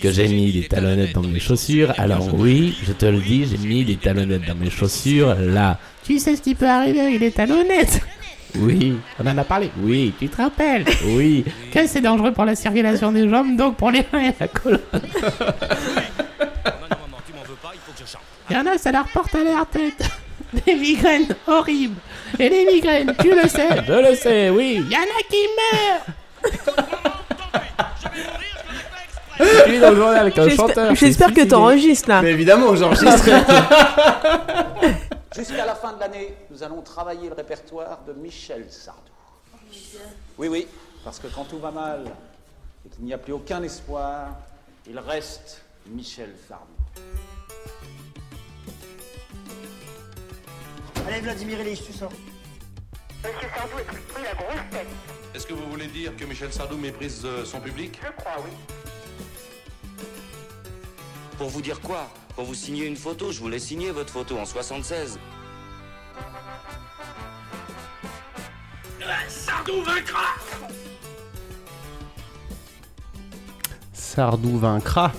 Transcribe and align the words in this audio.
que 0.00 0.10
j'ai 0.10 0.28
mis 0.28 0.52
des 0.52 0.68
talonnettes 0.68 1.14
dans 1.14 1.22
mes 1.22 1.40
chaussures. 1.40 1.92
Alors 1.98 2.34
oui, 2.34 2.76
je 2.86 2.92
te 2.92 3.06
le 3.06 3.20
dis, 3.20 3.46
j'ai 3.46 3.58
mis 3.58 3.84
des 3.84 3.96
talonnettes 3.96 4.46
dans 4.46 4.54
mes 4.54 4.70
chaussures. 4.70 5.34
Là, 5.34 5.78
tu 6.04 6.18
sais 6.18 6.36
ce 6.36 6.42
qui 6.42 6.54
peut 6.54 6.68
arriver 6.68 7.00
avec 7.00 7.18
des 7.18 7.32
talonnettes? 7.32 8.00
Oui, 8.56 8.96
on 9.18 9.26
en 9.26 9.36
a 9.36 9.44
parlé. 9.44 9.70
Oui, 9.82 10.14
tu 10.18 10.28
te 10.28 10.36
rappelles? 10.38 10.84
Oui, 11.04 11.44
que 11.72 11.86
c'est 11.86 12.00
dangereux 12.00 12.32
pour 12.32 12.44
la 12.44 12.56
circulation 12.56 13.12
des 13.12 13.28
jambes, 13.28 13.56
donc 13.56 13.76
pour 13.76 13.90
les 13.90 14.04
mains 14.12 14.30
et 14.30 14.34
la 14.40 14.48
colonne. 14.48 14.80
Il 18.50 18.56
y 18.56 18.58
en 18.58 18.66
a, 18.66 18.78
ça 18.78 18.90
leur 18.92 19.06
porte 19.08 19.34
à 19.34 19.44
leur 19.44 19.66
tête. 19.66 20.02
Des 20.64 20.74
migraines 20.74 21.34
horribles. 21.46 22.00
Et 22.38 22.48
les 22.48 22.64
migraines, 22.64 23.14
tu 23.20 23.28
le 23.28 23.46
sais, 23.48 23.68
je 23.86 24.10
le 24.10 24.16
sais, 24.16 24.48
oui. 24.48 24.82
Il 24.82 24.90
y 24.90 24.96
en 24.96 25.00
a 25.00 25.22
qui 25.28 25.46
meurent. 25.58 27.04
Je 29.38 29.62
suis 29.68 29.80
dans 29.80 29.90
le 29.90 29.96
journal 29.96 30.16
avec 30.16 30.38
un 30.38 30.48
chanteur. 30.48 30.94
J'espère 30.94 31.32
que 31.32 31.44
t'enregistres 31.44 32.08
là. 32.08 32.22
Mais 32.22 32.32
évidemment, 32.32 32.74
j'enregistre. 32.74 33.24
Jusqu'à 35.36 35.66
la 35.66 35.74
fin 35.74 35.92
de 35.92 36.00
l'année, 36.00 36.34
nous 36.50 36.62
allons 36.62 36.82
travailler 36.82 37.28
le 37.28 37.34
répertoire 37.34 38.00
de 38.06 38.12
Michel 38.12 38.66
Sardou. 38.70 39.00
Oui, 40.38 40.48
oui, 40.48 40.66
parce 41.04 41.18
que 41.18 41.28
quand 41.28 41.44
tout 41.44 41.58
va 41.58 41.70
mal 41.70 42.04
et 42.84 42.88
qu'il 42.88 43.04
n'y 43.04 43.12
a 43.12 43.18
plus 43.18 43.32
aucun 43.32 43.62
espoir, 43.62 44.28
il 44.88 44.98
reste 44.98 45.62
Michel 45.86 46.34
Sardou. 46.48 46.64
Allez, 51.06 51.20
Vladimir 51.20 51.60
Ilyich, 51.60 51.84
tu 51.86 51.92
sors. 51.92 52.12
Monsieur 53.24 53.48
Sardou 53.56 53.78
est 53.78 53.84
pris 53.84 54.22
la 54.22 54.34
grosse 54.34 54.70
tête. 54.70 54.86
Est-ce 55.34 55.46
que 55.46 55.54
vous 55.54 55.68
voulez 55.70 55.86
dire 55.86 56.16
que 56.16 56.24
Michel 56.24 56.52
Sardou 56.52 56.76
méprise 56.76 57.22
euh, 57.24 57.44
son 57.44 57.60
public? 57.60 57.98
Je 58.02 58.22
crois, 58.22 58.42
oui. 58.44 58.50
Pour 61.38 61.48
vous 61.50 61.62
dire 61.62 61.80
quoi? 61.80 62.08
Pour 62.34 62.44
vous 62.44 62.54
signer 62.54 62.84
une 62.86 62.96
photo, 62.96 63.30
je 63.30 63.38
voulais 63.38 63.60
signer 63.60 63.92
votre 63.92 64.12
photo 64.12 64.36
en 64.38 64.44
76. 64.44 65.20
Sardou 73.92 74.58
vaincra, 74.58 75.12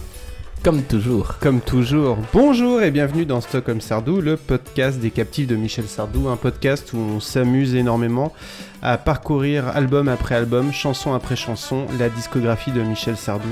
Comme 0.63 0.83
toujours. 0.83 1.37
comme 1.39 1.61
toujours. 1.61 2.17
Bonjour 2.33 2.81
et 2.81 2.91
bienvenue 2.91 3.25
dans 3.25 3.39
Stockholm 3.39 3.79
Sardou, 3.79 4.19
le 4.19 4.35
podcast 4.35 4.99
des 4.99 5.09
captifs 5.09 5.47
de 5.47 5.55
Michel 5.55 5.85
Sardou, 5.87 6.27
un 6.27 6.35
podcast 6.35 6.91
où 6.93 6.97
on 6.97 7.21
s'amuse 7.21 7.75
énormément 7.75 8.33
à 8.81 8.97
parcourir 8.97 9.69
album 9.69 10.09
après 10.09 10.35
album, 10.35 10.73
chanson 10.73 11.13
après 11.13 11.37
chanson, 11.37 11.85
la 11.97 12.09
discographie 12.09 12.73
de 12.73 12.81
Michel 12.81 13.15
Sardou, 13.15 13.47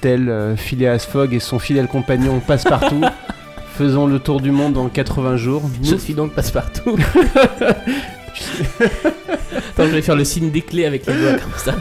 tel 0.00 0.30
euh, 0.30 0.56
Phileas 0.56 1.06
Fogg 1.10 1.34
et 1.34 1.40
son 1.40 1.58
fidèle 1.58 1.86
compagnon 1.86 2.40
Passepartout. 2.40 3.02
Faisons 3.76 4.06
le 4.06 4.18
tour 4.18 4.40
du 4.40 4.52
monde 4.52 4.78
en 4.78 4.88
80 4.88 5.36
jours. 5.36 5.62
Je 5.82 5.96
suis 5.96 6.14
donc 6.14 6.32
passe-partout. 6.32 6.96
Attends, 8.80 9.86
je 9.86 9.92
vais 9.92 10.02
faire 10.02 10.16
le 10.16 10.24
signe 10.24 10.50
des 10.50 10.62
clés 10.62 10.86
avec 10.86 11.06
les 11.06 11.14
doigts 11.14 11.38
comme 11.38 11.52
ça. 11.56 11.74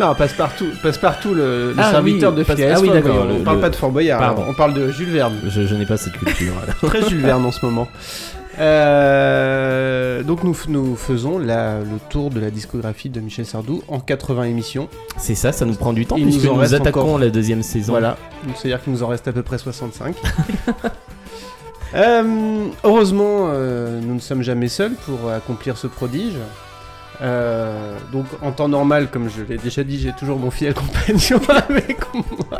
Non, 0.00 0.14
Passepartout, 0.14 0.66
Passepartout 0.82 1.34
le, 1.34 1.72
le 1.72 1.74
Ah 1.78 1.90
serviteur 1.92 2.32
oui, 2.32 2.38
de 2.38 2.44
Phileas 2.44 2.74
ah 2.76 2.80
oui, 2.80 2.88
Fogg, 2.88 3.04
On 3.06 3.24
le- 3.38 3.44
parle 3.44 3.56
le- 3.56 3.62
pas 3.62 3.70
de 3.70 3.76
Fort 3.76 3.90
Boyard, 3.90 4.18
Pardon. 4.20 4.44
on 4.48 4.54
parle 4.54 4.74
de 4.74 4.90
Jules 4.90 5.10
Verne. 5.10 5.34
Je, 5.46 5.66
je 5.66 5.74
n'ai 5.74 5.86
pas 5.86 5.96
cette 5.96 6.14
culture. 6.14 6.52
Très 6.82 7.08
Jules 7.08 7.20
Verne 7.22 7.44
en 7.44 7.52
ce 7.52 7.64
moment. 7.64 7.88
Euh, 8.60 10.22
donc 10.24 10.42
nous, 10.42 10.56
nous 10.68 10.96
faisons 10.96 11.38
la- 11.38 11.78
le 11.80 11.98
tour 12.10 12.30
de 12.30 12.40
la 12.40 12.50
discographie 12.50 13.08
de 13.08 13.20
Michel 13.20 13.46
Sardou 13.46 13.82
en 13.88 14.00
80 14.00 14.44
émissions. 14.44 14.88
C'est 15.16 15.34
ça, 15.36 15.52
ça 15.52 15.64
nous 15.64 15.74
prend 15.74 15.92
du 15.92 16.06
temps 16.06 16.16
Il 16.16 16.24
nous 16.26 16.30
puisque 16.32 16.46
nous, 16.46 16.54
reste 16.54 16.74
attaquons 16.74 17.00
encore. 17.02 17.18
la 17.18 17.30
deuxième 17.30 17.62
saison. 17.62 17.92
Voilà, 17.92 18.16
c'est-à-dire 18.56 18.82
qu'il 18.82 18.92
nous 18.92 19.02
en 19.02 19.08
reste 19.08 19.28
à 19.28 19.32
peu 19.32 19.42
près 19.42 19.58
65. 19.58 20.14
Euh, 21.94 22.66
heureusement, 22.84 23.48
euh, 23.48 23.98
nous 24.02 24.12
ne 24.14 24.20
sommes 24.20 24.42
jamais 24.42 24.68
seuls 24.68 24.92
pour 25.06 25.30
accomplir 25.30 25.78
ce 25.78 25.86
prodige. 25.86 26.34
Euh, 27.20 27.96
donc 28.12 28.26
en 28.42 28.52
temps 28.52 28.68
normal, 28.68 29.08
comme 29.10 29.28
je 29.28 29.42
l'ai 29.42 29.58
déjà 29.58 29.82
dit, 29.82 29.98
j'ai 29.98 30.12
toujours 30.12 30.38
mon 30.38 30.50
fidèle 30.50 30.74
compagnon 30.74 31.40
avec 31.68 31.98
moi. 32.14 32.58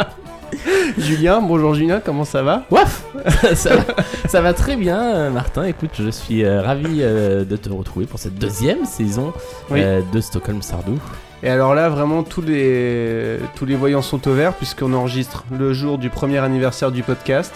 Julien, 0.96 1.40
bonjour 1.40 1.74
Julien, 1.74 2.00
comment 2.04 2.24
ça 2.24 2.42
va? 2.42 2.64
Waf 2.70 3.04
ça, 3.54 3.76
va, 3.76 3.84
ça 4.26 4.40
va 4.40 4.52
très 4.54 4.76
bien, 4.76 5.30
Martin. 5.30 5.64
Écoute, 5.64 5.90
je 5.98 6.08
suis 6.10 6.44
euh, 6.44 6.62
ravi 6.62 6.98
euh, 7.00 7.44
de 7.44 7.56
te 7.56 7.68
retrouver 7.68 8.06
pour 8.06 8.18
cette 8.18 8.34
deuxième 8.36 8.84
saison 8.84 9.32
Oui. 9.70 9.80
de 10.12 10.20
Stockholm 10.20 10.62
Sardou. 10.62 10.98
Et 11.42 11.48
alors 11.50 11.74
là, 11.74 11.88
vraiment, 11.88 12.24
tous 12.24 12.42
les, 12.42 13.38
tous 13.54 13.64
les 13.64 13.76
voyants 13.76 14.02
sont 14.02 14.26
au 14.26 14.32
vert 14.32 14.54
puisqu'on 14.54 14.92
enregistre 14.92 15.44
le 15.56 15.72
jour 15.72 15.98
du 15.98 16.10
premier 16.10 16.38
anniversaire 16.38 16.90
du 16.90 17.04
podcast. 17.04 17.52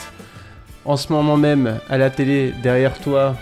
En 0.84 0.96
ce 0.96 1.12
moment 1.12 1.36
même, 1.36 1.78
à 1.88 1.98
la 1.98 2.10
télé, 2.10 2.52
derrière 2.62 2.98
toi, 3.00 3.34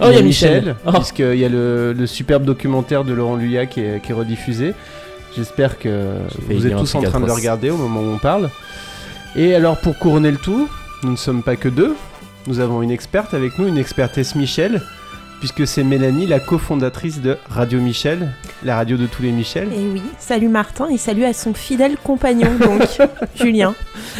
Oh, 0.00 0.06
il 0.10 0.16
y 0.16 0.18
a 0.18 0.22
Michel. 0.22 0.76
Oh. 0.86 0.92
puisqu'il 0.92 1.36
y 1.36 1.44
a 1.44 1.48
le, 1.48 1.92
le 1.92 2.06
superbe 2.06 2.44
documentaire 2.44 3.04
de 3.04 3.12
Laurent 3.14 3.36
Luyat 3.36 3.66
qui 3.66 3.80
est, 3.80 4.02
qui 4.02 4.12
est 4.12 4.14
rediffusé. 4.14 4.74
J'espère 5.34 5.78
que 5.78 6.14
vous 6.48 6.66
êtes 6.66 6.76
tous 6.76 6.94
en 6.94 7.02
train 7.02 7.20
de 7.20 7.26
le 7.26 7.32
regarder 7.32 7.70
au 7.70 7.76
moment 7.76 8.00
où 8.00 8.14
on 8.14 8.18
parle. 8.18 8.50
Et 9.36 9.54
alors, 9.54 9.76
pour 9.78 9.98
couronner 9.98 10.30
le 10.30 10.38
tout, 10.38 10.68
nous 11.02 11.10
ne 11.10 11.16
sommes 11.16 11.42
pas 11.42 11.56
que 11.56 11.68
deux. 11.68 11.94
Nous 12.46 12.60
avons 12.60 12.80
une 12.80 12.90
experte 12.90 13.34
avec 13.34 13.58
nous, 13.58 13.66
une 13.66 13.76
expertesse 13.76 14.34
Michel, 14.34 14.80
puisque 15.40 15.66
c'est 15.66 15.84
Mélanie, 15.84 16.26
la 16.26 16.40
cofondatrice 16.40 17.20
de 17.20 17.36
Radio 17.48 17.80
Michel, 17.80 18.32
la 18.64 18.76
radio 18.76 18.96
de 18.96 19.06
tous 19.06 19.22
les 19.22 19.32
Michel. 19.32 19.68
Et 19.72 19.86
oui, 19.92 20.02
salut 20.18 20.48
Martin 20.48 20.88
et 20.88 20.98
salut 20.98 21.24
à 21.24 21.32
son 21.32 21.54
fidèle 21.54 21.96
compagnon, 22.02 22.50
donc 22.58 22.82
Julien. 23.36 23.74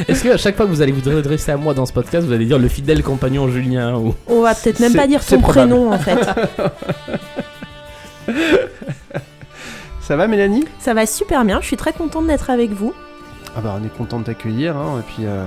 Est-ce 0.08 0.22
que 0.24 0.28
à 0.30 0.36
chaque 0.36 0.56
fois 0.56 0.66
que 0.66 0.70
vous 0.70 0.82
allez 0.82 0.92
vous 0.92 1.08
redresser 1.10 1.52
à 1.52 1.56
moi 1.56 1.74
dans 1.74 1.86
ce 1.86 1.92
podcast, 1.92 2.26
vous 2.26 2.32
allez 2.32 2.46
dire 2.46 2.58
le 2.58 2.68
fidèle 2.68 3.02
compagnon 3.02 3.48
Julien 3.48 3.96
ou 3.96 4.14
On 4.26 4.42
va 4.42 4.54
peut-être 4.54 4.80
même 4.80 4.94
pas 4.94 5.06
dire 5.06 5.20
probable. 5.20 5.48
prénom 5.48 5.92
en 5.92 5.98
fait. 5.98 6.18
Ça 10.00 10.16
va 10.16 10.28
Mélanie? 10.28 10.64
Ça 10.78 10.94
va 10.94 11.06
super 11.06 11.44
bien, 11.44 11.60
je 11.60 11.66
suis 11.66 11.76
très 11.76 11.92
contente 11.92 12.26
d'être 12.26 12.50
avec 12.50 12.70
vous. 12.70 12.92
Ah 13.56 13.60
bah 13.60 13.76
on 13.80 13.84
est 13.84 13.96
content 13.96 14.20
de 14.20 14.24
t'accueillir, 14.24 14.76
hein, 14.76 15.00
et 15.00 15.02
puis 15.12 15.26
euh, 15.26 15.44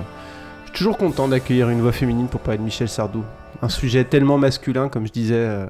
je 0.63 0.69
suis 0.71 0.77
toujours 0.77 0.97
content 0.97 1.27
d'accueillir 1.27 1.69
une 1.69 1.79
voix 1.81 1.91
féminine 1.91 2.27
pour 2.27 2.41
parler 2.41 2.57
de 2.57 2.63
Michel 2.63 2.89
Sardou. 2.89 3.23
Un 3.61 3.69
sujet 3.69 4.03
tellement 4.05 4.37
masculin, 4.37 4.89
comme 4.89 5.05
je 5.07 5.11
disais 5.11 5.35
euh, 5.35 5.67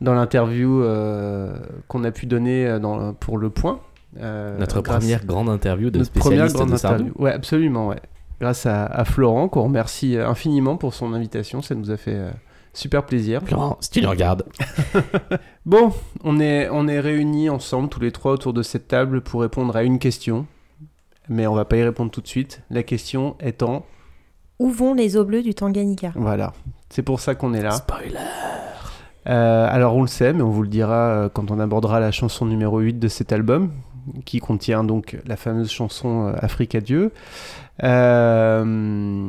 dans 0.00 0.14
l'interview 0.14 0.82
euh, 0.82 1.58
qu'on 1.88 2.04
a 2.04 2.10
pu 2.10 2.26
donner 2.26 2.66
euh, 2.66 2.78
dans, 2.78 3.12
pour 3.14 3.38
Le 3.38 3.50
Point. 3.50 3.80
notre 4.16 4.80
première 4.80 5.24
grande 5.24 5.48
interview 5.48 5.90
de 5.90 5.98
notre 5.98 6.12
première 6.12 6.48
spécialiste 6.48 6.56
grande 6.56 6.70
de 6.70 6.76
Sardou 6.76 7.02
interview. 7.04 7.22
Ouais, 7.22 7.32
absolument, 7.32 7.88
ouais. 7.88 8.00
Grâce 8.40 8.66
à, 8.66 8.86
à 8.86 9.04
Florent, 9.04 9.48
qu'on 9.48 9.64
remercie 9.64 10.16
infiniment 10.16 10.76
pour 10.76 10.94
son 10.94 11.12
invitation, 11.12 11.60
ça 11.60 11.74
nous 11.74 11.90
a 11.90 11.96
fait 11.96 12.30
super 12.72 13.04
plaisir. 13.04 13.42
Florent, 13.44 13.76
si 13.80 13.90
tu 13.90 14.00
le 14.00 14.08
regardes. 14.08 14.44
Bon, 15.66 15.92
on 16.24 16.40
est, 16.40 16.70
on 16.70 16.88
est 16.88 16.98
réunis 16.98 17.50
ensemble, 17.50 17.90
tous 17.90 18.00
les 18.00 18.10
trois, 18.10 18.32
autour 18.32 18.54
de 18.54 18.62
cette 18.62 18.88
table 18.88 19.20
pour 19.20 19.42
répondre 19.42 19.76
à 19.76 19.82
une 19.82 19.98
question. 19.98 20.46
Mais 21.28 21.46
on 21.46 21.54
va 21.54 21.66
pas 21.66 21.76
y 21.76 21.82
répondre 21.82 22.10
tout 22.10 22.22
de 22.22 22.26
suite. 22.26 22.62
La 22.70 22.82
question 22.82 23.36
étant, 23.40 23.84
Où 24.58 24.70
vont 24.70 24.94
les 24.94 25.16
eaux 25.16 25.24
bleues 25.24 25.42
du 25.42 25.54
Tanganyika 25.54 26.12
voilà, 26.14 26.52
c'est 26.90 27.02
pour 27.02 27.20
ça 27.20 27.34
qu'on 27.34 27.54
est 27.54 27.62
là. 27.62 27.72
Spoiler. 27.72 28.14
Euh, 29.28 29.66
alors 29.70 29.94
on 29.94 30.02
le 30.02 30.08
sait, 30.08 30.32
mais 30.32 30.42
on 30.42 30.50
vous 30.50 30.62
le 30.62 30.68
dira 30.68 30.94
euh, 30.94 31.28
quand 31.28 31.50
on 31.50 31.60
abordera 31.60 32.00
la 32.00 32.10
chanson 32.10 32.46
numéro 32.46 32.78
8 32.78 32.98
de 32.98 33.08
cet 33.08 33.32
album, 33.32 33.70
qui 34.24 34.40
contient 34.40 34.84
donc 34.84 35.18
la 35.26 35.36
fameuse 35.36 35.70
chanson 35.70 36.28
euh, 36.28 36.32
Afrique 36.40 36.74
à 36.74 36.80
Dieu. 36.80 37.12
Euh, 37.84 39.28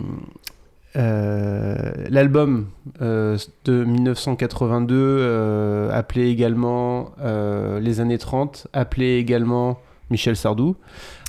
euh, 0.95 1.91
L'album 2.09 2.67
euh, 3.01 3.38
de 3.66 3.84
1982, 3.84 4.96
euh, 4.97 5.91
appelé 5.91 6.29
également 6.29 7.11
euh, 7.22 7.79
Les 7.79 8.00
années 8.00 8.17
30, 8.17 8.67
appelé 8.73 9.17
également 9.17 9.79
Michel 10.09 10.35
Sardou, 10.35 10.75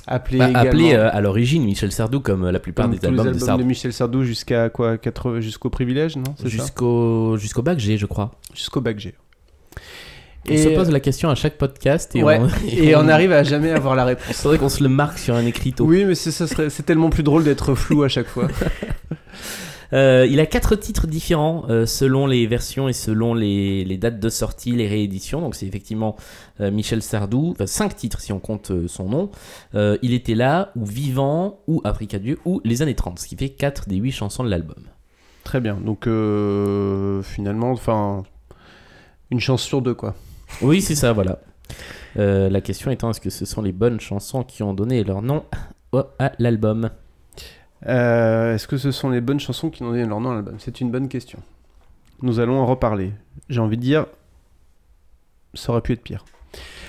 appelé 0.07 0.37
Bah, 0.39 0.49
appelé 0.55 0.93
euh, 0.93 1.09
à 1.11 1.21
l'origine 1.21 1.63
Michel 1.63 1.91
Sardou 1.91 2.19
comme 2.19 2.45
euh, 2.45 2.51
la 2.51 2.59
plupart 2.59 2.85
comme 2.85 2.93
des 2.93 2.99
tous 2.99 3.11
les 3.11 3.19
albums, 3.19 3.33
de 3.33 3.39
Sardou. 3.39 3.65
Michel 3.65 3.93
Sardou 3.93 4.23
jusqu'à 4.23 4.69
quoi 4.69 4.97
80 4.97 5.41
jusqu'au 5.41 5.69
privilège 5.69 6.15
non 6.17 6.23
c'est 6.37 6.49
Jusqu'au 6.49 7.37
jusqu'au 7.37 7.61
bac 7.61 7.79
G, 7.79 7.97
je 7.97 8.05
crois. 8.05 8.31
jusqu'au 8.53 8.81
bac 8.81 8.99
G 8.99 9.13
On 10.49 10.57
se 10.57 10.69
pose 10.69 10.89
la 10.89 10.99
question 10.99 11.29
à 11.29 11.35
chaque 11.35 11.57
podcast 11.57 12.15
et, 12.15 12.23
ouais, 12.23 12.39
on, 12.39 12.47
et 12.67 12.95
on 12.95 13.07
arrive 13.07 13.31
à 13.31 13.43
jamais 13.43 13.71
avoir 13.71 13.95
la 13.95 14.05
réponse. 14.05 14.35
Faudrait 14.41 14.57
qu'on 14.57 14.69
se 14.69 14.81
le 14.83 14.89
marque 14.89 15.19
sur 15.19 15.35
un 15.35 15.45
écriteau. 15.45 15.85
Oui, 15.85 16.03
mais 16.05 16.15
c'est 16.15 16.31
ça 16.31 16.47
serait- 16.47 16.69
c'est 16.71 16.83
tellement 16.83 17.09
plus 17.11 17.23
drôle 17.23 17.43
d'être 17.43 17.75
flou 17.75 18.01
à 18.03 18.07
chaque 18.09 18.27
fois. 18.27 18.47
Euh, 19.93 20.27
il 20.29 20.39
a 20.39 20.45
quatre 20.45 20.75
titres 20.75 21.07
différents 21.07 21.65
euh, 21.69 21.85
selon 21.85 22.25
les 22.25 22.47
versions 22.47 22.87
et 22.87 22.93
selon 22.93 23.33
les, 23.33 23.83
les 23.83 23.97
dates 23.97 24.19
de 24.19 24.29
sortie, 24.29 24.71
les 24.71 24.87
rééditions. 24.87 25.41
Donc 25.41 25.55
c'est 25.55 25.65
effectivement 25.65 26.15
euh, 26.59 26.71
Michel 26.71 27.01
Sardou, 27.01 27.51
enfin 27.51 27.67
cinq 27.67 27.95
titres 27.95 28.19
si 28.21 28.31
on 28.31 28.39
compte 28.39 28.71
son 28.87 29.09
nom. 29.09 29.31
Il 29.73 30.13
était 30.13 30.35
là, 30.35 30.71
ou 30.75 30.85
Vivant, 30.85 31.59
ou 31.67 31.81
Africa 31.83 32.19
Dieu, 32.19 32.39
ou 32.45 32.61
Les 32.63 32.81
années 32.81 32.95
30, 32.95 33.19
ce 33.19 33.27
qui 33.27 33.35
fait 33.35 33.49
quatre 33.49 33.87
des 33.87 33.97
huit 33.97 34.11
chansons 34.11 34.43
de 34.43 34.49
l'album. 34.49 34.83
Très 35.43 35.59
bien. 35.59 35.75
Donc 35.75 36.03
finalement, 37.23 37.71
enfin, 37.71 38.23
une 39.29 39.39
chance 39.39 39.63
sur 39.63 39.81
deux 39.81 39.93
quoi. 39.93 40.15
Oui, 40.61 40.81
c'est 40.81 40.95
ça, 40.95 41.13
voilà. 41.13 41.39
La 42.15 42.61
question 42.61 42.91
étant, 42.91 43.09
est-ce 43.09 43.21
que 43.21 43.29
ce 43.29 43.45
sont 43.45 43.61
les 43.61 43.71
bonnes 43.71 43.99
chansons 43.99 44.43
qui 44.43 44.63
ont 44.63 44.73
donné 44.73 45.03
leur 45.03 45.21
nom 45.21 45.43
à 46.19 46.31
l'album? 46.39 46.89
Euh, 47.87 48.55
Est-ce 48.55 48.67
que 48.67 48.77
ce 48.77 48.91
sont 48.91 49.09
les 49.09 49.21
bonnes 49.21 49.39
chansons 49.39 49.69
qui 49.69 49.83
ont 49.83 49.87
donné 49.89 50.05
leur 50.05 50.19
nom 50.19 50.31
à 50.31 50.35
l'album? 50.35 50.55
C'est 50.59 50.81
une 50.81 50.91
bonne 50.91 51.07
question. 51.07 51.39
Nous 52.21 52.39
allons 52.39 52.59
en 52.59 52.65
reparler. 52.65 53.13
J'ai 53.49 53.59
envie 53.59 53.77
de 53.77 53.81
dire, 53.81 54.05
ça 55.53 55.71
aurait 55.71 55.81
pu 55.81 55.93
être 55.93 56.03
pire. 56.03 56.23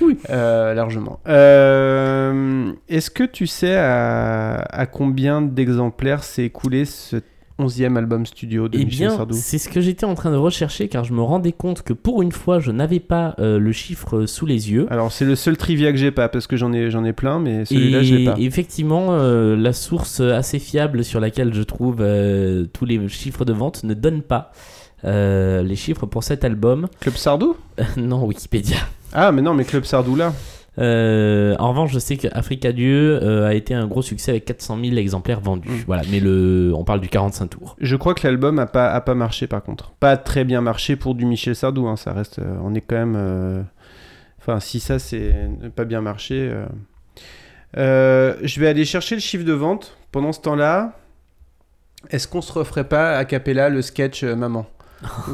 Oui. 0.01 0.19
Euh, 0.31 0.75
largement. 0.75 1.21
Euh, 1.29 2.73
Est-ce 2.89 3.11
que 3.11 3.25
tu 3.25 3.47
sais 3.47 3.77
à, 3.77 4.57
à 4.57 4.87
combien 4.87 5.41
d'exemplaires 5.41 6.25
s'est 6.25 6.45
écoulé 6.45 6.85
ce 6.85 7.17
11e 7.65 7.97
album 7.97 8.27
studio 8.27 8.69
de 8.69 8.79
Eh 8.79 8.85
Michel 8.85 9.09
bien, 9.09 9.17
Sardou 9.17 9.35
c'est 9.35 9.59
ce 9.59 9.69
que 9.69 9.81
j'étais 9.81 10.05
en 10.05 10.15
train 10.15 10.31
de 10.31 10.37
rechercher 10.37 10.89
car 10.89 11.05
je 11.05 11.13
me 11.13 11.23
rendais 11.23 11.53
compte 11.53 11.83
que 11.83 11.93
pour 11.93 12.23
une 12.23 12.33
fois, 12.33 12.61
je 12.61 12.71
n'avais 12.71 13.01
pas 13.01 13.35
euh, 13.39 13.59
le 13.59 13.73
chiffre 13.73 14.27
sous 14.27 14.47
les 14.47 14.71
yeux. 14.71 14.87
Alors 14.91 15.13
c'est 15.13 15.25
le 15.25 15.37
seul 15.37 15.57
trivia 15.57 15.91
que 15.93 15.99
j'ai 15.99 16.11
pas 16.11 16.29
parce 16.29 16.47
que 16.47 16.57
j'en 16.57 16.73
ai 16.73 16.91
j'en 16.91 17.05
ai 17.05 17.13
plein 17.13 17.39
mais 17.39 17.65
celui-là 17.65 18.03
je 18.03 18.15
l'ai 18.15 18.25
pas. 18.25 18.35
effectivement, 18.39 19.09
euh, 19.11 19.57
la 19.57 19.73
source 19.73 20.21
assez 20.21 20.59
fiable 20.59 21.05
sur 21.05 21.21
laquelle 21.21 21.53
je 21.55 21.63
trouve 21.63 21.99
euh, 22.01 22.67
tous 22.73 22.85
les 22.85 23.09
chiffres 23.09 23.45
de 23.45 23.53
vente 23.53 23.85
ne 23.85 23.95
donne 23.95 24.23
pas 24.23 24.53
euh, 25.05 25.63
les 25.63 25.77
chiffres 25.77 26.07
pour 26.07 26.23
cet 26.23 26.45
album. 26.45 26.87
Club 27.01 27.17
Sardou? 27.17 27.57
Non, 27.97 28.25
Wikipédia. 28.25 28.77
Ah 29.13 29.33
mais 29.33 29.43
non 29.43 29.55
mais 29.55 29.65
Club 29.65 29.85
Sardou 29.85 30.17
là. 30.17 30.33
Euh, 30.79 31.55
en 31.59 31.71
revanche, 31.71 31.93
je 31.93 31.99
sais 31.99 32.17
que 32.17 32.29
Africa 32.33 32.73
Dieu 32.73 33.23
euh, 33.23 33.47
a 33.47 33.55
été 33.55 33.75
un 33.75 33.87
gros 33.87 34.03
succès 34.03 34.31
avec 34.31 34.45
400 34.47 34.79
000 34.83 34.97
exemplaires 34.97 35.41
vendus. 35.41 35.69
Mm. 35.69 35.85
Voilà, 35.87 36.03
mais 36.11 36.21
le, 36.21 36.73
on 36.75 36.85
parle 36.85 37.01
du 37.01 37.09
45 37.09 37.49
tours. 37.49 37.77
Je 37.81 37.97
crois 37.97 38.15
que 38.15 38.27
l'album 38.27 38.59
a 38.59 38.67
pas, 38.67 38.91
a 38.91 39.01
pas 39.01 39.15
marché 39.15 39.47
par 39.47 39.63
contre. 39.63 39.93
Pas 40.01 40.17
très 40.17 40.45
bien 40.45 40.61
marché 40.61 40.97
pour 40.97 41.15
du 41.15 41.27
Michel 41.27 41.55
Sardou, 41.55 41.87
hein, 41.89 41.97
ça 41.97 42.13
reste. 42.13 42.39
euh, 42.39 42.57
on 42.63 42.75
est 42.75 42.81
quand 42.81 42.97
même. 42.97 43.67
Enfin, 44.39 44.59
si 44.61 44.81
ça 44.81 44.99
c'est 44.99 45.35
pas 45.77 45.85
bien 45.85 46.01
marché. 46.01 46.53
je 47.75 48.61
vais 48.61 48.69
aller 48.69 48.85
chercher 48.85 49.15
le 49.17 49.21
chiffre 49.21 49.45
de 49.45 49.53
vente. 49.53 49.97
Pendant 50.11 50.33
ce 50.33 50.41
temps-là, 50.41 50.99
est-ce 52.11 52.29
qu'on 52.29 52.43
se 52.43 52.53
referait 52.53 52.85
pas 52.85 53.17
à 53.17 53.25
Capella 53.25 53.69
le 53.69 53.81
sketch 53.83 54.25
Maman? 54.25 54.67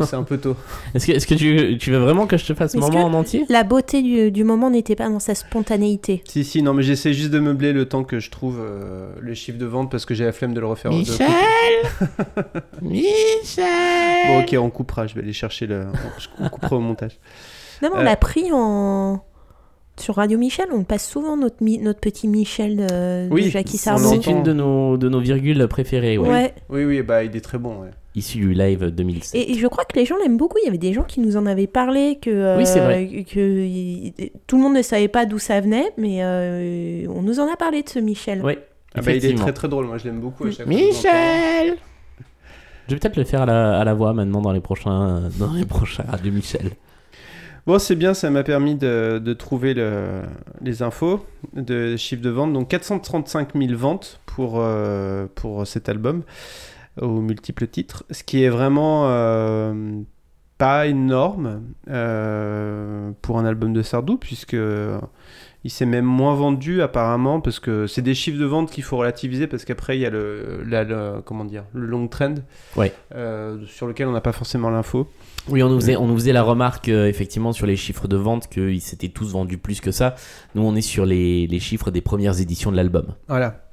C'est 0.05 0.17
un 0.17 0.23
peu 0.23 0.39
tôt. 0.39 0.57
Est-ce 0.95 1.27
que, 1.27 1.35
tu, 1.35 1.79
tu 1.79 1.91
veux 1.91 1.99
vraiment 1.99 2.27
que 2.27 2.37
je 2.37 2.47
te 2.47 2.55
fasse 2.55 2.75
moment 2.75 2.89
que- 2.91 2.97
en 2.97 3.15
entier? 3.15 3.45
La 3.49 3.65
beauté 3.65 4.03
du, 4.03 4.31
du 4.31 4.45
moment 4.45 4.71
n'était 4.71 4.97
pas 4.97 5.09
dans 5.09 5.19
sa 5.21 5.35
spontanéité? 5.35 6.23
Si, 6.29 6.45
si, 6.45 6.63
non, 6.63 6.75
mais 6.75 6.83
j'essaie 6.83 7.13
juste 7.13 7.31
de 7.31 7.39
meubler 7.39 7.73
le 7.73 7.87
temps 7.87 8.05
que 8.05 8.19
je 8.21 8.31
trouve 8.31 8.59
euh, 8.61 9.11
le 9.21 9.35
chiffre 9.35 9.59
de 9.59 9.67
vente 9.67 9.91
parce 9.91 10.05
que 10.07 10.15
j'ai 10.15 10.25
la 10.25 10.33
flemme 10.33 10.55
de 10.55 10.61
le 10.61 10.67
refaire. 10.67 10.91
Michel 10.93 11.27
Michel 12.83 13.65
Bon, 14.29 14.41
ok, 14.41 14.57
on 14.59 14.71
coupera. 14.71 15.07
Je 15.07 15.15
vais 15.15 15.23
aller 15.23 15.33
chercher 15.33 15.67
le. 15.67 15.87
On 16.41 16.49
coupera 16.49 16.77
au 16.77 16.81
montage. 16.81 17.19
Non, 17.83 17.91
mais 17.93 17.97
on 17.99 18.01
Euh. 18.01 18.05
l'a 18.05 18.17
pris 18.17 18.51
en... 18.53 19.23
sur 20.01 20.17
Radio 20.17 20.39
Michel. 20.39 20.67
On 20.73 20.85
passe 20.85 21.09
souvent 21.09 21.37
notre, 21.37 21.63
mi- 21.63 21.79
notre 21.79 22.01
petit 22.01 22.29
Michel 22.29 22.77
de, 22.77 22.83
de 23.29 23.29
Oui, 23.33 23.51
Jackie 23.51 23.77
Sardou. 23.79 24.05
l'entend. 24.05 24.23
C'est 24.23 24.31
une 24.31 24.43
de 24.43 24.53
nos, 24.53 24.97
de 24.97 25.09
nos 25.09 25.21
virgules 25.21 25.67
préférées, 25.69 26.19
ouais. 26.19 26.29
Ouais. 26.29 26.55
Oui, 26.69 26.85
oui, 26.85 27.03
bah 27.03 27.25
il 27.25 27.35
est 27.37 27.41
très 27.41 27.59
bon. 27.59 27.81
ouais. 27.83 27.91
Issue 28.15 28.39
du 28.39 28.53
live 28.55 28.87
2007. 28.87 29.35
Et, 29.41 29.53
et 29.53 29.55
je 29.55 29.67
crois 29.69 29.85
que 29.85 29.97
les 29.97 30.05
gens 30.05 30.17
l'aiment 30.17 30.37
beaucoup. 30.39 30.57
Il 30.63 30.67
y 30.67 30.69
avait 30.69 30.79
des 30.79 30.93
gens 30.93 31.05
qui 31.05 31.21
nous 31.21 31.37
en 31.37 31.47
avaient 31.47 31.67
parlé, 31.69 32.19
que, 32.21 32.31
euh, 32.31 32.57
Oui, 32.59 32.67
c'est 32.67 32.81
vrai. 32.81 33.07
que 33.31 34.11
tout 34.47 34.57
le 34.57 34.63
monde 34.63 34.75
ne 34.75 34.83
savait 34.83 35.09
pas 35.09 35.25
d'où 35.27 35.39
ça 35.39 35.61
venait, 35.61 35.93
mais 35.97 36.19
euh, 36.25 37.07
on 37.15 37.23
nous 37.23 37.39
en 37.39 37.53
a 37.53 37.57
parlé 37.57 37.83
de 37.83 37.89
ce 37.89 37.99
Michel. 38.01 38.43
Ouais, 38.43 38.59
Ah 38.95 39.03
bah, 39.03 39.13
il 39.13 39.25
est 39.25 39.35
très 39.35 39.53
très 39.53 39.69
drôle. 39.69 39.87
Moi, 39.87 39.99
je 39.99 40.05
l'aime 40.05 40.21
beaucoup 40.21 40.45
à 40.45 40.51
chaque 40.51 40.67
fois. 40.67 40.75
que 40.75 40.81
je 40.81 40.85
l'entends. 40.85 40.89
Michel 40.97 41.77
Je 42.89 42.95
vais 42.95 42.99
peut-être 42.99 43.17
le 43.17 43.25
faire 43.25 43.43
à 43.43 43.47
la, 43.47 43.79
à 43.79 43.85
la 43.85 43.95
voix 43.95 44.13
maintenant 44.15 44.41
dans 44.41 44.53
les 44.53 44.61
prochains, 44.61 45.29
dans 45.39 45.53
les 45.53 45.67
prochains 45.67 46.05
Radio 46.09 46.33
Michel. 46.33 46.71
Bon, 47.69 47.79
c'est 47.79 47.97
bien, 47.97 48.15
ça 48.15 48.31
m'a 48.31 48.45
permis 48.45 48.77
de, 48.77 49.35
trouver 49.35 49.75
le- 49.75 50.23
les 50.63 50.83
infos 50.83 51.27
de 51.53 51.97
chiffre 51.99 52.23
de 52.23 52.31
vente. 52.31 52.55
Donc 52.55 52.69
435 52.69 53.55
000 53.55 53.77
ventes 53.77 54.23
pour, 54.25 54.55
euh, 54.57 55.27
pour 55.35 55.67
cet 55.67 55.91
album 55.91 56.23
aux 56.99 57.21
multiples 57.21 57.67
titres, 57.67 58.05
ce 58.11 58.25
qui 58.25 58.43
est 58.43 58.49
vraiment 58.49 59.03
euh, 59.11 60.01
pas 60.57 60.87
énorme 60.87 61.63
euh, 61.91 63.11
pour 63.21 63.39
un 63.39 63.45
album 63.45 63.75
de 63.75 63.83
Sardou, 63.83 64.17
puisque 64.17 64.57
il 65.65 65.71
s'est 65.71 65.87
même 65.87 66.05
moins 66.05 66.35
vendu 66.35 66.83
apparemment, 66.83 67.41
parce 67.41 67.59
que 67.61 67.87
c'est 67.87 68.03
des 68.03 68.15
chiffres 68.15 68.39
de 68.39 68.45
vente 68.45 68.71
qu'il 68.71 68.85
faut 68.85 68.97
relativiser, 68.97 69.47
parce 69.47 69.65
qu'après 69.65 69.99
il 69.99 70.01
y 70.03 70.07
a 70.07 70.11
le, 70.11 70.63
la- 70.67 70.85
le- 70.85 71.21
comment 71.25 71.45
dire, 71.45 71.65
le 71.73 71.87
long 71.87 72.07
trend, 72.09 72.35
Ouais. 72.77 72.93
euh, 73.15 73.59
sur 73.67 73.87
lequel 73.87 74.07
on 74.09 74.13
n'a 74.13 74.21
pas 74.21 74.33
forcément 74.33 74.71
l'info. 74.71 75.09
Oui, 75.49 75.63
on 75.63 75.69
nous 75.69 75.81
faisait, 75.81 75.97
on 75.97 76.07
nous 76.07 76.15
faisait 76.15 76.33
la 76.33 76.43
remarque 76.43 76.89
euh, 76.89 77.07
effectivement 77.09 77.53
sur 77.53 77.67
les 77.67 77.77
chiffres 77.77 78.07
de 78.07 78.17
vente 78.17 78.49
qu'ils 78.49 78.81
s'étaient 78.81 79.09
tous 79.09 79.33
vendus 79.33 79.59
plus 79.59 79.81
que 79.81 79.91
ça. 79.91 80.15
Nous, 80.55 80.63
on 80.63 80.77
est 80.77 80.81
sur 80.83 81.07
les, 81.07 81.47
les 81.47 81.59
chiffres 81.61 81.91
des 81.91 82.03
premières 82.03 82.41
éditions 82.41 82.71
de 82.71 82.77
l'album. 82.77 83.15
Voilà. 83.29 83.65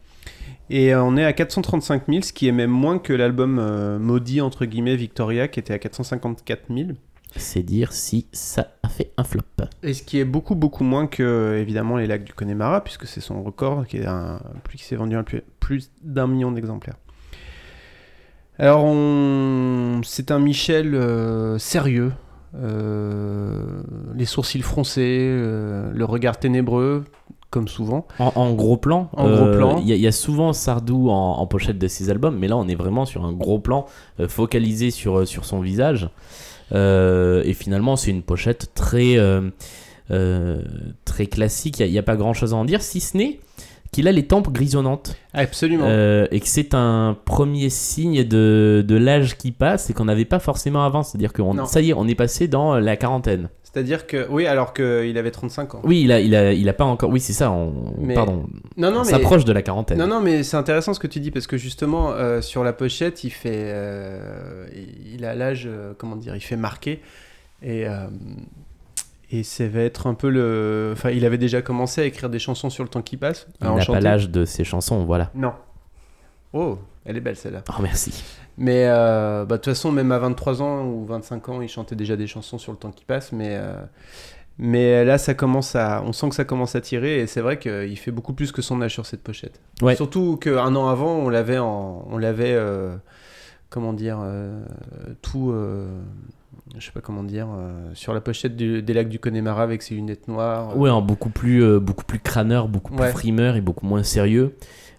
Et 0.72 0.94
euh, 0.96 1.04
on 1.04 1.16
est 1.18 1.24
à 1.26 1.34
435 1.34 2.04
000, 2.10 2.22
ce 2.24 2.34
qui 2.34 2.48
est 2.48 2.52
même 2.52 2.72
moins 2.72 2.98
que 2.98 3.14
l'album 3.14 3.60
euh, 3.60 4.00
maudit, 4.00 4.42
entre 4.42 4.66
guillemets, 4.66 4.96
Victoria, 4.96 5.48
qui 5.48 5.60
était 5.60 5.74
à 5.74 5.80
454 5.80 6.64
000. 6.74 6.90
C'est 7.38 7.64
dire 7.64 7.92
si 7.92 8.28
ça 8.32 8.70
a 8.82 8.88
fait 8.88 9.12
un 9.18 9.24
flop. 9.26 9.42
Et 9.84 9.94
ce 9.94 10.04
qui 10.04 10.20
est 10.20 10.26
beaucoup, 10.26 10.56
beaucoup 10.56 10.84
moins 10.86 11.06
que, 11.06 11.58
évidemment, 11.60 11.98
les 11.98 12.08
lacs 12.08 12.24
du 12.24 12.34
Connemara, 12.34 12.84
puisque 12.84 13.06
c'est 13.06 13.20
son 13.22 13.44
record, 13.44 13.86
qui 13.88 13.98
est 13.98 14.06
un, 14.06 14.40
qui 14.72 14.84
s'est 14.84 14.96
vendu 14.96 15.18
à 15.18 15.24
plus, 15.24 15.44
plus 15.60 15.92
d'un 16.02 16.28
million 16.28 16.52
d'exemplaires. 16.52 16.96
Alors, 18.58 18.86
on... 18.86 20.00
c'est 20.04 20.32
un 20.32 20.40
Michel 20.40 20.96
euh, 20.96 21.58
sérieux, 21.58 22.14
euh, 22.56 23.82
les 24.16 24.24
sourcils 24.24 24.62
froncés, 24.62 25.28
euh, 25.30 25.92
le 25.94 26.06
regard 26.06 26.40
ténébreux, 26.40 27.04
comme 27.50 27.68
souvent. 27.68 28.08
En, 28.18 28.32
en 28.36 28.54
gros 28.54 28.78
plan, 28.78 29.10
En 29.12 29.30
gros 29.30 29.52
plan. 29.58 29.78
il 29.80 29.90
y, 29.90 29.98
y 30.00 30.08
a 30.08 30.12
souvent 30.14 30.54
Sardou 30.54 31.10
en, 31.10 31.34
en 31.34 31.48
pochette 31.48 31.78
de 31.78 31.88
ses 31.90 32.10
albums, 32.10 32.38
mais 32.38 32.48
là 32.48 32.56
on 32.56 32.68
est 32.70 32.76
vraiment 32.76 33.06
sur 33.06 33.26
un 33.26 33.34
gros 33.34 33.60
plan 33.60 33.88
focalisé 34.30 34.90
sur, 34.90 35.28
sur 35.28 35.44
son 35.44 35.60
visage. 35.60 36.10
Euh, 36.74 37.44
et 37.46 37.54
finalement, 37.54 37.96
c'est 37.96 38.12
une 38.12 38.24
pochette 38.24 38.72
très, 38.74 39.18
euh, 39.18 39.50
euh, 40.12 40.62
très 41.06 41.28
classique. 41.28 41.80
Il 41.80 41.92
n'y 41.92 42.00
a, 42.00 42.04
pas 42.04 42.16
grand 42.16 42.34
chose 42.34 42.54
à 42.54 42.58
en 42.58 42.66
dire, 42.66 42.82
si 42.82 43.00
ce 43.00 43.18
n'est 43.18 43.40
qu'il 43.92 44.08
a 44.10 44.12
les 44.12 44.28
tempes 44.28 44.52
grisonnantes. 44.52 45.16
Absolument. 45.34 45.86
Euh, 45.88 46.28
et 46.32 46.42
que 46.42 46.48
c'est 46.48 46.74
un 46.74 47.18
premier 47.24 47.70
signe 47.70 48.26
de, 48.26 48.84
de 48.86 48.96
l'âge 48.96 49.38
qui 49.38 49.52
passe 49.52 49.90
et 49.90 49.94
qu'on 49.94 50.06
n'avait 50.06 50.26
pas 50.26 50.40
forcément 50.40 50.84
avant. 50.84 51.02
C'est-à-dire 51.02 51.32
que 51.32 51.42
ça 51.66 51.80
y 51.80 51.92
est, 51.92 51.94
on 51.94 52.08
est 52.08 52.16
passé 52.16 52.48
dans 52.50 52.76
la 52.76 52.98
quarantaine. 52.98 53.48
C'est-à-dire 53.76 54.08
que, 54.08 54.26
oui, 54.30 54.48
alors 54.48 54.74
qu'il 54.74 55.18
avait 55.18 55.32
35 55.32 55.76
ans. 55.76 55.82
Oui, 55.84 56.04
il 56.04 56.12
a, 56.14 56.22
il 56.22 56.34
a, 56.34 56.54
il 56.54 56.70
a 56.70 56.72
pas 56.74 56.86
encore. 56.86 57.10
Oui, 57.10 57.20
c'est 57.20 57.34
ça. 57.34 57.52
On, 57.52 57.74
Mais- 58.00 58.14
Pardon. 58.14 58.46
Non, 58.78 58.90
non, 58.90 59.00
on 59.02 59.04
mais... 59.04 59.10
s'approche 59.12 59.44
de 59.44 59.52
la 59.52 59.62
quarantaine. 59.62 59.98
Non, 59.98 60.08
non, 60.08 60.22
mais 60.22 60.44
c'est 60.44 60.56
intéressant 60.56 60.94
ce 60.94 61.00
que 61.02 61.08
tu 61.08 61.20
dis 61.20 61.30
parce 61.30 61.46
que 61.46 61.58
justement, 61.58 62.12
euh, 62.14 62.40
sur 62.40 62.64
la 62.64 62.72
pochette, 62.72 63.26
il 63.26 63.32
fait. 63.32 63.52
euh, 63.66 64.66
il 65.14 65.26
a 65.26 65.36
l'âge, 65.36 65.66
euh, 65.68 65.92
comment 65.98 66.16
dire, 66.16 66.38
il 66.38 66.40
fait 66.42 66.56
marqué. 66.56 67.02
Et, 67.62 67.86
et 69.32 69.44
ça 69.44 69.68
va 69.68 69.82
être 69.82 70.08
un 70.08 70.14
peu 70.14 70.30
le. 70.30 70.92
Enfin, 70.94 71.10
il 71.10 71.26
avait 71.26 71.38
déjà 71.38 71.62
commencé 71.62 72.00
à 72.00 72.06
écrire 72.06 72.30
des 72.30 72.40
chansons 72.40 72.70
sur 72.70 72.84
le 72.84 72.90
temps 72.90 73.02
qui 73.02 73.18
passe. 73.18 73.46
Il 73.62 73.68
n'a 73.68 73.84
pas 73.86 74.00
l'âge 74.00 74.30
de 74.30 74.46
ses 74.46 74.64
chansons, 74.64 75.04
voilà. 75.04 75.32
Non. 75.36 75.52
Oh, 76.54 76.78
elle 77.06 77.18
est 77.18 77.22
belle 77.22 77.36
celle-là. 77.36 77.64
Oh, 77.70 77.82
merci. 77.82 78.24
Mais 78.58 78.86
euh, 78.88 79.44
bah, 79.46 79.58
de 79.58 79.62
toute 79.62 79.74
façon, 79.74 79.92
même 79.92 80.12
à 80.12 80.20
23 80.20 80.62
ans 80.62 80.86
ou 80.86 81.06
25 81.06 81.50
ans, 81.50 81.62
il 81.62 81.68
chantait 81.68 81.96
déjà 81.96 82.16
des 82.16 82.28
chansons 82.28 82.58
sur 82.58 82.72
le 82.72 82.78
temps 82.78 82.92
qui 82.92 83.04
passe. 83.04 83.32
Mais, 83.34 83.58
euh, 83.60 83.76
mais 84.58 85.04
là, 85.04 85.18
ça 85.18 85.34
commence 85.34 85.76
à, 85.76 86.02
on 86.06 86.14
sent 86.14 86.30
que 86.30 86.36
ça 86.36 86.46
commence 86.46 86.76
à 86.76 86.82
tirer. 86.82 87.20
Et 87.20 87.28
c'est 87.28 87.42
vrai 87.42 87.60
qu'il 87.60 87.98
fait 87.98 88.12
beaucoup 88.12 88.34
plus 88.34 88.52
que 88.54 88.62
son 88.62 88.82
âge 88.82 88.94
sur 88.94 89.06
cette 89.06 89.22
pochette. 89.24 89.60
Ouais. 89.82 89.96
Surtout 89.96 90.38
qu'un 90.38 90.74
an 90.76 90.88
avant, 90.88 91.16
on 91.18 91.28
l'avait, 91.30 91.60
on 91.60 92.18
l'avait 92.18 92.54
euh, 92.54 92.96
comment 93.70 93.92
dire, 93.92 94.20
tout. 95.22 95.54
je 96.78 96.86
sais 96.86 96.92
pas 96.94 97.02
comment 97.02 97.24
dire, 97.24 97.48
sur 97.94 98.14
la 98.14 98.22
pochette 98.22 98.56
du- 98.56 98.82
des 98.82 98.94
lacs 98.94 99.10
du 99.10 99.20
Connemara 99.20 99.64
avec 99.64 99.82
ses 99.82 99.96
lunettes 99.96 100.30
noires. 100.30 100.78
Ouais, 100.78 100.90
en 100.90 101.02
beaucoup 101.02 101.30
plus, 101.30 101.78
beaucoup 101.82 102.06
plus 102.06 102.20
crâneur, 102.20 102.70
beaucoup 102.70 102.94
plus 102.94 103.04
Ouais. 103.04 103.12
frimeur 103.12 103.58
et 103.58 103.62
beaucoup 103.62 103.86
moins 103.86 104.04
sérieux. 104.04 104.56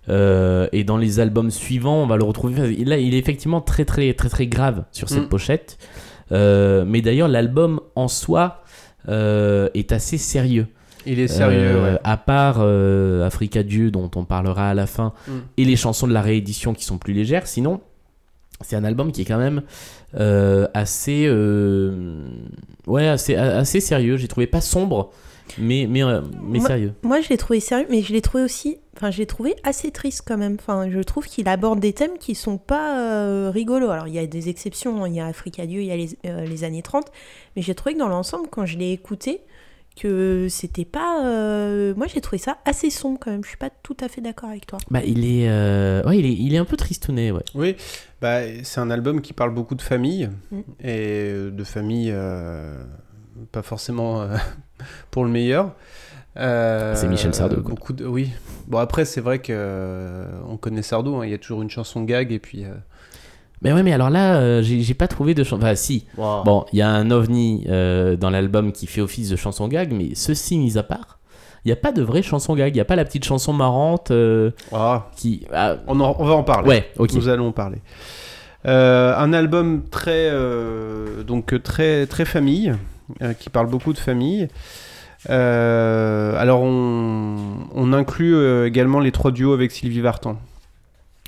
Euh, 0.08 0.68
et 0.72 0.84
dans 0.84 0.96
les 0.96 1.18
albums 1.20 1.50
suivants, 1.50 2.02
on 2.02 2.06
va 2.06 2.16
le 2.16 2.24
retrouver. 2.24 2.76
Là, 2.84 2.96
il 2.98 3.14
est 3.14 3.18
effectivement 3.18 3.60
très, 3.60 3.84
très, 3.84 4.14
très, 4.14 4.28
très 4.28 4.46
grave 4.46 4.84
sur 4.92 5.08
cette 5.08 5.24
Mm. 5.24 5.28
pochette. 5.28 5.78
Euh, 6.32 6.84
mais 6.86 7.02
d'ailleurs, 7.02 7.28
l'album 7.28 7.80
en 7.94 8.08
soi 8.08 8.62
euh, 9.08 9.68
est 9.74 9.92
assez 9.92 10.18
sérieux. 10.18 10.66
Il 11.06 11.20
est 11.20 11.28
sérieux, 11.28 11.80
ouais. 11.82 11.98
À 12.02 12.16
part 12.16 12.60
Africa 12.60 13.62
Dieu, 13.62 13.90
dont 13.92 14.10
on 14.16 14.24
parlera 14.24 14.70
à 14.70 14.74
la 14.74 14.86
fin, 14.86 15.12
Mm. 15.28 15.32
et 15.56 15.64
les 15.64 15.76
chansons 15.76 16.06
de 16.08 16.12
la 16.12 16.22
réédition 16.22 16.74
qui 16.74 16.84
sont 16.84 16.98
plus 16.98 17.12
légères. 17.12 17.46
Sinon, 17.46 17.80
c'est 18.60 18.74
un 18.76 18.82
album 18.84 19.12
qui 19.12 19.22
est 19.22 19.24
quand 19.24 19.38
même 19.38 19.62
assez, 20.74 21.28
ouais, 22.86 23.06
assez, 23.08 23.34
assez 23.36 23.80
sérieux. 23.80 24.16
J'ai 24.16 24.28
trouvé 24.28 24.46
pas 24.46 24.60
sombre, 24.60 25.12
mais, 25.58 25.86
mais, 25.88 26.02
euh, 26.02 26.20
mais 26.42 26.58
Moi- 26.58 26.66
sérieux. 26.68 26.92
Moi, 27.02 27.20
je 27.20 27.28
l'ai 27.28 27.36
trouvé 27.36 27.60
sérieux, 27.60 27.86
mais 27.90 28.02
je 28.02 28.12
l'ai 28.12 28.20
trouvé 28.20 28.42
aussi. 28.44 28.78
Enfin, 28.96 29.10
je 29.10 29.18
l'ai 29.18 29.26
trouvé 29.26 29.54
assez 29.62 29.90
triste 29.90 30.22
quand 30.26 30.38
même. 30.38 30.56
Enfin, 30.58 30.88
je 30.90 31.00
trouve 31.00 31.26
qu'il 31.26 31.48
aborde 31.48 31.80
des 31.80 31.92
thèmes 31.92 32.16
qui 32.18 32.34
sont 32.34 32.56
pas 32.58 32.98
euh, 33.00 33.50
rigolos. 33.50 33.90
Alors, 33.90 34.08
il 34.08 34.14
y 34.14 34.18
a 34.18 34.26
des 34.26 34.48
exceptions. 34.48 35.04
hein. 35.04 35.08
Il 35.08 35.14
y 35.14 35.20
a 35.20 35.26
Africa 35.26 35.66
Dieu, 35.66 35.80
il 35.82 35.86
y 35.86 35.92
a 35.92 35.96
les, 35.96 36.16
euh, 36.26 36.44
les 36.46 36.64
années 36.64 36.82
30. 36.82 37.06
Mais 37.56 37.62
j'ai 37.62 37.74
trouvé 37.74 37.94
que 37.94 37.98
dans 37.98 38.08
l'ensemble, 38.08 38.48
quand 38.50 38.64
je 38.66 38.78
l'ai 38.78 38.92
écouté, 38.92 39.40
que 40.00 40.46
c'était 40.50 40.84
pas. 40.84 41.24
euh, 41.26 41.94
Moi, 41.96 42.06
j'ai 42.06 42.20
trouvé 42.20 42.38
ça 42.38 42.58
assez 42.66 42.90
sombre 42.90 43.18
quand 43.20 43.30
même. 43.30 43.42
Je 43.44 43.48
suis 43.48 43.56
pas 43.58 43.70
tout 43.70 43.96
à 44.00 44.08
fait 44.08 44.20
d'accord 44.20 44.48
avec 44.50 44.66
toi. 44.66 44.78
Bah, 44.90 45.00
il 45.04 45.24
est, 45.24 45.48
euh, 45.48 46.02
ouais, 46.04 46.18
il 46.18 46.26
est, 46.26 46.34
il 46.34 46.54
est 46.54 46.58
un 46.58 46.64
peu 46.66 46.76
tristouné, 46.76 47.32
ouais. 47.32 47.42
Oui, 47.54 47.76
bah, 48.20 48.40
c'est 48.62 48.80
un 48.80 48.90
album 48.90 49.20
qui 49.22 49.32
parle 49.32 49.52
beaucoup 49.54 49.74
de 49.74 49.82
famille 49.82 50.28
Mm. 50.50 50.60
et 50.84 51.32
de 51.50 51.64
famille 51.64 52.10
euh, 52.12 52.82
pas 53.52 53.62
forcément 53.62 54.20
euh, 54.22 54.36
pour 55.10 55.24
le 55.24 55.30
meilleur. 55.30 55.72
Euh, 56.38 56.94
C'est 56.94 57.08
Michel 57.08 57.34
Sardou, 57.34 57.62
quoi. 57.62 57.70
Beaucoup 57.70 57.92
de, 57.94 58.04
oui. 58.06 58.30
Bon 58.68 58.78
après 58.78 59.04
c'est 59.06 59.20
vrai 59.22 59.38
que 59.38 59.52
euh, 59.54 60.26
on 60.48 60.56
connaît 60.56 60.82
Sardou. 60.82 61.16
hein, 61.16 61.24
Il 61.24 61.30
y 61.30 61.34
a 61.34 61.38
toujours 61.38 61.62
une 61.62 61.70
chanson 61.70 62.02
gag 62.02 62.30
et 62.32 62.38
puis. 62.38 62.64
euh, 62.64 62.74
Mais 63.62 63.72
ouais, 63.72 63.82
mais 63.82 63.92
alors 63.94 64.10
là, 64.10 64.36
euh, 64.36 64.62
j'ai 64.62 64.92
pas 64.94 65.08
trouvé 65.08 65.32
de 65.34 65.42
chanson. 65.44 65.62
Enfin, 65.62 65.74
si. 65.74 66.04
Bon, 66.16 66.66
il 66.72 66.78
y 66.78 66.82
a 66.82 66.90
un 66.90 67.10
ovni 67.10 67.64
euh, 67.68 68.16
dans 68.16 68.28
l'album 68.28 68.72
qui 68.72 68.86
fait 68.86 69.00
office 69.00 69.30
de 69.30 69.36
chanson 69.36 69.66
gag, 69.68 69.92
mais 69.92 70.14
ceci 70.14 70.58
mis 70.58 70.76
à 70.76 70.82
part, 70.82 71.18
il 71.64 71.68
n'y 71.68 71.72
a 71.72 71.76
pas 71.76 71.90
de 71.92 72.02
vraie 72.02 72.22
chanson 72.22 72.54
gag. 72.54 72.74
Il 72.74 72.76
n'y 72.76 72.80
a 72.80 72.84
pas 72.84 72.96
la 72.96 73.04
petite 73.06 73.24
chanson 73.24 73.54
marrante 73.54 74.10
euh, 74.10 74.50
ah, 74.74 75.08
qui. 75.16 75.46
ah, 75.54 75.76
on, 75.86 75.98
en- 76.00 76.16
on 76.18 76.24
va 76.26 76.34
en 76.34 76.42
parler. 76.42 76.68
ouais, 76.68 76.90
ok. 76.98 77.14
Nous 77.14 77.28
allons 77.30 77.48
en 77.48 77.52
parler. 77.52 77.78
Euh, 78.66 79.16
un 79.16 79.32
album 79.32 79.84
très 79.90 80.28
euh, 80.30 81.22
donc 81.22 81.62
très 81.62 82.06
très 82.06 82.24
famille 82.24 82.70
euh, 82.70 82.74
qui 83.38 83.50
parle 83.50 83.68
beaucoup 83.68 83.92
de 83.92 83.98
famille. 83.98 84.48
Euh, 85.30 86.36
alors 86.38 86.60
on, 86.62 87.36
on 87.74 87.92
inclut 87.92 88.34
euh, 88.36 88.66
également 88.66 89.00
les 89.00 89.10
trois 89.12 89.32
duos 89.32 89.52
avec 89.54 89.72
Sylvie 89.72 90.00
Vartan. 90.00 90.36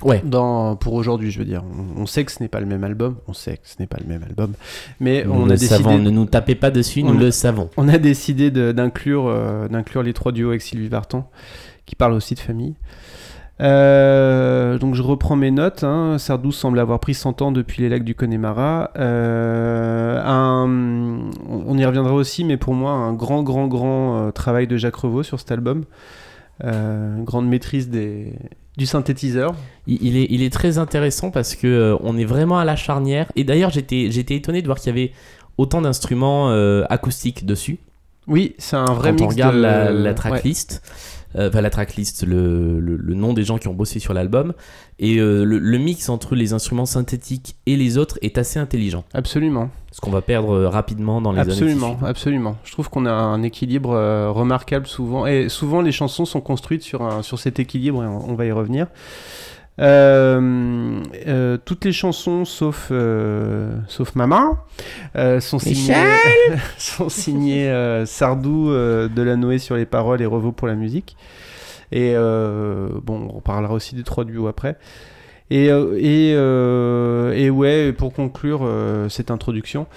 Ouais. 0.03 0.21
Dans, 0.23 0.77
pour 0.77 0.93
aujourd'hui, 0.93 1.29
je 1.31 1.39
veux 1.39 1.45
dire. 1.45 1.61
On, 1.97 2.03
on 2.03 2.05
sait 2.05 2.23
que 2.23 2.31
ce 2.31 2.41
n'est 2.41 2.47
pas 2.47 2.61
le 2.61 2.65
même 2.65 2.85
album. 2.85 3.17
On 3.27 3.33
sait 3.33 3.57
que 3.57 3.63
ce 3.67 3.75
n'est 3.79 3.87
pas 3.87 3.97
le 3.99 4.07
même 4.07 4.23
album. 4.23 4.53
Mais 5.01 5.25
Nous 5.25 5.33
on 5.33 5.45
a 5.47 5.49
décidé. 5.49 5.67
savons, 5.75 5.97
ne 5.97 6.09
nous 6.09 6.25
tapez 6.25 6.55
pas 6.55 6.71
dessus, 6.71 7.03
nous 7.03 7.15
On- 7.15 7.17
le 7.17 7.31
savons. 7.31 7.69
On 7.75 7.89
a 7.89 7.97
décidé 7.97 8.49
d'inclure 8.51 9.27
euh, 9.27 9.67
d'inclure 9.67 10.01
les 10.03 10.13
trois 10.13 10.31
duos 10.31 10.49
avec 10.49 10.61
Sylvie 10.61 10.87
Vartan, 10.87 11.29
qui 11.85 11.95
parlent 11.95 12.13
aussi 12.13 12.35
de 12.35 12.39
famille. 12.39 12.75
Euh, 13.61 14.77
donc 14.77 14.95
je 14.95 15.01
reprends 15.01 15.35
mes 15.35 15.51
notes. 15.51 15.83
Hein. 15.83 16.17
Sardou 16.17 16.51
semble 16.51 16.79
avoir 16.79 16.99
pris 16.99 17.13
100 17.13 17.41
ans 17.41 17.51
depuis 17.51 17.81
les 17.81 17.89
lacs 17.89 18.03
du 18.03 18.15
Connemara. 18.15 18.91
Euh, 18.97 20.21
un- 20.23 21.29
on 21.49 21.77
y 21.77 21.85
reviendra 21.85 22.13
aussi, 22.13 22.43
mais 22.45 22.57
pour 22.57 22.73
moi, 22.73 22.91
un 22.91 23.13
grand, 23.13 23.43
grand, 23.43 23.67
grand 23.67 24.27
euh, 24.27 24.31
travail 24.31 24.67
de 24.67 24.77
Jacques 24.77 24.95
Revaux 24.95 25.23
sur 25.23 25.39
cet 25.39 25.51
album. 25.51 25.83
Euh, 26.63 27.21
grande 27.23 27.47
maîtrise 27.47 27.89
des, 27.89 28.33
du 28.77 28.85
synthétiseur. 28.85 29.55
Il, 29.87 30.03
il 30.05 30.17
est, 30.17 30.27
il 30.29 30.43
est 30.43 30.51
très 30.51 30.77
intéressant 30.77 31.31
parce 31.31 31.55
que 31.55 31.97
on 32.01 32.17
est 32.17 32.25
vraiment 32.25 32.59
à 32.59 32.65
la 32.65 32.75
charnière. 32.75 33.31
Et 33.35 33.43
d'ailleurs, 33.43 33.69
j'étais, 33.71 34.09
j'étais 34.11 34.35
étonné 34.35 34.61
de 34.61 34.67
voir 34.67 34.77
qu'il 34.79 34.87
y 34.95 34.97
avait 34.99 35.11
autant 35.57 35.81
d'instruments 35.81 36.49
acoustiques 36.89 37.45
dessus. 37.45 37.79
Oui, 38.27 38.55
c'est 38.57 38.75
un 38.75 38.85
vrai 38.93 39.15
Quand 39.15 39.25
on 39.25 39.27
regarde 39.29 39.55
de... 39.55 39.61
la, 39.61 40.13
tracklist, 40.13 40.81
enfin 41.37 41.61
la 41.61 41.69
tracklist, 41.69 42.25
le, 42.25 42.79
le, 42.79 42.95
le 42.95 43.13
nom 43.13 43.33
des 43.33 43.43
gens 43.43 43.57
qui 43.57 43.67
ont 43.67 43.73
bossé 43.73 43.99
sur 43.99 44.13
l'album, 44.13 44.53
et 44.97 45.17
euh, 45.17 45.43
le, 45.43 45.59
le 45.59 45.77
mix 45.77 46.09
entre 46.09 46.35
les 46.35 46.53
instruments 46.53 46.85
synthétiques 46.85 47.55
et 47.65 47.75
les 47.75 47.97
autres 47.97 48.17
est 48.21 48.37
assez 48.37 48.59
intelligent. 48.59 49.03
Absolument. 49.13 49.69
Ce 49.91 50.01
qu'on 50.01 50.11
va 50.11 50.21
perdre 50.21 50.51
euh, 50.53 50.69
rapidement 50.69 51.21
dans 51.21 51.31
les 51.31 51.39
années 51.39 51.51
Absolument, 51.51 51.91
qui 51.91 51.97
suivent. 51.97 52.07
absolument. 52.09 52.57
Je 52.63 52.71
trouve 52.71 52.89
qu'on 52.89 53.05
a 53.05 53.11
un 53.11 53.41
équilibre 53.43 53.91
euh, 53.91 54.31
remarquable 54.31 54.87
souvent. 54.87 55.25
Et 55.25 55.49
souvent, 55.49 55.81
les 55.81 55.91
chansons 55.91 56.25
sont 56.25 56.41
construites 56.41 56.83
sur, 56.83 57.01
un, 57.01 57.21
sur 57.21 57.39
cet 57.39 57.59
équilibre 57.59 58.03
et 58.03 58.07
on, 58.07 58.29
on 58.29 58.35
va 58.35 58.45
y 58.45 58.51
revenir. 58.51 58.87
Euh, 59.79 61.01
euh, 61.27 61.57
toutes 61.63 61.85
les 61.85 61.93
chansons, 61.93 62.43
sauf, 62.45 62.89
euh, 62.91 63.71
sauf 63.87 64.15
Maman, 64.15 64.57
sont 65.39 65.59
signées, 65.59 65.95
sont 66.77 67.09
signées 67.09 68.03
Sardou, 68.05 68.69
Delanoë 68.69 69.59
sur 69.59 69.75
les 69.75 69.85
paroles 69.85 70.21
et 70.21 70.25
Revaux 70.25 70.51
pour 70.51 70.67
la 70.67 70.75
musique. 70.75 71.15
Et 71.91 72.13
bon, 72.15 73.31
on 73.33 73.41
parlera 73.41 73.73
aussi 73.73 73.95
des 73.95 74.03
trois 74.03 74.25
duos 74.25 74.47
après. 74.47 74.77
Et, 75.51 75.65
et, 75.65 76.33
euh, 76.35 77.33
et 77.33 77.49
ouais, 77.49 77.91
pour 77.91 78.13
conclure 78.13 78.61
euh, 78.63 79.09
cette 79.09 79.31
introduction, 79.31 79.87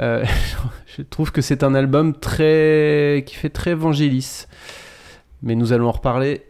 euh, 0.00 0.24
je 0.96 1.02
trouve 1.02 1.30
que 1.30 1.42
c'est 1.42 1.62
un 1.62 1.74
album 1.74 2.14
très 2.14 3.22
qui 3.26 3.34
fait 3.36 3.50
très 3.50 3.72
évangélis. 3.72 4.46
Mais 5.42 5.54
nous 5.54 5.72
allons 5.72 5.88
en 5.88 5.92
reparler 5.92 6.42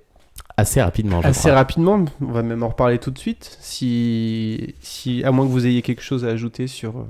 Assez 0.57 0.81
rapidement, 0.81 1.21
je 1.23 1.27
assez 1.29 1.41
crois. 1.49 1.55
rapidement. 1.55 2.05
On 2.21 2.33
va 2.33 2.43
même 2.43 2.63
en 2.63 2.69
reparler 2.69 2.99
tout 2.99 3.11
de 3.11 3.19
suite, 3.19 3.57
si, 3.61 4.75
si 4.81 5.25
à 5.25 5.33
moins 5.33 5.47
que 5.47 5.51
vous 5.51 5.67
ayez 5.67 5.83
quelque 5.83 6.03
chose 6.03 6.25
à 6.25 6.29
ajouter 6.29 6.69
sur 6.69 6.99
euh, 6.99 7.05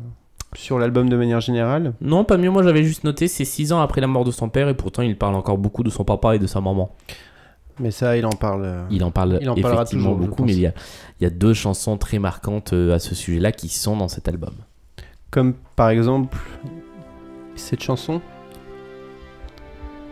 sur 0.54 0.78
l'album 0.78 1.08
de 1.10 1.16
manière 1.16 1.40
générale. 1.40 1.92
Non, 2.00 2.24
pas 2.24 2.36
mieux. 2.38 2.48
Moi, 2.50 2.62
j'avais 2.62 2.84
juste 2.84 3.04
noté, 3.04 3.28
c'est 3.28 3.44
6 3.44 3.72
ans 3.72 3.80
après 3.80 4.00
la 4.00 4.06
mort 4.06 4.24
de 4.24 4.30
son 4.30 4.48
père, 4.48 4.68
et 4.68 4.74
pourtant, 4.74 5.02
il 5.02 5.18
parle 5.18 5.34
encore 5.34 5.58
beaucoup 5.58 5.82
de 5.82 5.90
son 5.90 6.04
papa 6.04 6.36
et 6.36 6.38
de 6.38 6.46
sa 6.46 6.60
maman. 6.60 6.94
Mais 7.80 7.90
ça, 7.90 8.16
il 8.16 8.24
en 8.24 8.30
parle. 8.30 8.62
euh, 8.64 8.84
Il 8.90 9.02
en 9.04 9.10
parle 9.10 9.38
Il 9.42 9.50
en 9.50 9.54
parlera 9.56 9.82
effectivement 9.82 10.14
toujours, 10.14 10.26
beaucoup, 10.28 10.44
mais 10.44 10.52
il 10.52 10.60
y, 10.60 10.66
a, 10.66 10.72
il 11.20 11.24
y 11.24 11.26
a 11.26 11.30
deux 11.30 11.52
chansons 11.54 11.98
très 11.98 12.20
marquantes 12.20 12.72
euh, 12.72 12.94
à 12.94 12.98
ce 13.00 13.14
sujet-là 13.16 13.50
qui 13.52 13.68
sont 13.68 13.96
dans 13.96 14.06
cet 14.08 14.28
album. 14.28 14.54
Comme 15.32 15.54
par 15.74 15.88
exemple 15.90 16.38
cette 17.56 17.82
chanson. 17.82 18.20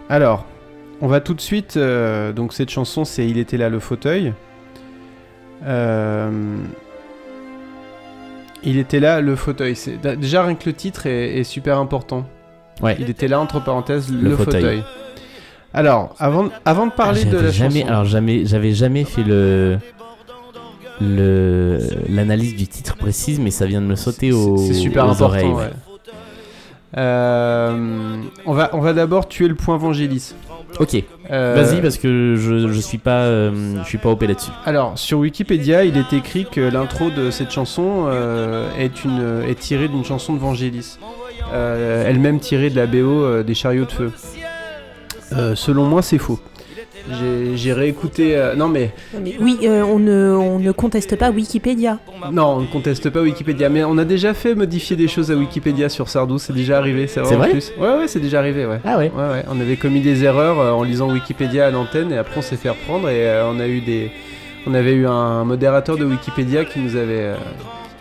Alors, 0.08 0.44
on 1.02 1.06
va 1.08 1.20
tout 1.20 1.34
de 1.34 1.40
suite. 1.42 1.76
euh, 1.76 2.32
donc 2.32 2.54
cette 2.54 2.70
chanson, 2.70 3.04
c'est 3.04 3.26
Il 3.28 3.36
était 3.36 3.58
là 3.58 3.68
le 3.68 3.78
fauteuil. 3.80 4.32
Euh, 5.66 6.56
il 8.62 8.78
était 8.78 9.00
là 9.00 9.20
le 9.20 9.36
fauteuil. 9.36 9.76
C'est 9.76 10.00
déjà 10.16 10.44
rien 10.44 10.54
que 10.54 10.66
le 10.66 10.72
titre 10.72 11.06
est, 11.06 11.38
est 11.38 11.44
super 11.44 11.78
important. 11.78 12.24
Ouais. 12.80 12.96
Il 12.98 13.10
était 13.10 13.28
là 13.28 13.38
entre 13.40 13.62
parenthèses 13.62 14.10
le, 14.12 14.30
Le 14.30 14.36
fauteuil. 14.36 14.62
fauteuil. 14.62 14.82
Alors, 15.74 16.14
avant, 16.18 16.48
avant 16.64 16.86
de 16.86 16.92
parler 16.92 17.24
de 17.24 17.30
J'avais 17.30 17.42
la 17.44 17.50
jamais, 17.50 17.80
chanson. 17.80 17.88
alors 17.92 18.04
jamais, 18.04 18.44
j'avais 18.46 18.72
jamais 18.72 19.04
fait 19.04 19.22
le 19.24 19.78
le 21.00 21.78
l'analyse 22.08 22.54
du 22.54 22.66
titre 22.68 22.96
précise, 22.96 23.40
mais 23.40 23.50
ça 23.50 23.66
vient 23.66 23.80
de 23.80 23.86
me 23.86 23.96
sauter 23.96 24.32
aux, 24.32 24.56
C'est 24.58 24.74
super 24.74 25.06
aux 25.06 25.10
important. 25.10 25.24
oreilles. 25.26 25.50
ouais. 25.50 25.70
Euh, 26.98 28.16
on 28.44 28.52
va, 28.52 28.70
on 28.74 28.80
va 28.80 28.92
d'abord 28.92 29.26
tuer 29.28 29.48
le 29.48 29.54
point 29.54 29.76
Vangelis. 29.78 30.34
Ok, 30.80 30.96
Euh, 31.30 31.54
vas-y 31.56 31.80
parce 31.80 31.98
que 31.98 32.34
je, 32.36 32.68
je 32.68 32.80
suis 32.80 32.98
pas 32.98 33.20
euh, 33.24 33.76
je 33.82 33.88
suis 33.88 33.98
pas 33.98 34.08
OP 34.10 34.22
là-dessus. 34.22 34.50
Alors, 34.64 34.98
sur 34.98 35.18
Wikipédia, 35.18 35.84
il 35.84 35.96
est 35.96 36.12
écrit 36.12 36.46
que 36.50 36.60
l'intro 36.60 37.10
de 37.10 37.30
cette 37.30 37.50
chanson 37.50 38.06
euh, 38.08 38.68
est, 38.78 39.04
une, 39.04 39.42
est 39.48 39.58
tirée 39.58 39.88
d'une 39.88 40.04
chanson 40.04 40.32
de 40.34 40.38
Vangelis. 40.38 40.98
Euh, 41.52 42.04
Elle-même 42.06 42.40
tirée 42.40 42.70
de 42.70 42.76
la 42.76 42.86
BO 42.86 42.96
euh, 43.24 43.42
des 43.42 43.54
chariots 43.54 43.84
de 43.84 43.92
feu. 43.92 44.12
Euh, 45.32 45.54
selon 45.54 45.84
moi, 45.84 46.02
c'est 46.02 46.18
faux. 46.18 46.38
J'ai- 47.10 47.56
J'ai 47.56 47.72
réécouté. 47.72 48.36
euh, 48.36 48.54
non, 48.54 48.68
mais. 48.68 48.90
Mais 49.20 49.34
oui, 49.40 49.58
euh, 49.64 49.82
on, 49.82 49.98
ne, 49.98 50.32
on 50.34 50.58
ne 50.58 50.70
conteste 50.72 51.16
pas 51.16 51.30
Wikipédia. 51.30 51.98
Non, 52.32 52.56
on 52.56 52.60
ne 52.60 52.66
conteste 52.66 53.10
pas 53.10 53.20
Wikipédia. 53.20 53.68
Mais 53.68 53.82
on 53.84 53.98
a 53.98 54.04
déjà 54.04 54.34
fait 54.34 54.54
modifier 54.54 54.94
des 54.96 55.08
choses 55.08 55.30
à 55.30 55.34
Wikipédia 55.34 55.88
sur 55.88 56.08
Sardou. 56.08 56.38
C'est 56.38 56.52
déjà 56.52 56.78
arrivé, 56.78 57.06
c'est 57.06 57.20
vrai. 57.20 57.28
C'est 57.28 57.34
en 57.34 57.38
vrai 57.38 57.50
plus. 57.50 57.72
Ouais, 57.78 57.96
ouais, 57.98 58.08
c'est 58.08 58.20
déjà 58.20 58.38
arrivé, 58.38 58.66
ouais. 58.66 58.80
Ah 58.84 58.98
ouais. 58.98 59.10
Ouais, 59.14 59.28
ouais, 59.30 59.44
on 59.50 59.60
avait 59.60 59.76
commis 59.76 60.00
des 60.00 60.24
erreurs 60.24 60.60
euh, 60.60 60.70
en 60.72 60.82
lisant 60.84 61.10
Wikipédia 61.10 61.66
à 61.66 61.70
l'antenne 61.70 62.12
et 62.12 62.18
après 62.18 62.38
on 62.38 62.42
s'est 62.42 62.56
fait 62.56 62.70
reprendre 62.70 63.08
et 63.08 63.26
euh, 63.28 63.50
on 63.50 63.58
a 63.60 63.66
eu 63.66 63.80
des, 63.80 64.10
on 64.66 64.74
avait 64.74 64.92
eu 64.94 65.06
un 65.06 65.44
modérateur 65.44 65.96
de 65.96 66.04
Wikipédia 66.04 66.64
qui 66.64 66.78
nous 66.78 66.94
avait, 66.96 67.04
euh, 67.20 67.34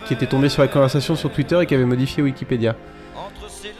qui 0.06 0.14
était 0.14 0.26
tombé 0.26 0.48
sur 0.48 0.62
la 0.62 0.68
conversation 0.68 1.16
sur 1.16 1.30
Twitter 1.30 1.58
et 1.60 1.66
qui 1.66 1.74
avait 1.74 1.84
modifié 1.84 2.22
Wikipédia. 2.22 2.76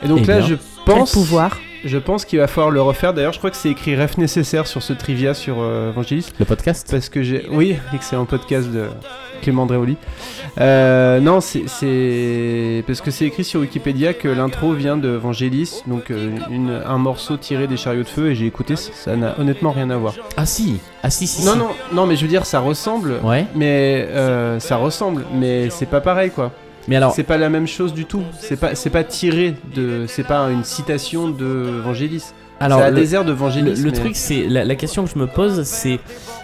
Et 0.04 0.08
donc 0.08 0.18
Eh 0.22 0.26
là, 0.26 0.38
bien. 0.38 0.46
je 0.48 0.54
Quel 0.84 0.94
pense, 0.96 1.12
pouvoir. 1.12 1.58
Je 1.84 1.98
pense 1.98 2.24
qu'il 2.24 2.38
va 2.38 2.46
falloir 2.46 2.70
le 2.70 2.80
refaire. 2.82 3.12
D'ailleurs, 3.14 3.32
je 3.32 3.38
crois 3.38 3.50
que 3.50 3.56
c'est 3.56 3.70
écrit 3.70 3.96
ref 4.00 4.16
nécessaire 4.18 4.66
sur 4.66 4.82
ce 4.82 4.92
trivia 4.92 5.34
sur 5.34 5.56
euh, 5.60 5.92
Vangelis 5.94 6.28
Le 6.38 6.44
podcast. 6.44 6.88
parce 6.90 7.08
que 7.08 7.22
j'ai, 7.22 7.46
oui, 7.50 7.76
excellent 7.94 8.24
podcast 8.24 8.70
de 8.70 8.84
Clément 9.42 9.62
Andréoli. 9.64 9.96
Euh, 10.60 11.18
non, 11.20 11.40
c'est- 11.40 12.82
parce 12.86 13.00
que 13.00 13.10
c'est 13.10 13.24
écrit 13.26 13.44
sur 13.44 13.60
Wikipédia 13.60 14.12
que 14.14 14.28
l'intro 14.28 14.72
vient 14.72 14.96
de 14.96 15.08
Vangelis, 15.08 15.82
donc 15.86 16.10
euh, 16.10 16.30
une- 16.50 16.80
un 16.84 16.98
morceau 16.98 17.36
tiré 17.36 17.66
des 17.66 17.76
chariots 17.76 18.02
de 18.04 18.08
feu, 18.08 18.30
et 18.30 18.34
j'ai 18.34 18.46
écouté, 18.46 18.76
ça- 18.76 18.92
ça 18.94 19.16
n'a 19.16 19.34
honnêtement 19.40 19.70
rien 19.72 19.90
à 19.90 19.96
voir. 19.96 20.14
Ah 20.36 20.46
si, 20.46 20.78
ah 21.02 21.10
si 21.10 21.26
si. 21.26 21.44
Non, 21.44 21.52
si. 21.52 21.58
non, 21.58 21.68
non, 21.92 22.06
mais 22.06 22.16
je 22.16 22.22
veux 22.22 22.28
dire, 22.28 22.46
ça 22.46 22.60
ressemble, 22.60 23.14
Ouais. 23.22 23.46
mais 23.54 24.06
euh, 24.10 24.60
ça 24.60 24.76
ressemble, 24.76 25.24
mais 25.34 25.70
c'est 25.70 25.86
pas 25.86 26.00
pareil, 26.00 26.30
quoi. 26.30 26.52
Mais 26.88 26.96
alors, 26.96 27.12
C'est 27.12 27.22
pas 27.22 27.36
la 27.38 27.48
même 27.48 27.66
chose 27.66 27.94
du 27.94 28.04
tout. 28.06 28.22
C'est 28.40 28.58
pas, 28.58 28.74
c'est 28.74 28.90
pas 28.90 29.04
tiré 29.04 29.54
de, 29.74 30.04
c'est 30.08 30.26
pas 30.26 30.50
une 30.50 30.64
citation 30.64 31.28
de 31.28 31.80
Vangelis. 31.84 32.24
alors 32.60 32.80
le- 32.90 32.92
des 32.96 33.14
airs 33.14 33.24
de 33.24 33.30
Le, 33.30 33.36
Vangelis. 33.36 33.76
le 33.82 33.90
mais- 33.90 33.92
truc, 33.92 34.16
c'est 34.16 34.44
la, 34.48 34.64
la 34.64 34.74
question 34.74 35.04
que 35.04 35.10
je 35.10 35.18
me 35.18 35.26
pose, 35.26 35.62
c'est 35.62 36.00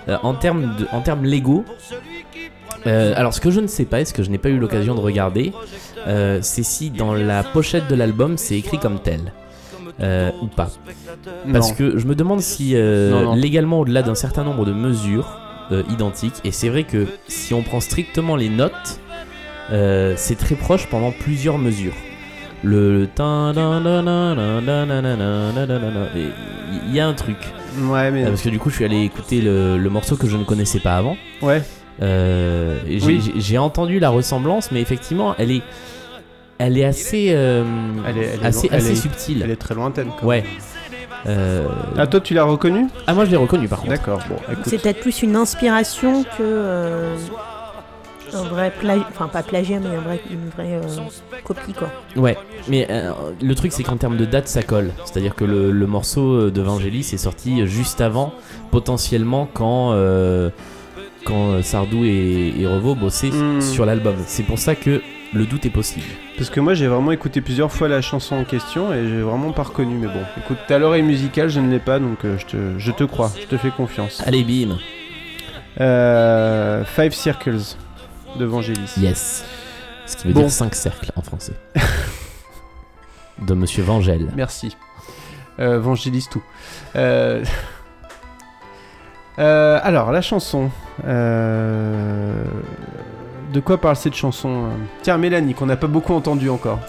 euh, 0.09 0.17
en 0.23 0.35
termes 0.35 0.77
de, 0.79 0.87
en 0.93 1.01
termes 1.01 1.25
légaux. 1.25 1.65
euh, 2.87 3.13
alors, 3.17 3.35
ce 3.35 3.41
que 3.41 3.51
je 3.51 3.61
ne 3.61 3.67
sais 3.67 3.85
pas, 3.85 4.01
et 4.01 4.05
ce 4.05 4.15
que 4.15 4.23
je 4.23 4.31
n'ai 4.31 4.39
pas 4.39 4.49
eu 4.49 4.59
l'occasion 4.59 4.95
de 4.95 5.01
regarder, 5.01 5.53
euh, 6.07 6.39
c'est 6.43 6.63
si 6.63 6.91
dans 6.91 7.15
la 7.15 7.43
pochette 7.43 7.89
de 7.89 7.95
l'album 7.95 8.39
c'est 8.39 8.57
écrit 8.57 8.79
comme 8.79 9.01
tel 9.01 9.33
euh, 10.01 10.31
ou 10.41 10.47
pas. 10.47 10.71
Parce 11.53 11.71
Non. 11.71 11.75
que 11.75 11.99
je 11.99 12.07
me 12.07 12.15
demande 12.15 12.41
si 12.41 12.73
euh, 12.75 13.11
Non, 13.11 13.23
non. 13.23 13.35
légalement, 13.35 13.81
au-delà 13.81 14.03
d'un 14.03 14.15
certain 14.15 14.45
nombre 14.45 14.65
de 14.65 14.73
mesures 14.73 15.41
euh, 15.73 15.83
identiques, 15.91 16.37
et 16.45 16.53
c'est 16.53 16.69
vrai 16.69 16.85
que 16.85 17.07
si 17.27 17.53
on 17.53 17.63
prend 17.63 17.81
strictement 17.81 18.37
les 18.37 18.49
notes, 18.49 19.01
euh, 19.71 20.15
c'est 20.17 20.37
très 20.37 20.55
proche 20.55 20.87
pendant 20.87 21.13
plusieurs 21.13 21.59
mesures. 21.59 21.95
Le 22.65 23.09
il 26.87 26.95
y 26.95 27.01
a 27.01 27.07
un 27.07 27.15
truc. 27.15 27.37
Parce 27.81 28.43
que 28.43 28.49
du 28.49 28.59
coup, 28.59 28.71
je 28.71 28.75
suis 28.77 28.85
allé 28.85 29.05
écouter 29.05 29.41
le, 29.41 29.89
morceau 29.89 30.17
que 30.17 30.27
je 30.29 30.37
ne 30.37 30.45
connaissais 30.45 30.81
pas 30.81 30.97
avant. 30.97 31.17
Ouais. 31.43 31.63
J'ai 32.01 33.59
entendu 33.59 34.01
la 34.01 34.11
ressemblance, 34.11 34.73
mais 34.73 34.81
effectivement, 34.81 35.37
elle 35.39 35.53
est, 35.53 35.63
elle 36.59 36.77
est 36.79 36.85
assez, 36.85 37.33
assez, 38.43 38.69
assez 38.71 38.97
subtile. 38.97 39.43
Elle 39.45 39.53
est 39.53 39.57
très 39.57 39.75
lointaine. 39.75 40.11
Ouais. 40.23 40.45
Euh... 41.27 41.67
Ah 41.97 42.07
toi 42.07 42.21
tu 42.21 42.33
l'as 42.33 42.45
reconnu 42.45 42.87
Ah 43.07 43.13
moi 43.15 43.25
je 43.25 43.31
l'ai 43.31 43.37
reconnu 43.37 43.69
par 43.69 43.81
contre. 43.81 43.91
D'accord. 43.91 44.21
Bon, 44.29 44.37
c'est 44.65 44.81
peut-être 44.81 45.01
plus 45.01 45.23
une 45.23 45.37
inspiration 45.37 46.25
que 46.37 47.15
un 48.35 48.43
vrai 48.45 48.73
plagiat, 48.79 49.07
enfin 49.11 49.29
pas 49.29 49.43
plagiat, 49.43 49.79
mais 49.81 49.97
un 49.97 50.01
vrai, 50.01 50.21
une 50.31 50.49
vraie 50.51 50.75
euh, 50.83 51.43
copie 51.45 51.73
quoi. 51.73 51.89
Ouais, 52.17 52.37
mais 52.69 52.87
euh, 52.91 53.13
le 53.43 53.55
truc 53.55 53.73
c'est 53.73 53.83
qu'en 53.83 53.97
termes 53.97 54.17
de 54.17 54.25
date 54.25 54.49
ça 54.49 54.63
colle. 54.63 54.91
C'est-à-dire 55.05 55.35
que 55.35 55.45
le, 55.45 55.71
le 55.73 55.87
morceau 55.87 56.51
de 56.51 56.61
Vangelis 56.63 57.11
est 57.13 57.19
sorti 57.19 57.67
juste 57.67 58.01
avant, 58.01 58.33
potentiellement 58.71 59.49
quand, 59.53 59.93
euh, 59.93 60.51
quand 61.25 61.63
Sardou 61.63 62.05
et, 62.05 62.55
et 62.59 62.67
Revo 62.67 62.95
bossaient 62.95 63.31
Hmm. 63.31 63.61
sur 63.61 63.85
l'album. 63.87 64.15
C'est 64.27 64.43
pour 64.45 64.59
ça 64.59 64.75
que 64.75 65.01
le 65.35 65.45
doute 65.45 65.67
est 65.67 65.71
possible. 65.71 66.07
Parce 66.39 66.49
que 66.49 66.59
moi, 66.61 66.73
j'ai 66.73 66.87
vraiment 66.87 67.13
écouté 67.13 67.41
plusieurs 67.43 67.71
fois 67.71 67.87
la 67.89 68.01
chanson 68.01 68.37
en 68.37 68.45
question 68.45 68.95
et 68.95 69.07
j'ai 69.09 69.21
vraiment 69.21 69.53
pas 69.53 69.65
reconnu. 69.65 69.97
Mais 69.97 70.07
bon, 70.07 70.21
écoute, 70.39 70.57
t'as 70.69 70.79
l'oreille 70.79 71.03
musicale, 71.03 71.49
je 71.51 71.61
ne 71.61 71.71
l'ai 71.71 71.81
pas, 71.81 71.99
donc 71.99 72.25
euh, 72.25 72.39
je, 72.39 72.47
te, 72.47 72.57
je 72.79 72.93
te 72.93 73.05
crois, 73.05 73.31
je 73.39 73.47
te 73.47 73.57
fais 73.59 73.71
confiance. 73.71 74.23
Allez, 74.25 74.43
bim 74.45 74.79
Euh, 75.81 76.85
Five 76.85 77.13
Circles 77.13 77.77
de 78.37 78.45
Vangelis. 78.45 78.93
Yes 78.99 79.45
Ce 80.07 80.17
qui 80.17 80.29
veut 80.29 80.35
Bon. 80.35 80.41
dire 80.41 80.51
5 80.51 80.75
cercles 80.75 81.13
en 81.17 81.23
français. 81.23 81.55
de 83.47 83.55
Monsieur 83.55 83.83
Vangel. 83.83 84.29
Merci. 84.37 84.77
Euh, 85.61 85.79
Vangelis 85.81 86.27
tout. 86.31 86.43
Euh, 86.97 87.45
euh, 89.39 89.79
alors, 89.83 90.13
la 90.13 90.21
chanson. 90.23 90.71
Euh, 91.07 92.43
De 93.53 93.61
quoi 93.61 93.79
parle 93.81 93.97
cette 93.97 94.15
chanson 94.15 94.69
Tiens, 95.03 95.19
Mélanie, 95.19 95.55
qu'on 95.55 95.67
n'a 95.67 95.77
pas 95.77 95.87
beaucoup 95.87 96.13
entendu 96.15 96.51
encore. 96.51 96.81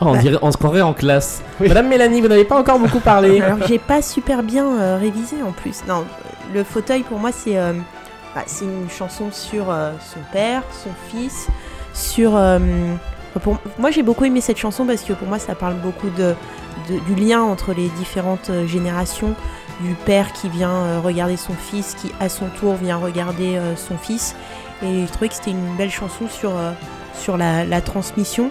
Oh, 0.00 0.06
on, 0.08 0.16
dirait, 0.16 0.38
on 0.42 0.50
se 0.52 0.56
croirait 0.56 0.80
en 0.82 0.92
classe. 0.92 1.42
Oui. 1.60 1.68
Madame 1.68 1.88
Mélanie, 1.88 2.20
vous 2.20 2.28
n'avez 2.28 2.44
pas 2.44 2.58
encore 2.58 2.78
beaucoup 2.78 3.00
parlé. 3.00 3.40
Alors 3.40 3.58
j'ai 3.66 3.78
pas 3.78 4.02
super 4.02 4.42
bien 4.42 4.66
euh, 4.66 4.98
révisé 4.98 5.36
en 5.42 5.52
plus. 5.52 5.82
Non, 5.88 6.04
le 6.52 6.64
fauteuil 6.64 7.02
pour 7.04 7.18
moi 7.18 7.30
c'est 7.32 7.56
euh, 7.56 7.72
bah, 8.34 8.44
c'est 8.46 8.64
une 8.64 8.88
chanson 8.88 9.30
sur 9.30 9.70
euh, 9.70 9.92
son 10.00 10.20
père, 10.32 10.62
son 10.72 10.90
fils, 11.10 11.48
sur. 11.94 12.34
euh, 12.36 12.58
moi 13.78 13.90
j'ai 13.90 14.02
beaucoup 14.02 14.24
aimé 14.24 14.42
cette 14.42 14.58
chanson 14.58 14.86
parce 14.86 15.02
que 15.02 15.14
pour 15.14 15.26
moi 15.26 15.38
ça 15.38 15.54
parle 15.54 15.76
beaucoup 15.76 16.10
de, 16.10 16.34
du 16.88 17.14
lien 17.14 17.42
entre 17.42 17.72
les 17.72 17.88
différentes 17.90 18.50
euh, 18.50 18.66
générations, 18.66 19.34
du 19.80 19.94
père 19.94 20.32
qui 20.32 20.48
vient 20.48 21.00
regarder 21.00 21.36
son 21.36 21.54
fils, 21.54 21.94
qui 21.94 22.10
à 22.20 22.28
son 22.28 22.48
tour 22.48 22.74
vient 22.74 22.96
regarder 22.96 23.58
son 23.76 23.98
fils. 23.98 24.36
Et 24.82 25.06
je 25.06 25.10
trouvais 25.10 25.28
que 25.28 25.34
c'était 25.34 25.50
une 25.50 25.76
belle 25.76 25.90
chanson 25.90 26.28
sur, 26.28 26.52
sur 27.14 27.36
la, 27.36 27.80
transmission. 27.80 28.50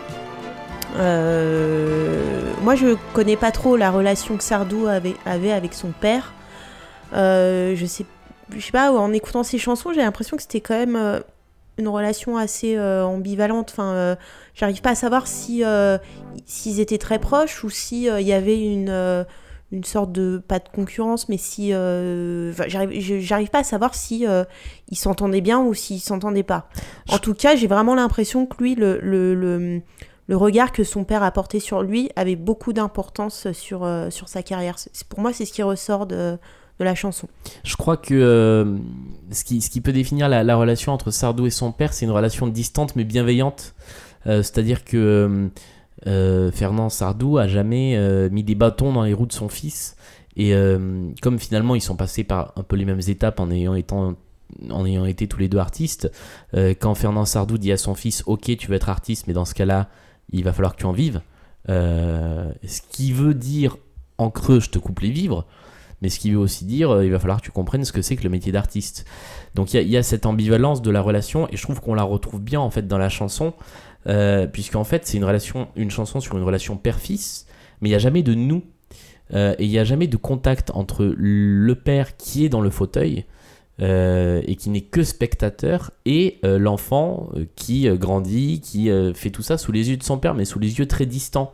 Moi, 0.97 2.75
je 2.75 2.97
connais 3.13 3.37
pas 3.37 3.51
trop 3.51 3.77
la 3.77 3.91
relation 3.91 4.35
que 4.35 4.43
Sardou 4.43 4.87
avait, 4.87 5.15
avait 5.25 5.53
avec 5.53 5.73
son 5.73 5.91
père. 5.91 6.33
Je 7.13 7.85
sais, 7.87 8.05
je 8.55 8.59
sais 8.59 8.71
pas, 8.71 8.91
en 8.91 9.13
écoutant 9.13 9.43
ses 9.43 9.57
chansons, 9.57 9.93
j'ai 9.93 10.01
l'impression 10.01 10.37
que 10.37 10.43
c'était 10.43 10.61
quand 10.61 10.77
même 10.77 10.95
euh, 10.95 11.19
une 11.77 11.87
relation 11.87 12.37
assez 12.37 12.75
euh, 12.77 13.03
ambivalente. 13.03 13.69
Enfin, 13.71 13.93
euh, 13.93 14.15
j'arrive 14.53 14.81
pas 14.81 14.91
à 14.91 14.95
savoir 14.95 15.27
si 15.27 15.63
euh, 15.63 15.97
s'ils 16.45 16.79
étaient 16.79 16.97
très 16.97 17.19
proches 17.19 17.63
ou 17.63 17.69
si 17.69 18.05
il 18.05 18.27
y 18.27 18.33
avait 18.33 18.61
une 18.61 19.25
une 19.73 19.85
sorte 19.85 20.11
de 20.11 20.43
pas 20.45 20.59
de 20.59 20.67
concurrence, 20.67 21.29
mais 21.29 21.37
si 21.37 21.69
j'arrive 21.71 23.49
pas 23.49 23.59
à 23.59 23.63
savoir 23.63 23.95
si 23.95 24.25
ils 24.89 24.97
s'entendaient 24.97 25.39
bien 25.41 25.61
ou 25.61 25.73
s'ils 25.73 26.01
s'entendaient 26.01 26.43
pas. 26.43 26.67
En 27.09 27.19
tout 27.19 27.33
cas, 27.33 27.55
j'ai 27.55 27.67
vraiment 27.67 27.95
l'impression 27.95 28.45
que 28.45 28.61
lui, 28.61 28.75
le, 28.75 28.99
le, 29.01 29.33
le, 29.33 29.81
le 30.27 30.37
regard 30.37 30.73
que 30.73 30.83
son 30.83 31.05
père 31.05 31.23
a 31.23 31.31
porté 31.31 31.61
sur 31.61 31.83
lui 31.83 32.09
avait 32.17 32.35
beaucoup 32.35 32.73
d'importance 32.73 33.49
sur, 33.53 33.89
sur 34.09 34.27
sa 34.27 34.43
carrière. 34.43 34.75
Pour 35.07 35.21
moi, 35.21 35.31
c'est 35.31 35.45
ce 35.45 35.53
qui 35.53 35.63
ressort 35.63 36.05
de, 36.05 36.37
de 36.79 36.85
la 36.85 36.95
chanson. 36.95 37.27
Je 37.63 37.75
crois 37.75 37.97
que 37.97 38.13
euh, 38.13 38.77
ce, 39.31 39.43
qui, 39.43 39.81
peut 39.81 39.93
définir 39.93 40.29
la, 40.29 40.43
la 40.43 40.55
relation 40.55 40.91
entre 40.91 41.11
Sardou 41.11 41.45
et 41.45 41.49
son 41.49 41.71
père, 41.71 41.93
c'est 41.93 42.05
une 42.05 42.11
relation 42.11 42.47
distante 42.47 42.95
mais 42.95 43.03
bienveillante. 43.03 43.73
Euh, 44.27 44.43
C'est-à-dire 44.43 44.83
que 44.83 45.49
euh, 46.07 46.51
Fernand 46.51 46.89
Sardou 46.89 47.37
a 47.37 47.47
jamais 47.47 47.97
mis 48.29 48.43
des 48.43 48.55
bâtons 48.55 48.93
dans 48.93 49.03
les 49.03 49.13
roues 49.13 49.27
de 49.27 49.33
son 49.33 49.49
fils. 49.49 49.95
Et 50.37 50.53
comme 51.21 51.39
finalement 51.39 51.75
ils 51.75 51.81
sont 51.81 51.97
passés 51.97 52.23
par 52.23 52.53
un 52.55 52.63
peu 52.63 52.77
les 52.77 52.85
mêmes 52.85 53.01
étapes 53.05 53.39
en 53.39 53.51
ayant, 53.51 53.75
en 53.91 54.85
ayant 54.85 55.05
été 55.05 55.27
tous 55.27 55.39
les 55.39 55.49
deux 55.49 55.57
artistes, 55.57 56.09
quand 56.53 56.95
Fernand 56.95 57.25
Sardou 57.25 57.57
dit 57.57 57.71
à 57.71 57.77
son 57.77 57.95
fils 57.95 58.23
Ok, 58.25 58.55
tu 58.57 58.67
veux 58.67 58.75
être 58.75 58.89
artiste, 58.89 59.27
mais 59.27 59.33
dans 59.33 59.45
ce 59.45 59.53
cas-là, 59.53 59.89
il 60.31 60.43
va 60.45 60.53
falloir 60.53 60.73
que 60.73 60.79
tu 60.79 60.85
en 60.85 60.93
vives. 60.93 61.21
Ce 61.67 62.81
qui 62.91 63.11
veut 63.11 63.33
dire 63.33 63.77
en 64.17 64.29
creux, 64.29 64.61
je 64.61 64.69
te 64.69 64.79
coupe 64.79 65.01
les 65.01 65.11
vivres 65.11 65.45
mais 66.01 66.09
ce 66.09 66.19
qui 66.19 66.31
veut 66.31 66.37
aussi 66.37 66.65
dire 66.65 66.89
euh, 66.91 67.05
il 67.05 67.11
va 67.11 67.19
falloir 67.19 67.39
que 67.39 67.45
tu 67.45 67.51
comprennes 67.51 67.85
ce 67.85 67.91
que 67.91 68.01
c'est 68.01 68.15
que 68.15 68.23
le 68.23 68.29
métier 68.29 68.51
d'artiste. 68.51 69.05
Donc 69.55 69.73
il 69.73 69.87
y 69.87 69.97
a- 69.97 70.03
cette 70.03 70.25
ambivalence 70.25 70.81
de 70.81 70.91
la 70.91 71.01
relation 71.01 71.47
et 71.49 71.57
je 71.57 71.61
trouve 71.61 71.79
qu'on 71.81 71.93
la 71.93 72.03
retrouve 72.03 72.41
bien 72.41 72.59
en 72.59 72.69
fait 72.69 72.87
dans 72.87 72.97
la 72.97 73.09
chanson, 73.09 73.53
euh, 74.07 74.47
puisqu'en 74.47 74.83
fait 74.83 75.05
c'est 75.05 75.17
une 75.17 75.25
relation, 75.25 75.67
une 75.75 75.91
chanson 75.91 76.19
sur 76.19 76.37
une 76.37 76.43
relation 76.43 76.77
père-fils, 76.77 77.45
mais 77.81 77.89
il 77.89 77.91
n'y 77.91 77.95
a 77.95 77.99
jamais 77.99 78.23
de 78.23 78.33
nous 78.33 78.63
euh, 79.33 79.55
et 79.59 79.65
il 79.65 79.69
n'y 79.69 79.79
a 79.79 79.83
jamais 79.83 80.07
de 80.07 80.17
contact 80.17 80.71
entre 80.73 81.05
le 81.15 81.75
père 81.75 82.17
qui 82.17 82.45
est 82.45 82.49
dans 82.49 82.61
le 82.61 82.69
fauteuil 82.69 83.25
euh, 83.81 84.41
et 84.45 84.55
qui 84.55 84.69
n'est 84.69 84.81
que 84.81 85.03
spectateur 85.03 85.91
et 86.05 86.39
l'enfant 86.43 87.29
qui 87.55 87.87
grandit, 87.97 88.59
qui 88.61 88.89
fait 89.15 89.29
tout 89.31 89.41
ça 89.41 89.57
sous 89.57 89.71
les 89.71 89.89
yeux 89.89 89.97
de 89.97 90.03
son 90.03 90.17
père, 90.17 90.33
mais 90.35 90.45
sous 90.45 90.59
les 90.59 90.77
yeux 90.79 90.85
très 90.87 91.05
distants. 91.05 91.53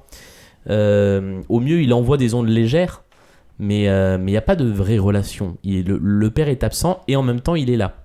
Au 0.67 1.59
mieux, 1.59 1.81
il 1.81 1.93
envoie 1.93 2.17
des 2.17 2.33
ondes 2.33 2.49
légères, 2.49 3.03
mais 3.59 3.87
euh, 3.89 4.17
il 4.19 4.25
n'y 4.25 4.37
a 4.37 4.41
pas 4.41 4.55
de 4.55 4.65
vraie 4.65 4.97
relation. 4.97 5.57
Il 5.63 5.75
est- 5.77 5.83
le, 5.87 5.99
le 6.01 6.29
père 6.31 6.47
est 6.49 6.63
absent 6.63 7.01
et 7.07 7.15
en 7.15 7.23
même 7.23 7.41
temps 7.41 7.55
il 7.55 7.69
est 7.69 7.77
là. 7.77 7.95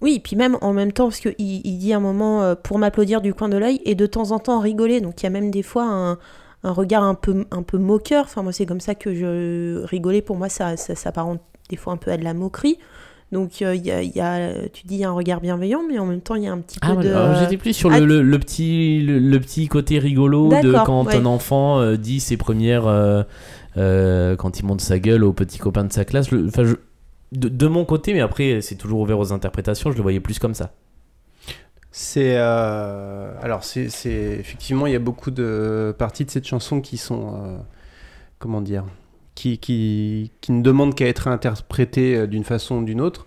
Oui, 0.00 0.16
et 0.16 0.20
puis 0.20 0.36
même 0.36 0.58
en 0.60 0.72
même 0.72 0.92
temps, 0.92 1.04
parce 1.04 1.20
qu'il 1.20 1.34
il 1.38 1.78
dit 1.78 1.92
un 1.94 2.00
moment 2.00 2.42
euh, 2.42 2.54
pour 2.54 2.78
m'applaudir 2.78 3.20
du 3.22 3.32
coin 3.32 3.48
de 3.48 3.56
l'œil 3.56 3.80
et 3.84 3.94
de 3.94 4.06
temps 4.06 4.32
en 4.32 4.38
temps 4.38 4.60
rigoler. 4.60 5.00
Donc 5.00 5.22
il 5.22 5.24
y 5.24 5.26
a 5.26 5.30
même 5.30 5.50
des 5.50 5.62
fois 5.62 5.84
un, 5.84 6.18
un 6.62 6.72
regard 6.72 7.04
un 7.04 7.14
peu, 7.14 7.46
un 7.50 7.62
peu 7.62 7.78
moqueur. 7.78 8.24
Enfin, 8.24 8.42
moi, 8.42 8.52
c'est 8.52 8.66
comme 8.66 8.80
ça 8.80 8.94
que 8.94 9.14
je 9.14 9.82
rigolais. 9.84 10.20
Pour 10.20 10.36
moi, 10.36 10.48
ça, 10.50 10.76
ça 10.76 10.94
s'apparente 10.94 11.40
des 11.70 11.76
fois 11.76 11.94
un 11.94 11.96
peu 11.96 12.10
à 12.10 12.16
de 12.18 12.24
la 12.24 12.34
moquerie. 12.34 12.78
Donc 13.32 13.62
euh, 13.62 13.74
y 13.74 13.90
a, 13.90 14.02
il 14.02 14.14
y 14.14 14.20
a- 14.20 14.68
tu 14.68 14.86
dis 14.86 14.96
il 14.96 15.00
y 15.00 15.04
a 15.04 15.08
un 15.08 15.12
regard 15.12 15.40
bienveillant, 15.40 15.80
mais 15.88 15.98
en 15.98 16.04
même 16.06 16.20
temps, 16.20 16.34
il 16.34 16.42
y 16.44 16.46
a 16.48 16.52
un 16.52 16.58
petit 16.58 16.78
peu 16.78 16.88
Ah, 16.90 16.96
de. 16.96 17.08
alors, 17.08 17.34
j'étais 17.40 17.56
plus 17.56 17.72
sur 17.72 17.88
le, 17.88 17.96
Ah, 17.96 18.00
le- 18.00 18.22
le 18.22 18.38
petit 18.38 19.00
le, 19.00 19.18
le 19.18 19.40
petit 19.40 19.68
côté 19.68 19.98
rigolo 19.98 20.50
de 20.62 20.72
quand 20.84 21.04
ouais. 21.06 21.16
un 21.16 21.24
enfant 21.24 21.80
euh, 21.80 21.96
dit 21.96 22.20
ses 22.20 22.36
premières 22.36 22.86
euh, 22.86 23.22
euh, 23.76 24.36
quand 24.36 24.58
il 24.58 24.66
monte 24.66 24.80
sa 24.80 24.98
gueule 24.98 25.24
aux 25.24 25.32
petits 25.32 25.58
copains 25.58 25.84
de 25.84 25.92
sa 25.92 26.04
classe. 26.04 26.30
Le- 26.30 26.50
de, 27.32 27.66
mon 27.66 27.84
côté, 27.84 28.14
mais 28.14 28.20
après 28.20 28.60
c'est 28.60 28.76
toujours 28.76 29.00
ouvert 29.00 29.18
aux 29.18 29.32
interprétations. 29.32 29.90
Je 29.90 29.96
le 29.96 30.02
voyais 30.02 30.20
plus 30.20 30.38
comme 30.38 30.54
ça. 30.54 30.72
C'est 31.90 32.34
euh, 32.36 33.32
alors 33.40 33.64
c'est 33.64 33.88
effectivement 34.04 34.86
il 34.86 34.92
y 34.92 34.96
a 34.96 35.00
beaucoup 35.00 35.30
de 35.30 35.94
parties 35.98 36.24
de 36.24 36.30
cette 36.30 36.46
chanson 36.46 36.80
qui 36.80 36.96
sont 36.96 37.34
euh, 37.34 37.58
comment 38.38 38.60
dire 38.60 38.84
qui, 39.34 39.58
qui, 39.58 40.30
qui 40.40 40.52
ne 40.52 40.62
demandent 40.62 40.94
qu'à 40.94 41.06
être 41.06 41.26
interprétées 41.26 42.28
d'une 42.28 42.44
façon 42.44 42.76
ou 42.76 42.84
d'une 42.84 43.00
autre. 43.00 43.26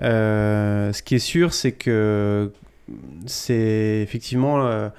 Ce 0.00 1.02
qui 1.02 1.16
est 1.16 1.20
sûr 1.20 1.52
c'est 1.52 1.72
que 1.72 2.52
c'est 3.26 4.00
effectivement 4.02 4.90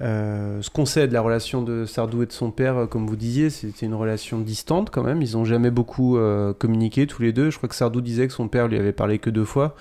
euh, 0.00 0.62
ce 0.62 0.70
qu'on 0.70 0.86
sait 0.86 1.06
de 1.06 1.12
la 1.12 1.20
relation 1.20 1.60
de 1.62 1.84
Sardou 1.84 2.22
et 2.22 2.26
de 2.26 2.32
son 2.32 2.50
père, 2.50 2.76
euh, 2.78 2.86
comme 2.86 3.06
vous 3.06 3.16
disiez, 3.16 3.50
c'était 3.50 3.84
une 3.84 3.94
relation 3.94 4.38
distante 4.38 4.88
quand 4.90 5.02
même. 5.02 5.20
Ils 5.20 5.32
n'ont 5.36 5.44
jamais 5.44 5.70
beaucoup 5.70 6.16
euh, 6.16 6.54
communiqué 6.54 7.06
tous 7.06 7.20
les 7.20 7.32
deux. 7.32 7.50
Je 7.50 7.58
crois 7.58 7.68
que 7.68 7.74
Sardou 7.74 8.00
disait 8.00 8.26
que 8.26 8.32
son 8.32 8.48
père 8.48 8.68
lui 8.68 8.78
avait 8.78 8.92
parlé 8.92 9.18
que 9.18 9.28
deux 9.28 9.44
fois 9.44 9.74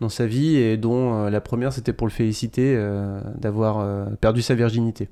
dans 0.00 0.08
sa 0.08 0.26
vie 0.26 0.56
et 0.56 0.76
dont 0.78 1.14
euh, 1.26 1.30
la 1.30 1.40
première 1.42 1.72
c'était 1.72 1.92
pour 1.92 2.06
le 2.06 2.12
féliciter 2.12 2.80
d'avoir 3.36 3.84
perdu 4.20 4.40
sa 4.40 4.54
virginité. 4.54 5.08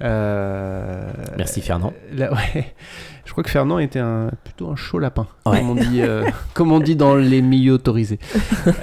Merci 0.00 1.60
Fernand. 1.62 1.92
là, 2.12 2.32
ouais. 2.54 2.74
Je 3.24 3.30
crois 3.32 3.44
que 3.44 3.50
Fernand 3.50 3.78
était 3.78 4.00
un, 4.00 4.30
plutôt 4.44 4.68
un 4.68 4.76
chaud 4.76 4.98
lapin, 4.98 5.26
Ouais. 5.46 5.60
comme, 5.60 5.70
on 5.70 5.74
dit, 5.76 6.02
comme 6.54 6.72
on 6.72 6.80
dit 6.80 6.96
dans 6.96 7.14
les 7.16 7.40
milieux 7.40 7.72
autorisés. 7.74 8.18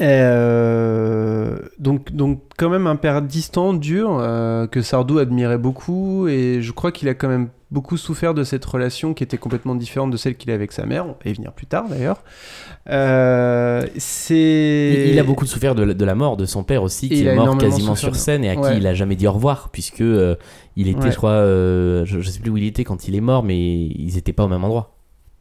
Euh, 0.00 1.58
donc, 1.78 2.12
donc, 2.12 2.40
quand 2.58 2.68
même 2.68 2.86
un 2.86 2.96
père 2.96 3.22
distant, 3.22 3.72
dur, 3.72 4.18
euh, 4.20 4.66
que 4.66 4.82
Sardou 4.82 5.18
admirait 5.18 5.58
beaucoup, 5.58 6.28
et 6.28 6.60
je 6.60 6.72
crois 6.72 6.92
qu'il 6.92 7.08
a 7.08 7.14
quand 7.14 7.28
même 7.28 7.48
beaucoup 7.70 7.96
souffert 7.96 8.32
de 8.32 8.44
cette 8.44 8.64
relation 8.64 9.12
qui 9.14 9.24
était 9.24 9.38
complètement 9.38 9.74
différente 9.74 10.10
de 10.10 10.16
celle 10.16 10.36
qu'il 10.36 10.50
a 10.50 10.54
avec 10.54 10.70
sa 10.72 10.86
mère, 10.86 11.06
et 11.24 11.32
venir 11.32 11.52
plus 11.52 11.66
tard 11.66 11.86
d'ailleurs. 11.88 12.22
Euh, 12.88 13.84
c'est. 13.96 15.08
Il, 15.12 15.18
a 15.18 15.24
beaucoup 15.24 15.46
souffert 15.46 15.74
de, 15.74 15.82
la- 15.82 15.94
de 15.94 16.04
la 16.04 16.14
mort 16.14 16.36
de 16.36 16.44
son 16.44 16.62
père 16.62 16.82
aussi, 16.82 17.08
qui 17.08 17.20
il 17.20 17.26
est 17.26 17.34
mort 17.34 17.56
quasiment 17.58 17.94
souffert 17.96 18.14
sur 18.14 18.16
scène 18.16 18.44
et 18.44 18.50
à 18.50 18.54
Ouais. 18.60 18.72
qui 18.72 18.78
il 18.78 18.86
a 18.86 18.94
jamais 18.94 19.16
dit 19.16 19.26
au 19.26 19.32
revoir, 19.32 19.70
puisque 19.72 20.02
euh, 20.02 20.36
il 20.76 20.88
était, 20.88 21.04
Ouais. 21.04 21.10
je 21.10 21.16
crois, 21.16 21.40
je, 21.42 22.04
je 22.20 22.30
sais 22.30 22.38
plus 22.40 22.50
où 22.50 22.56
il 22.56 22.64
était 22.64 22.84
quand 22.84 23.08
il 23.08 23.16
est 23.16 23.20
mort, 23.20 23.42
mais 23.42 23.58
ils 23.58 24.16
étaient 24.18 24.32
pas 24.32 24.44
au 24.44 24.48
même 24.48 24.62
endroit. 24.62 24.92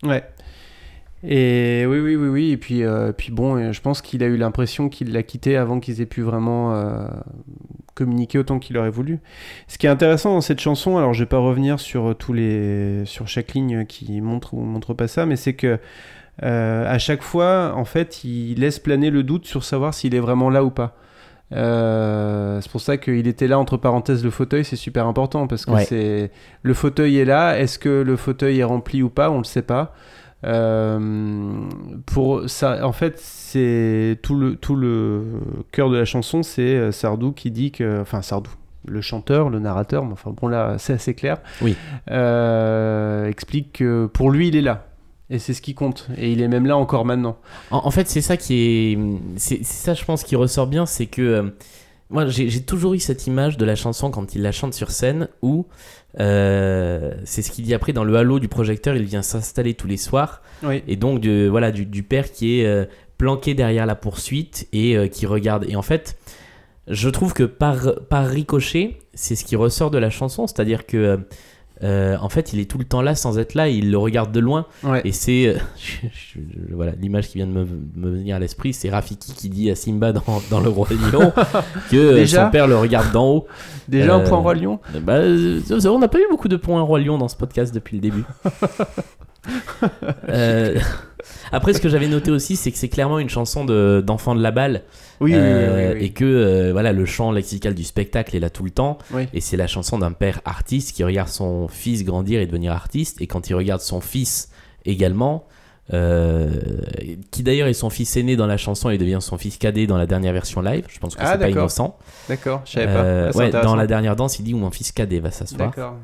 Ouais. 0.03 0.23
Et 1.23 1.85
oui, 1.87 1.99
oui, 1.99 2.15
oui, 2.15 2.27
oui. 2.27 2.51
Et 2.51 2.57
puis, 2.57 2.83
euh, 2.83 3.11
puis 3.11 3.31
bon, 3.31 3.55
euh, 3.57 3.71
je 3.71 3.81
pense 3.81 4.01
qu'il 4.01 4.23
a 4.23 4.27
eu 4.27 4.37
l'impression 4.37 4.89
qu'il 4.89 5.11
l'a 5.11 5.23
quitté 5.23 5.57
avant 5.57 5.79
qu'ils 5.79 6.01
aient 6.01 6.05
pu 6.05 6.21
vraiment 6.21 6.75
euh, 6.75 7.07
communiquer 7.95 8.37
autant 8.37 8.59
qu'il 8.59 8.77
aurait 8.77 8.89
voulu. 8.91 9.19
Ce 9.67 9.77
qui 9.77 9.87
est 9.87 9.89
intéressant 9.89 10.33
dans 10.33 10.41
cette 10.41 10.59
chanson, 10.59 10.97
alors 10.97 11.13
je 11.13 11.23
vais 11.23 11.29
pas 11.29 11.39
revenir 11.39 11.79
sur 11.79 12.15
tous 12.15 12.33
les, 12.33 13.03
sur 13.05 13.27
chaque 13.27 13.53
ligne 13.53 13.85
qui 13.85 14.21
montre 14.21 14.53
ou 14.53 14.61
montre 14.61 14.93
pas 14.93 15.07
ça, 15.07 15.25
mais 15.25 15.35
c'est 15.35 15.53
que 15.53 15.79
euh, 16.43 16.85
à 16.93 16.99
chaque 16.99 17.21
fois, 17.23 17.73
en 17.75 17.85
fait, 17.85 18.23
il 18.23 18.59
laisse 18.59 18.77
planer 18.79 19.09
le 19.09 19.23
doute 19.23 19.45
sur 19.45 19.63
savoir 19.63 19.93
s'il 19.93 20.13
est 20.13 20.19
vraiment 20.19 20.49
là 20.49 20.63
ou 20.63 20.69
pas. 20.69 20.95
Euh, 21.53 22.59
c'est 22.61 22.71
pour 22.71 22.81
ça 22.81 22.97
qu'il 22.97 23.27
était 23.27 23.47
là 23.47 23.57
entre 23.57 23.77
parenthèses 23.77 24.23
le 24.23 24.31
fauteuil, 24.31 24.65
c'est 24.65 24.75
super 24.75 25.05
important 25.07 25.47
parce 25.47 25.65
que 25.65 25.71
Ouais. 25.71 25.85
c'est 25.85 26.31
le 26.63 26.73
fauteuil 26.73 27.17
est 27.19 27.25
là. 27.25 27.57
Est-ce 27.57 27.79
que 27.79 28.01
le 28.01 28.15
fauteuil 28.15 28.59
est 28.59 28.63
rempli 28.63 29.01
ou 29.01 29.09
pas? 29.09 29.29
On 29.31 29.37
le 29.37 29.43
sait 29.43 29.61
pas. 29.61 29.93
Euh, 30.45 31.53
pour 32.05 32.49
ça, 32.49 32.85
en 32.85 32.91
fait, 32.91 33.19
c'est 33.19 34.19
tout 34.21 34.35
le 34.35 34.55
tout 34.55 34.75
le 34.75 35.23
cœur 35.71 35.89
de 35.89 35.97
la 35.97 36.05
chanson, 36.05 36.43
c'est 36.43 36.75
euh, 36.75 36.91
Sardou 36.91 37.31
qui 37.31 37.51
dit 37.51 37.71
que, 37.71 38.01
enfin 38.01 38.21
Sardou, 38.21 38.51
le 38.87 39.01
chanteur, 39.01 39.49
le 39.49 39.59
narrateur, 39.59 40.05
mais 40.05 40.13
enfin 40.13 40.31
bon 40.39 40.47
là, 40.47 40.75
c'est 40.77 40.93
assez 40.93 41.15
clair. 41.15 41.37
Oui. 41.61 41.75
Euh, 42.11 43.27
explique 43.27 43.73
que 43.73 44.05
pour 44.05 44.29
lui, 44.29 44.49
il 44.49 44.55
est 44.55 44.61
là. 44.61 44.87
Et 45.31 45.39
c'est 45.39 45.55
ce 45.55 45.61
qui 45.63 45.73
compte. 45.73 46.07
Et 46.17 46.31
il 46.31 46.41
est 46.41 46.47
même 46.47 46.67
là 46.67 46.77
encore 46.77 47.03
maintenant. 47.03 47.37
En, 47.71 47.87
en 47.87 47.91
fait, 47.91 48.07
c'est 48.07 48.21
ça 48.21 48.37
qui 48.37 48.53
est. 48.53 48.99
C'est 49.37 49.63
ça, 49.63 49.95
je 49.95 50.05
pense, 50.05 50.23
qui 50.23 50.35
ressort 50.35 50.67
bien, 50.67 50.85
c'est 50.85 51.07
que. 51.07 51.21
euh, 51.21 51.49
moi, 52.11 52.27
j'ai 52.27 52.61
toujours 52.61 52.93
eu 52.93 52.99
cette 52.99 53.25
image 53.25 53.57
de 53.57 53.65
la 53.65 53.73
chanson 53.75 54.11
quand 54.11 54.35
il 54.35 54.43
la 54.43 54.51
chante 54.51 54.75
sur 54.75 54.91
scène 54.91 55.27
où. 55.41 55.65
Euh, 56.19 57.13
c'est 57.23 57.41
ce 57.41 57.51
qu'il 57.51 57.65
dit 57.65 57.73
après 57.73 57.93
dans 57.93 58.03
le 58.03 58.15
halo 58.15 58.39
du 58.39 58.47
projecteur, 58.47 58.95
il 58.95 59.03
vient 59.03 59.21
s'installer 59.21 59.73
tous 59.73 59.87
les 59.87 59.97
soirs. 59.97 60.41
Oui. 60.63 60.83
Et 60.87 60.95
donc, 60.95 61.21
de, 61.21 61.47
voilà, 61.47 61.71
du, 61.71 61.85
du 61.85 62.03
père 62.03 62.31
qui 62.31 62.59
est 62.59 62.65
euh, 62.65 62.85
planqué 63.17 63.53
derrière 63.53 63.85
la 63.85 63.95
poursuite 63.95 64.67
et 64.73 64.97
euh, 64.97 65.07
qui 65.07 65.25
regarde. 65.25 65.65
Et 65.67 65.75
en 65.75 65.81
fait, 65.81 66.17
je 66.87 67.09
trouve 67.09 67.33
que 67.33 67.43
par, 67.43 67.93
par 68.09 68.27
ricochet, 68.27 68.97
c'est 69.13 69.35
ce 69.35 69.43
qui 69.43 69.55
ressort 69.55 69.91
de 69.91 69.97
la 69.97 70.09
chanson. 70.09 70.47
C'est-à-dire 70.47 70.85
que. 70.85 71.19
Euh, 71.83 72.15
en 72.21 72.29
fait, 72.29 72.53
il 72.53 72.59
est 72.59 72.69
tout 72.69 72.77
le 72.77 72.85
temps 72.85 73.01
là 73.01 73.15
sans 73.15 73.37
être 73.37 73.53
là, 73.53 73.67
il 73.67 73.91
le 73.91 73.97
regarde 73.97 74.31
de 74.31 74.39
loin. 74.39 74.65
Ouais. 74.83 75.01
Et 75.03 75.11
c'est 75.11 75.47
euh, 75.47 75.57
voilà 76.71 76.93
l'image 76.99 77.27
qui 77.27 77.37
vient 77.37 77.47
de 77.47 77.51
me, 77.51 77.67
me 77.95 78.11
venir 78.11 78.37
à 78.37 78.39
l'esprit, 78.39 78.73
c'est 78.73 78.89
Rafiki 78.89 79.33
qui 79.33 79.49
dit 79.49 79.69
à 79.69 79.75
Simba 79.75 80.13
dans, 80.13 80.23
dans 80.49 80.59
le 80.59 80.69
roi 80.69 80.87
lion 80.91 81.33
que 81.91 81.95
euh, 81.97 82.15
Déjà 82.15 82.45
son 82.45 82.51
père 82.51 82.67
le 82.67 82.77
regarde 82.77 83.11
d'en 83.11 83.27
haut. 83.29 83.47
Déjà 83.87 84.15
un 84.15 84.21
point 84.21 84.37
roi 84.37 84.55
lion. 84.55 84.79
Bah, 85.01 85.19
on 85.21 85.99
n'a 85.99 86.07
pas 86.07 86.19
eu 86.19 86.27
beaucoup 86.29 86.47
de 86.47 86.57
points 86.57 86.81
roi 86.81 86.99
lion 86.99 87.17
dans 87.17 87.27
ce 87.27 87.35
podcast 87.35 87.73
depuis 87.73 87.97
le 87.97 88.01
début. 88.01 88.25
Après, 91.51 91.73
ce 91.73 91.79
que 91.81 91.89
j'avais 91.89 92.07
noté 92.07 92.31
aussi, 92.31 92.55
c'est 92.55 92.71
que 92.71 92.77
c'est 92.77 92.89
clairement 92.89 93.19
une 93.19 93.29
chanson 93.29 93.65
de- 93.65 94.03
d'enfant 94.05 94.35
de 94.35 94.41
la 94.41 94.51
balle. 94.51 94.83
Oui, 95.21 95.31
oui, 95.31 95.37
oui, 95.37 95.43
Euh, 95.43 95.91
oui, 95.93 95.97
oui. 95.99 96.05
Et 96.05 96.09
que 96.11 96.25
euh, 96.25 96.71
voilà, 96.71 96.91
le 96.91 97.05
chant 97.05 97.31
lexical 97.31 97.73
du 97.73 97.83
spectacle 97.83 98.35
est 98.35 98.39
là 98.39 98.49
tout 98.49 98.63
le 98.63 98.71
temps. 98.71 98.97
Oui. 99.11 99.27
Et 99.33 99.41
c'est 99.41 99.57
la 99.57 99.67
chanson 99.67 99.97
d'un 99.97 100.11
père 100.11 100.41
artiste 100.45 100.95
qui 100.95 101.03
regarde 101.03 101.29
son 101.29 101.67
fils 101.67 102.03
grandir 102.03 102.41
et 102.41 102.45
devenir 102.45 102.71
artiste. 102.73 103.21
Et 103.21 103.27
quand 103.27 103.49
il 103.49 103.55
regarde 103.55 103.81
son 103.81 104.01
fils 104.01 104.49
également, 104.85 105.45
euh, 105.93 106.49
qui 107.31 107.43
d'ailleurs 107.43 107.67
est 107.67 107.73
son 107.73 107.89
fils 107.89 108.17
aîné 108.17 108.35
dans 108.35 108.47
la 108.47 108.57
chanson 108.57 108.89
et 108.89 108.97
devient 108.97 109.19
son 109.21 109.37
fils 109.37 109.57
cadet 109.57 109.85
dans 109.87 109.97
la 109.97 110.07
dernière 110.07 110.33
version 110.33 110.61
live. 110.61 110.85
Je 110.89 110.99
pense 110.99 111.15
que 111.15 111.21
Ah, 111.23 111.33
c'est 111.33 111.37
pas 111.39 111.49
innocent. 111.49 111.97
D'accord, 112.27 112.61
je 112.65 112.71
savais 112.71 112.87
pas. 112.87 113.29
Ah, 113.33 113.37
ouais, 113.37 113.51
dans 113.51 113.75
la 113.75 113.85
dernière 113.87 114.15
danse, 114.15 114.39
il 114.39 114.43
dit 114.43 114.53
où 114.53 114.57
mon 114.57 114.71
fils 114.71 114.91
cadet 114.91 115.19
va 115.19 115.31
s'asseoir. 115.31 115.69
D'accord. 115.69 115.95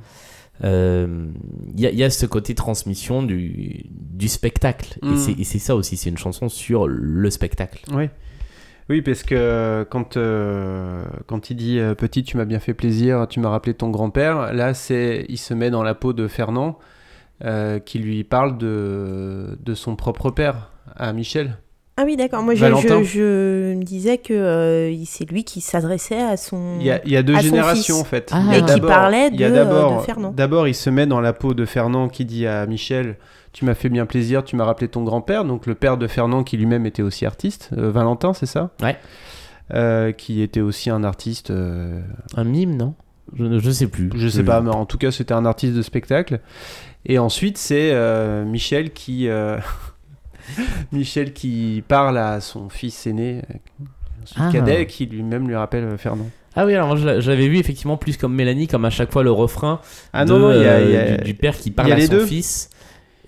Euh, 0.63 1.27
Il 1.73 1.79
y, 1.79 1.85
a- 1.87 1.91
il 1.91 1.97
y 1.97 2.03
a 2.03 2.09
ce 2.09 2.25
côté 2.25 2.53
transmission 2.53 3.23
du, 3.23 3.85
du 3.89 4.27
spectacle. 4.27 4.99
Mm. 5.01 5.13
Et 5.13 5.17
c'est- 5.17 5.39
Et 5.39 5.43
c'est 5.43 5.59
ça 5.59 5.75
aussi, 5.75 5.97
c'est 5.97 6.09
une 6.09 6.17
chanson 6.17 6.49
sur 6.49 6.87
le 6.87 7.29
spectacle. 7.29 7.83
Oui. 7.93 8.09
Oui, 8.89 9.01
parce 9.01 9.23
que 9.23 9.85
quand, 9.89 10.17
euh, 10.17 11.05
quand 11.27 11.49
il 11.49 11.55
dit 11.55 11.79
euh, 11.79 11.95
Petit, 11.95 12.23
tu 12.23 12.35
m'as 12.35 12.43
bien 12.45 12.59
fait 12.59 12.73
plaisir, 12.73 13.25
tu 13.29 13.39
m'as 13.39 13.49
rappelé 13.49 13.73
ton 13.73 13.89
grand-père, 13.89 14.53
là, 14.53 14.73
c'est 14.73 15.25
il 15.29 15.37
se 15.37 15.53
met 15.53 15.69
dans 15.69 15.81
la 15.83 15.95
peau 15.95 16.11
de 16.13 16.27
Fernand, 16.27 16.77
euh, 17.45 17.79
qui 17.79 17.99
lui 17.99 18.23
parle 18.25 18.57
de, 18.57 19.57
de 19.63 19.73
son 19.75 19.95
propre 19.95 20.29
père, 20.29 20.71
à 20.95 21.13
Michel. 21.13 21.57
Ah 21.97 22.03
oui, 22.05 22.15
d'accord. 22.15 22.41
Moi, 22.41 22.55
je, 22.55 22.61
Valentin. 22.61 23.03
je, 23.03 23.09
je 23.09 23.73
me 23.75 23.83
disais 23.83 24.17
que 24.17 24.33
euh, 24.33 24.95
c'est 25.05 25.29
lui 25.29 25.43
qui 25.43 25.61
s'adressait 25.61 26.21
à 26.21 26.37
son. 26.37 26.77
Il 26.79 26.85
y 26.85 26.91
a, 26.91 27.01
il 27.05 27.11
y 27.11 27.17
a 27.17 27.21
deux 27.23 27.35
à 27.35 27.39
son 27.41 27.43
générations, 27.43 27.95
fils. 27.97 28.01
en 28.01 28.05
fait. 28.05 28.31
Ah. 28.33 28.43
Y 28.51 28.57
Et 28.59 28.65
qui 28.73 28.81
parlait 28.81 29.29
il 29.33 29.39
y 29.39 29.43
a 29.43 29.49
de, 29.49 29.55
d'abord- 29.55 29.93
euh, 29.93 29.97
de 29.97 30.01
Fernand. 30.05 30.31
D'abord, 30.31 30.67
il 30.67 30.73
se 30.73 30.89
met 30.89 31.05
dans 31.05 31.19
la 31.21 31.33
peau 31.33 31.53
de 31.53 31.65
Fernand 31.65 32.07
qui 32.07 32.23
dit 32.25 32.47
à 32.47 32.65
Michel 32.65 33.17
Tu 33.51 33.65
m'as 33.65 33.73
fait 33.75 33.89
bien 33.89 34.05
plaisir, 34.05 34.43
tu 34.43 34.55
m'as 34.55 34.63
rappelé 34.63 34.87
ton 34.87 35.03
grand-père. 35.03 35.43
Donc, 35.45 35.65
le 35.67 35.75
père 35.75 35.97
de 35.97 36.07
Fernand 36.07 36.43
qui 36.43 36.57
lui-même 36.57 36.85
était 36.85 37.03
aussi 37.03 37.25
artiste, 37.25 37.69
euh, 37.77 37.91
Valentin, 37.91 38.33
c'est 38.33 38.45
ça? 38.45 38.71
Ouais. 38.81 38.97
Euh, 39.73 40.11
qui 40.13 40.41
était 40.41 40.61
aussi 40.61 40.89
un 40.89 41.03
artiste. 41.03 41.51
euh, 41.51 41.99
Un 42.35 42.45
mime, 42.45 42.75
non? 42.77 42.93
Je, 43.35 43.43
ne- 43.43 43.59
je 43.59 43.69
sais 43.69 43.87
plus. 43.87 44.09
Je 44.15 44.27
sais 44.27 44.43
pas, 44.43 44.59
mais 44.61 44.71
en 44.71 44.85
tout 44.85 44.97
cas, 44.97 45.11
c'était 45.11 45.33
un 45.33 45.45
artiste 45.45 45.73
de 45.75 45.81
spectacle. 45.81 46.39
Et 47.05 47.19
ensuite, 47.19 47.57
c'est 47.57 47.91
euh, 47.93 48.43
Michel 48.45 48.91
qui. 48.91 49.27
Michel 50.91 51.33
qui 51.33 51.83
parle 51.87 52.17
à 52.17 52.39
son 52.41 52.69
fils 52.69 53.05
aîné, 53.07 53.41
euh, 53.49 53.85
son 54.25 54.35
Ah. 54.41 54.49
cadet, 54.51 54.85
qui 54.87 55.05
lui-même 55.05 55.47
lui 55.47 55.55
rappelle 55.55 55.83
euh, 55.83 55.97
Fernand. 55.97 56.29
Ah 56.55 56.65
oui, 56.65 56.73
alors 56.75 56.87
moi, 56.87 56.95
je 56.97 57.05
l'a- 57.05 57.19
je 57.21 57.29
l'avais 57.31 57.47
vu 57.47 57.57
effectivement 57.57 57.95
plus 57.97 58.17
comme 58.17 58.33
Mélanie, 58.35 58.67
comme 58.67 58.83
à 58.85 58.89
chaque 58.89 59.11
fois 59.11 59.23
le 59.23 59.31
refrain 59.31 59.79
Ah 60.13 60.25
de, 60.25 60.31
non, 60.33 60.39
non, 60.39 60.51
il 60.53 60.61
y 60.61 60.65
a. 60.65 60.71
euh, 60.73 60.91
y 60.91 60.97
a- 60.97 61.17
du, 61.17 61.23
du 61.23 61.33
père 61.33 61.55
qui 61.57 61.71
parle 61.71 61.91
à 61.93 62.01
son 62.01 62.11
deux. 62.11 62.25
fils 62.25 62.69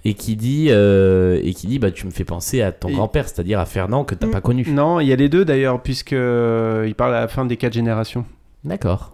et 0.06 0.14
qui 0.16 0.36
dit 0.36 0.68
euh, 0.70 1.40
et 1.42 1.54
qui 1.54 1.68
dit 1.68 1.80
bah 1.80 1.90
tu 1.92 2.06
me 2.06 2.12
fais 2.12 2.26
penser 2.26 2.62
à 2.62 2.74
ton 2.74 2.90
Et- 2.90 2.94
grand-père, 2.94 3.30
c'est-à-dire 3.30 3.60
à 3.62 3.66
Fernand 3.66 4.04
que 4.04 4.14
t'as 4.16 4.28
Mm. 4.28 4.32
pas 4.32 4.42
connu. 4.42 4.66
Non, 4.70 5.00
il 5.00 5.08
y 5.08 5.14
a 5.14 5.16
les 5.16 5.30
deux 5.30 5.46
d'ailleurs, 5.46 5.82
puisque 5.82 6.12
euh, 6.12 6.84
il 6.86 6.96
parle 6.96 7.16
à 7.16 7.22
la 7.22 7.28
fin 7.30 7.46
des 7.46 7.56
quatre 7.56 7.74
générations. 7.74 8.26
D'accord. 8.66 9.14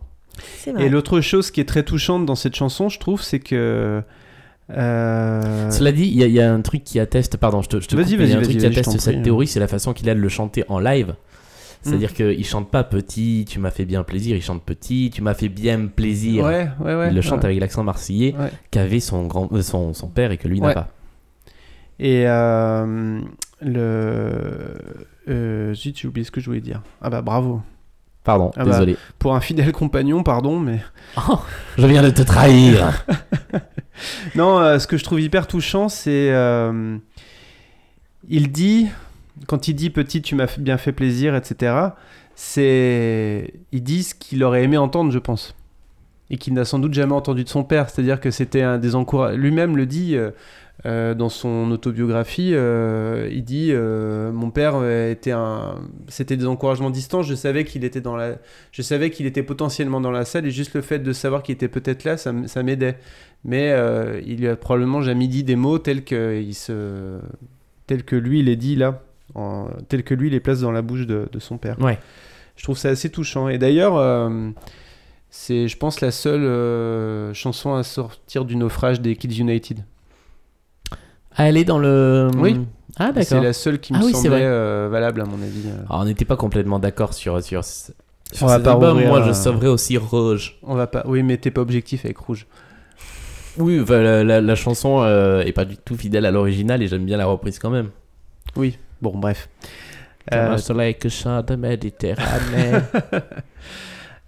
Et 0.80 0.90
l'autre 0.90 1.22
chose 1.22 1.52
qui 1.52 1.60
est 1.62 1.66
très 1.66 1.84
touchante 1.84 2.26
dans 2.26 2.36
cette 2.36 2.56
chanson, 2.56 2.90
je 2.90 2.98
trouve, 3.00 3.22
c'est 3.22 3.40
que. 3.40 4.02
Euh, 4.72 5.72
Cela 5.72 5.92
dit, 5.92 6.06
il 6.08 6.18
y, 6.18 6.24
a- 6.24 6.28
il 6.28 6.34
y 6.34 6.42
a 6.42 6.52
un 6.54 6.62
truc 6.62 6.84
qui 6.84 7.00
atteste, 7.00 7.38
pardon, 7.38 7.62
je 7.62 7.70
te, 7.70 7.80
je 7.80 7.88
te 7.88 7.96
coupe, 7.96 8.06
il 8.08 8.30
y 8.30 8.34
a 8.34 8.38
un 8.38 8.42
truc 8.42 8.58
qui 8.58 8.66
atteste 8.66 9.00
cette 9.00 9.22
théorie, 9.24 9.48
c'est 9.48 9.60
la 9.60 9.68
façon 9.68 9.94
qu'il 9.94 10.10
a 10.10 10.16
de 10.16 10.20
le 10.20 10.30
chanter 10.30 10.64
en 10.70 10.80
live. 10.80 11.16
C'est-à-dire 11.82 12.10
Mm. 12.12 12.14
qu'il 12.36 12.46
chante 12.46 12.70
pas 12.70 12.84
petit, 12.84 13.46
tu 13.48 13.58
m'as 13.58 13.72
fait 13.72 13.86
bien 13.86 14.04
plaisir, 14.04 14.36
il 14.36 14.42
chante 14.42 14.62
petit, 14.64 15.12
tu 15.14 15.22
m'as 15.22 15.34
fait 15.34 15.48
bien 15.48 15.88
plaisir. 15.88 16.44
Ouais, 16.44 16.68
ouais, 16.82 16.94
ouais. 16.96 17.08
il 17.10 17.16
le 17.16 17.22
chante 17.22 17.46
avec 17.46 17.58
l'accent 17.60 17.84
marseillais 17.86 18.36
qu'avait 18.70 19.00
son, 19.00 19.26
grand, 19.28 19.48
euh, 19.54 19.62
son, 19.62 19.94
son 19.94 20.08
père 20.10 20.32
et 20.32 20.38
que 20.38 20.50
lui 20.50 20.60
n'a 20.60 20.74
pas. 20.74 20.90
Et 22.00 22.24
euh, 22.28 23.22
le. 23.62 25.74
Zut, 25.74 25.98
j'ai 26.00 26.08
oublié 26.08 26.26
ce 26.26 26.32
que 26.32 26.42
je 26.42 26.48
voulais 26.48 26.60
dire. 26.62 26.82
Ah 27.02 27.10
bah 27.10 27.22
bravo. 27.22 27.62
Pardon, 28.26 28.52
Ah 28.58 28.66
bah. 28.66 28.72
désolé. 28.72 28.98
Pour 29.18 29.34
un 29.36 29.40
fidèle 29.40 29.72
compagnon, 29.72 30.22
pardon, 30.24 30.60
mais. 30.60 30.80
Oh, 31.30 31.40
je 31.78 31.88
viens 31.88 32.04
de 32.04 32.10
te 32.10 32.22
trahir. 32.24 33.06
Non, 34.40 34.58
euh, 34.62 34.80
ce 34.80 34.88
que 34.88 34.96
je 34.96 35.04
trouve 35.04 35.20
hyper 35.20 35.48
touchant, 35.48 35.90
c'est. 35.90 36.32
euh, 36.32 36.98
il 38.30 38.54
dit. 38.54 38.88
Quand 39.48 39.68
il 39.68 39.74
dit 39.74 39.90
petit, 39.90 40.22
tu 40.22 40.34
m'as 40.36 40.48
bien 40.58 40.78
fait 40.78 40.94
plaisir, 40.94 41.36
etc. 41.36 41.76
C'est. 42.36 43.54
Il 43.74 43.84
dit 43.84 44.04
ce 44.04 44.16
qu'il 44.16 44.42
aurait 44.46 44.64
aimé 44.64 44.78
entendre, 44.78 45.12
je 45.12 45.20
pense. 45.20 45.56
Et 46.30 46.38
qu'il 46.38 46.54
n'a 46.54 46.66
sans 46.66 46.80
doute 46.80 46.94
jamais 46.94 47.14
entendu 47.14 47.44
de 47.44 47.50
son 47.50 47.64
père. 47.64 47.90
C'est-à-dire 47.90 48.20
que 48.20 48.32
c'était 48.32 48.62
un 48.62 48.78
des 48.78 48.96
encouragements. 48.96 49.38
Lui-même 49.38 49.78
le 49.78 49.86
dit. 49.86 50.16
euh, 50.16 50.32
euh, 50.86 51.14
dans 51.14 51.28
son 51.28 51.72
autobiographie, 51.72 52.52
euh, 52.54 53.28
il 53.34 53.44
dit 53.44 53.72
euh, 53.72 54.32
mon 54.32 54.50
père 54.50 54.82
était 54.86 55.32
un, 55.32 55.76
c'était 56.08 56.38
des 56.38 56.46
encouragements 56.46 56.90
distants. 56.90 57.22
Je 57.22 57.36
savais 57.36 57.66
qu'il 57.66 57.84
était 57.84 58.00
dans 58.00 58.16
la, 58.16 58.36
je 58.72 58.82
savais 58.82 59.10
qu'il 59.10 59.26
était 59.26 59.44
potentiellement 59.44 60.00
dans 60.00 60.12
la 60.12 60.24
salle 60.24 60.46
et 60.46 60.52
juste 60.52 60.74
le 60.76 60.82
fait 60.82 61.00
de 61.00 61.12
savoir 61.12 61.44
qu'il 61.44 61.54
était 61.54 61.68
peut-être 61.68 62.06
là, 62.06 62.16
ça, 62.16 62.32
m'aidait. 62.64 62.98
Mais 63.44 63.76
il 64.26 64.48
a 64.48 64.56
probablement 64.56 65.02
jamais 65.02 65.28
dit 65.28 65.44
des 65.44 65.58
mots 65.58 65.80
tels 65.80 66.06
que 66.06 66.40
il 66.42 66.56
se, 66.56 67.20
tels 67.86 68.04
que 68.04 68.16
lui 68.16 68.42
les 68.42 68.56
dit 68.56 68.78
là, 68.78 69.02
en, 69.36 69.68
tels 69.90 70.04
que 70.04 70.14
lui 70.14 70.30
les 70.30 70.40
place 70.40 70.62
dans 70.62 70.72
la 70.72 70.82
bouche 70.82 71.06
de, 71.06 71.28
de 71.30 71.40
son 71.40 71.58
père. 71.58 71.78
Ouais. 71.82 72.00
Je 72.56 72.64
trouve 72.64 72.78
ça 72.78 72.90
assez 72.90 73.10
touchant. 73.10 73.50
Et 73.50 73.58
d'ailleurs. 73.58 74.32
C'est, 75.30 75.68
je 75.68 75.78
pense, 75.78 76.02
la 76.02 76.12
seule 76.12 76.44
euh, 76.44 77.34
chanson 77.34 77.76
à 77.76 77.84
sortir 77.84 78.46
du 78.46 78.56
naufrage 78.56 79.02
des 79.02 79.16
Kids 79.16 79.40
United. 79.40 79.84
Ah, 81.36 81.48
elle 81.50 81.58
est 81.58 81.64
dans 81.64 81.80
le. 81.80 82.30
Oui. 82.38 82.60
Ah, 82.98 83.12
C'est 83.16 83.30
d'accord. 83.30 83.44
la 83.44 83.54
seule 83.54 83.80
qui 83.80 83.94
me 83.94 84.00
Ah 84.00 84.02
oui, 84.04 84.12
c'est 84.14 84.24
semblait 84.24 84.44
euh, 84.44 84.90
valable 84.92 85.22
à 85.22 85.26
mon 85.26 85.42
avis. 85.42 85.64
euh. 85.68 85.84
Alors, 85.90 86.02
on 86.02 86.06
n'était 86.06 86.26
pas 86.26 86.36
complètement 86.36 86.80
d'accord 86.80 87.14
sur, 87.14 87.42
sur, 87.44 87.64
sur 87.64 87.94
On 88.42 88.46
va 88.48 88.60
pas 88.60 88.76
Moi, 88.94 89.24
je 89.28 89.32
sauverais 89.34 89.68
aussi 89.68 89.98
Rouge. 89.98 90.58
On 90.64 90.76
va 90.76 90.88
pas. 90.88 91.04
Oui, 91.06 91.24
mais 91.24 91.38
t'es 91.38 91.52
pas 91.52 91.62
objectif 91.62 92.04
avec 92.06 92.18
Rouge. 92.18 92.46
Oui, 93.58 93.80
enfin, 93.82 94.02
la, 94.02 94.24
la- 94.24 94.42
la 94.42 94.56
chanson 94.56 95.02
euh, 95.02 95.42
est 95.42 95.52
pas 95.54 95.66
du 95.66 95.78
tout 95.78 95.96
fidèle 95.96 96.26
à 96.26 96.32
l'original 96.32 96.82
et 96.82 96.88
j'aime 96.88 97.06
bien 97.06 97.18
la 97.18 97.26
reprise 97.26 97.60
quand 97.60 97.70
même. 97.70 97.90
Oui. 98.56 98.78
Bon, 99.02 99.12
bref. 99.18 99.48
Euh, 100.34 100.54
un 100.54 100.58
soleil 100.58 100.96
que 100.96 101.10
chante 101.10 101.52
Méditerranée. 101.52 102.80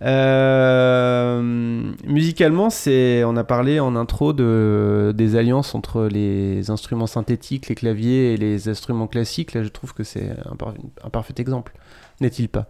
Euh, 0.01 1.91
musicalement, 2.05 2.69
c'est, 2.69 3.23
on 3.23 3.35
a 3.37 3.43
parlé 3.43 3.79
en 3.79 3.95
intro 3.95 4.33
de, 4.33 5.13
des 5.15 5.35
alliances 5.35 5.75
entre 5.75 6.05
les 6.11 6.69
instruments 6.69 7.07
synthétiques, 7.07 7.69
les 7.69 7.75
claviers 7.75 8.33
et 8.33 8.37
les 8.37 8.69
instruments 8.69 9.07
classiques. 9.07 9.53
Là, 9.53 9.63
je 9.63 9.69
trouve 9.69 9.93
que 9.93 10.03
c'est 10.03 10.29
un, 10.51 10.55
par- 10.55 10.73
un 11.03 11.09
parfait 11.09 11.33
exemple, 11.37 11.73
n'est-il 12.19 12.49
pas? 12.49 12.67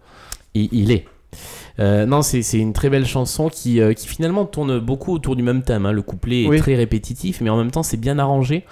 Il, 0.54 0.68
il 0.72 0.90
est. 0.92 1.06
Euh, 1.80 2.04
non, 2.04 2.20
c'est 2.20 2.42
une 2.58 2.74
très 2.74 2.90
belle 2.90 3.06
chanson 3.06 3.48
qui, 3.48 3.80
euh, 3.80 3.94
qui 3.94 4.06
finalement 4.06 4.44
tourne 4.44 4.78
beaucoup 4.78 5.14
autour 5.14 5.34
du 5.34 5.42
même 5.42 5.62
thème. 5.62 5.86
hein. 5.86 5.92
Le 5.92 6.02
couplet 6.02 6.42
est 6.42 6.48
Oui. 6.48 6.58
très 6.58 6.74
répétitif, 6.74 7.40
mais 7.40 7.48
en 7.48 7.56
même 7.56 7.70
temps 7.70 7.82
c'est 7.82 7.96
bien 7.96 8.18
arrangé. 8.18 8.64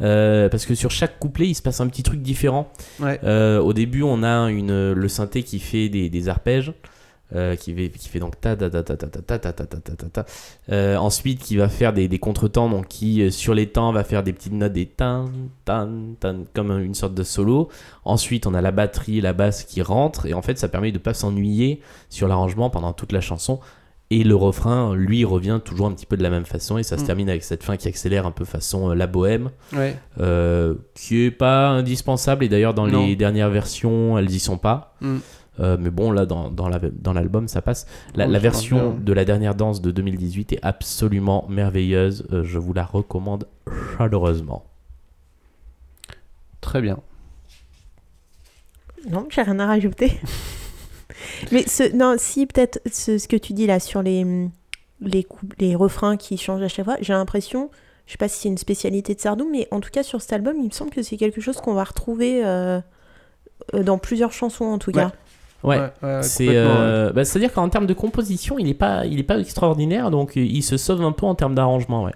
euh, 0.00 0.48
parce 0.50 0.64
que 0.66 0.74
sur 0.74 0.90
chaque 0.90 1.18
couplet 1.18 1.46
il 1.48 1.54
se 1.54 1.60
passe 1.62 1.80
un 1.82 1.88
petit 1.88 2.02
truc 2.02 2.22
différent. 2.22 2.70
Ouais. 3.00 3.20
Au 3.58 3.72
début 3.74 4.02
on 4.02 4.22
a 4.22 4.50
une, 4.50 4.92
le 4.92 5.08
synthé 5.08 5.42
qui 5.42 5.58
fait 5.58 5.90
des, 5.90 6.08
des 6.08 6.28
arpèges. 6.30 6.72
Euh, 7.34 7.56
qui, 7.56 7.74
fait, 7.74 7.88
qui 7.90 8.08
fait 8.08 8.20
donc 8.20 8.40
ta 8.40 8.54
ta 8.54 8.70
ta 8.70 8.82
ta 8.82 8.96
ta 8.96 9.06
ta 9.08 9.20
ta 9.20 9.38
ta 9.38 9.52
ta 9.52 9.64
ta 9.66 9.80
ta 9.80 9.96
ta 9.96 10.06
ta. 10.08 10.24
Euh, 10.70 10.96
ensuite 10.96 11.40
qui 11.42 11.56
va 11.56 11.68
faire 11.68 11.92
des, 11.92 12.06
des 12.06 12.18
contretemps 12.20 12.68
donc 12.70 12.86
qui 12.88 13.20
euh, 13.22 13.30
sur 13.30 13.52
les 13.54 13.66
temps 13.66 13.92
va 13.92 14.04
faire 14.04 14.22
des 14.22 14.32
petites 14.32 14.52
notes 14.52 14.72
des 14.72 14.86
tan 14.86 15.24
tan 15.64 15.88
tan 16.20 16.44
comme 16.54 16.70
une 16.80 16.94
sorte 16.94 17.14
de 17.14 17.24
solo 17.24 17.68
ensuite 18.04 18.46
on 18.46 18.54
a 18.54 18.60
la 18.60 18.70
batterie 18.70 19.20
la 19.20 19.32
basse 19.32 19.64
qui 19.64 19.82
rentre 19.82 20.26
et 20.26 20.34
en 20.34 20.42
fait 20.42 20.56
ça 20.58 20.68
permet 20.68 20.92
de 20.92 20.98
pas 20.98 21.14
s'ennuyer 21.14 21.80
sur 22.10 22.28
l'arrangement 22.28 22.70
pendant 22.70 22.92
toute 22.92 23.10
la 23.12 23.20
chanson 23.20 23.58
et 24.08 24.22
le 24.22 24.36
refrain 24.36 24.94
lui 24.94 25.24
revient 25.24 25.58
toujours 25.64 25.88
un 25.88 25.92
petit 25.92 26.06
peu 26.06 26.16
de 26.16 26.22
la 26.22 26.30
même 26.30 26.44
façon 26.46 26.78
et 26.78 26.84
ça 26.84 26.96
se 26.96 27.02
Mm. 27.02 27.06
termine 27.06 27.28
avec 27.28 27.42
cette 27.42 27.64
fin 27.64 27.76
qui 27.76 27.88
accélère 27.88 28.24
un 28.24 28.30
peu 28.30 28.44
façon 28.44 28.90
euh, 28.90 28.94
la 28.94 29.08
bohème 29.08 29.50
Ouais. 29.72 29.96
euh, 30.20 30.76
qui 30.94 31.24
est 31.24 31.32
pas 31.32 31.70
indispensable 31.70 32.44
et 32.44 32.48
d'ailleurs 32.48 32.72
dans 32.72 32.86
Non. 32.86 33.04
les 33.04 33.16
dernières 33.16 33.50
versions 33.50 34.16
elles 34.16 34.30
y 34.30 34.38
sont 34.38 34.58
pas 34.58 34.94
Mm. 35.00 35.16
Euh, 35.58 35.76
mais 35.80 35.90
bon 35.90 36.10
là 36.10 36.26
dans, 36.26 36.50
dans 36.50 36.68
la- 36.68 36.78
dans 36.78 37.12
l'album 37.14 37.48
ça 37.48 37.62
passe 37.62 37.86
la, 38.14 38.26
Oh, 38.26 38.30
la 38.30 38.38
version 38.38 38.94
de 38.94 39.12
la 39.14 39.24
dernière 39.24 39.54
danse 39.54 39.80
de 39.80 39.90
2018 39.90 40.52
est 40.52 40.58
absolument 40.62 41.46
merveilleuse 41.48 42.26
Euh, 42.32 42.44
je 42.44 42.58
vous 42.58 42.74
la 42.74 42.84
recommande 42.84 43.46
chaleureusement 43.96 44.64
Très 46.60 46.80
bien. 46.80 46.98
Non, 49.08 49.26
j'ai 49.30 49.42
rien 49.42 49.58
à 49.60 49.66
rajouter. 49.66 50.12
Mais 51.52 51.62
ce, 51.66 51.94
non, 51.94 52.16
si 52.18 52.46
peut-être 52.46 52.80
ce, 52.90 53.18
ce 53.18 53.28
que 53.28 53.36
tu 53.36 53.52
dis 53.52 53.66
là 53.66 53.78
sur 53.80 54.02
les 54.02 54.48
les, 55.00 55.26
les 55.58 55.74
refrains 55.76 56.16
qui 56.16 56.36
changent 56.38 56.62
à 56.62 56.68
chaque 56.68 56.86
fois, 56.86 56.96
j'ai 57.00 57.12
l'impression, 57.12 57.70
je 58.06 58.12
sais 58.12 58.18
pas 58.18 58.28
si 58.28 58.40
c'est 58.40 58.48
une 58.48 58.56
spécialité 58.58 59.14
de 59.14 59.20
Sardou, 59.20 59.46
mais 59.50 59.68
en 59.70 59.80
tout 59.80 59.90
cas 59.90 60.02
sur 60.02 60.22
cet 60.22 60.32
album, 60.32 60.56
il 60.58 60.64
me 60.66 60.70
semble 60.70 60.90
que 60.90 61.02
c'est 61.02 61.18
quelque 61.18 61.40
chose 61.40 61.56
qu'on 61.58 61.74
va 61.74 61.84
retrouver 61.84 62.44
euh, 62.44 62.80
euh, 63.74 63.82
dans 63.82 63.98
plusieurs 63.98 64.32
chansons 64.32 64.64
en 64.64 64.78
tout 64.78 64.90
cas. 64.92 65.12
Ouais, 65.66 65.78
Ouais, 65.78 65.90
ouais, 66.02 66.22
C'est, 66.22 66.48
euh, 66.48 67.12
bah, 67.12 67.24
c'est-à-dire 67.24 67.52
qu'en 67.52 67.68
termes 67.68 67.86
de 67.86 67.94
composition, 67.94 68.58
il 68.58 68.68
est 68.68 68.74
pas, 68.74 69.04
il 69.06 69.18
est 69.18 69.24
pas 69.24 69.38
extraordinaire, 69.38 70.10
donc 70.10 70.36
euh, 70.36 70.40
il 70.40 70.62
se 70.62 70.76
sauve 70.76 71.02
un 71.02 71.12
peu 71.12 71.26
en 71.26 71.34
termes 71.34 71.54
d'arrangement, 71.54 72.04
ouais. 72.04 72.14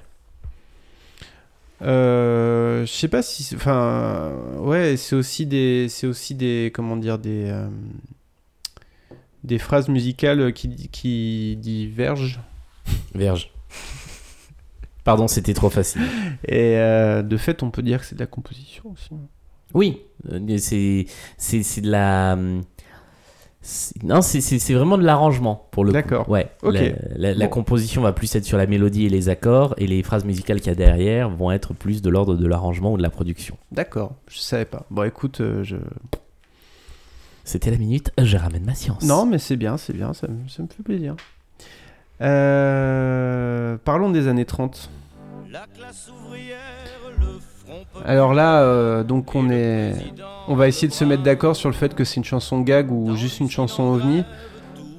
Euh, 1.82 2.84
je 2.84 2.92
sais 2.92 3.08
pas 3.08 3.22
si, 3.22 3.54
enfin, 3.54 4.32
ouais, 4.58 4.96
c'est 4.96 5.16
aussi 5.16 5.46
des, 5.46 5.88
c'est 5.88 6.06
aussi 6.06 6.34
des, 6.34 6.70
comment 6.74 6.96
dire, 6.96 7.18
des, 7.18 7.50
euh, 7.50 7.68
des 9.44 9.58
phrases 9.58 9.88
musicales 9.88 10.52
qui, 10.52 10.88
qui 10.92 11.56
divergent. 11.56 12.40
Verge. 13.14 13.50
Pardon, 15.04 15.26
c'était 15.26 15.54
trop 15.54 15.70
facile. 15.70 16.02
Et 16.46 16.74
de 16.76 17.36
fait, 17.38 17.62
on 17.62 17.70
peut 17.70 17.82
dire 17.82 18.00
que 18.00 18.06
c'est 18.06 18.14
de 18.14 18.20
la 18.20 18.26
composition 18.26 18.84
aussi. 18.92 19.10
Oui, 19.72 20.00
c'est, 20.58 21.06
c'est, 21.38 21.62
c'est 21.62 21.80
de 21.80 21.90
la. 21.90 22.36
C'est- 23.62 24.02
Non, 24.02 24.22
c'est, 24.22 24.40
vraiment 24.74 24.96
de 24.98 25.04
l'arrangement 25.04 25.68
pour 25.70 25.84
le 25.84 25.90
coup. 25.90 25.94
D'accord. 25.94 26.28
Ouais. 26.28 26.50
Ok. 26.62 26.74
La, 26.74 26.82
la- 27.16 27.34
la 27.34 27.44
Bon. 27.46 27.50
composition 27.50 28.02
va 28.02 28.12
plus 28.12 28.34
être 28.34 28.44
sur 28.44 28.56
la 28.58 28.66
mélodie 28.66 29.06
et 29.06 29.08
les 29.08 29.28
accords, 29.28 29.74
et 29.78 29.86
les 29.86 30.02
phrases 30.02 30.24
musicales 30.24 30.58
qu'il 30.60 30.68
y 30.68 30.70
a 30.70 30.74
derrière 30.74 31.28
vont 31.30 31.50
être 31.50 31.74
plus 31.74 32.02
de 32.02 32.10
l'ordre 32.10 32.36
de 32.36 32.46
l'arrangement 32.46 32.92
ou 32.92 32.96
de 32.96 33.02
la 33.02 33.10
production. 33.10 33.56
D'accord, 33.72 34.14
je 34.28 34.38
savais 34.38 34.64
pas. 34.64 34.86
Bon, 34.90 35.02
écoute, 35.04 35.40
euh, 35.40 35.62
je. 35.64 35.76
C'était 37.44 37.70
la 37.70 37.78
minute, 37.78 38.12
je 38.22 38.36
ramène 38.36 38.64
ma 38.64 38.74
science. 38.74 39.02
Non, 39.02 39.26
mais 39.26 39.38
c'est 39.38 39.56
bien, 39.56 39.76
c'est 39.76 39.92
bien, 39.94 40.12
ça, 40.14 40.28
me- 40.28 40.48
ça 40.48 40.62
me 40.62 40.68
fait 40.68 40.82
plaisir. 40.82 41.16
Euh, 42.20 43.76
parlons 43.84 44.10
des 44.10 44.28
années 44.28 44.44
30. 44.44 44.90
Alors 48.04 48.34
là, 48.34 48.62
euh, 48.62 49.02
donc 49.02 49.34
on 49.34 49.50
est, 49.50 49.94
on 50.48 50.54
va 50.54 50.68
essayer 50.68 50.88
de 50.88 50.92
se 50.92 51.04
mettre 51.04 51.22
d'accord 51.22 51.56
sur 51.56 51.68
le 51.68 51.74
fait 51.74 51.94
que 51.94 52.04
c'est 52.04 52.16
une 52.16 52.24
chanson 52.24 52.60
gag 52.60 52.90
ou 52.90 53.16
juste 53.16 53.40
une 53.40 53.50
chanson 53.50 53.82
ovni. 53.84 54.24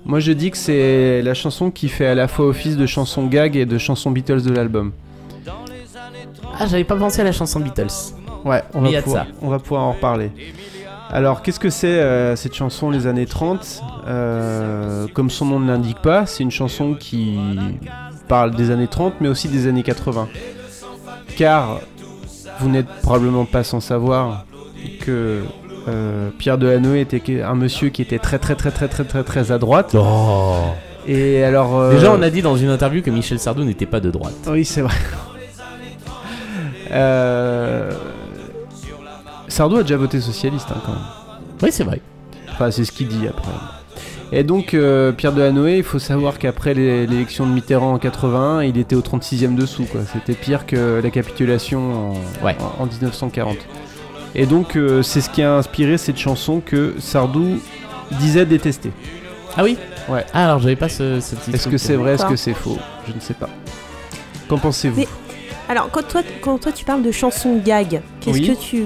Moi, 0.05 0.19
je 0.19 0.31
dis 0.31 0.49
que 0.51 0.57
c'est 0.57 1.21
la 1.21 1.33
chanson 1.33 1.69
qui 1.69 1.87
fait 1.87 2.07
à 2.07 2.15
la 2.15 2.27
fois 2.27 2.47
office 2.47 2.75
de 2.77 2.85
chanson 2.85 3.27
gag 3.27 3.55
et 3.55 3.65
de 3.65 3.77
chanson 3.77 4.09
Beatles 4.11 4.41
de 4.41 4.51
l'album. 4.51 4.91
Ah, 6.57 6.65
j'avais 6.67 6.83
pas 6.83 6.95
pensé 6.95 7.21
à 7.21 7.23
la 7.23 7.31
chanson 7.31 7.59
Beatles. 7.59 8.13
Ouais, 8.43 8.63
on 8.73 8.83
pouvoir, 9.01 9.27
va 9.41 9.59
pouvoir 9.59 9.83
en 9.83 9.91
reparler. 9.93 10.31
Alors, 11.11 11.41
qu'est-ce 11.41 11.59
que 11.59 11.69
c'est 11.69 11.87
euh, 11.99 12.35
cette 12.35 12.53
chanson 12.55 12.89
Les 12.89 13.05
années 13.05 13.25
30 13.25 13.81
Euh, 14.07 15.07
Comme 15.13 15.29
son 15.29 15.45
nom 15.45 15.59
ne 15.59 15.67
l'indique 15.67 16.01
pas, 16.01 16.25
c'est 16.25 16.41
une 16.41 16.51
chanson 16.51 16.95
qui 16.95 17.37
parle 18.27 18.55
des 18.55 18.71
années 18.71 18.87
30, 18.87 19.15
mais 19.19 19.27
aussi 19.27 19.49
des 19.49 19.67
années 19.67 19.83
80. 19.83 20.27
Car 21.35 21.79
vous 22.61 22.69
n'êtes 22.69 22.87
probablement 23.01 23.45
pas 23.45 23.63
sans 23.63 23.79
savoir 23.79 24.45
que 25.01 25.41
euh, 25.87 26.29
Pierre 26.37 26.57
Delanoë 26.57 26.99
était 27.01 27.41
un 27.41 27.55
monsieur 27.55 27.89
qui 27.89 28.01
était 28.01 28.19
très 28.19 28.37
très 28.39 28.55
très 28.55 28.71
très 28.71 28.87
très 28.87 29.03
très 29.03 29.23
très 29.23 29.51
à 29.51 29.57
droite. 29.57 29.95
Oh. 29.97 30.55
Et 31.07 31.43
alors. 31.43 31.79
euh, 31.79 31.91
Déjà, 31.93 32.11
on 32.13 32.21
a 32.21 32.29
dit 32.29 32.41
dans 32.43 32.55
une 32.55 32.69
interview 32.69 33.01
que 33.01 33.09
Michel 33.09 33.39
Sardou 33.39 33.63
n'était 33.63 33.87
pas 33.87 33.99
de 33.99 34.11
droite. 34.11 34.35
oui, 34.47 34.63
c'est 34.65 34.81
vrai. 34.81 34.95
Euh... 36.91 37.91
Sardou 39.47 39.77
a 39.77 39.81
déjà 39.83 39.97
voté 39.97 40.19
socialiste 40.21 40.67
hein, 40.71 40.81
quand 40.85 40.91
même. 40.91 41.01
Oui, 41.61 41.69
c'est 41.71 41.83
vrai. 41.83 42.01
Enfin, 42.51 42.69
c'est 42.71 42.85
ce 42.85 42.91
qu'il 42.91 43.07
dit 43.07 43.27
après. 43.27 43.51
Et 44.33 44.43
donc, 44.43 44.73
euh, 44.73 45.11
Pierre 45.11 45.33
Delanoë, 45.33 45.77
il 45.79 45.83
faut 45.83 45.99
savoir 45.99 46.39
qu'après 46.39 46.73
l'élection 46.73 47.45
de 47.45 47.51
Mitterrand 47.51 47.93
en 47.93 47.99
81, 47.99 48.63
il 48.63 48.77
était 48.77 48.95
au 48.95 49.01
36e 49.01 49.55
dessous. 49.55 49.83
quoi. 49.91 50.01
C'était 50.11 50.33
pire 50.33 50.65
que 50.65 51.01
la 51.03 51.09
capitulation 51.09 52.11
en, 52.11 52.45
Ouais. 52.45 52.55
en- 52.79 52.83
en 52.83 52.85
1940. 52.85 53.57
Et 54.33 54.45
donc, 54.45 54.77
euh, 54.77 55.01
c'est 55.03 55.19
ce 55.19 55.29
qui 55.29 55.41
a 55.41 55.55
inspiré 55.55 55.97
cette 55.97 56.17
chanson 56.17 56.61
que 56.65 56.95
Sardou 56.99 57.59
disait 58.19 58.45
détester. 58.45 58.91
Ah 59.57 59.63
oui? 59.63 59.77
Ouais. 60.07 60.25
Ah, 60.33 60.45
alors 60.45 60.59
j'avais 60.59 60.77
pas 60.77 60.87
ce, 60.87 61.19
ce 61.19 61.35
petit 61.35 61.51
Est-ce 61.51 61.67
que 61.67 61.77
c'est 61.77 61.95
vrai, 61.95 62.13
est-ce 62.13 62.25
que 62.25 62.37
c'est 62.37 62.53
faux? 62.53 62.77
Je 63.09 63.13
ne 63.13 63.19
sais 63.19 63.33
pas. 63.33 63.49
Qu'en 64.47 64.57
pensez-vous? 64.57 65.01
Mais- 65.01 65.07
Alors, 65.71 65.89
quand 65.89 66.05
toi, 66.05 66.21
quand 66.41 66.57
toi 66.57 66.73
tu 66.73 66.83
parles 66.83 67.01
de 67.01 67.13
chanson 67.13 67.55
gag, 67.63 68.01
qu'est-ce 68.19 68.37
Oui. 68.37 68.45
que 68.49 68.61
tu. 68.61 68.83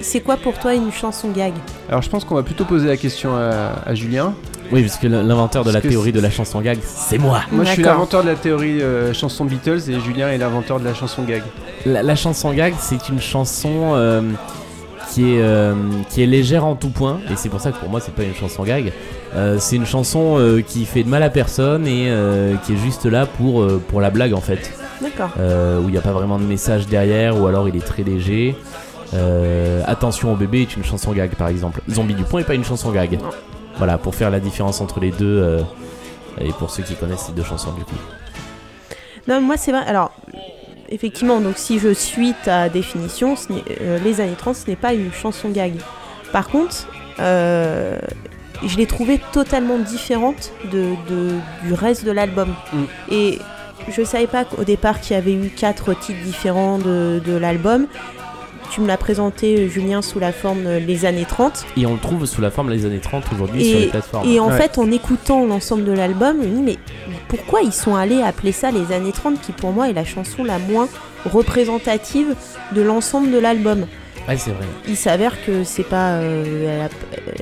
C'est 0.00 0.20
quoi 0.20 0.38
pour 0.38 0.58
toi 0.58 0.72
une 0.72 0.90
chanson 0.90 1.28
gag? 1.28 1.52
Alors, 1.90 2.00
je 2.00 2.08
pense 2.08 2.24
qu'on 2.24 2.36
va 2.36 2.42
plutôt 2.42 2.64
poser 2.64 2.88
la 2.88 2.96
question 2.96 3.36
à, 3.36 3.74
à 3.84 3.94
Julien. 3.94 4.32
Oui, 4.72 4.80
parce 4.80 4.96
que 4.96 5.08
l'inventeur 5.08 5.62
de 5.62 5.70
Parce 5.70 5.84
la 5.84 5.90
théorie 5.90 6.10
de 6.12 6.20
la 6.20 6.30
chanson 6.30 6.62
gag, 6.62 6.78
c'est 6.82 7.18
moi. 7.18 7.42
Moi, 7.52 7.64
je 7.66 7.72
suis 7.72 7.82
l'inventeur 7.82 8.22
de 8.22 8.28
la 8.30 8.34
théorie 8.36 8.80
euh, 8.80 9.12
chanson 9.12 9.44
Beatles 9.44 9.90
et 9.90 10.00
Julien 10.00 10.30
est 10.30 10.38
l'inventeur 10.38 10.80
de 10.80 10.86
la 10.86 10.94
chanson 10.94 11.22
gag. 11.24 11.42
La, 11.84 12.02
la 12.02 12.16
chanson 12.16 12.50
gag, 12.54 12.72
c'est 12.80 13.10
une 13.10 13.20
chanson 13.20 13.92
euh, 13.92 14.22
qui, 15.10 15.34
est, 15.34 15.42
euh, 15.42 15.74
qui 16.08 16.22
est 16.22 16.26
légère 16.26 16.64
en 16.64 16.76
tout 16.76 16.88
point, 16.88 17.18
et 17.30 17.36
c'est 17.36 17.50
pour 17.50 17.60
ça 17.60 17.72
que 17.72 17.76
pour 17.78 17.90
moi, 17.90 18.00
c'est 18.00 18.14
pas 18.14 18.22
une 18.22 18.34
chanson 18.34 18.62
gag. 18.62 18.90
Euh, 19.36 19.58
c'est 19.58 19.76
une 19.76 19.84
chanson 19.84 20.38
euh, 20.38 20.62
qui 20.62 20.86
fait 20.86 21.02
de 21.02 21.10
mal 21.10 21.22
à 21.22 21.28
personne 21.28 21.86
et 21.86 22.06
euh, 22.08 22.54
qui 22.64 22.72
est 22.72 22.78
juste 22.78 23.04
là 23.04 23.26
pour, 23.26 23.60
euh, 23.60 23.82
pour 23.88 24.00
la 24.00 24.08
blague 24.08 24.32
en 24.32 24.40
fait. 24.40 24.72
D'accord. 25.02 25.30
Euh, 25.38 25.80
où 25.80 25.88
il 25.88 25.92
n'y 25.92 25.98
a 25.98 26.02
pas 26.02 26.12
vraiment 26.12 26.38
de 26.38 26.44
message 26.44 26.86
derrière, 26.86 27.40
ou 27.40 27.46
alors 27.46 27.68
il 27.68 27.76
est 27.76 27.84
très 27.84 28.02
léger. 28.04 28.56
Euh, 29.14 29.82
Attention 29.86 30.32
au 30.32 30.36
bébé 30.36 30.62
est 30.62 30.76
une 30.76 30.84
chanson 30.84 31.12
gag 31.12 31.34
par 31.34 31.48
exemple. 31.48 31.80
Zombie 31.90 32.14
du 32.14 32.22
Pont 32.24 32.38
est 32.38 32.44
pas 32.44 32.54
une 32.54 32.64
chanson 32.64 32.90
gag. 32.92 33.14
Non. 33.20 33.30
Voilà, 33.76 33.98
pour 33.98 34.14
faire 34.14 34.30
la 34.30 34.38
différence 34.40 34.80
entre 34.80 35.00
les 35.00 35.10
deux, 35.10 35.38
euh, 35.42 35.60
et 36.40 36.50
pour 36.52 36.70
ceux 36.70 36.82
qui 36.82 36.94
connaissent 36.94 37.26
ces 37.26 37.32
deux 37.32 37.42
chansons 37.44 37.72
du 37.72 37.84
coup. 37.84 37.94
Non, 39.28 39.40
moi 39.40 39.56
c'est 39.56 39.72
vrai. 39.72 39.82
Alors, 39.86 40.12
effectivement, 40.88 41.40
donc 41.40 41.54
si 41.56 41.78
je 41.78 41.92
suis 41.92 42.34
ta 42.44 42.68
définition, 42.68 43.34
ce 43.36 43.52
n'est- 43.52 43.64
euh, 43.80 43.98
les 44.04 44.20
années 44.20 44.36
30, 44.38 44.54
ce 44.56 44.68
n'est 44.70 44.76
pas 44.76 44.94
une 44.94 45.12
chanson 45.12 45.48
gag. 45.50 45.74
Par 46.32 46.48
contre, 46.48 46.86
je 47.18 48.76
l'ai 48.76 48.86
trouvée 48.86 49.20
totalement 49.32 49.78
différente 49.78 50.52
de, 50.72 50.90
de- 51.08 51.34
du 51.66 51.74
reste 51.74 52.04
de 52.04 52.10
l'album. 52.12 52.54
Mm. 52.72 52.82
Et 53.10 53.38
je 53.88 54.02
savais 54.04 54.26
pas 54.26 54.44
qu'au 54.44 54.64
départ 54.64 55.00
qu'il 55.00 55.14
y 55.14 55.18
avait 55.18 55.32
eu 55.34 55.48
quatre 55.54 55.94
titres 55.94 56.20
différents 56.22 56.78
de, 56.78 57.20
de 57.24 57.36
l'album. 57.36 57.86
Tu 58.70 58.80
me 58.80 58.86
l'as 58.86 58.96
présenté, 58.96 59.68
Julien, 59.68 60.00
sous 60.00 60.18
la 60.18 60.32
forme 60.32 60.66
euh, 60.66 60.80
Les 60.80 61.04
années 61.04 61.26
30. 61.28 61.66
Et 61.76 61.84
on 61.84 61.92
le 61.92 61.98
trouve 61.98 62.24
sous 62.24 62.40
la 62.40 62.50
forme 62.50 62.70
les 62.70 62.86
années 62.86 63.00
30 63.00 63.24
aujourd'hui 63.34 63.62
sur 63.64 63.78
les 63.78 63.86
plateformes. 63.88 64.26
Et 64.26 64.40
en 64.40 64.48
Ouais. 64.48 64.56
fait, 64.56 64.78
en 64.78 64.90
écoutant 64.90 65.44
l'ensemble 65.44 65.84
de 65.84 65.92
l'album, 65.92 66.38
je 66.42 66.48
me 66.48 66.54
dis, 66.56 66.62
mais 66.62 66.78
pourquoi 67.28 67.60
ils 67.60 67.72
sont 67.72 67.94
allés 67.96 68.22
appeler 68.22 68.50
ça 68.52 68.70
les 68.70 68.90
années 68.94 69.12
30, 69.12 69.38
qui 69.42 69.52
pour 69.52 69.72
moi 69.72 69.90
est 69.90 69.92
la 69.92 70.06
chanson 70.06 70.42
la 70.42 70.58
moins 70.58 70.88
représentative 71.26 72.34
de 72.74 72.80
l'ensemble 72.80 73.30
de 73.30 73.38
l'album? 73.38 73.86
Ouais, 74.26 74.36
c'est 74.38 74.52
vrai. 74.52 74.64
il 74.88 74.96
s'avère 74.96 75.34
que 75.44 75.64
c'est 75.64 75.82
pas 75.82 76.12
euh, 76.12 76.86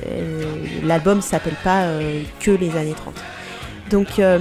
euh, 0.09 0.41
l'album 0.83 1.21
s'appelle 1.21 1.55
pas 1.63 1.83
euh, 1.83 2.21
que 2.39 2.51
les 2.51 2.75
années 2.75 2.95
30 2.95 3.13
donc 3.91 4.19
euh, 4.19 4.39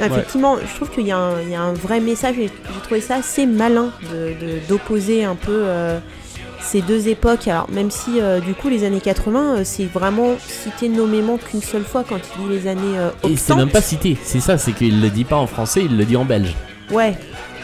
effectivement 0.00 0.56
je 0.60 0.74
trouve 0.76 0.90
qu'il 0.90 1.06
y, 1.06 1.12
a 1.12 1.16
un- 1.18 1.40
il 1.40 1.50
y 1.50 1.54
a 1.54 1.60
un 1.62 1.72
vrai 1.72 2.00
message 2.00 2.38
et 2.38 2.48
j'ai 2.48 2.80
trouvé 2.82 3.00
ça 3.00 3.16
assez 3.16 3.46
malin 3.46 3.90
de- 4.12 4.34
de- 4.40 4.58
d'opposer 4.68 5.24
un 5.24 5.34
peu 5.34 5.52
euh, 5.64 5.98
ces 6.60 6.80
deux 6.80 7.08
époques. 7.08 7.46
Alors 7.48 7.68
même 7.70 7.90
si 7.90 8.20
euh, 8.20 8.40
du 8.40 8.54
coup 8.54 8.68
les 8.68 8.84
années 8.84 9.00
80 9.00 9.40
euh, 9.40 9.60
c'est 9.64 9.84
vraiment 9.84 10.32
cité 10.46 10.88
nommément 10.88 11.36
qu'une 11.38 11.62
seule 11.62 11.84
fois 11.84 12.04
quand 12.08 12.16
il 12.38 12.42
dit 12.48 12.48
les 12.62 12.68
années 12.70 12.98
euh, 12.98 13.10
Et 13.28 13.36
c'est 13.36 13.54
même 13.54 13.70
pas 13.70 13.82
cité, 13.82 14.16
c'est 14.22 14.40
ça, 14.40 14.58
c'est 14.58 14.72
qu'il 14.72 15.00
le 15.00 15.10
dit 15.10 15.24
pas 15.24 15.36
en 15.36 15.46
français, 15.46 15.82
il 15.84 15.96
le 15.96 16.04
dit 16.04 16.16
en 16.16 16.24
belge. 16.24 16.54
ouais. 16.90 17.16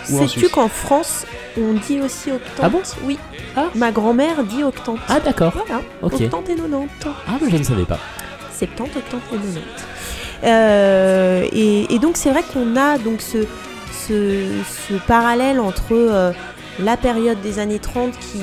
Sais-tu 0.04 0.48
qu'en 0.48 0.68
France 0.68 1.24
on 1.61 1.74
dit 1.74 2.00
aussi 2.00 2.30
octante 2.33 2.61
Ah 2.62 2.68
bon? 2.68 2.80
Oui. 3.04 3.18
Ah. 3.56 3.66
ma 3.74 3.90
grand-mère 3.92 4.42
dit 4.44 4.62
octante 4.64 4.98
Ah 5.09 5.20
d'accord, 5.20 5.52
voilà. 5.54 5.83
Ok. 6.02 6.14
octante 6.14 6.48
et 6.48 6.54
90 6.54 6.88
Ah, 7.28 7.33
mais 7.42 7.50
je 7.50 7.56
ne 7.56 7.62
savais 7.62 7.85
pas. 7.85 7.98
70, 8.59 8.90
80 8.90 8.90
et 8.96 9.00
90. 9.30 9.59
Euh, 10.44 11.46
et, 11.53 11.98
donc 11.98 12.16
c'est 12.16 12.31
vrai 12.31 12.42
qu'on 12.42 12.76
a 12.76 12.98
donc 12.98 13.20
ce, 13.20 13.46
parallèle 15.07 15.61
entre 15.61 15.92
euh, 15.92 16.33
la 16.81 16.96
période 16.96 17.40
des 17.42 17.59
années 17.59 17.79
30 17.79 18.12
qui, 18.18 18.40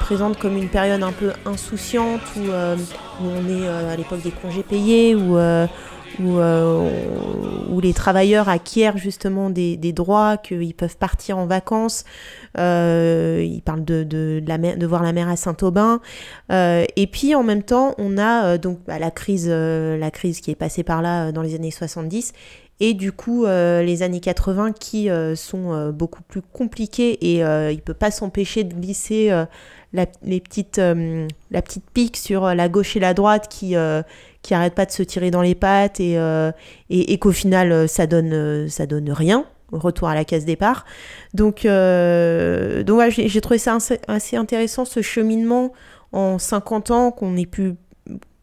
présente 0.00 0.38
comme 0.38 0.56
une 0.56 0.68
période 0.68 1.02
un 1.02 1.12
peu 1.12 1.32
insouciante 1.44 2.22
où, 2.38 2.50
euh, 2.50 2.74
où 3.20 3.26
on 3.26 3.46
est 3.50 3.68
à 3.68 3.94
l'époque 3.96 4.22
des 4.22 4.30
congés 4.30 4.62
payés, 4.62 5.14
où, 5.14 5.36
où, 6.20 6.38
euh, 6.38 6.90
où 7.70 7.80
les 7.80 7.92
travailleurs 7.92 8.48
acquièrent 8.48 8.98
justement 8.98 9.50
des, 9.50 9.76
droits, 9.92 10.36
qu'ils 10.36 10.74
peuvent 10.74 10.96
partir 10.96 11.38
en 11.38 11.46
vacances. 11.46 12.04
Euh, 12.58 13.44
il 13.46 13.62
parle 13.62 13.84
de, 13.84 14.42
la 14.46 14.58
mer- 14.58 14.76
de 14.76 14.86
voir 14.86 15.02
la 15.02 15.12
mer 15.12 15.28
à 15.28 15.36
Saint-Aubin. 15.36 16.00
Euh, 16.50 16.84
et 16.96 17.06
puis 17.06 17.34
en 17.34 17.42
même 17.42 17.62
temps, 17.62 17.94
on 17.98 18.18
a 18.18 18.58
donc 18.58 18.78
bah, 18.86 18.98
la 18.98 19.10
crise, 19.10 19.48
la 19.48 20.10
crise 20.10 20.40
qui 20.40 20.50
est 20.50 20.56
passée 20.56 20.82
par 20.82 21.02
là 21.02 21.32
dans 21.32 21.42
les 21.42 21.54
années 21.54 21.70
70 21.70 22.32
et 22.80 22.94
du 22.94 23.10
coup 23.10 23.44
les 23.44 24.02
années 24.02 24.20
80 24.20 24.72
qui 24.72 25.08
sont 25.34 25.90
beaucoup 25.90 26.22
plus 26.22 26.42
compliquées 26.42 27.18
et 27.34 27.40
il 27.72 27.80
peut 27.80 27.94
pas 27.94 28.10
s'empêcher 28.10 28.62
de 28.64 28.74
glisser 28.74 29.30
la, 29.92 30.06
petite 30.06 30.80
pique 31.92 32.16
sur 32.16 32.54
la 32.54 32.68
gauche 32.68 32.96
et 32.96 33.00
la 33.00 33.14
droite 33.14 33.48
qui 33.48 33.74
qui 34.42 34.54
arrête 34.54 34.74
pas 34.74 34.86
de 34.86 34.90
se 34.90 35.02
tirer 35.02 35.30
dans 35.30 35.42
les 35.42 35.54
pattes 35.54 36.00
et, 36.00 36.18
euh, 36.18 36.52
et, 36.90 37.18
qu'au 37.18 37.32
final 37.32 37.72
euh, 37.72 37.86
ça 37.86 38.06
donne 38.06 38.32
euh, 38.32 38.68
ça 38.68 38.86
donne 38.86 39.10
rien 39.10 39.44
retour 39.72 40.08
à 40.08 40.14
la 40.14 40.24
case 40.24 40.44
départ 40.44 40.84
donc 41.34 41.64
euh, 41.64 42.82
donc 42.82 43.02
j'ai 43.10 43.40
trouvé 43.40 43.58
ça 43.58 43.76
assez, 44.06 44.36
intéressant 44.36 44.84
ce 44.84 45.02
cheminement 45.02 45.72
en 46.12 46.38
50 46.38 46.90
ans 46.90 47.10
qu'on 47.10 47.36
ait 47.36 47.46
pu 47.46 47.74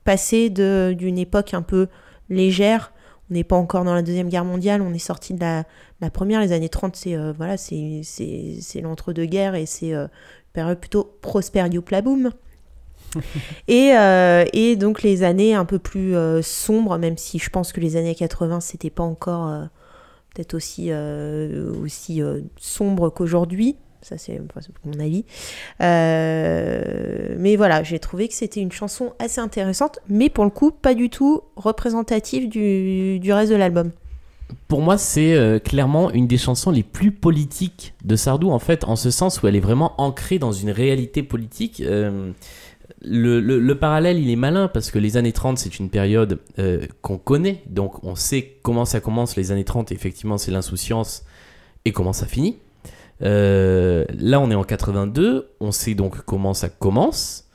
passer 0.04 0.50
d'une 0.50 1.18
époque 1.18 1.56
un 1.56 1.64
peu 1.64 1.88
légère. 2.30 2.92
On 3.32 3.34
n'est 3.34 3.44
pas 3.44 3.56
encore 3.56 3.84
dans 3.84 3.96
la 3.96 4.04
Deuxième 4.04 4.30
Guerre 4.30 4.46
mondiale, 4.46 4.84
on 4.84 4.94
est 4.94 5.00
sorti 5.00 5.34
de 5.34 5.40
la, 5.40 5.66
première. 6.12 6.42
Les 6.42 6.52
années 6.52 6.70
30, 6.70 6.96
c'est 6.96 7.18
voilà, 7.32 7.58
c'est 7.58 8.04
l'entre-deux-guerres 8.84 9.56
et 9.56 9.66
c'est 9.66 9.94
une 9.94 10.10
période 10.54 10.80
plutôt 10.80 11.18
prosperio 11.24 11.82
plaboum. 11.82 12.30
et, 13.68 13.92
euh, 13.96 14.46
et 14.54 14.76
donc 14.76 15.02
les 15.02 15.24
années 15.24 15.54
un 15.54 15.66
peu 15.66 15.80
plus 15.80 16.16
euh, 16.16 16.42
sombres, 16.42 16.98
même 16.98 17.18
si 17.18 17.40
je 17.40 17.50
pense 17.50 17.72
que 17.72 17.82
les 17.82 17.96
années 17.96 18.16
80, 18.16 18.60
c'était 18.60 18.90
pas 18.90 19.04
encore 19.04 19.48
euh, 19.48 19.64
peut-être 20.34 20.54
aussi, 20.54 20.92
aussi 21.82 22.22
sombre 22.58 23.10
qu'aujourd'hui. 23.10 23.78
Ça, 24.02 24.20
c'est 24.20 24.40
mon 24.84 25.00
avis. 25.00 25.26
Mais 25.80 27.56
voilà, 27.56 27.82
j'ai 27.82 27.98
trouvé 27.98 28.28
que 28.28 28.36
c'était 28.36 28.60
une 28.60 28.72
chanson 28.72 29.14
assez 29.18 29.42
intéressante, 29.42 30.00
mais 30.10 30.30
pour 30.30 30.44
le 30.44 30.52
coup, 30.52 30.72
pas 30.72 30.94
du 30.94 31.10
tout 31.10 31.42
représentative 31.56 32.48
du, 32.48 33.20
du 33.20 33.34
reste 33.34 33.52
de 33.52 33.56
l'album. 33.58 33.92
Pour 34.68 34.82
moi, 34.82 35.00
c'est 35.00 35.60
clairement 35.64 36.12
une 36.12 36.28
des 36.28 36.38
chansons 36.38 36.70
les 36.70 36.84
plus 36.84 37.12
politiques 37.12 37.96
de 38.04 38.16
Sardou, 38.16 38.52
en 38.52 38.60
fait, 38.60 38.84
en 38.84 38.96
ce 38.96 39.10
sens 39.10 39.42
où 39.42 39.48
elle 39.48 39.56
est 39.56 39.62
vraiment 39.62 40.00
ancrée 40.00 40.38
dans 40.38 40.52
une 40.52 40.70
réalité 40.70 41.24
politique. 41.24 41.82
Le, 43.02 43.40
le- 43.40 43.60
le 43.60 43.76
parallèle, 43.76 44.20
il 44.20 44.30
est 44.30 44.36
malin 44.36 44.68
parce 44.68 44.90
que 44.92 45.00
les 45.00 45.18
années 45.18 45.34
30, 45.34 45.58
c'est 45.58 45.80
une 45.80 45.90
période 45.90 46.40
euh, 46.60 46.86
qu'on 47.02 47.18
connaît, 47.18 47.62
donc 47.68 48.04
on 48.04 48.16
sait 48.16 48.58
comment 48.64 48.86
ça 48.86 49.00
commence 49.00 49.36
les 49.36 49.52
années 49.52 49.64
30, 49.66 49.92
effectivement, 49.92 50.38
c'est 50.38 50.52
l'insouciance 50.52 51.24
et 51.86 51.92
comment 51.92 52.14
ça 52.14 52.26
finit. 52.26 52.58
Euh, 53.22 54.06
là, 54.18 54.40
on 54.40 54.50
est 54.52 54.56
en 54.56 54.64
82, 54.64 55.50
on 55.60 55.72
sait 55.72 55.94
donc 55.96 56.22
comment 56.26 56.54
ça 56.54 56.68
commence 56.70 57.46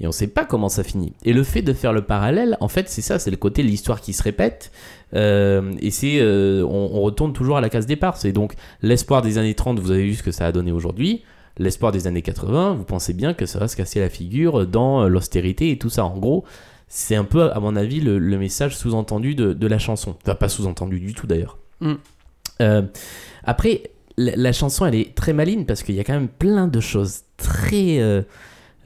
et 0.00 0.06
on 0.06 0.12
sait 0.12 0.28
pas 0.28 0.44
comment 0.44 0.68
ça 0.68 0.84
finit. 0.84 1.12
Et 1.24 1.32
le 1.32 1.42
fait 1.42 1.62
de 1.62 1.72
faire 1.72 1.92
le 1.92 2.02
parallèle, 2.02 2.56
en 2.60 2.68
fait, 2.68 2.88
c'est 2.88 3.02
ça, 3.02 3.18
c'est 3.18 3.30
le 3.32 3.36
côté 3.36 3.62
de 3.64 3.68
l'histoire 3.68 4.00
qui 4.00 4.12
se 4.12 4.22
répète. 4.22 4.70
Euh, 5.14 5.72
et 5.80 5.90
c'est, 5.90 6.22
on 6.22 7.00
retourne 7.00 7.32
toujours 7.32 7.56
à 7.56 7.60
la 7.60 7.68
case 7.68 7.86
départ. 7.86 8.16
C'est 8.16 8.30
donc 8.30 8.54
l'espoir 8.82 9.22
des 9.22 9.38
années 9.38 9.54
30, 9.54 9.80
vous 9.80 9.90
avez 9.90 10.04
vu 10.04 10.14
ce 10.14 10.22
que 10.22 10.30
ça 10.30 10.46
a 10.46 10.52
donné 10.52 10.70
aujourd'hui. 10.70 11.22
L'espoir 11.58 11.90
des 11.92 12.06
années 12.06 12.22
80, 12.22 12.74
vous 12.74 12.84
pensez 12.84 13.12
bien 13.14 13.34
que 13.34 13.44
ça 13.46 13.58
va 13.58 13.66
se 13.68 13.76
casser 13.76 14.00
la 14.00 14.08
figure 14.08 14.66
dans 14.66 15.02
euh, 15.02 15.08
l'austérité 15.08 15.70
et 15.70 15.78
tout 15.78 15.90
ça. 15.90 16.04
En 16.04 16.16
gros, 16.16 16.44
c'est 16.86 17.16
un 17.16 17.24
peu, 17.24 17.50
à 17.52 17.60
mon 17.60 17.76
avis, 17.76 18.00
le, 18.00 18.18
le 18.18 18.38
message 18.38 18.76
sous-entendu 18.76 19.34
de, 19.34 19.52
de 19.52 19.66
la 19.66 19.78
chanson. 19.78 20.16
Enfin, 20.22 20.34
pas 20.34 20.48
sous-entendu 20.48 21.00
du 21.00 21.14
tout 21.14 21.26
d'ailleurs. 21.26 21.58
Mm. 21.80 21.94
Euh, 22.60 22.82
après, 23.44 23.90
la, 24.16 24.36
la 24.36 24.52
chanson, 24.52 24.86
elle 24.86 24.94
est 24.94 25.14
très 25.14 25.32
maligne 25.32 25.64
parce 25.64 25.82
qu'il 25.82 25.94
y 25.94 26.00
a 26.00 26.04
quand 26.04 26.14
même 26.14 26.28
plein 26.28 26.66
de 26.68 26.80
choses 26.80 27.22
très. 27.36 27.98
euh, 27.98 28.22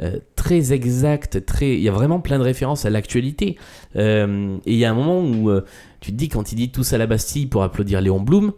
euh, 0.01 0.19
très 0.35 0.73
exactes, 0.73 1.45
très... 1.47 1.75
il 1.75 1.81
y 1.81 1.89
a 1.89 1.93
vraiment 1.93 2.19
plein 2.19 2.39
de 2.39 2.43
références 2.43 2.87
à 2.87 2.91
l'actualité. 2.91 3.57
Et 3.95 4.25
il 4.67 4.75
y 4.75 4.85
a 4.85 4.91
un 4.91 4.95
moment 4.95 5.21
où 5.21 5.51
tu 6.01 6.11
te 6.11 6.17
dis, 6.17 6.29
quand 6.29 6.51
il 6.51 6.57
dit 6.57 6.71
tous 6.73 6.93
à 6.93 6.99
la 6.99 7.07
Bastille 7.07 7.47
pour 7.47 7.63
applaudir 7.63 8.01
Léon 8.01 8.19
Blum, 8.19 8.53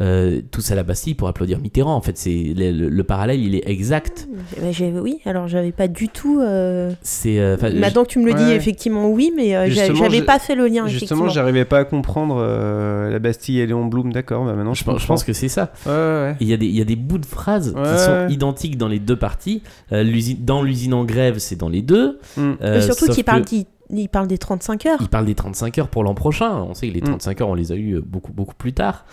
euh, 0.00 0.40
tous 0.50 0.70
à 0.70 0.74
la 0.74 0.82
Bastille 0.82 1.14
pour 1.14 1.28
applaudir 1.28 1.58
Mitterrand, 1.58 1.94
en 1.94 2.00
fait, 2.00 2.16
c'est 2.18 2.52
le, 2.56 2.70
le- 2.70 2.88
le 2.88 3.04
parallèle, 3.04 3.40
il 3.42 3.54
est 3.54 3.68
exact. 3.68 4.28
Bah, 4.60 4.70
j'ai- 4.70 4.90
oui, 4.92 5.18
alors 5.24 5.48
j'avais 5.48 5.72
pas 5.72 5.88
du 5.88 6.08
tout. 6.08 6.40
euh, 6.40 6.90
C'est. 7.02 7.38
euh, 7.38 7.56
Maintenant 7.74 8.02
que 8.04 8.08
tu 8.08 8.18
me 8.18 8.26
le 8.26 8.34
dis, 8.34 8.42
Ouais. 8.44 8.56
effectivement, 8.56 9.08
oui, 9.10 9.32
mais 9.34 9.56
euh, 9.56 9.68
j'avais 9.70 10.22
pas 10.22 10.38
fait 10.38 10.54
le 10.54 10.66
lien. 10.68 10.86
Justement, 10.86 11.28
j'arrivais 11.28 11.64
pas 11.64 11.78
à 11.78 11.84
comprendre 11.84 12.36
euh, 12.40 13.10
la 13.10 13.18
Bastille 13.18 13.58
et 13.60 13.66
Léon 13.66 13.86
Blum, 13.86 14.12
d'accord, 14.12 14.44
bah 14.44 14.54
maintenant 14.54 14.74
je, 14.74 14.80
je, 14.80 14.84
pense- 14.84 14.94
je 14.96 15.00
comprends. 15.00 15.14
pense 15.14 15.24
que 15.24 15.32
c'est 15.32 15.48
ça. 15.48 15.72
Ouais, 15.86 15.92
ouais. 15.92 16.36
Il 16.40 16.48
y, 16.48 16.52
a 16.52 16.56
des- 16.56 16.66
il 16.66 16.76
y 16.76 16.80
a 16.80 16.84
des 16.84 16.96
bouts 16.96 17.18
de 17.18 17.26
phrases 17.26 17.72
Ouais, 17.74 17.82
qui 17.82 17.98
sont 17.98 18.10
ouais. 18.10 18.32
identiques 18.32 18.76
dans 18.76 18.88
les 18.88 18.98
deux 18.98 19.16
parties. 19.16 19.62
Euh, 19.92 20.02
l'usine- 20.02 20.38
dans 20.44 20.62
l'usine 20.62 20.94
en 20.94 21.04
grève, 21.04 21.38
c'est 21.38 21.56
dans 21.56 21.68
les 21.68 21.82
deux. 21.82 22.18
Mm. 22.36 22.40
Euh, 22.40 22.54
Mais 22.60 22.80
surtout 22.82 23.06
parle, 23.24 23.42
que- 23.42 23.48
qu'il- 23.48 23.64
il 23.90 24.08
parle 24.08 24.26
des 24.26 24.38
35 24.38 24.86
heures. 24.86 24.98
Il 25.00 25.08
parle 25.08 25.26
des 25.26 25.34
35 25.34 25.78
heures 25.78 25.88
pour 25.88 26.02
l'an 26.04 26.14
prochain. 26.14 26.52
On 26.56 26.74
sait 26.74 26.88
que 26.88 26.94
les 26.94 27.00
Mm. 27.00 27.04
35 27.18 27.40
heures, 27.40 27.48
on 27.48 27.54
les 27.54 27.72
a 27.72 27.76
eu 27.76 28.00
beaucoup, 28.00 28.32
beaucoup 28.32 28.54
plus 28.54 28.72
tard. 28.72 29.04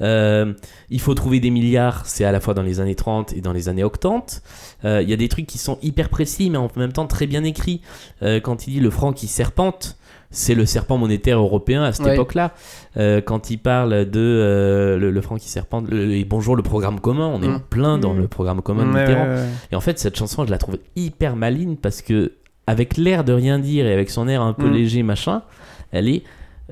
Euh, 0.00 0.52
il 0.90 1.00
faut 1.00 1.14
trouver 1.14 1.38
des 1.40 1.50
milliards, 1.50 2.06
c'est 2.06 2.24
à 2.24 2.32
la 2.32 2.40
fois 2.40 2.54
dans 2.54 2.62
les 2.62 2.80
années 2.80 2.94
30 2.94 3.32
et 3.34 3.40
dans 3.40 3.52
les 3.52 3.68
années 3.68 3.84
octantes. 3.84 4.42
Euh, 4.84 5.02
Il 5.02 5.08
y 5.10 5.12
a 5.12 5.16
des 5.16 5.28
trucs 5.28 5.46
qui 5.46 5.58
sont 5.58 5.78
hyper 5.82 6.08
précis, 6.08 6.50
mais 6.50 6.58
en 6.58 6.68
même 6.76 6.92
temps 6.92 7.06
très 7.06 7.26
bien 7.26 7.44
écrits. 7.44 7.82
Euh, 8.22 8.40
quand 8.40 8.66
il 8.66 8.72
dit 8.74 8.80
le 8.80 8.90
franc 8.90 9.12
qui 9.12 9.26
serpente, 9.28 9.96
c'est 10.34 10.54
le 10.54 10.64
serpent 10.64 10.96
monétaire 10.96 11.38
européen 11.38 11.82
à 11.84 11.92
cette 11.92 12.06
Ouais. 12.06 12.14
époque-là. 12.14 12.52
Euh, 12.96 13.20
quand 13.20 13.50
il 13.50 13.58
parle 13.58 14.06
de 14.08 14.18
euh, 14.18 14.96
le, 14.98 15.10
le 15.10 15.20
franc 15.20 15.36
qui 15.36 15.50
serpente, 15.50 15.88
le- 15.90 16.12
et 16.12 16.24
bonjour 16.24 16.56
le 16.56 16.62
programme 16.62 17.00
commun, 17.00 17.26
on 17.26 17.42
est 17.42 17.48
Mm. 17.48 17.54
en 17.56 17.60
plein 17.60 17.98
dans 17.98 18.14
Mm. 18.14 18.18
le 18.20 18.28
programme 18.28 18.62
commun 18.62 18.86
de 18.86 18.92
Ouais, 18.94 19.00
Mitterrand. 19.02 19.26
ouais, 19.28 19.34
ouais. 19.34 19.48
Et 19.72 19.76
en 19.76 19.80
fait, 19.82 19.98
cette 19.98 20.16
chanson, 20.16 20.46
je 20.46 20.50
la 20.50 20.56
trouve 20.58 20.78
hyper 20.96 21.36
maligne 21.36 21.76
parce 21.76 22.00
que, 22.00 22.32
avec 22.66 22.96
l'air 22.96 23.24
de 23.24 23.32
rien 23.32 23.58
dire 23.58 23.86
et 23.86 23.92
avec 23.92 24.10
son 24.10 24.28
air 24.28 24.42
un 24.42 24.52
peu 24.52 24.68
Mm. 24.68 24.72
léger, 24.72 25.02
machin, 25.02 25.42
elle 25.90 26.08
est 26.08 26.22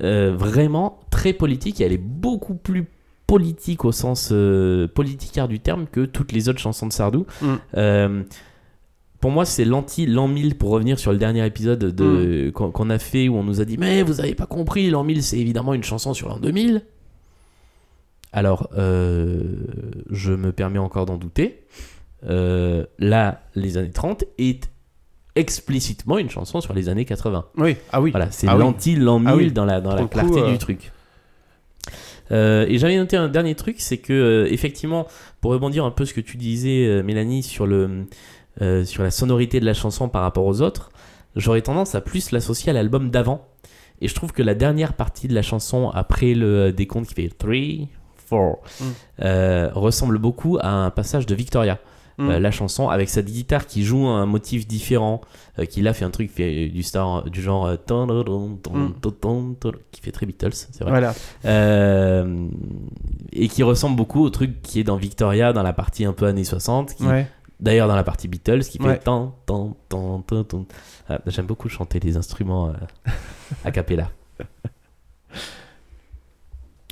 euh, 0.03 0.33
vraiment 0.35 0.99
très 1.11 1.33
politique 1.33 1.81
et 1.81 1.83
elle 1.83 1.91
est 1.93 1.97
beaucoup 1.97 2.55
plus 2.55 2.85
politique 3.27 3.85
au 3.85 3.91
sens 3.91 4.29
euh, 4.31 4.87
politicard 4.87 5.47
du 5.47 5.59
terme 5.59 5.85
que 5.91 6.05
toutes 6.05 6.31
les 6.31 6.49
autres 6.49 6.59
chansons 6.59 6.87
de 6.87 6.93
Sardou. 6.93 7.25
Mm. 7.41 7.47
Euh, 7.77 8.23
pour 9.19 9.31
moi, 9.31 9.45
c'est 9.45 9.65
l'anti 9.65 10.05
l'an 10.07 10.27
1000 10.27 10.55
pour 10.55 10.71
revenir 10.71 10.97
sur 10.97 11.11
le 11.11 11.17
dernier 11.19 11.45
épisode 11.45 11.79
de, 11.79 12.47
Mm. 12.49 12.51
qu'on 12.51 12.89
a 12.89 12.97
fait 12.99 13.27
où 13.29 13.35
on 13.35 13.43
nous 13.43 13.61
a 13.61 13.65
dit 13.65 13.77
Mais 13.77 14.01
vous 14.01 14.19
avez 14.19 14.33
pas 14.33 14.47
compris, 14.47 14.89
l'an 14.89 15.03
1000 15.03 15.21
c'est 15.23 15.37
évidemment 15.39 15.73
une 15.73 15.83
chanson 15.83 16.13
sur 16.13 16.29
l'an 16.29 16.39
2000. 16.39 16.81
Alors, 18.33 18.69
euh, 18.77 19.43
je 20.09 20.31
me 20.31 20.51
permets 20.53 20.79
encore 20.79 21.05
d'en 21.05 21.17
douter. 21.17 21.63
Là, 22.23 23.41
les 23.55 23.77
années 23.77 23.91
30 23.91 24.23
est 24.37 24.69
explicitement 25.35 26.17
une 26.17 26.29
chanson 26.29 26.61
sur 26.61 26.73
les 26.73 26.89
années 26.89 27.05
80. 27.05 27.45
Oui, 27.57 27.77
ah 27.91 28.01
oui. 28.01 28.11
Voilà, 28.11 28.31
c'est 28.31 28.47
Ah 28.47 28.55
oui. 28.55 28.59
l'anti 28.61 28.95
l'an 28.95 29.19
1000 29.19 29.29
Ah 29.29 29.35
oui. 29.35 29.51
dans 29.51 29.65
la, 29.65 29.79
dans 29.81 29.89
Pour 29.89 29.95
la 29.95 30.01
le 30.01 30.07
coup, 30.07 30.13
clarté 30.13 30.39
euh, 30.41 30.51
du 30.51 30.57
truc. 30.57 30.91
Euh, 32.31 32.65
et 32.69 32.77
j'avais 32.77 32.97
noté 32.97 33.17
un 33.17 33.27
dernier 33.27 33.55
truc, 33.55 33.75
c'est 33.79 33.97
que 33.97 34.13
euh, 34.13 34.47
effectivement, 34.51 35.07
pour 35.41 35.51
rebondir 35.51 35.83
un 35.85 35.91
peu 35.91 36.05
ce 36.05 36.13
que 36.13 36.21
tu 36.21 36.37
disais, 36.37 36.85
euh, 36.87 37.03
Mélanie, 37.03 37.43
sur 37.43 37.67
le 37.67 38.05
euh, 38.61 38.85
sur 38.85 39.03
la 39.03 39.11
sonorité 39.11 39.59
de 39.59 39.65
la 39.65 39.73
chanson 39.73 40.07
par 40.09 40.21
rapport 40.21 40.45
aux 40.45 40.61
autres, 40.61 40.91
j'aurais 41.35 41.61
tendance 41.61 41.95
à 41.95 42.01
plus 42.01 42.31
l'associer 42.31 42.69
à 42.69 42.73
l'album 42.73 43.09
d'avant. 43.09 43.47
Et 44.01 44.07
je 44.07 44.15
trouve 44.15 44.31
que 44.33 44.41
la 44.43 44.55
dernière 44.55 44.93
partie 44.93 45.27
de 45.27 45.35
la 45.35 45.41
chanson, 45.41 45.89
après 45.93 46.33
le 46.33 46.71
décompte 46.71 47.07
qui 47.07 47.13
fait 47.15 47.29
3, 47.29 47.51
4, 48.29 48.59
Mm. 48.79 48.85
euh, 49.23 49.69
ressemble 49.73 50.17
beaucoup 50.17 50.57
à 50.61 50.69
un 50.69 50.89
passage 50.89 51.25
de 51.25 51.35
Victoria. 51.35 51.79
Mm. 52.17 52.29
euh, 52.29 52.39
la 52.39 52.51
chanson 52.51 52.89
avec 52.89 53.09
sa 53.09 53.21
guitare 53.21 53.65
qui 53.65 53.83
joue 53.83 54.05
un 54.07 54.25
motif 54.25 54.67
différent, 54.67 55.21
euh, 55.59 55.65
qui 55.65 55.81
là 55.81 55.93
fait 55.93 56.05
un 56.05 56.09
truc 56.11 56.29
fait 56.29 56.67
du 56.67 56.83
star 56.83 57.23
du 57.29 57.41
genre 57.41 57.65
euh, 57.67 57.77
Mm. 58.89 58.93
qui 59.91 60.01
fait 60.01 60.11
très 60.11 60.25
Beatles, 60.25 60.51
c'est 60.53 60.81
vrai. 60.81 60.89
Voilà. 60.91 61.13
Et 63.33 63.47
qui 63.47 63.63
ressemble 63.63 63.95
beaucoup 63.95 64.21
au 64.23 64.29
truc 64.29 64.61
qui 64.61 64.79
est 64.79 64.83
dans 64.83 64.97
Victoria 64.97 65.53
dans 65.53 65.63
la 65.63 65.73
partie 65.73 66.05
un 66.05 66.13
peu 66.13 66.25
années 66.25 66.43
60 66.43 66.95
qui 66.95 67.03
Ouais. 67.05 67.27
d'ailleurs 67.59 67.87
dans 67.87 67.95
la 67.95 68.03
partie 68.03 68.27
Beatles 68.27 68.61
qui 68.61 68.77
fait 68.77 68.83
Ouais. 68.85 68.99
tan 68.99 69.35
tan 69.45 69.75
tan 69.89 70.19
tan 70.21 70.43
tan. 70.43 70.65
Ah, 71.09 71.19
j'aime 71.27 71.45
beaucoup 71.47 71.69
chanter 71.69 71.99
les 71.99 72.17
instruments 72.17 72.73
a 73.63 73.71
cappella 73.71 74.09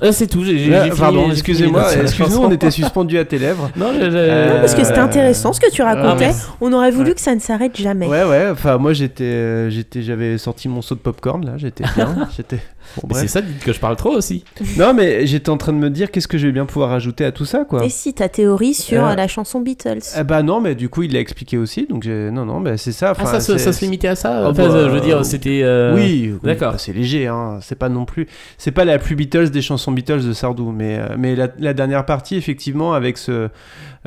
Euh, 0.02 0.12
c'est 0.12 0.26
tout 0.26 0.44
j'ai 0.44 0.58
j'ai- 0.58 0.74
Ah, 0.74 0.86
pardon, 0.98 1.24
j'ai 1.26 1.32
excusez-moi, 1.32 1.84
excuse-nous, 2.02 2.38
on 2.38 2.50
était 2.58 2.70
suspendu 2.70 3.18
à 3.18 3.24
tes 3.24 3.38
lèvres. 3.38 3.70
non 3.76 3.88
j'ai- 3.92 4.10
j'ai- 4.10 4.16
Euh, 4.16 4.54
Non, 4.54 4.60
parce 4.60 4.74
que 4.74 4.82
c'était 4.84 4.98
intéressant 4.98 5.52
ce 5.52 5.60
que 5.60 5.70
tu 5.70 5.82
Ah, 5.82 5.94
racontais. 5.94 6.30
On 6.60 6.72
aurait 6.72 6.90
voulu 6.90 7.10
Ouais. 7.10 7.14
que 7.14 7.20
ça 7.20 7.34
ne 7.34 7.40
s'arrête 7.40 7.76
jamais. 7.76 8.06
Ouais, 8.06 8.24
ouais, 8.24 8.48
enfin, 8.50 8.78
moi 8.78 8.92
j'étais, 8.94 9.24
euh, 9.24 9.70
j'étais, 9.70 10.02
j'avais 10.02 10.38
sorti 10.38 10.68
mon 10.68 10.80
saut 10.82 10.94
de 10.94 11.00
popcorn 11.00 11.44
là, 11.44 11.52
j'étais 11.56 11.84
bien, 11.94 12.28
j'étais. 12.36 12.60
Bon, 13.02 13.08
Mais 13.14 13.20
c'est 13.22 13.28
ça 13.28 13.40
dites 13.40 13.62
que 13.62 13.72
je 13.72 13.78
parle 13.80 13.96
trop 13.96 14.10
aussi 14.10 14.44
Non, 14.76 14.92
mais 14.94 15.26
j'étais 15.26 15.50
en 15.50 15.56
train 15.56 15.72
de 15.72 15.78
me 15.78 15.90
dire 15.90 16.10
qu'est-ce 16.10 16.26
que 16.28 16.38
je 16.38 16.46
vais 16.46 16.52
bien 16.52 16.66
pouvoir 16.66 16.92
ajouter 16.92 17.24
à 17.24 17.32
tout 17.32 17.44
ça, 17.44 17.64
quoi. 17.64 17.84
Et 17.84 17.88
si 17.88 18.12
ta 18.14 18.28
théorie 18.28 18.74
sur 18.74 19.04
Euh, 19.04 19.14
la 19.14 19.28
chanson 19.28 19.60
Beatles 19.60 20.00
Ah 20.16 20.24
bah 20.24 20.42
non, 20.42 20.60
mais 20.60 20.74
du 20.74 20.88
coup 20.88 21.02
il 21.02 21.12
l'a 21.12 21.20
expliqué 21.20 21.56
aussi, 21.58 21.86
donc 21.88 22.04
non, 22.06 22.44
non, 22.44 22.60
bah 22.60 22.76
c'est 22.76 22.92
ça. 22.92 23.14
ah 23.18 23.26
ça, 23.26 23.40
se- 23.40 23.52
c'est- 23.52 23.58
ça 23.58 23.72
se 23.72 23.84
limitait 23.84 24.08
à 24.08 24.16
ça 24.16 24.46
Ah, 24.46 24.50
enfin 24.50 24.68
bah, 24.68 24.84
je 24.84 24.88
veux 24.90 25.00
dire 25.00 25.24
c'était 25.24 25.60
euh, 25.62 25.94
Oui, 25.94 26.30
oui, 26.32 26.38
d'accord. 26.42 26.72
bah, 26.72 26.78
c'est 26.78 26.92
léger, 26.92 27.26
hein. 27.28 27.58
c'est 27.62 27.78
pas 27.78 27.88
non 27.88 28.04
plus, 28.04 28.26
c'est 28.58 28.72
pas 28.72 28.84
la 28.84 28.98
plus 28.98 29.14
Beatles 29.16 29.50
des 29.50 29.62
chansons 29.62 29.92
Beatles 29.92 30.24
de 30.24 30.32
Sardou, 30.32 30.72
mais 30.72 30.98
euh, 30.98 31.14
mais 31.18 31.36
la, 31.36 31.48
la 31.58 31.74
dernière 31.74 32.04
partie 32.06 32.36
effectivement 32.36 32.92
avec 32.94 33.18
ce 33.18 33.48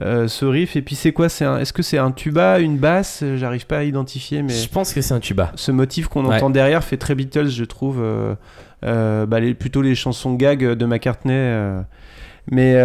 euh, 0.01 0.27
ce 0.27 0.45
riff 0.45 0.75
et 0.75 0.81
puis 0.81 0.95
c'est 0.95 1.11
quoi, 1.11 1.29
c'est 1.29 1.45
un, 1.45 1.59
est-ce 1.59 1.71
que 1.73 1.83
c'est 1.83 1.97
un 1.99 2.11
tuba, 2.11 2.59
une 2.59 2.77
basse, 2.77 3.23
j'arrive 3.35 3.67
pas 3.67 3.77
à 3.79 3.83
identifier, 3.83 4.41
mais 4.41 4.53
je 4.53 4.67
pense 4.67 4.91
que 4.93 5.01
c'est 5.01 5.13
un 5.13 5.19
tuba 5.19 5.51
ce 5.55 5.71
motif 5.71 6.07
qu'on 6.07 6.25
Ouais. 6.25 6.35
entend 6.37 6.49
derrière 6.49 6.83
fait 6.83 6.97
très 6.97 7.13
Beatles, 7.15 7.49
je 7.49 7.63
trouve, 7.63 7.99
euh, 8.01 8.33
euh, 8.85 9.25
bah, 9.27 9.39
les, 9.39 9.53
plutôt 9.53 9.81
les 9.83 9.93
chansons 9.95 10.33
gag 10.33 10.63
de 10.65 10.85
McCartney. 10.85 11.83
Mais 12.51 12.75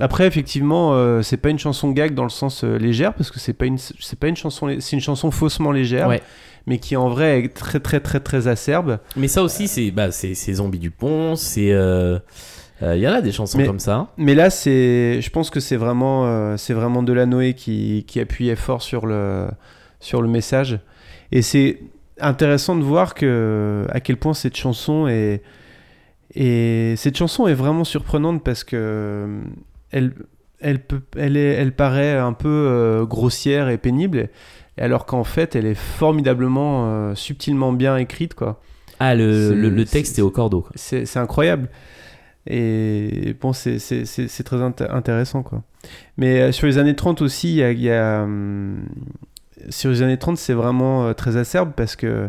après, 0.00 0.26
effectivement, 0.26 1.20
c'est 1.22 1.38
pas 1.38 1.48
une 1.50 1.58
chanson 1.58 1.90
gag 1.90 2.14
dans 2.14 2.22
le 2.24 2.28
sens 2.30 2.62
légère, 2.64 3.14
parce 3.14 3.30
que 3.30 3.40
c'est 3.40 3.52
pas 3.52 3.64
une, 3.66 3.78
c'est 3.78 4.18
pas 4.18 4.28
une 4.28 4.36
chanson, 4.36 4.76
c'est 4.78 4.94
une 4.96 5.02
chanson 5.02 5.30
faussement 5.30 5.72
légère, 5.72 6.06
Ouais. 6.08 6.22
mais 6.66 6.78
qui 6.78 6.96
en 6.96 7.08
vrai 7.08 7.40
est 7.40 7.48
très 7.54 7.80
très 7.80 7.98
très 8.00 8.20
très 8.20 8.46
acerbe. 8.46 8.98
mais 9.16 9.26
ça 9.28 9.42
aussi 9.42 9.66
c'est 9.68 9.90
bah 9.90 10.10
c'est 10.12 10.34
c'est 10.34 10.52
Zombie 10.54 10.78
Dupont 10.78 11.34
c'est 11.36 11.72
euh, 11.72 12.18
euh, 12.82 12.96
il 12.96 13.02
y 13.02 13.08
en 13.08 13.12
a 13.12 13.20
des 13.22 13.32
chansons 13.32 13.58
Mais- 13.58 13.66
comme 13.66 13.78
ça 13.80 13.94
hein. 13.96 14.08
Mais 14.18 14.34
là, 14.34 14.50
c'est, 14.50 15.20
je 15.20 15.30
pense 15.30 15.50
que 15.50 15.60
c'est 15.60 15.76
vraiment, 15.76 16.26
euh, 16.26 16.56
c'est 16.56 16.74
vraiment 16.74 17.02
Delanoë 17.02 17.54
qui, 17.54 18.04
qui 18.06 18.20
appuyait 18.20 18.56
fort 18.56 18.82
sur 18.82 19.06
le, 19.06 19.46
sur 20.00 20.20
le 20.22 20.28
message. 20.28 20.78
Et 21.32 21.42
c'est 21.42 21.80
intéressant 22.20 22.76
de 22.76 22.82
voir 22.84 23.14
que 23.14 23.86
à 23.90 24.00
quel 24.00 24.16
point 24.16 24.34
cette 24.34 24.56
chanson 24.56 25.06
est, 25.08 25.42
et 26.34 26.94
cette 26.96 27.16
chanson 27.16 27.46
est 27.46 27.54
vraiment 27.54 27.84
surprenante 27.84 28.42
parce 28.44 28.64
que 28.64 28.76
euh, 28.76 29.40
elle, 29.90 30.12
elle 30.60 30.80
peut, 30.80 31.00
elle 31.16 31.36
est, 31.36 31.52
elle 31.54 31.72
paraît 31.72 32.16
un 32.16 32.32
peu 32.32 32.48
euh, 32.48 33.04
grossière 33.04 33.68
et 33.68 33.78
pénible, 33.78 34.28
alors 34.78 35.06
qu'en 35.06 35.24
fait, 35.24 35.56
elle 35.56 35.66
est 35.66 35.74
formidablement, 35.74 36.86
euh, 36.88 37.14
subtilement 37.14 37.72
bien 37.72 37.96
écrite, 37.96 38.34
quoi. 38.34 38.60
ah 39.00 39.14
le, 39.14 39.54
le, 39.54 39.68
le 39.70 39.84
texte 39.84 40.16
c'est- 40.16 40.20
est 40.20 40.24
au 40.24 40.30
cordeau 40.30 40.66
c'est 40.74 41.16
incroyable. 41.16 41.68
Et 42.46 43.34
bon, 43.40 43.52
c'est- 43.52 43.78
c'est 43.78 44.04
c'est- 44.04 44.28
c'est 44.28 44.42
très 44.44 44.56
int- 44.58 44.90
intéressant, 44.90 45.42
quoi. 45.42 45.62
Mais 46.16 46.40
euh, 46.40 46.52
sur 46.52 46.66
les 46.66 46.78
années 46.78 46.96
30 46.96 47.22
aussi, 47.22 47.50
il 47.50 47.56
y 47.56 47.62
a... 47.62 47.70
il 47.72 47.80
y 47.80 47.90
a, 47.90 48.22
hum, 48.22 48.84
sur 49.70 49.90
les 49.90 50.02
années 50.02 50.16
30, 50.18 50.36
c'est 50.38 50.52
vraiment 50.52 51.06
euh, 51.06 51.12
très 51.12 51.36
acerbe 51.36 51.72
parce 51.74 51.96
que 51.96 52.28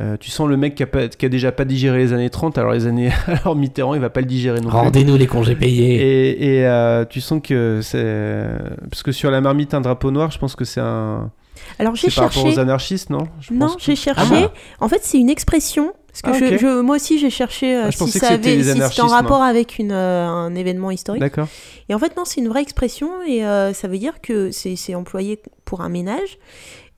euh, 0.00 0.16
tu 0.18 0.30
sens 0.30 0.48
le 0.48 0.56
mec 0.56 0.74
qui 0.74 0.82
a, 0.82 0.86
pas- 0.86 1.08
qui 1.08 1.24
a 1.24 1.28
déjà 1.28 1.52
pas 1.52 1.64
digéré 1.64 1.98
les 1.98 2.12
années 2.12 2.28
30, 2.30 2.58
alors 2.58 2.72
les 2.72 2.86
années... 2.86 3.10
Alors 3.26 3.54
Mitterrand, 3.56 3.94
il 3.94 4.00
va 4.00 4.10
pas 4.10 4.20
le 4.20 4.26
digérer 4.26 4.60
non 4.60 4.68
plus. 4.68 4.76
rendez-nous 4.76 5.16
les 5.16 5.26
congés 5.26 5.54
payés 5.54 5.94
Et, 6.32 6.56
et, 6.58 6.66
euh, 6.66 7.04
tu 7.04 7.20
sens 7.20 7.40
que 7.42 7.80
c'est... 7.82 8.46
Parce 8.90 9.02
que 9.02 9.12
sur 9.12 9.30
la 9.30 9.40
marmite, 9.40 9.74
un 9.74 9.80
drapeau 9.80 10.10
noir, 10.10 10.30
je 10.30 10.38
pense 10.38 10.54
que 10.56 10.64
c'est 10.64 10.80
un... 10.82 11.30
Alors 11.78 11.94
j'ai 11.94 12.10
C'est 12.10 12.16
par 12.16 12.24
rapport 12.24 12.42
cherché. 12.42 12.58
aux 12.58 12.60
anarchistes, 12.60 13.10
non 13.10 13.26
Je 13.40 13.52
Non, 13.54 13.68
que- 13.68 13.80
j'ai 13.80 13.96
cherché. 13.96 14.20
Ah 14.44 14.50
En 14.84 14.88
fait, 14.88 15.00
c'est 15.02 15.18
une 15.18 15.30
expression. 15.30 15.92
Parce 16.22 16.38
que 16.38 16.44
Ah, 16.44 16.48
je, 16.48 16.54
ok. 16.54 16.60
je- 16.60 16.80
moi 16.80 16.96
aussi, 16.96 17.18
j'ai 17.18 17.30
cherché 17.30 17.76
euh, 17.76 17.82
Ah, 17.86 17.90
je 17.90 17.96
si 17.96 18.06
ça 18.10 18.12
c'était 18.12 18.26
avait, 18.34 18.56
les 18.56 18.62
si 18.64 18.80
c'était 18.80 19.00
en 19.02 19.06
rapport 19.08 19.42
avec 19.42 19.78
une, 19.78 19.92
euh, 19.92 20.26
un 20.26 20.54
événement 20.54 20.90
historique. 20.90 21.20
D'accord. 21.20 21.48
Et 21.88 21.94
en 21.94 21.98
fait, 21.98 22.16
non, 22.16 22.24
c'est 22.24 22.40
une 22.40 22.48
vraie 22.48 22.62
expression 22.62 23.08
et 23.26 23.44
euh, 23.46 23.72
ça 23.72 23.88
veut 23.88 23.98
dire 23.98 24.20
que 24.22 24.50
c'est 24.50 24.94
employé 24.94 25.40
pour 25.64 25.80
un 25.82 25.88
ménage. 25.88 26.38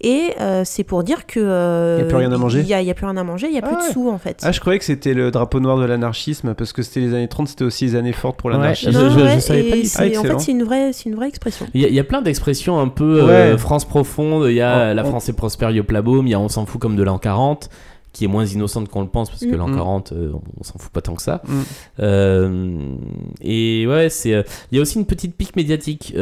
Et 0.00 0.30
euh, 0.40 0.62
c'est 0.64 0.84
pour 0.84 1.02
dire 1.02 1.26
que. 1.26 1.40
euh, 1.42 1.96
Y 1.98 2.02
a 2.02 2.04
plus 2.06 2.16
rien 2.18 2.30
à 2.30 2.36
manger 2.38 2.60
Il 2.60 2.68
y 2.68 2.72
a, 2.74 2.80
il 2.80 2.94
plus 2.94 3.04
rien 3.04 3.16
à 3.16 3.24
manger, 3.24 3.48
il 3.48 3.54
y 3.54 3.58
a 3.58 3.62
Ah 3.64 3.66
plus 3.66 3.76
ouais. 3.76 3.88
de 3.88 3.92
sous 3.92 4.08
en 4.08 4.18
fait. 4.18 4.38
Ah, 4.44 4.52
je 4.52 4.60
croyais 4.60 4.78
que 4.78 4.84
c'était 4.84 5.12
le 5.12 5.32
drapeau 5.32 5.58
noir 5.58 5.76
de 5.76 5.84
l'anarchisme, 5.84 6.54
parce 6.54 6.72
que 6.72 6.82
c'était 6.82 7.00
les 7.00 7.14
années 7.14 7.26
30, 7.26 7.48
c'était 7.48 7.64
aussi 7.64 7.84
les 7.86 7.96
années 7.96 8.12
fortes 8.12 8.36
pour 8.38 8.48
Ouais. 8.48 8.56
l'anarchisme. 8.56 8.92
je- 8.92 8.96
Non, 8.98 9.10
je- 9.10 9.18
je 9.18 9.24
ouais, 9.24 9.40
savais 9.40 9.64
pas 9.64 9.74
Ah, 9.96 10.02
en 10.20 10.22
fait, 10.22 10.38
c'est 10.38 10.52
une 10.52 10.62
vraie, 10.62 10.92
c'est 10.92 11.08
une 11.08 11.16
vraie 11.16 11.26
expression. 11.26 11.66
Il 11.74 11.80
y, 11.80 11.84
a- 11.84 11.88
il 11.88 11.94
y 11.94 11.98
a 11.98 12.04
plein 12.04 12.22
d'expressions 12.22 12.78
un 12.78 12.86
peu 12.86 13.22
euh, 13.24 13.50
Ouais. 13.54 13.58
France 13.58 13.84
profonde. 13.86 14.46
Il 14.48 14.54
y 14.54 14.60
a 14.60 14.92
On- 14.92 14.94
La 14.94 15.04
on- 15.04 15.08
France 15.08 15.28
est 15.30 15.32
prospère, 15.32 15.72
Yoplaboum. 15.72 16.28
Il 16.28 16.30
y 16.30 16.34
a 16.34 16.38
On 16.38 16.48
s'en 16.48 16.64
fout 16.64 16.80
comme 16.80 16.94
de 16.94 17.02
l'an 17.02 17.18
40, 17.18 17.68
qui 18.12 18.24
est 18.24 18.28
moins 18.28 18.44
innocente 18.46 18.88
qu'on 18.88 19.02
le 19.02 19.09
pense, 19.09 19.28
parce 19.30 19.42
que 19.44 19.54
Mm. 19.54 19.56
l'an 19.59 19.68
Mm. 19.68 19.76
40, 19.76 20.12
euh, 20.12 20.32
on 20.59 20.62
s'en 20.64 20.78
fout 20.78 20.90
pas 20.92 21.00
tant 21.02 21.14
que 21.14 21.22
ça. 21.22 21.42
Mm. 21.46 21.52
Euh, 22.00 22.94
et 23.40 23.86
ouais, 23.86 24.09
c'est. 24.09 24.34
euh, 24.34 24.42
Il 24.72 24.76
y 24.76 24.78
a 24.78 24.82
aussi 24.82 24.98
une 24.98 25.06
petite 25.06 25.36
pique 25.36 25.54
médiatique. 25.56 26.12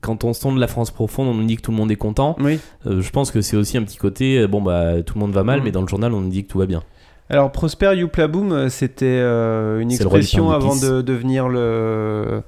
Quand 0.00 0.24
on 0.24 0.32
sonde 0.32 0.58
la 0.58 0.66
France 0.68 0.90
profonde, 0.90 1.28
on 1.28 1.34
nous 1.34 1.44
dit 1.44 1.56
que 1.56 1.62
tout 1.62 1.70
le 1.70 1.76
monde 1.76 1.90
est 1.90 1.96
content. 1.96 2.36
Oui. 2.40 2.58
Je 2.84 3.10
pense 3.10 3.30
que 3.30 3.40
c'est 3.40 3.56
aussi 3.56 3.76
un 3.76 3.82
petit 3.82 3.98
côté. 3.98 4.46
Bon, 4.46 4.62
bah, 4.62 5.02
tout 5.02 5.14
le 5.14 5.20
monde 5.20 5.32
va 5.32 5.44
mal, 5.44 5.60
Mm. 5.60 5.64
mais 5.64 5.70
dans 5.72 5.82
le 5.82 5.88
journal, 5.88 6.12
on 6.12 6.20
nous 6.20 6.28
dit 6.30 6.44
que 6.44 6.48
tout 6.50 6.58
va 6.58 6.66
bien. 6.66 6.82
Alors, 7.28 7.50
Prosper 7.50 7.92
Youpla 7.96 8.28
Boom, 8.28 8.52
euh, 8.52 8.68
c'était 8.68 9.18
une 9.20 9.90
expression 9.90 10.52
avant 10.52 10.76
de 10.76 11.02
devenir 11.02 11.48
le, 11.48 12.42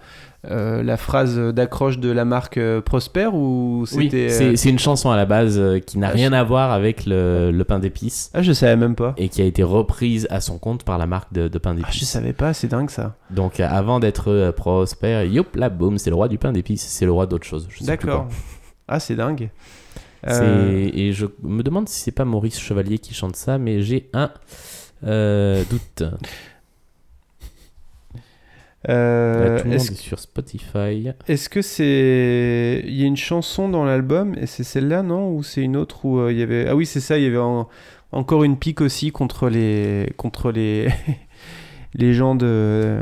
euh, 0.47 0.83
la 0.85 0.97
phrase 0.97 1.37
d'accroche 1.37 1.99
de 1.99 2.11
la 2.11 2.25
marque 2.25 2.59
euh, 2.59 2.81
Prosper 2.81 3.27
ou 3.33 3.85
Oui, 3.93 4.05
c'était. 4.05 4.29
c'est 4.29 4.45
euh, 4.45 4.57
c'est 4.57 4.71
une 4.71 4.79
chanson 4.79 5.11
à 5.11 5.17
la 5.17 5.27
base 5.27 5.61
qui 5.87 5.99
n'a 5.99 6.09
Ah, 6.09 6.13
rien 6.13 6.31
je- 6.31 6.35
à 6.35 6.45
voir 6.45 6.71
avec 6.71 7.07
le, 7.07 7.51
le 7.51 7.65
pain 7.65 7.79
d'épices. 7.81 8.31
Ah, 8.35 8.43
je 8.43 8.53
savais 8.53 8.77
même 8.77 8.95
pas. 8.95 9.15
et 9.17 9.29
qui 9.29 9.43
a 9.43 9.45
été 9.45 9.63
reprise 9.65 10.27
à 10.31 10.41
son 10.41 10.59
compte 10.59 10.85
par 10.85 10.97
la 10.99 11.07
marque 11.07 11.33
de, 11.33 11.49
de 11.49 11.59
pain 11.59 11.71
Ah, 11.73 11.79
je 11.79 11.83
d'épices. 11.93 12.09
savais 12.09 12.33
pas, 12.33 12.55
c'est 12.55 12.69
dingue 12.69 12.91
ça. 12.91 13.17
Donc 13.31 13.59
avant 13.61 13.99
d'être 14.01 14.53
prospère, 14.57 15.25
youp 15.25 15.57
la 15.57 15.69
boum, 15.71 15.99
c'est 15.99 16.11
le 16.11 16.17
roi 16.17 16.29
du 16.29 16.39
pain 16.39 16.53
d'épices, 16.53 16.87
c'est 16.87 17.05
le 17.05 17.13
roi 17.13 17.27
d'autre 17.27 17.47
chose. 17.47 17.69
D'accord. 17.83 18.29
Ah, 18.91 19.01
c'est 19.01 19.17
dingue. 19.17 19.51
Euh, 20.27 20.89
Et 20.95 21.13
je 21.13 21.27
me 21.43 21.63
demande 21.63 21.91
si 21.91 22.01
c'est 22.01 22.11
pas 22.11 22.25
Maurice 22.25 22.59
Chevalier 22.59 22.99
qui 22.99 23.13
chante 23.13 23.37
ça, 23.37 23.59
mais 23.59 23.83
j'ai 23.83 24.09
un 24.15 24.31
euh, 25.05 25.63
doute. 25.69 26.05
Euh, 28.89 29.55
Là, 29.55 29.59
tout 29.61 29.65
le 29.65 29.71
monde 29.71 29.81
Est-ce 29.81 29.93
est 29.93 29.97
sur 29.97 30.19
Spotify. 30.19 31.09
est-ce 31.27 31.49
que 31.49 31.63
c'est. 31.63 32.83
Il 32.87 32.95
y 32.95 33.03
a 33.03 33.07
une 33.07 33.17
chanson 33.17 33.69
dans 33.69 33.85
l'album, 33.85 34.35
et 34.41 34.47
c'est 34.47 34.65
celle-là, 34.65 35.03
non? 35.03 35.31
Ou 35.33 35.43
c'est 35.43 35.63
une 35.63 35.77
autre 35.77 36.05
où 36.05 36.19
euh, 36.21 36.33
il 36.33 36.39
y 36.39 36.43
avait. 36.43 36.69
Ah 36.69 36.77
oui, 36.77 36.87
c'est 36.87 37.01
ça, 37.01 37.19
il 37.19 37.25
y 37.25 37.27
avait 37.27 37.39
en- 37.39 37.69
encore 38.13 38.45
une 38.45 38.57
pique 38.59 38.81
aussi 38.81 39.11
contre 39.11 39.49
les. 39.49 40.13
contre 40.17 40.53
les. 40.53 40.89
les 41.95 42.13
gens 42.15 42.35
de. 42.35 42.99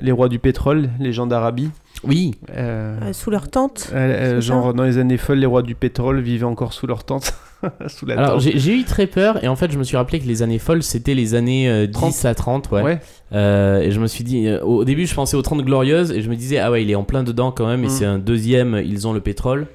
les 0.00 0.12
rois 0.12 0.28
du 0.28 0.38
pétrole, 0.38 0.90
les 1.00 1.12
gens 1.12 1.26
d'Arabie. 1.26 1.70
Oui, 2.04 2.34
Euh, 2.54 2.98
Euh, 3.02 3.12
sous 3.12 3.30
leur 3.30 3.48
tente. 3.50 3.90
euh, 3.94 4.40
genre 4.40 4.66
ça 4.68 4.72
dans 4.74 4.84
les 4.84 4.98
années 4.98 5.16
folles, 5.16 5.38
les 5.38 5.46
rois 5.46 5.62
du 5.62 5.74
pétrole 5.74 6.20
vivaient 6.20 6.44
encore 6.44 6.72
sous 6.74 6.86
leur 6.86 7.04
tente. 7.04 7.32
sous 7.86 8.04
la 8.04 8.18
alors 8.20 8.38
j'ai 8.38 8.74
eu 8.74 8.84
très 8.84 9.06
peur 9.06 9.42
et 9.42 9.48
en 9.48 9.56
fait 9.56 9.72
je 9.72 9.78
me 9.78 9.82
suis 9.82 9.96
rappelé 9.96 10.20
que 10.20 10.26
les 10.26 10.42
années 10.42 10.58
folles 10.58 10.82
c'était 10.82 11.14
les 11.14 11.34
années 11.34 11.70
euh, 11.70 11.86
10 11.86 11.92
30. 11.92 12.24
à 12.26 12.34
30. 12.34 12.70
Ouais. 12.70 12.82
Ouais. 12.82 13.00
Euh, 13.32 13.80
et 13.80 13.90
je 13.92 13.98
me 13.98 14.06
suis 14.06 14.24
dit, 14.24 14.46
euh, 14.46 14.60
au 14.62 14.84
début 14.84 15.06
je 15.06 15.14
pensais 15.14 15.38
aux 15.38 15.42
30 15.42 15.62
glorieuses 15.64 16.12
et 16.12 16.20
je 16.20 16.28
me 16.28 16.36
disais, 16.36 16.58
ah 16.58 16.70
ouais, 16.70 16.82
il 16.82 16.90
est 16.90 16.94
en 16.94 17.04
plein 17.04 17.22
dedans 17.24 17.50
quand 17.52 17.66
même 17.66 17.82
et 17.82 17.86
Mm. 17.86 17.90
c'est 17.90 18.04
un 18.04 18.18
deuxième, 18.18 18.80
ils 18.84 19.08
ont 19.08 19.14
le 19.14 19.20
pétrole. 19.20 19.66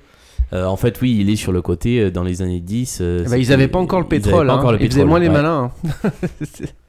Euh, 0.53 0.65
en 0.65 0.75
fait, 0.75 0.99
oui, 1.01 1.17
il 1.17 1.29
est 1.29 1.37
sur 1.37 1.53
le 1.53 1.61
côté 1.61 2.01
euh, 2.01 2.11
dans 2.11 2.23
les 2.23 2.41
années 2.41 2.59
10. 2.59 2.99
euh, 3.01 3.23
Bah, 3.29 3.37
ils 3.37 3.43
c'était- 3.45 3.53
avaient 3.53 3.67
pas 3.69 3.79
encore 3.79 3.99
le 4.01 4.05
ils 4.05 4.09
pétrole. 4.09 4.47
pas 4.47 4.53
hein. 4.53 4.57
encore 4.57 4.73
le 4.73 4.79
Ils 4.81 4.87
faisaient 4.87 5.03
pétrole, 5.05 5.09
moins 5.09 5.19
les 5.19 5.29
malins. 5.29 5.71
hein. 6.03 6.09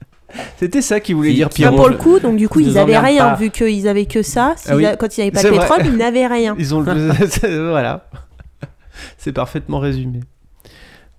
C'était 0.57 0.81
ça 0.81 0.99
qu'ils 0.99 1.15
voulaient 1.15 1.29
Qui- 1.29 1.35
dire 1.35 1.49
Pierrot. 1.49 1.75
pour 1.75 1.89
le 1.89 1.95
coup, 1.97 2.19
donc 2.19 2.37
du 2.37 2.49
coup, 2.49 2.59
Ils 2.59 2.67
ils 2.67 2.71
nous 2.71 2.77
avaient 2.77 2.97
emmerdent 2.97 3.05
rien, 3.05 3.29
pas. 3.29 3.35
vu 3.35 3.49
qu'ils 3.49 3.87
avaient 3.87 4.05
que 4.05 4.21
ça. 4.23 4.55
Ah 4.67 4.75
oui. 4.75 4.85
a- 4.85 4.95
Quand 4.95 5.15
ils 5.17 5.21
n'avaient 5.21 5.31
pas 5.31 5.39
C'est 5.41 5.49
de 5.51 5.55
vrai. 5.55 5.67
pétrole, 5.67 5.85
ils 5.85 5.97
n'avaient 5.97 6.27
rien. 6.27 6.55
Ils 6.57 6.73
ont 6.73 6.81
le... 6.81 6.91
voilà. 7.69 8.07
C'est 9.17 9.33
parfaitement 9.33 9.79
résumé. 9.79 10.21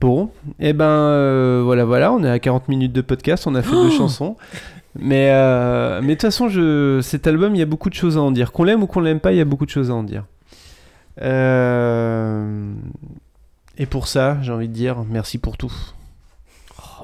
Bon, 0.01 0.31
et 0.61 0.73
ben 0.75 0.85
euh, 0.85 1.63
voilà, 1.65 1.85
voilà, 1.85 2.13
on 2.13 2.23
est 2.25 2.29
à 2.29 2.39
40 2.39 2.69
minutes 2.69 2.93
de 2.93 3.01
podcast, 3.01 3.47
on 3.47 3.55
a 3.55 3.63
fait 3.63 3.71
deux 3.71 3.91
chansons. 3.91 4.37
Mais 4.99 5.31
euh, 5.33 6.01
mais 6.03 6.09
de 6.09 6.13
toute 6.15 6.23
façon, 6.23 6.49
je... 6.49 7.01
cet 7.03 7.27
album, 7.27 7.55
il 7.55 7.59
y 7.59 7.63
a 7.63 7.67
beaucoup 7.67 7.89
de 7.89 7.95
choses 7.95 8.17
à 8.19 8.21
en 8.21 8.31
dire. 8.31 8.53
Qu'on 8.53 8.65
l'aime 8.65 8.83
ou 8.83 8.87
qu'on 8.87 9.01
l'aime 9.01 9.21
pas, 9.21 9.33
il 9.33 9.39
y 9.39 9.41
a 9.41 9.45
beaucoup 9.45 9.65
de 9.65 9.71
choses 9.71 9.91
à 9.91 9.95
en 9.95 10.03
dire. 10.03 10.25
Euh, 11.23 12.73
Et 13.79 13.87
pour 13.87 14.07
ça, 14.09 14.37
j'ai 14.43 14.53
envie 14.53 14.69
de 14.69 14.73
dire 14.75 14.97
merci 15.09 15.39
pour 15.39 15.57
tout. 15.57 15.73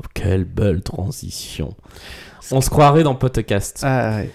Oh, 0.01 0.07
quelle 0.15 0.45
belle 0.45 0.83
transition. 0.83 1.75
On 2.51 2.61
se 2.61 2.71
croirait 2.71 3.03
dans 3.03 3.15
podcast. 3.15 3.81
Ah, 3.85 4.17
ouais. 4.17 4.31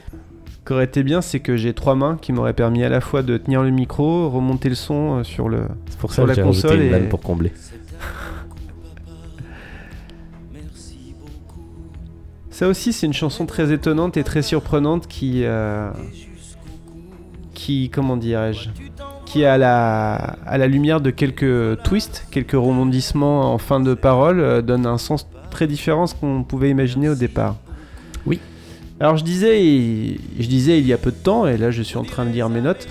qu'aurait 0.63 0.85
été 0.85 1.03
bien, 1.03 1.21
c'est 1.21 1.39
que 1.39 1.57
j'ai 1.57 1.73
trois 1.73 1.95
mains 1.95 2.17
qui 2.21 2.31
m'auraient 2.33 2.53
permis 2.53 2.83
à 2.83 2.89
la 2.89 3.01
fois 3.01 3.23
de 3.23 3.37
tenir 3.37 3.61
le 3.63 3.71
micro, 3.71 4.29
remonter 4.29 4.69
le 4.69 4.75
son 4.75 5.17
euh, 5.19 5.23
sur 5.23 5.49
le. 5.49 5.63
C'est 5.89 5.97
pour 5.99 6.13
Sur 6.13 6.23
ça 6.23 6.27
la 6.27 6.29
que 6.29 6.35
j'ai 6.35 6.43
rajouté 6.43 6.67
console 6.67 6.81
et- 7.03 7.09
pour 7.09 7.21
combler. 7.21 7.51
Ça 12.49 12.67
aussi, 12.69 12.93
c'est 12.93 13.05
une 13.05 13.13
chanson 13.13 13.45
très 13.45 13.73
étonnante 13.73 14.15
et 14.17 14.23
très 14.23 14.41
surprenante 14.41 15.07
qui. 15.07 15.43
euh, 15.43 15.91
qui. 17.65 17.89
Comment 17.89 18.15
dirais-je 18.15 18.69
Qui, 19.25 19.43
à 19.43 19.57
la, 19.57 20.13
à 20.45 20.57
la 20.57 20.67
lumière 20.67 21.01
de 21.01 21.09
quelques 21.09 21.81
twists, 21.83 22.27
quelques 22.29 22.51
rebondissements 22.51 23.53
en 23.53 23.57
fin 23.57 23.79
de 23.79 23.93
parole, 23.95 24.39
euh, 24.39 24.61
donne 24.61 24.85
un 24.85 24.99
sens 24.99 25.27
très 25.49 25.65
différent 25.65 26.03
à 26.03 26.07
ce 26.07 26.15
qu'on 26.15 26.43
pouvait 26.43 26.69
imaginer 26.69 27.09
au 27.09 27.15
départ. 27.15 27.55
Oui. 28.27 28.39
Alors 28.99 29.17
je 29.17 29.23
disais, 29.23 29.57
je 30.39 30.47
disais 30.47 30.79
il 30.79 30.87
y 30.87 30.93
a 30.93 30.97
peu 30.97 31.11
de 31.11 31.17
temps, 31.17 31.47
et 31.47 31.57
là 31.57 31.71
je 31.71 31.81
suis 31.81 31.97
en 31.97 32.03
train 32.03 32.25
de 32.25 32.29
lire 32.29 32.49
mes 32.49 32.61
notes, 32.61 32.87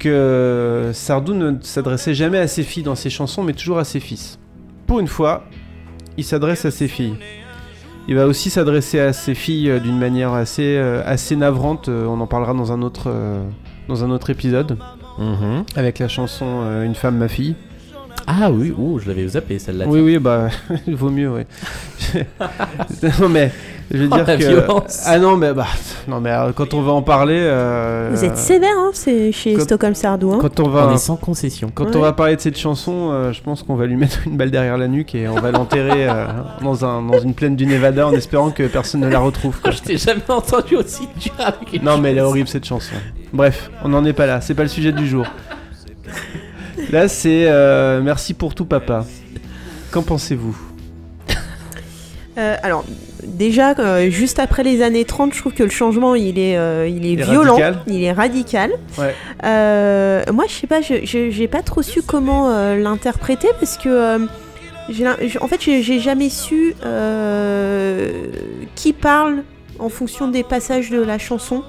que 0.00 0.90
Sardou 0.92 1.32
ne 1.32 1.54
s'adressait 1.62 2.14
jamais 2.14 2.38
à 2.38 2.48
ses 2.48 2.62
filles 2.62 2.82
dans 2.82 2.94
ses 2.94 3.10
chansons, 3.10 3.42
mais 3.42 3.54
toujours 3.54 3.78
à 3.78 3.84
ses 3.84 4.00
fils. 4.00 4.38
Pour 4.86 5.00
une 5.00 5.08
fois, 5.08 5.44
il 6.18 6.24
s'adresse 6.24 6.64
à 6.64 6.70
ses 6.70 6.88
filles. 6.88 7.16
Il 8.08 8.16
va 8.16 8.26
aussi 8.26 8.50
s'adresser 8.50 9.00
à 9.00 9.12
ses 9.12 9.34
filles 9.34 9.70
euh, 9.70 9.80
d'une 9.80 9.98
manière 9.98 10.32
assez, 10.32 10.76
euh, 10.76 11.02
assez 11.06 11.36
navrante, 11.36 11.88
on 11.88 12.20
en 12.20 12.26
parlera 12.26 12.52
dans 12.54 12.70
un 12.72 12.82
autre, 12.82 13.10
dans 13.88 14.04
un 14.04 14.10
autre 14.10 14.30
épisode, 14.30 14.76
Mhm. 15.18 15.64
avec 15.76 15.98
la 15.98 16.08
chanson 16.08 16.46
euh, 16.64 16.84
Une 16.84 16.94
femme, 16.94 17.16
ma 17.18 17.28
fille. 17.28 17.54
Ah 18.28 18.50
oui, 18.50 18.74
ouh, 18.76 18.98
je 18.98 19.06
l'avais 19.08 19.28
zappé 19.28 19.58
celle-là. 19.58 19.84
Oui, 19.86 20.00
oui, 20.00 20.18
bah, 20.18 20.48
il 20.86 20.94
vaut 20.96 21.10
mieux, 21.10 21.30
oui. 21.30 21.42
non, 23.20 23.28
mais 23.28 23.52
je 23.90 23.98
veux 23.98 24.08
Oh, 24.10 24.14
dire 24.16 24.26
la 24.26 24.36
que. 24.36 24.42
violence. 24.44 25.02
Ah 25.06 25.18
non, 25.18 25.36
mais 25.36 25.52
bah, 25.52 25.66
non, 26.08 26.20
mais 26.20 26.30
euh, 26.32 26.50
quand 26.52 26.74
on 26.74 26.82
va 26.82 26.90
en 26.92 27.02
parler. 27.02 27.38
euh, 27.38 28.10
Vous 28.12 28.24
êtes 28.24 28.36
sévère, 28.36 28.74
hein, 28.76 28.90
c'est 28.94 29.30
chez 29.30 29.54
quand- 29.54 29.62
Stockholm 29.62 29.94
Sardou. 29.94 30.32
Hein. 30.32 30.38
Quand 30.40 30.58
on 30.60 30.64
On 30.64 30.68
va. 30.70 30.92
est 30.94 30.98
sans 30.98 31.14
concession. 31.16 31.70
Quand 31.72 31.84
Ouais. 31.84 31.96
on 31.96 32.00
va 32.00 32.12
parler 32.14 32.34
de 32.36 32.40
cette 32.40 32.58
chanson, 32.58 33.10
euh, 33.12 33.32
je 33.32 33.40
pense 33.42 33.62
qu'on 33.62 33.76
va 33.76 33.86
lui 33.86 33.96
mettre 33.96 34.18
une 34.26 34.36
balle 34.36 34.50
derrière 34.50 34.76
la 34.76 34.88
nuque 34.88 35.14
et 35.14 35.28
on 35.28 35.34
va 35.36 35.52
l'enterrer 35.52 36.08
euh, 36.08 36.26
dans, 36.62 36.84
un, 36.84 37.02
dans 37.02 37.20
une 37.20 37.34
plaine 37.34 37.54
du 37.54 37.66
Nevada 37.66 38.08
en 38.08 38.12
espérant 38.12 38.50
que 38.50 38.64
personne 38.66 39.02
ne 39.02 39.08
la 39.08 39.20
retrouve. 39.20 39.60
quoi. 39.60 39.70
Je 39.70 39.82
t'ai 39.82 39.98
jamais 39.98 40.22
entendu 40.28 40.74
aussi 40.76 41.08
dur 41.20 41.32
avec 41.38 41.72
une 41.74 41.84
Non, 41.84 41.98
mais 41.98 42.10
elle 42.10 42.18
est 42.18 42.22
horrible 42.22 42.48
cette 42.48 42.64
chanson. 42.64 42.94
Bref, 43.36 43.70
on 43.84 43.90
n'en 43.90 44.02
est 44.06 44.14
pas 44.14 44.24
là, 44.24 44.40
c'est 44.40 44.54
pas 44.54 44.62
le 44.62 44.68
sujet 44.70 44.92
du 44.92 45.06
jour. 45.06 45.26
Là, 46.90 47.06
c'est 47.06 47.44
euh, 47.48 48.00
Merci 48.00 48.32
pour 48.32 48.54
tout, 48.54 48.64
papa. 48.64 49.04
Qu'en 49.90 50.02
pensez-vous 50.02 50.56
Euh, 52.38 52.54
alors, 52.62 52.84
déjà, 53.24 53.74
euh, 53.78 54.08
juste 54.10 54.38
après 54.38 54.62
les 54.62 54.82
années 54.82 55.04
30, 55.04 55.34
je 55.34 55.38
trouve 55.38 55.52
que 55.52 55.62
le 55.62 55.70
changement, 55.70 56.14
il 56.14 56.38
est, 56.38 56.52
il 56.90 57.06
est 57.06 57.12
Il 57.12 57.22
violent, 57.22 57.56
radical. 57.56 57.78
il 57.86 58.02
est 58.04 58.12
radical. 58.12 58.70
Ouais. 58.98 59.14
Moi, 60.32 60.44
je 60.48 60.52
sais 60.52 60.66
pas, 60.66 60.80
je 60.80 61.30
j'ai 61.30 61.48
pas 61.48 61.62
trop 61.62 61.82
su 61.82 62.00
comment 62.02 62.50
l'interpréter 62.74 63.48
parce 63.60 63.76
que, 63.76 64.18
en 64.18 65.48
fait, 65.48 65.60
j'ai 65.60 66.00
jamais 66.00 66.30
su 66.30 66.74
qui 68.74 68.92
parle 68.94 69.42
en 69.78 69.90
fonction 69.90 70.28
des 70.28 70.42
passages 70.42 70.90
de 70.90 71.02
la 71.02 71.18
chanson. 71.18 71.62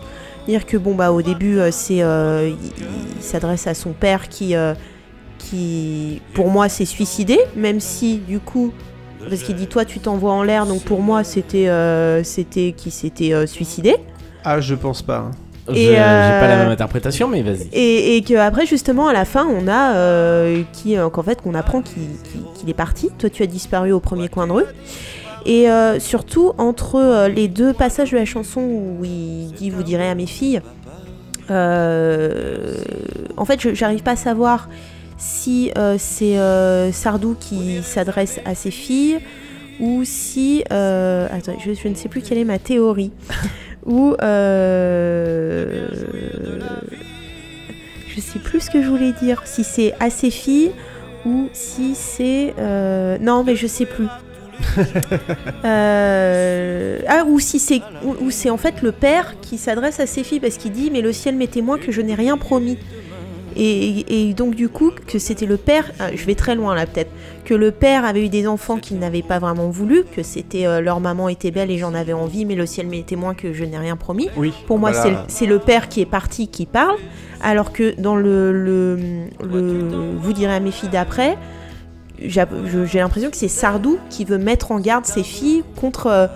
Dire 0.47 0.65
que 0.65 0.77
bon 0.77 0.95
bah 0.95 1.11
au 1.11 1.21
début 1.21 1.59
euh, 1.59 1.69
c'est 1.71 2.01
euh, 2.01 2.49
il, 2.49 2.71
il 3.17 3.21
s'adresse 3.23 3.67
à 3.67 3.73
son 3.73 3.91
père 3.91 4.29
qui 4.29 4.55
euh, 4.55 4.73
qui 5.37 6.21
pour 6.33 6.49
moi 6.49 6.69
s'est 6.69 6.85
suicidé 6.85 7.37
même 7.55 7.79
si 7.79 8.17
du 8.17 8.39
coup 8.39 8.71
parce 9.29 9.41
qu'il 9.43 9.55
dit 9.55 9.67
toi 9.67 9.83
tu 9.83 9.99
t'envoies 9.99 10.31
en 10.31 10.43
l'air 10.43 10.65
donc 10.65 10.83
pour 10.83 11.01
moi 11.01 11.23
c'était 11.25 11.67
euh, 11.67 12.23
c'était 12.23 12.73
qui 12.75 12.91
s'était 12.91 13.33
euh, 13.33 13.45
suicidé 13.45 13.95
Ah, 14.45 14.61
je 14.61 14.73
pense 14.75 15.01
pas. 15.01 15.17
hein. 15.17 15.31
Je- 15.69 15.73
Et, 15.73 15.85
J'ai 15.87 15.95
pas 15.95 16.47
la 16.47 16.55
même 16.59 16.69
interprétation, 16.69 17.27
mais 17.27 17.41
vas-y. 17.41 17.67
et, 17.73 18.15
et 18.15 18.21
que 18.23 18.35
après 18.35 18.65
justement 18.65 19.07
à 19.09 19.13
la 19.13 19.25
fin 19.25 19.45
on 19.45 19.67
a 19.67 19.95
euh, 19.95 20.61
qui 20.71 20.97
euh, 20.97 21.09
qu'en 21.09 21.23
fait 21.23 21.41
qu'on 21.41 21.55
apprend 21.55 21.81
qu'il 21.81 22.03
qu'il- 22.23 22.43
qu'il 22.57 22.69
est 22.69 22.73
parti 22.73 23.09
toi 23.19 23.29
tu 23.29 23.43
as 23.43 23.47
disparu 23.47 23.91
au 23.91 23.99
premier 23.99 24.29
coin 24.29 24.47
de 24.47 24.53
rue 24.53 24.63
et 25.45 25.69
euh, 25.69 25.99
surtout 25.99 26.53
entre 26.57 26.95
euh, 26.95 27.27
les 27.29 27.47
deux 27.47 27.73
passages 27.73 28.11
de 28.11 28.17
la 28.17 28.25
chanson 28.25 28.61
où 28.61 29.03
il 29.05 29.51
dit 29.55 29.69
vous 29.69 29.83
direz 29.83 30.09
à 30.09 30.15
mes 30.15 30.25
filles 30.25 30.61
euh, 31.49 32.75
en 33.37 33.45
fait 33.45 33.61
je- 33.61 33.73
j'arrive 33.73 34.03
pas 34.03 34.11
à 34.11 34.15
savoir 34.17 34.67
si 35.17 35.71
euh, 35.77 35.95
c'est 35.97 36.37
euh, 36.37 36.91
Sardou 36.91 37.35
qui 37.39 37.81
s'adresse 37.83 38.39
à 38.45 38.53
ses 38.55 38.71
filles 38.71 39.19
ou 39.79 40.03
si 40.03 40.63
attends 40.69 41.57
je, 41.65 41.73
je 41.73 41.87
ne 41.87 41.95
sais 41.95 42.09
plus 42.09 42.21
quelle 42.21 42.37
est 42.39 42.43
ma 42.45 42.59
théorie. 42.59 43.11
Ou 43.85 44.15
je 48.09 48.19
sais 48.21 48.39
plus 48.39 48.61
ce 48.61 48.69
que 48.69 48.81
je 48.81 48.89
voulais 48.89 49.13
dire 49.13 49.43
si 49.45 49.63
c'est 49.63 49.93
à 49.99 50.09
ses 50.09 50.29
filles 50.29 50.71
ou 51.25 51.47
si 51.53 51.95
c'est 51.95 52.53
non 53.21 53.43
mais 53.45 53.55
je 53.55 53.67
sais 53.67 53.85
plus 53.85 54.07
Euh, 55.65 56.99
ah 57.07 57.23
ou 57.27 57.39
si 57.39 57.59
c'est 57.59 57.81
ou, 58.03 58.15
ou 58.25 58.31
c'est 58.31 58.49
en 58.49 58.57
fait 58.57 58.81
le 58.81 58.91
père 58.91 59.35
qui 59.41 59.57
s'adresse 59.57 59.99
à 59.99 60.05
ses 60.07 60.23
filles 60.23 60.39
parce 60.39 60.57
qu'il 60.57 60.71
dit 60.71 60.89
mais 60.91 61.01
le 61.01 61.11
ciel 61.13 61.35
m'est 61.35 61.47
témoin 61.51 61.77
que 61.77 61.91
je 61.91 62.01
n'ai 62.01 62.15
rien 62.15 62.37
promis 62.37 62.77
et, 63.55 64.29
et 64.29 64.33
donc 64.33 64.55
du 64.55 64.69
coup 64.69 64.91
que 65.07 65.19
c'était 65.19 65.45
le 65.45 65.57
père 65.57 65.91
ah, 65.99 66.09
je 66.15 66.23
vais 66.25 66.35
très 66.35 66.55
loin 66.55 66.75
là 66.75 66.85
peut-être 66.85 67.09
que 67.43 67.53
le 67.53 67.71
père 67.71 68.05
avait 68.05 68.23
eu 68.25 68.29
des 68.29 68.45
enfants 68.47 68.77
qu'il 68.77 68.99
n'avait 68.99 69.23
pas 69.23 69.39
vraiment 69.39 69.69
voulu 69.69 70.03
que 70.15 70.21
c'était 70.23 70.67
euh, 70.67 70.79
leur 70.81 70.99
maman 70.99 71.27
était 71.29 71.51
belle 71.51 71.71
et 71.71 71.77
j'en 71.77 71.93
avais 71.93 72.13
envie 72.13 72.45
mais 72.45 72.55
le 72.55 72.65
ciel 72.65 72.87
m'est 72.87 73.05
témoin 73.05 73.33
que 73.33 73.53
je 73.53 73.63
n'ai 73.63 73.77
rien 73.77 73.95
promis 73.95 74.29
Oui. 74.37 74.53
pour 74.67 74.77
moi, 74.79 74.91
voilà. 74.91 75.03
c'est 75.03 75.11
le- 75.11 75.17
c'est 75.27 75.45
le 75.47 75.59
père 75.59 75.89
qui 75.89 76.01
est 76.01 76.05
parti 76.05 76.47
qui 76.47 76.65
parle, 76.65 76.97
alors 77.41 77.71
que 77.73 77.99
dans 77.99 78.15
le, 78.15 78.51
le, 78.51 78.95
le- 79.43 80.15
vous 80.19 80.33
direz 80.33 80.53
à 80.55 80.59
mes 80.59 80.71
filles 80.71 80.89
d'après, 80.89 81.37
j'ai 82.21 82.99
l'impression 82.99 83.29
que 83.29 83.37
c'est 83.37 83.47
Sardou 83.47 83.97
qui 84.09 84.25
veut 84.25 84.37
mettre 84.37 84.71
en 84.71 84.79
garde 84.79 85.05
ses 85.05 85.23
filles 85.23 85.63
contre 85.75 86.07
euh, 86.07 86.27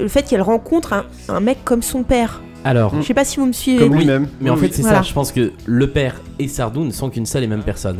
le 0.00 0.08
fait 0.08 0.22
qu'elles 0.22 0.42
rencontrent 0.42 0.92
un, 0.92 1.04
un 1.28 1.40
mec 1.40 1.58
comme 1.64 1.82
son 1.82 2.02
père. 2.02 2.40
Alors, 2.64 2.94
Je 2.96 3.02
sais 3.06 3.14
pas 3.14 3.24
si 3.24 3.38
vous 3.38 3.46
me 3.46 3.52
suivez. 3.52 3.84
Comme 3.86 3.94
lui-même. 3.96 4.26
mais 4.40 4.48
en 4.50 4.54
Oui, 4.54 4.60
fait, 4.60 4.72
c'est 4.72 4.82
Voilà. 4.82 4.98
ça. 4.98 5.02
Je 5.08 5.12
pense 5.12 5.32
que 5.32 5.52
le 5.66 5.90
père 5.90 6.20
et 6.38 6.48
Sardou 6.48 6.84
ne 6.84 6.90
sont 6.92 7.10
qu'une 7.10 7.26
seule 7.26 7.42
et 7.42 7.46
même 7.46 7.62
personne. 7.62 7.98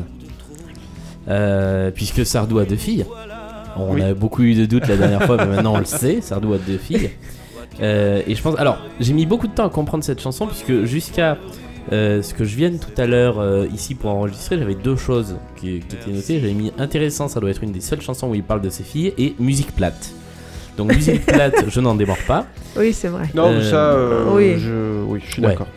Euh, 1.28 1.90
puisque 1.90 2.24
Sardou 2.26 2.58
a 2.58 2.64
deux 2.64 2.76
filles. 2.76 3.06
On 3.76 3.94
Oui. 3.94 4.02
a 4.02 4.14
beaucoup 4.14 4.42
eu 4.42 4.54
de 4.54 4.66
doutes 4.66 4.86
la 4.88 4.96
dernière 4.96 5.22
fois, 5.24 5.36
mais 5.38 5.46
maintenant 5.46 5.74
on 5.74 5.78
le 5.78 5.84
sait. 5.84 6.20
Sardou 6.20 6.52
a 6.52 6.58
deux 6.58 6.78
filles. 6.78 7.10
Euh, 7.82 8.22
et 8.26 8.34
je 8.34 8.42
pense. 8.42 8.56
Alors, 8.58 8.78
j'ai 9.00 9.12
mis 9.14 9.26
beaucoup 9.26 9.48
de 9.48 9.52
temps 9.52 9.66
à 9.66 9.70
comprendre 9.70 10.04
cette 10.04 10.20
chanson, 10.20 10.46
puisque 10.46 10.84
jusqu'à 10.84 11.36
euh, 11.92 12.22
ce 12.22 12.34
que 12.34 12.44
je 12.44 12.56
vienne 12.56 12.78
tout 12.78 13.00
à 13.00 13.06
l'heure 13.06 13.38
euh, 13.38 13.66
ici 13.72 13.94
pour 13.94 14.10
enregistrer, 14.10 14.58
j'avais 14.58 14.74
deux 14.74 14.96
choses 14.96 15.36
qui, 15.56 15.80
qui 15.80 15.96
étaient 15.96 16.10
notées. 16.10 16.40
J'avais 16.40 16.54
mis 16.54 16.72
intéressant, 16.78 17.28
ça 17.28 17.40
doit 17.40 17.50
être 17.50 17.62
une 17.62 17.72
des 17.72 17.80
seules 17.80 18.00
chansons 18.00 18.28
où 18.28 18.34
il 18.34 18.42
parle 18.42 18.62
de 18.62 18.70
ses 18.70 18.82
filles, 18.84 19.12
et 19.18 19.34
musique 19.38 19.74
plate. 19.74 20.10
Donc, 20.76 20.92
musique 20.94 21.24
plate, 21.26 21.54
je 21.68 21.80
n'en 21.80 21.94
démords 21.94 22.16
pas. 22.26 22.46
Oui, 22.76 22.92
c'est 22.92 23.08
vrai. 23.08 23.28
Non, 23.34 23.48
Euh, 23.48 23.70
ça, 23.70 23.90
euh, 23.92 24.24
oui. 24.32 24.54
je... 24.58 25.04
oui, 25.04 25.20
je 25.24 25.32
suis 25.32 25.42
Ouais. 25.42 25.48
d'accord. 25.48 25.68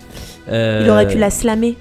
Euh, 0.49 0.81
Il 0.85 0.89
aurait 0.89 1.07
pu 1.07 1.17
la 1.17 1.29
slammer. 1.29 1.75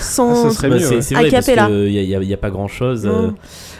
Sans. 0.00 0.30
Ah, 0.46 0.50
ça 0.50 0.56
serait 0.56 0.68
Bah, 0.70 0.76
c'est 0.80 0.96
ouais. 0.96 1.02
c'est 1.02 1.14
vrai 1.14 1.28
A 1.28 1.30
parce 1.32 1.46
qu'il 1.46 1.54
n'y 1.88 2.14
a, 2.14 2.22
y 2.22 2.34
a 2.34 2.36
pas 2.36 2.50
grand 2.50 2.68
chose. 2.68 3.08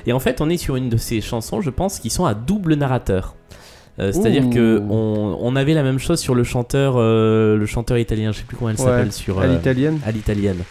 Et 0.07 0.13
en 0.13 0.19
fait, 0.21 0.41
on 0.41 0.49
est 0.49 0.57
sur 0.57 0.77
une 0.77 0.89
de 0.89 0.97
ces 0.97 1.21
chansons, 1.21 1.61
je 1.61 1.71
pense, 1.71 1.99
qui 1.99 2.09
sont 2.09 2.25
à 2.25 2.35
double 2.35 2.75
narrateur. 2.75 3.35
Euh, 4.01 4.13
C'est-à-dire 4.13 4.49
que 4.51 4.83
on, 4.89 5.37
on 5.41 5.55
avait 5.57 5.75
la 5.75 5.83
même 5.83 5.99
chose 5.99 6.19
sur 6.21 6.35
le 6.35 6.43
chanteur, 6.43 6.95
euh, 6.97 7.57
le 7.57 7.67
chanteur 7.67 7.99
italien. 7.99 8.33
Je 8.33 8.39
sais 8.39 8.45
plus 8.45 8.57
comment 8.57 8.71
elle 8.71 8.77
Ouais, 8.77 8.85
s'appelle 8.85 9.13
sur 9.13 9.39
À 9.41 9.45
euh, 9.45 9.55
l'italienne. 9.55 9.99
à 10.07 10.11
l'italienne. 10.11 10.63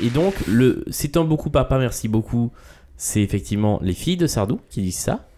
Et 0.00 0.10
donc, 0.10 0.34
le 0.48 0.84
c'est 0.90 1.16
un 1.16 1.24
beaucoup 1.24 1.50
papa, 1.50 1.78
merci 1.78 2.08
beaucoup. 2.08 2.50
C'est 2.96 3.22
effectivement 3.22 3.78
les 3.82 3.92
filles 3.92 4.16
de 4.16 4.26
Sardou 4.26 4.60
qui 4.70 4.82
disent 4.82 4.96
ça. 4.98 5.28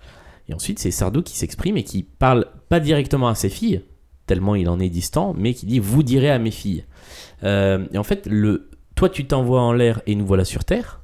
Et 0.48 0.54
ensuite, 0.54 0.78
c'est 0.78 0.90
Sardou 0.90 1.22
qui 1.22 1.36
s'exprime 1.36 1.76
et 1.76 1.82
qui 1.82 2.02
parle 2.02 2.46
pas 2.68 2.78
directement 2.80 3.28
à 3.28 3.34
ses 3.34 3.48
filles, 3.48 3.82
tellement 4.26 4.54
il 4.54 4.68
en 4.68 4.78
est 4.78 4.88
distant, 4.88 5.34
mais 5.36 5.54
qui 5.54 5.66
dit 5.66 5.78
vous 5.78 6.02
direz 6.02 6.30
à 6.30 6.38
mes 6.38 6.50
filles. 6.50 6.84
Euh, 7.44 7.84
et 7.92 7.98
en 7.98 8.04
fait, 8.04 8.26
le 8.30 8.70
toi 8.94 9.08
tu 9.10 9.26
t'envoies 9.26 9.60
en 9.60 9.72
l'air 9.72 10.00
et 10.06 10.14
nous 10.14 10.26
voilà 10.26 10.44
sur 10.44 10.64
terre. 10.64 11.00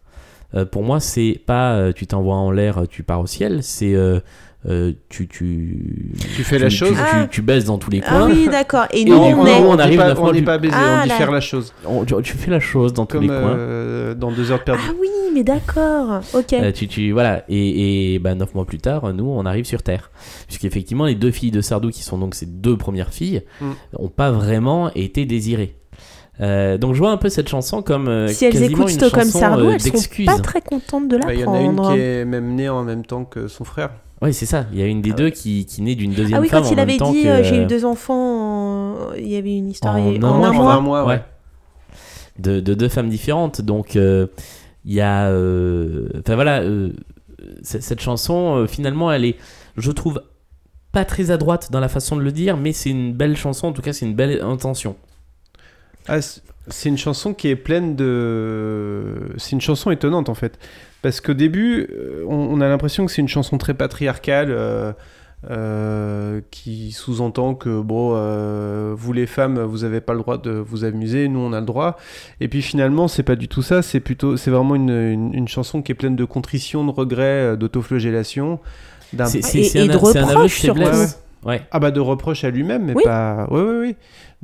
Euh, 0.55 0.65
pour 0.65 0.83
moi, 0.83 1.01
c'est 1.01 1.41
pas 1.45 1.75
euh, 1.75 1.93
tu 1.93 2.07
t'envoies 2.07 2.35
en 2.37 2.51
l'air, 2.51 2.83
tu 2.89 3.03
pars 3.03 3.21
au 3.21 3.27
ciel. 3.27 3.63
C'est 3.63 3.95
euh, 3.95 4.21
euh, 4.69 4.93
tu 5.09 5.27
tu 5.27 6.13
Tu 6.37 6.45
fais 6.45 6.59
la 6.59 6.69
chose. 6.71 6.91
tu, 6.91 6.95
Ah. 6.99 7.23
tu- 7.25 7.29
tu 7.31 7.43
baisses 7.43 7.65
dans 7.65 7.79
tous 7.79 7.91
les 7.91 8.01
Ah 8.07 8.11
coins. 8.11 8.31
oui, 8.31 8.49
d'accord. 8.49 8.85
Et 8.93 9.01
Et 9.01 9.05
nous, 9.05 9.17
on 9.17 9.45
est. 9.47 9.55
on 9.61 9.77
arrive 9.79 9.99
pas, 9.99 10.15
on 10.21 10.33
n'est 10.33 10.43
pas 10.43 10.59
baisé, 10.59 10.75
Ah, 10.79 10.99
on 11.01 11.03
dit 11.03 11.09
là. 11.09 11.15
faire 11.17 11.33
la 11.33 11.41
chose. 11.41 11.73
On- 11.85 12.05
tu, 12.05 12.15
tu 12.23 12.35
fais 12.37 12.51
la 12.51 12.61
chose 12.61 12.93
dans 12.93 13.05
tous 13.07 13.19
les 13.21 13.27
coins. 13.29 14.15
dans 14.15 14.31
deux 14.31 14.53
heures 14.53 14.63
perdues. 14.63 14.83
Ah 14.89 14.93
oui, 15.01 15.09
mais 15.35 15.43
d'accord. 15.43 16.21
Ok. 16.35 16.53
Euh, 16.53 16.71
tu, 16.71 16.87
tu, 16.87 17.11
voilà, 17.13 17.45
et, 17.49 18.15
et 18.15 18.19
bah, 18.19 18.35
neuf 18.35 18.55
mois 18.55 18.67
plus 18.67 18.79
tard, 18.79 19.13
nous, 19.15 19.25
on 19.25 19.47
arrive 19.47 19.65
sur 19.65 19.83
Terre. 19.83 20.11
Puisqu'effectivement, 20.47 21.07
les 21.07 21.15
deux 21.15 21.31
filles 21.31 21.51
de 21.51 21.61
Sardou, 21.63 21.89
qui 21.91 22.03
sont 22.03 22.19
donc 22.19 22.35
ses 22.35 22.47
deux 22.47 22.77
premières 22.77 23.13
filles, 23.13 23.43
Mm. 23.61 23.71
n'ont 23.99 24.09
pas 24.09 24.31
vraiment 24.31 24.93
été 24.95 25.25
désirées. 25.25 25.75
Euh, 26.41 26.79
donc 26.79 26.95
je 26.95 26.99
vois 26.99 27.11
un 27.11 27.19
peu 27.19 27.29
cette 27.29 27.49
chanson 27.49 27.83
comme 27.83 28.09
euh, 28.09 28.27
si 28.29 28.47
elles 28.47 28.53
quasiment 28.53 28.71
écoutent 28.79 28.91
une 28.91 28.97
Stockholm 28.99 29.27
chanson 29.27 29.39
Sardou, 29.39 29.67
euh, 29.67 29.73
elles 29.75 29.81
sont 29.83 29.91
d'excuses. 29.91 30.27
pas 30.27 30.39
très 30.39 30.63
contentes 30.63 31.09
de 31.09 31.19
Bah, 31.19 31.35
Il 31.35 31.41
y 31.41 31.45
en 31.45 31.53
a 31.53 31.61
une 31.61 31.67
l'apprendre. 31.77 31.95
qui 31.95 32.01
est 32.01 32.25
même 32.25 32.55
née 32.55 32.69
en 32.71 32.83
même 32.85 33.05
temps 33.05 33.25
que 33.25 33.49
son 33.49 33.65
frère. 33.65 33.91
Oui, 34.23 34.33
c'est 34.33 34.47
ça. 34.47 34.65
Il 34.73 34.79
y 34.79 34.83
a 34.83 34.87
une 34.87 35.03
des 35.03 35.11
Ah 35.13 35.17
deux 35.17 35.31
qui, 35.31 35.67
qui 35.67 35.83
naît 35.83 35.95
d'une 35.95 36.13
deuxième 36.13 36.39
Ah 36.39 36.41
oui, 36.41 36.49
femme 36.49 36.63
quand 36.63 36.69
en 36.69 36.73
il 36.73 36.81
avait 36.81 36.93
dit 36.93 36.99
que- 37.25 37.29
euh, 37.29 37.43
j'ai 37.43 37.63
eu 37.63 37.67
deux 37.67 37.85
enfants, 37.85 38.15
en- 39.11 39.13
il 39.17 39.29
y 39.29 39.37
avait 39.37 39.57
une 39.57 39.69
histoire 39.69 39.97
En 39.97 40.11
il- 40.11 40.25
un 40.25 40.29
en 40.29 40.39
mois, 40.39 40.47
un 40.47 40.51
en 40.51 40.55
mois. 40.55 40.73
un 40.75 40.81
mois, 40.81 41.03
ouais. 41.05 41.15
Ouais. 41.15 41.23
de, 42.39 42.61
de 42.61 42.73
deux 42.75 42.89
femmes 42.89 43.11
différentes. 43.11 43.61
Donc, 43.61 43.95
euh, 43.97 44.27
il 44.87 44.95
y 44.95 45.01
a. 45.03 45.27
euh, 45.29 46.09
Enfin 46.21 46.35
voilà, 46.37 46.61
euh, 46.63 46.91
cette 47.63 48.01
chanson, 48.01 48.57
euh, 48.57 48.67
finalement, 48.67 49.13
elle 49.13 49.25
est, 49.27 49.37
je 49.77 49.91
trouve, 49.91 50.23
pas 50.93 51.05
très 51.05 51.31
à 51.31 51.37
droite 51.37 51.69
dans 51.73 51.81
la 51.81 51.89
façon 51.89 52.17
de 52.17 52.23
le 52.23 52.33
dire, 52.33 52.57
mais 52.57 52.73
c'est 52.73 52.91
une 52.91 53.13
belle 53.13 53.37
chanson. 53.37 53.67
En 53.69 53.73
tout 53.73 53.83
cas, 53.83 53.93
c'est 53.93 54.07
une 54.07 54.15
belle 54.15 54.41
intention. 54.43 54.97
Ah, 56.09 56.19
c'est 56.69 56.89
une 56.89 56.99
chanson 56.99 57.35
qui 57.35 57.49
est 57.49 57.57
pleine 57.57 57.97
de. 57.97 59.05
C'est 59.37 59.53
une 59.53 59.61
chanson 59.61 59.91
étonnante 59.91 60.29
en 60.29 60.35
fait. 60.35 60.59
Parce 61.03 61.21
qu'au 61.21 61.35
début, 61.35 61.89
euh, 61.93 62.25
on, 62.29 62.35
on 62.37 62.61
a 62.61 62.69
l'impression 62.69 63.05
que 63.07 63.13
c'est 63.13 63.23
une 63.23 63.29
chanson 63.29 63.59
très 63.59 63.75
patriarcale 63.75 64.49
euh, 64.51 64.93
euh, 65.51 66.41
qui 66.53 66.93
sous-entend 66.93 67.55
que, 67.57 67.81
bon, 67.81 68.13
euh, 68.15 68.95
vous 68.97 69.13
les 69.13 69.27
femmes, 69.27 69.61
vous 69.61 69.83
avez 69.83 70.01
pas 70.01 70.13
le 70.13 70.21
droit 70.21 70.39
de 70.39 70.51
vous 70.53 70.85
amuser, 70.85 71.27
nous 71.29 71.41
on 71.41 71.53
a 71.53 71.59
le 71.61 71.67
droit. 71.67 71.99
Et 72.41 72.47
puis 72.47 72.63
finalement, 72.63 73.09
c'est 73.09 73.25
pas 73.25 73.35
du 73.37 73.49
tout 73.49 73.63
ça. 73.63 73.83
C'est 73.83 73.99
plutôt. 74.01 74.37
C'est 74.37 74.51
vraiment 74.53 74.77
une, 74.77 74.91
une, 74.91 75.35
une 75.35 75.49
chanson 75.49 75.83
qui 75.83 75.91
est 75.93 75.97
pleine 75.97 76.15
de 76.17 76.25
contrition, 76.25 76.85
de 76.85 76.91
regrets, 76.93 77.23
euh, 77.53 77.57
d'autoflagellation. 77.57 78.61
d'un- 79.13 79.27
C'est 79.27 79.39
Et- 79.39 79.65
c'est 79.65 79.79
et 79.79 79.83
un, 79.83 79.87
de 79.87 79.99
c'est 80.07 80.19
un 80.19 80.23
aveu 80.23 80.33
de 80.33 80.35
reproches, 80.37 80.61
surtout. 80.61 80.81
Ouais. 81.45 81.61
Ah 81.73 81.81
bah 81.81 81.91
de 81.91 81.99
reproches 81.99 82.45
à 82.45 82.51
lui-même, 82.51 82.85
mais 82.85 82.93
Oui. 82.95 83.03
pas. 83.03 83.49
Oui, 83.51 83.61
oui, 83.61 83.77
oui. 83.81 83.97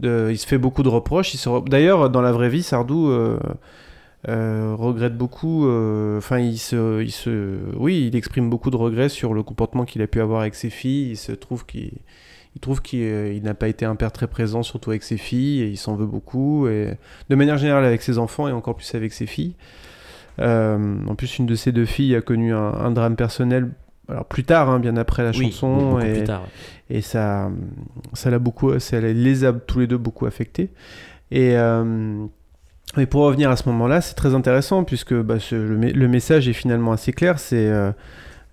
Il 0.03 0.38
se 0.38 0.46
fait 0.46 0.59
beaucoup 0.59 0.82
de 0.82 0.88
reproches. 0.88 1.34
Il 1.34 1.40
D'ailleurs, 1.68 2.11
dans 2.11 2.20
la 2.20 2.32
vraie 2.32 2.49
vie, 2.49 2.62
Sardou 2.62 3.09
euh, 3.11 3.38
euh, 4.28 4.74
regrette 4.76 5.16
beaucoup. 5.16 5.66
euh, 5.66 6.18
Enfin, 6.18 6.38
il 6.38 6.59
se, 6.59 7.03
il 7.03 7.11
se, 7.11 7.59
oui, 7.76 8.07
il 8.07 8.16
exprime 8.16 8.49
beaucoup 8.49 8.70
de 8.70 8.76
regrets 8.76 9.09
sur 9.09 9.34
le 9.34 9.42
comportement 9.42 9.84
qu'il 9.84 10.03
a 10.03 10.07
pu 10.07 10.20
avoir 10.20 10.42
avec 10.42 10.55
ses 10.55 10.70
filles. 10.70 11.11
Il 11.11 11.16
se 11.16 11.32
trouve 11.32 11.66
qu'il, 11.66 11.92
il 12.55 12.61
trouve 12.61 12.80
qu'il 12.80 13.01
il 13.01 13.42
n'a 13.42 13.55
pas 13.55 13.68
été 13.68 13.84
un 13.84 13.96
père 13.96 14.12
très 14.12 14.28
présent, 14.28 14.62
surtout 14.62 14.90
avec 14.90 15.03
ses 15.03 15.16
filles, 15.16 15.62
et 15.62 15.68
il 15.68 15.76
s'en 15.76 15.96
veut 15.96 16.07
beaucoup. 16.07 16.68
Et 16.68 16.94
de 17.28 17.34
manière 17.34 17.59
générale, 17.59 17.84
avec 17.84 18.03
ses 18.03 18.18
enfants 18.18 18.49
et 18.49 18.53
encore 18.53 18.76
plus 18.76 18.94
avec 18.94 19.12
ses 19.12 19.26
filles. 19.26 19.55
En 20.40 21.14
plus, 21.16 21.38
une 21.38 21.46
de 21.46 21.57
ses 21.57 21.72
deux 21.72 21.86
filles 21.86 22.14
a 22.14 22.20
connu 22.20 22.55
un 22.55 22.90
drame 22.92 23.16
personnel. 23.16 23.70
Alors 24.09 24.24
plus 24.24 24.44
tard, 24.44 24.70
hein, 24.70 24.78
bien 24.78 24.96
après 24.96 25.22
la 25.22 25.30
Oui, 25.32 25.50
chanson, 25.52 25.98
et, 26.00 26.12
plus 26.14 26.24
tard. 26.24 26.42
ouais. 26.90 26.96
et 26.96 27.00
ça 27.02 27.50
ça 28.14 28.30
l'a 28.30 28.38
beaucoup 28.38 28.78
ça 28.78 29.00
les 29.00 29.44
a 29.44 29.52
tous 29.52 29.80
les 29.80 29.86
deux 29.86 29.98
beaucoup 29.98 30.24
affectés 30.26 30.70
et 31.30 31.56
euh, 31.59 32.24
mais 32.96 33.04
pour 33.04 33.22
revenir 33.24 33.50
à 33.50 33.56
ce 33.56 33.68
moment-là 33.68 34.00
c'est 34.00 34.14
très 34.14 34.34
intéressant 34.34 34.82
puisque 34.84 35.12
bah, 35.14 35.38
ce- 35.38 35.54
le, 35.54 35.76
me- 35.76 35.92
le 35.92 36.09
message 36.09 36.48
est 36.48 36.54
finalement 36.54 36.92
assez 36.92 37.12
clair 37.12 37.38
c'est 37.38 37.66
euh, 37.68 37.92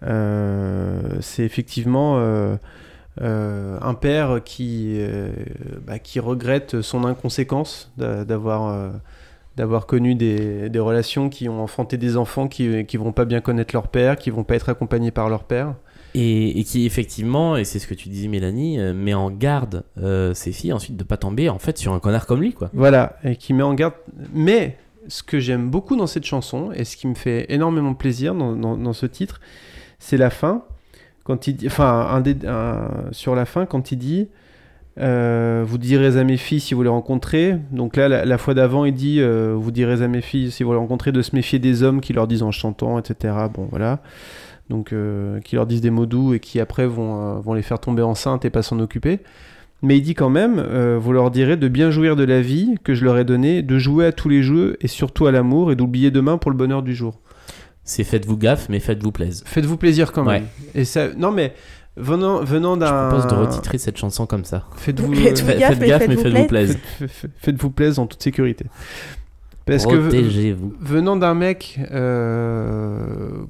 euh, 0.03 1.21
effectivement 1.45 2.19
un 3.21 3.93
père 3.93 4.41
qui 4.43 4.99
bah, 5.87 5.99
qui 5.99 6.19
regrette 6.19 6.81
son 6.81 7.05
inconséquence 7.05 7.91
d'a- 7.97 8.25
d'avoir 8.25 8.91
d'avoir 9.55 9.85
connu 9.85 10.15
des, 10.15 10.69
des 10.69 10.79
relations 10.79 11.29
qui 11.29 11.47
ont 11.49 11.61
enfanté 11.63 11.97
des 11.97 12.17
enfants 12.17 12.47
qui, 12.47 12.85
qui 12.85 12.97
vont 12.97 13.11
pas 13.13 13.25
bien 13.25 13.41
connaître 13.41 13.73
leur 13.75 13.87
père, 13.87 14.15
qui 14.17 14.29
vont 14.29 14.43
pas 14.43 14.55
être 14.55 14.69
accompagnés 14.69 15.11
par 15.11 15.29
leur 15.29 15.43
père. 15.45 15.75
Et, 16.17 16.59
et 16.59 16.63
qui 16.63 16.85
effectivement, 16.85 17.57
et 17.57 17.65
c'est 17.65 17.77
ce 17.79 17.87
que 17.87 17.93
tu 17.93 18.07
disais 18.09 18.27
Mélanie, 18.29 18.79
euh, 18.79 18.93
met 18.93 19.13
en 19.13 19.29
garde 19.31 19.83
euh, 20.01 20.33
ses 20.33 20.53
filles 20.53 20.71
ensuite 20.71 20.95
de 20.95 21.03
pas 21.03 21.17
tomber 21.17 21.49
en 21.49 21.59
fait 21.59 21.77
sur 21.77 21.93
un 21.93 21.99
connard 21.99 22.25
comme 22.25 22.39
lui 22.41 22.53
quoi. 22.53 22.69
Voilà, 22.73 23.17
et 23.25 23.35
qui 23.35 23.53
met 23.53 23.63
en 23.63 23.73
garde. 23.73 23.95
Mais 24.33 24.77
ce 25.09 25.23
que 25.23 25.39
j'aime 25.39 25.69
beaucoup 25.69 25.95
dans 25.97 26.07
cette 26.07 26.23
chanson, 26.25 26.71
et 26.73 26.85
ce 26.85 26.95
qui 26.95 27.07
me 27.07 27.15
fait 27.15 27.45
énormément 27.49 27.93
plaisir 27.93 28.33
dans, 28.33 28.55
dans- 28.55 28.77
dans 28.77 28.93
ce 28.93 29.05
titre, 29.05 29.41
c'est 29.99 30.17
la 30.17 30.29
fin. 30.29 30.63
Quand 31.25 31.47
il 31.47 31.55
dit, 31.57 31.67
enfin, 31.67 32.23
un- 32.45 33.11
sur 33.11 33.35
la 33.35 33.45
fin, 33.45 33.65
quand 33.65 33.91
il 33.91 33.97
dit 33.97 34.29
euh, 34.99 35.63
Vous 35.65 35.77
direz 35.77 36.17
à 36.17 36.23
mes 36.23 36.37
filles 36.37 36.59
si 36.59 36.73
vous 36.73 36.83
les 36.83 36.89
rencontrez. 36.89 37.57
Donc 37.71 37.95
là, 37.95 38.07
la, 38.07 38.25
la 38.25 38.37
fois 38.37 38.53
d'avant, 38.53 38.85
il 38.85 38.93
dit 38.93 39.19
euh, 39.19 39.55
Vous 39.57 39.71
direz 39.71 40.01
à 40.01 40.07
mes 40.07 40.21
filles 40.21 40.51
si 40.51 40.63
vous 40.63 40.71
les 40.71 40.77
rencontrez 40.77 41.11
de 41.11 41.21
se 41.21 41.35
méfier 41.35 41.59
des 41.59 41.83
hommes 41.83 42.01
qui 42.01 42.13
leur 42.13 42.27
disent 42.27 42.43
en 42.43 42.51
chantant, 42.51 42.99
etc. 42.99 43.33
Bon, 43.53 43.67
voilà. 43.69 43.99
Donc, 44.69 44.93
euh, 44.93 45.39
qui 45.41 45.55
leur 45.55 45.67
disent 45.67 45.81
des 45.81 45.91
mots 45.91 46.05
doux 46.05 46.33
et 46.33 46.39
qui 46.39 46.59
après 46.59 46.87
vont, 46.87 47.39
vont 47.39 47.53
les 47.53 47.61
faire 47.61 47.79
tomber 47.79 48.01
enceintes 48.01 48.45
et 48.45 48.49
pas 48.49 48.63
s'en 48.63 48.79
occuper. 48.79 49.19
Mais 49.81 49.97
il 49.97 50.01
dit 50.01 50.15
quand 50.15 50.29
même, 50.29 50.59
vous 50.97 51.11
leur 51.11 51.29
direz 51.29 51.57
de 51.57 51.67
bien 51.67 51.91
jouir 51.91 52.15
de 52.15 52.23
la 52.23 52.41
vie 52.41 52.75
que 52.83 52.95
je 52.95 53.03
leur 53.03 53.17
ai 53.19 53.25
donnée, 53.25 53.61
de 53.61 53.77
jouer 53.77 54.07
à 54.07 54.11
tous 54.11 54.29
les 54.29 54.41
jeux 54.41 54.77
et 54.81 54.87
surtout 54.87 55.27
à 55.27 55.31
l'amour 55.31 55.71
et 55.71 55.75
d'oublier 55.75 56.09
demain 56.09 56.37
pour 56.37 56.49
le 56.49 56.57
bonheur 56.57 56.81
du 56.81 56.95
jour. 56.95 57.19
C'est 57.83 58.03
faites-vous 58.03 58.35
gaffe, 58.35 58.67
mais 58.67 58.79
faites-vous 58.79 59.11
plaise. 59.11 59.43
Faites-vous 59.45 59.77
plaisir 59.77 60.11
quand 60.11 60.23
même. 60.23 60.43
Ouais. 60.43 60.81
Et 60.81 60.85
ça, 60.85 61.13
non 61.13 61.31
mais 61.31 61.53
venant 61.97 62.43
venant 62.43 62.75
Je 62.75 62.79
d'un, 62.81 63.09
propose 63.09 63.27
de 63.27 63.35
retitrer 63.35 63.77
cette 63.77 63.97
chanson 63.97 64.25
comme 64.25 64.45
ça. 64.45 64.65
faites-vous 64.75 65.13
Faites-vous 65.13 65.47
Faites, 65.47 65.59
gaffe, 65.59 65.69
faites 65.71 65.79
mais 65.79 65.87
gaffe, 65.87 66.07
mais 66.07 66.15
faites-vous 66.17 66.47
faites- 67.07 67.31
faites-vous 67.37 67.69
plaisir 67.71 68.03
en 68.03 68.07
toute 68.07 68.21
sécurité. 68.23 68.65
Parce 69.65 69.85
que 69.85 69.95
Protégez-vous. 69.95 70.73
venant 70.79 71.15
d'un 71.15 71.33
mec 71.33 71.79
euh, 71.91 73.45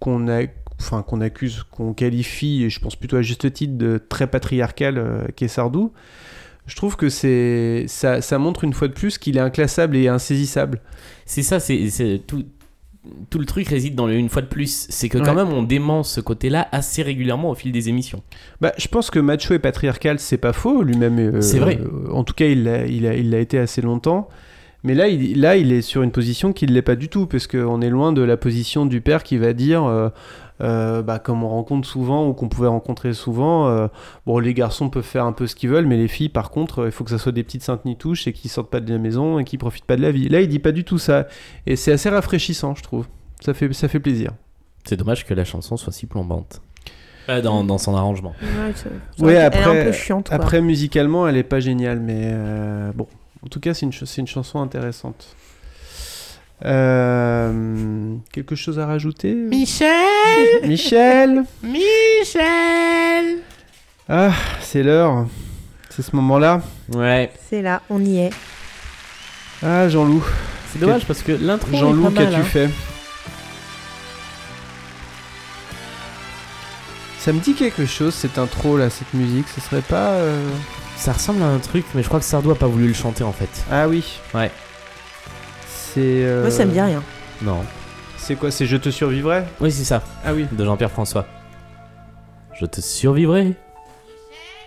qu'on 0.00 0.28
a 0.28 0.42
enfin 0.78 1.02
qu'on 1.02 1.20
accuse 1.22 1.62
qu'on 1.70 1.94
qualifie 1.94 2.64
et 2.64 2.70
je 2.70 2.78
pense 2.80 2.96
plutôt 2.96 3.16
à 3.16 3.22
juste 3.22 3.50
titre 3.52 3.78
de 3.78 3.98
très 4.10 4.26
patriarcal 4.26 4.98
euh, 4.98 5.24
qu'est 5.34 5.48
Sardou 5.48 5.92
je 6.66 6.76
trouve 6.76 6.96
que 6.96 7.08
c'est 7.08 7.84
ça, 7.88 8.20
ça 8.20 8.38
montre 8.38 8.64
une 8.64 8.74
fois 8.74 8.88
de 8.88 8.92
plus 8.92 9.16
qu'il 9.18 9.36
est 9.38 9.40
inclassable 9.40 9.96
et 9.96 10.08
insaisissable 10.08 10.80
C'est 11.24 11.42
ça, 11.42 11.60
c'est 11.60 11.88
c'est 11.90 12.20
tout. 12.26 12.44
Tout 13.30 13.38
le 13.38 13.46
truc 13.46 13.68
réside 13.68 13.94
dans 13.94 14.06
le 14.06 14.14
une 14.14 14.28
fois 14.28 14.42
de 14.42 14.46
plus. 14.46 14.86
C'est 14.90 15.08
que 15.08 15.18
quand 15.18 15.34
Ouais. 15.36 15.44
même 15.44 15.52
on 15.52 15.62
dément 15.62 16.02
ce 16.02 16.20
côté-là 16.20 16.68
assez 16.72 17.02
régulièrement 17.02 17.50
au 17.50 17.54
fil 17.54 17.72
des 17.72 17.88
émissions. 17.88 18.22
bah, 18.60 18.72
je 18.78 18.88
pense 18.88 19.10
que 19.10 19.18
macho 19.18 19.54
et 19.54 19.58
patriarcal 19.58 20.18
c'est 20.18 20.38
pas 20.38 20.52
faux 20.52 20.82
lui-même 20.82 21.18
euh, 21.18 21.40
C'est 21.40 21.58
vrai. 21.58 21.78
euh, 21.80 22.10
en 22.12 22.24
tout 22.24 22.34
cas 22.34 22.46
il 22.46 22.64
l'a 22.64 22.86
il 22.86 23.06
a, 23.06 23.14
il 23.14 23.30
l'a 23.30 23.38
été 23.40 23.58
assez 23.58 23.82
longtemps 23.82 24.28
mais 24.84 24.94
là 24.94 25.08
il, 25.08 25.40
là, 25.40 25.56
il 25.56 25.72
est 25.72 25.82
sur 25.82 26.02
une 26.02 26.12
position 26.12 26.52
qui 26.52 26.64
ne 26.66 26.72
l'est 26.72 26.82
pas 26.82 26.94
du 26.94 27.08
tout, 27.08 27.26
parce 27.26 27.48
qu'on 27.48 27.80
est 27.80 27.90
loin 27.90 28.12
de 28.12 28.22
la 28.22 28.36
position 28.36 28.86
du 28.86 29.00
père 29.00 29.24
qui 29.24 29.36
va 29.36 29.52
dire, 29.52 29.82
euh, 29.84 30.10
euh, 30.60 31.02
bah, 31.02 31.18
comme 31.18 31.44
on 31.44 31.48
rencontre 31.48 31.86
souvent, 31.86 32.26
ou 32.28 32.32
qu'on 32.32 32.48
pouvait 32.48 32.68
rencontrer 32.68 33.12
souvent, 33.12 33.68
euh, 33.68 33.88
bon, 34.26 34.38
les 34.38 34.54
garçons 34.54 34.88
peuvent 34.90 35.04
faire 35.04 35.24
un 35.24 35.32
peu 35.32 35.46
ce 35.46 35.54
qu'ils 35.54 35.68
veulent, 35.70 35.86
mais 35.86 35.96
les 35.96 36.08
filles, 36.08 36.28
par 36.28 36.50
contre, 36.50 36.80
euh, 36.80 36.86
il 36.86 36.92
faut 36.92 37.04
que 37.04 37.10
ça 37.10 37.18
soit 37.18 37.32
des 37.32 37.42
petites 37.42 37.62
saintes 37.62 37.84
nitouches 37.84 38.26
et 38.26 38.32
qui 38.32 38.48
sortent 38.48 38.70
pas 38.70 38.80
de 38.80 38.90
la 38.92 38.98
maison 38.98 39.38
et 39.38 39.44
qui 39.44 39.58
profitent 39.58 39.84
pas 39.84 39.96
de 39.96 40.02
la 40.02 40.10
vie. 40.10 40.28
Là, 40.28 40.40
il 40.40 40.48
dit 40.48 40.58
pas 40.58 40.72
du 40.72 40.84
tout 40.84 40.98
ça. 40.98 41.26
Et 41.66 41.76
c'est 41.76 41.92
assez 41.92 42.08
rafraîchissant, 42.08 42.74
je 42.74 42.82
trouve. 42.82 43.06
Ça 43.40 43.52
fait, 43.54 43.72
ça 43.72 43.88
fait 43.88 44.00
plaisir. 44.00 44.30
C'est 44.84 44.96
dommage 44.96 45.26
que 45.26 45.34
la 45.34 45.44
chanson 45.44 45.76
soit 45.76 45.92
si 45.92 46.06
plombante. 46.06 46.62
Euh, 47.28 47.42
dans, 47.42 47.64
dans 47.64 47.76
son 47.78 47.94
arrangement. 47.96 48.34
Ouais, 49.18 49.34
est 49.34 49.38
après- 49.38 49.80
un 49.80 49.84
peu 49.86 49.92
chiante. 49.92 50.28
Quoi. 50.28 50.36
Après, 50.36 50.60
musicalement, 50.60 51.26
elle 51.26 51.36
est 51.36 51.42
pas 51.42 51.58
géniale, 51.60 51.98
mais 52.00 52.20
euh, 52.22 52.92
bon. 52.94 53.08
En 53.44 53.48
tout 53.48 53.58
cas, 53.60 53.74
c'est 53.74 53.84
une, 53.84 53.92
ch- 53.92 54.04
c'est 54.04 54.20
une 54.20 54.26
chanson 54.28 54.60
intéressante. 54.60 55.34
Euh, 56.64 58.14
quelque 58.32 58.54
chose 58.54 58.78
à 58.78 58.86
rajouter 58.86 59.34
Michel 59.34 59.90
Michel 60.64 61.44
Michel 61.62 63.36
Ah, 64.08 64.32
c'est 64.62 64.82
l'heure. 64.82 65.26
C'est 65.90 66.00
ce 66.02 66.16
moment-là. 66.16 66.62
Ouais, 66.94 67.30
C'est 67.50 67.60
là, 67.62 67.82
on 67.90 68.02
y 68.04 68.18
est. 68.20 68.30
Ah, 69.62 69.88
Jean-Loup. 69.88 70.24
c'est 70.72 70.78
dommage 70.78 71.04
parce 71.06 71.22
que 71.22 71.32
l'intro 71.32 71.72
est 71.72 71.78
Jean-Loup, 71.78 72.10
qu'as-tu 72.10 72.34
hein. 72.36 72.42
fait? 72.42 72.70
Ça 77.18 77.32
me 77.32 77.40
dit 77.40 77.54
quelque 77.54 77.86
chose, 77.86 78.14
cette 78.14 78.38
intro 78.38 78.76
là, 78.78 78.88
cette 78.88 79.12
musique. 79.14 79.46
Ce 79.54 79.60
serait 79.60 79.82
pas. 79.82 80.10
euh, 80.12 80.48
Ça 80.96 81.12
ressemble 81.12 81.42
à 81.42 81.46
un 81.46 81.58
truc, 81.58 81.84
mais 81.94 82.02
je 82.02 82.08
crois 82.08 82.20
que 82.20 82.24
Sardou 82.26 82.50
a 82.50 82.54
pas 82.54 82.66
voulu 82.68 82.86
le 82.88 82.94
chanter 82.94 83.24
en 83.24 83.32
fait. 83.32 83.48
Ah 83.70 83.88
oui. 83.88 84.04
Ouais. 84.34 84.50
C'est. 85.96 86.02
euh, 86.26 86.42
Moi, 86.42 86.50
ça 86.50 86.66
me 86.66 86.72
dit 86.72 86.80
rien. 86.80 87.02
Non. 87.40 87.64
C'est 88.18 88.34
quoi 88.36 88.50
C'est 88.50 88.66
Je 88.66 88.76
te 88.76 88.90
survivrai? 88.90 89.44
Oui, 89.60 89.72
c'est 89.72 89.84
ça, 89.84 90.02
Ah 90.26 90.34
oui. 90.34 90.46
de 90.52 90.62
Jean-Pierre 90.62 90.90
François. 90.90 91.24
Je 92.60 92.66
te 92.66 92.82
survivrai. 92.82 93.54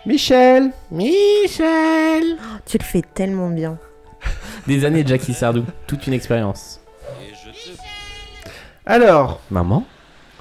Michel 0.08 0.72
Michel 0.90 2.24
Tu 2.66 2.78
le 2.80 2.84
fais 2.84 3.04
tellement 3.14 3.50
bien. 3.50 3.78
Des 4.66 4.86
années 4.86 5.04
de 5.04 5.10
Jackie 5.10 5.36
Sardou, 5.36 5.66
toute 5.86 6.08
une 6.08 6.14
expérience. 6.14 6.80
Alors, 8.88 9.40
Maman? 9.52 9.86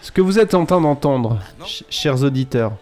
ce 0.01 0.11
que 0.11 0.23
vous 0.23 0.39
êtes 0.39 0.55
en 0.55 0.65
train 0.65 0.81
d'entendre, 0.81 1.39
ch- 1.61 1.85
chers 1.91 2.23
auditeurs, 2.23 2.73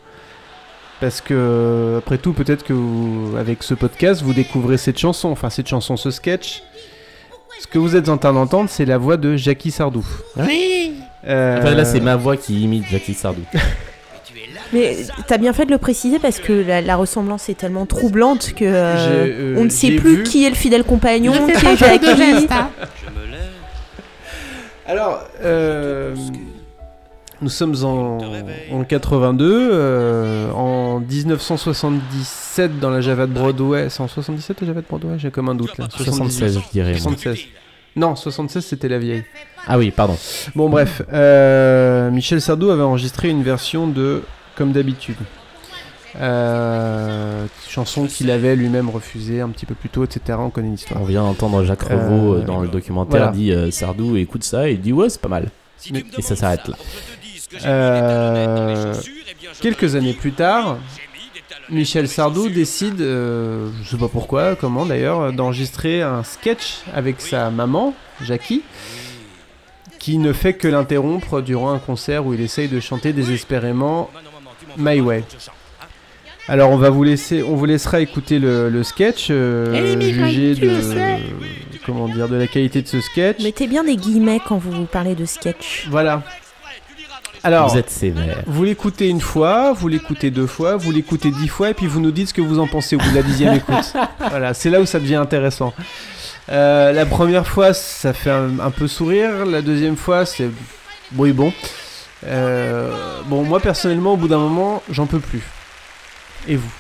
parce 1.00 1.20
que, 1.20 1.96
après 1.98 2.18
tout, 2.18 2.32
peut-être 2.32 2.62
que 2.62 2.72
vous, 2.72 3.34
avec 3.36 3.64
ce 3.64 3.74
podcast, 3.74 4.22
vous 4.22 4.32
découvrez 4.32 4.76
cette 4.76 4.98
chanson, 4.98 5.28
enfin 5.30 5.50
cette 5.50 5.66
chanson, 5.66 5.96
ce 5.96 6.11
sketch. 6.12 6.62
Ce 7.61 7.66
que 7.66 7.78
vous 7.78 7.96
êtes 7.96 8.09
en 8.09 8.18
train 8.18 8.32
d'entendre, 8.32 8.68
c'est 8.70 8.84
la 8.84 8.98
voix 8.98 9.16
de 9.16 9.36
Jackie 9.36 9.70
Sardou. 9.70 10.04
Oui 10.36 10.94
Euh, 11.26 11.59
Enfin 11.59 11.74
là, 11.74 11.84
c'est 11.84 12.00
ma 12.00 12.16
voix 12.16 12.36
qui 12.36 12.62
imite 12.62 12.84
Jackie 12.90 13.14
Sardou. 13.14 13.42
Mais 14.72 14.96
t'as 15.28 15.38
bien 15.38 15.52
fait 15.52 15.64
de 15.64 15.70
le 15.70 15.78
préciser 15.78 16.18
parce 16.18 16.40
que 16.40 16.52
la, 16.52 16.80
la 16.80 16.96
ressemblance 16.96 17.48
est 17.48 17.54
tellement 17.54 17.86
troublante 17.86 18.52
que 18.54 18.64
euh, 18.64 18.96
euh, 18.96 19.54
on 19.59 19.64
ne 19.64 19.68
sait 19.68 19.92
plus 19.92 20.16
vu- 20.16 20.22
qui 20.24 20.44
est 20.44 20.48
le 20.48 20.57
fidèle 20.57 20.82
compagnon, 20.82 21.32
qui 21.46 21.66
est 21.66 21.76
Jackie. 21.76 22.07
Je 22.07 22.16
me 22.16 23.30
lève. 23.30 23.40
Alors, 24.88 25.22
euh, 25.44 26.14
Nous 27.43 27.51
sommes 27.51 27.74
en, 27.84 28.18
en 28.72 28.84
82, 28.84 29.70
euh, 29.72 30.51
en 30.53 31.01
1977 31.01 32.80
dans 32.80 32.89
la 32.91 33.01
Java 33.03 33.26
de 33.26 33.32
Broadway. 33.32 33.89
C'est 33.91 34.01
en 34.01 34.09
77 34.09 34.62
la 34.62 34.66
Java 34.68 34.80
de 34.80 34.87
Broadway 34.87 35.18
J'ai 35.18 35.30
comme 35.30 35.49
un 35.51 35.55
doute 35.55 35.76
là. 35.76 35.87
76, 35.91 36.61
je 36.61 36.72
dirais. 36.72 36.93
moi. 36.93 36.99
76. 37.01 37.39
Non, 37.97 38.14
76 38.16 38.64
c'était 38.64 38.89
la 38.89 38.99
vieille. 38.99 39.24
Ah 39.66 39.78
oui, 39.78 39.91
pardon. 39.91 40.16
Bon 40.55 40.68
bref, 40.70 41.03
euh, 41.12 42.11
Michel 42.11 42.41
Sardou 42.41 42.70
avait 42.70 42.82
enregistré 42.82 43.28
une 43.28 43.43
version 43.43 43.87
de 43.87 44.22
Comme 44.57 44.72
d'habitude. 44.72 45.16
Euh, 46.18 47.45
chanson 47.68 48.07
qu'il 48.07 48.30
avait 48.30 48.57
lui-même 48.57 48.89
refusée 48.89 49.41
un 49.43 49.49
petit 49.51 49.66
peu 49.66 49.74
plus 49.74 49.91
tôt, 49.91 50.05
etc. 50.05 50.39
On 50.41 50.49
connaît 50.51 50.70
l'histoire. 50.70 51.03
On 51.03 51.05
vient 51.05 51.22
d'entendre 51.22 51.62
Jacques 51.64 51.82
Revaux 51.82 52.34
Euh, 52.34 52.41
euh, 52.41 52.45
dans 52.45 52.61
le 52.61 52.68
documentaire 52.68 53.18
voilà. 53.20 53.32
dit 53.32 53.53
euh, 53.53 53.70
Sardou 53.70 54.16
écoute 54.16 54.43
ça 54.45 54.68
et 54.68 54.72
il 54.72 54.80
dit 54.80 54.93
ouais 54.95 55.11
c'est 55.11 55.20
pas 55.20 55.28
mal. 55.28 55.51
Et 56.16 56.22
ça 56.22 56.37
s'arrête 56.37 56.66
là. 56.68 56.76
Euh, 57.64 58.94
quelques 59.61 59.94
années 59.94 60.14
plus 60.14 60.32
tard, 60.32 60.78
Michel 61.68 62.09
Sardou 62.09 62.49
décide, 62.49 63.01
euh, 63.01 63.68
je 63.82 63.90
sais 63.90 63.97
pas 63.97 64.09
pourquoi, 64.09 64.57
comment 64.57 64.86
d'ailleurs, 64.86 65.32
d'enregistrer 65.32 66.03
un 66.03 66.22
sketch 66.22 66.78
avec 66.94 67.20
sa 67.20 67.51
maman, 67.51 67.94
Jackie, 68.22 68.62
qui 69.99 70.18
ne 70.18 70.32
fait 70.32 70.55
que 70.55 70.68
l'interrompre 70.68 71.40
durant 71.40 71.72
un 71.72 71.78
concert 71.78 72.26
où 72.26 72.34
il 72.34 72.40
essaye 72.40 72.68
de 72.68 72.80
chanter 72.80 73.12
désespérément 73.12 74.11
My 74.76 75.01
Way. 75.01 75.24
Alors 76.49 76.70
on 76.70 76.76
va 76.76 76.90
vous 76.90 77.03
laisser, 77.03 77.42
on 77.42 77.57
vous 77.57 77.64
laissera 77.64 78.01
écouter 78.01 78.38
le, 78.38 78.70
le 78.70 78.84
sketch, 78.84 79.28
euh, 79.30 80.01
juger 80.01 80.55
de, 80.55 80.80
comment 81.84 82.07
dire, 82.07 82.28
de 82.28 82.36
la 82.36 82.47
qualité 82.47 82.82
de 82.82 82.86
ce 82.86 83.01
sketch. 83.01 83.42
Mettez 83.42 83.66
bien 83.66 83.82
des 83.82 83.97
guillemets 83.97 84.40
quand 84.47 84.59
vous 84.59 84.84
parlez 84.84 85.16
de 85.16 85.24
sketch. 85.24 85.88
Voilà. 85.90 86.22
Alors, 87.47 87.70
Vous 87.70 87.78
êtes 87.78 87.90
sévère. 87.90 88.42
Vous 88.47 88.64
l'écoutez 88.64 89.09
une 89.09 89.20
fois, 89.20 89.72
vous 89.72 89.86
l'écoutez 89.86 90.32
deux 90.32 90.49
fois, 90.49 90.76
vous 90.76 90.90
l'écoutez 90.90 91.30
dix 91.30 91.47
fois, 91.47 91.70
et 91.70 91.74
puis 91.74 91.86
vous 91.86 92.01
nous 92.01 92.11
dites 92.11 92.30
ce 92.30 92.34
que 92.34 92.40
vous 92.40 92.59
en 92.59 92.66
pensez 92.66 92.97
au 92.97 92.99
bout 92.99 93.11
de 93.11 93.14
la 93.14 93.22
dixième 93.22 93.55
écoute. 93.57 93.92
Voilà, 94.18 94.53
c'est 94.53 94.68
là 94.68 94.80
où 94.80 94.86
ça 94.86 94.99
devient 94.99 95.14
intéressant. 95.14 95.72
Euh, 96.51 96.90
la 96.90 97.07
première 97.07 97.47
fois, 97.47 97.72
ça 97.72 98.12
fait 98.12 98.30
un, 98.30 98.59
un 98.59 98.72
peu 98.72 98.88
sourire. 98.88 99.47
La 99.47 99.62
deuxième 99.62 99.97
fois, 99.97 100.26
c'est 100.26 100.51
oui 101.14 101.30
bon. 101.30 101.53
Euh, 102.26 103.20
bon, 103.26 103.44
moi 103.44 103.61
personnellement, 103.61 104.14
au 104.14 104.16
bout 104.16 104.26
d'un 104.26 104.38
moment, 104.38 104.82
j'en 104.90 105.07
peux 105.07 105.20
plus. 105.20 105.42
Et 106.49 106.57
vous? 106.57 106.72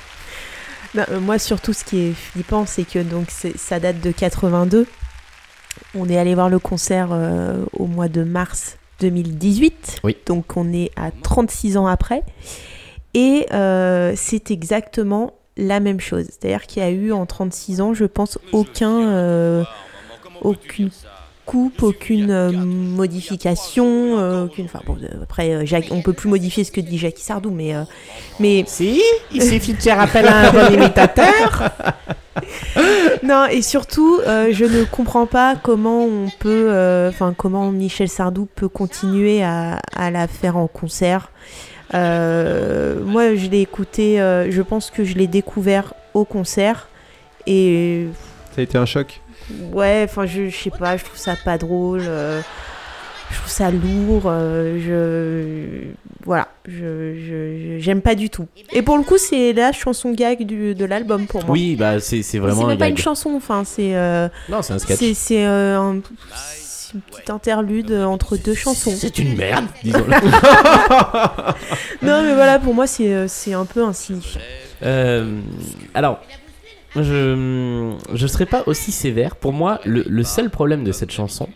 Euh, 0.98 1.20
moi, 1.20 1.38
surtout, 1.38 1.74
ce 1.74 1.84
qui 1.84 2.08
est 2.08 2.12
flippant, 2.12 2.66
c'est 2.66 2.84
que 2.84 2.98
donc 2.98 3.28
ça 3.30 3.78
date 3.78 4.00
de 4.00 4.10
82. 4.10 4.88
On 5.94 6.08
est 6.08 6.18
allé 6.18 6.34
voir 6.34 6.48
le 6.48 6.58
concert 6.58 7.10
euh, 7.12 7.64
au 7.72 7.86
mois 7.86 8.08
de 8.08 8.24
mars 8.24 8.78
2018. 9.00 10.00
Oui. 10.04 10.16
Donc, 10.26 10.56
on 10.56 10.72
est 10.72 10.90
à 10.96 11.10
36 11.10 11.76
ans 11.76 11.86
après. 11.86 12.22
Et 13.14 13.46
euh, 13.52 14.12
c'est 14.16 14.50
exactement 14.50 15.34
la 15.56 15.80
même 15.80 16.00
chose. 16.00 16.26
C'est-à-dire 16.26 16.66
qu'il 16.66 16.82
y 16.82 16.86
a 16.86 16.90
eu 16.90 17.12
en 17.12 17.26
36 17.26 17.80
ans, 17.80 17.94
je 17.94 18.04
pense, 18.04 18.38
aucun, 18.52 19.08
euh, 19.08 19.64
aucune 20.42 20.90
coupe, 21.46 21.82
aucune 21.82 22.30
euh, 22.30 22.50
modification, 22.52 24.18
euh, 24.18 24.44
aucune. 24.44 24.66
Enfin 24.66 24.80
bon, 24.86 24.96
euh, 25.02 25.22
après, 25.22 25.50
euh, 25.54 25.64
Jacques- 25.64 25.88
on 25.92 26.02
peut 26.02 26.12
plus 26.12 26.28
modifier 26.28 26.64
ce 26.64 26.72
que 26.72 26.80
dit 26.82 26.98
Jackie 26.98 27.22
Sardou, 27.22 27.50
mais 27.50 27.74
euh, 27.74 27.82
mais 28.40 28.64
Si, 28.66 29.00
il 29.32 29.42
suffit 29.42 29.72
de 29.74 29.80
faire 29.80 30.00
appel 30.00 30.26
à 30.26 30.48
un 30.48 30.52
bon 30.52 30.74
imitateur. 30.74 31.70
Non, 33.22 33.46
et 33.50 33.62
surtout, 33.62 34.20
euh, 34.26 34.48
je 34.52 34.64
ne 34.66 34.84
comprends 34.84 35.24
pas 35.26 35.56
comment 35.60 36.04
on 36.04 36.28
peut, 36.38 36.68
euh, 36.70 37.08
enfin, 37.08 37.34
comment 37.36 37.72
Michel 37.72 38.08
Sardou 38.10 38.46
peut 38.54 38.68
continuer 38.68 39.42
à, 39.42 39.80
à 39.96 40.10
la 40.10 40.28
faire 40.28 40.56
en 40.58 40.66
concert. 40.66 41.30
Euh, 41.94 43.00
moi, 43.04 43.34
je 43.34 43.46
l'ai 43.48 43.60
écouté, 43.62 44.20
euh, 44.20 44.50
je 44.50 44.60
pense 44.62 44.90
que 44.90 45.02
je 45.04 45.14
l'ai 45.14 45.26
découvert 45.26 45.94
au 46.12 46.24
concert. 46.26 46.88
Et 47.46 48.06
Ça 48.54 48.60
a 48.60 48.64
été 48.64 48.76
un 48.76 48.86
choc. 48.86 49.20
Ouais, 49.72 50.02
enfin, 50.08 50.26
je, 50.26 50.48
je 50.48 50.56
sais 50.56 50.70
pas, 50.70 50.96
je 50.96 51.04
trouve 51.04 51.18
ça 51.18 51.34
pas 51.44 51.58
drôle. 51.58 52.02
euh, 52.06 52.40
je 53.30 53.36
trouve 53.36 53.50
ça 53.50 53.70
lourd. 53.70 54.24
euh, 54.26 54.78
je. 54.80 55.88
Voilà, 56.24 56.48
je, 56.66 57.76
j'aime 57.78 58.02
pas 58.02 58.14
du 58.16 58.30
tout. 58.30 58.46
Et 58.72 58.82
pour 58.82 58.96
le 58.98 59.04
coup, 59.04 59.16
c'est 59.18 59.52
la 59.52 59.70
chanson 59.72 60.10
gag 60.12 60.42
du, 60.44 60.74
de 60.74 60.84
l'album 60.84 61.26
pour 61.26 61.42
moi. 61.44 61.52
Oui, 61.52 61.76
bah 61.76 62.00
c'est 62.00 62.16
c'est 62.16 62.22
c'est 62.22 62.38
vraiment 62.38 62.64
un 62.64 62.68
même 62.70 62.78
pas 62.78 62.86
gag. 62.86 62.96
une 62.98 63.02
chanson, 63.02 63.30
enfin, 63.36 63.62
c'est. 63.64 63.94
euh, 63.96 64.28
Non, 64.48 64.62
c'est 64.62 64.72
un 64.72 64.78
sketch. 64.80 64.98
c'est 64.98 65.14
c'est, 65.14 65.44
un 65.44 66.00
c'est 66.34 66.94
une 66.94 67.00
petite 67.00 67.30
interlude 67.30 67.92
entre 67.92 68.36
deux 68.36 68.54
chansons. 68.54 68.92
C'est 68.96 69.18
une 69.18 69.36
merde, 69.36 69.66
disons-le. 69.84 70.14
Non, 72.02 72.22
mais 72.22 72.34
voilà, 72.34 72.58
pour 72.58 72.74
moi, 72.74 72.86
c'est 72.86 73.28
c'est 73.28 73.52
un 73.54 73.64
peu 73.64 73.84
insignifiant. 73.84 74.40
Euh, 74.82 75.40
alors, 75.94 76.20
je 77.02 77.92
je 78.14 78.26
serais 78.26 78.46
pas 78.46 78.62
aussi 78.66 78.92
sévère. 78.92 79.36
Pour 79.36 79.52
moi, 79.52 79.80
le, 79.84 80.04
le 80.08 80.24
seul 80.24 80.50
problème 80.50 80.84
de 80.84 80.92
cette 80.92 81.10
chanson, 81.12 81.48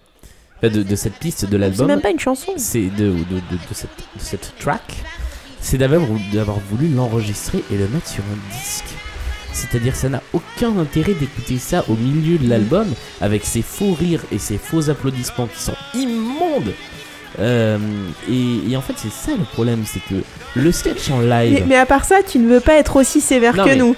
de, 0.62 0.68
de 0.68 0.97
cette 0.97 1.14
piste 1.14 1.45
de 1.47 1.51
C'est 1.53 1.59
l'album, 1.59 1.86
même 1.86 2.01
pas 2.01 2.11
une 2.11 2.20
chanson. 2.20 2.53
c'est 2.57 2.82
de, 2.97 3.07
de, 3.07 3.12
de, 3.12 3.57
de 3.68 3.74
cette, 3.74 3.91
de 3.91 4.20
cette 4.20 4.53
track, 4.59 4.97
c'est 5.61 5.78
d'avoir 5.78 6.03
d'avoir 6.32 6.59
voulu 6.70 6.88
l'enregistrer 6.88 7.62
et 7.72 7.76
le 7.76 7.88
mettre 7.88 8.09
sur 8.09 8.22
un 8.24 8.57
disque. 8.59 8.84
C'est-à-dire, 9.53 9.97
ça 9.97 10.09
n'a 10.09 10.22
aucun 10.32 10.78
intérêt 10.78 11.14
d'écouter 11.14 11.59
ça 11.59 11.84
au 11.88 11.95
milieu 11.95 12.38
de 12.38 12.49
l'album 12.49 12.86
avec 13.20 13.45
ses 13.45 13.62
faux 13.62 13.95
rires 13.95 14.22
et 14.30 14.38
ses 14.38 14.59
faux 14.59 14.91
applaudissements 14.91 15.49
qui 15.49 15.61
sont 15.61 15.74
immondes. 15.95 16.72
Euh, 17.38 17.78
et, 18.28 18.70
et 18.72 18.76
en 18.76 18.80
fait, 18.80 18.95
c'est 18.97 19.11
ça 19.11 19.32
le 19.36 19.45
problème, 19.45 19.82
c'est 19.86 20.01
que 20.01 20.22
le 20.57 20.72
sketch 20.72 21.11
en 21.11 21.20
live. 21.20 21.55
Mais, 21.61 21.64
mais 21.66 21.76
à 21.76 21.86
part 21.86 22.05
ça, 22.05 22.22
tu 22.22 22.38
ne 22.38 22.49
veux 22.49 22.61
pas 22.61 22.74
être 22.74 22.97
aussi 22.97 23.20
sévère 23.20 23.57
Non, 23.57 23.64
que 23.64 23.70
mais- 23.70 23.76
nous. 23.76 23.97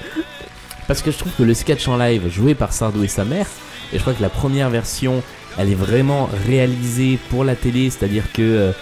Parce 0.93 1.01
que 1.01 1.11
je 1.11 1.17
trouve 1.17 1.33
que 1.33 1.43
le 1.43 1.55
sketch 1.55 1.89
en 1.89 1.97
live 1.97 2.29
joué 2.29 2.55
par 2.55 2.75
Sardou 2.75 3.03
et 3.03 3.09
sa 3.09 3.25
mère, 3.25 3.47
et 3.95 3.97
je 3.97 4.03
crois 4.03 4.13
que 4.13 4.21
la 4.21 4.29
première 4.29 4.69
version, 4.69 5.23
elle 5.57 5.71
est 5.71 5.75
vraiment 5.75 6.29
réalisée 6.47 7.19
pour 7.31 7.45
la 7.45 7.57
télé, 7.57 7.89
c'est-à-dire 7.89 8.31
que 8.31 8.43
euh, 8.43 8.73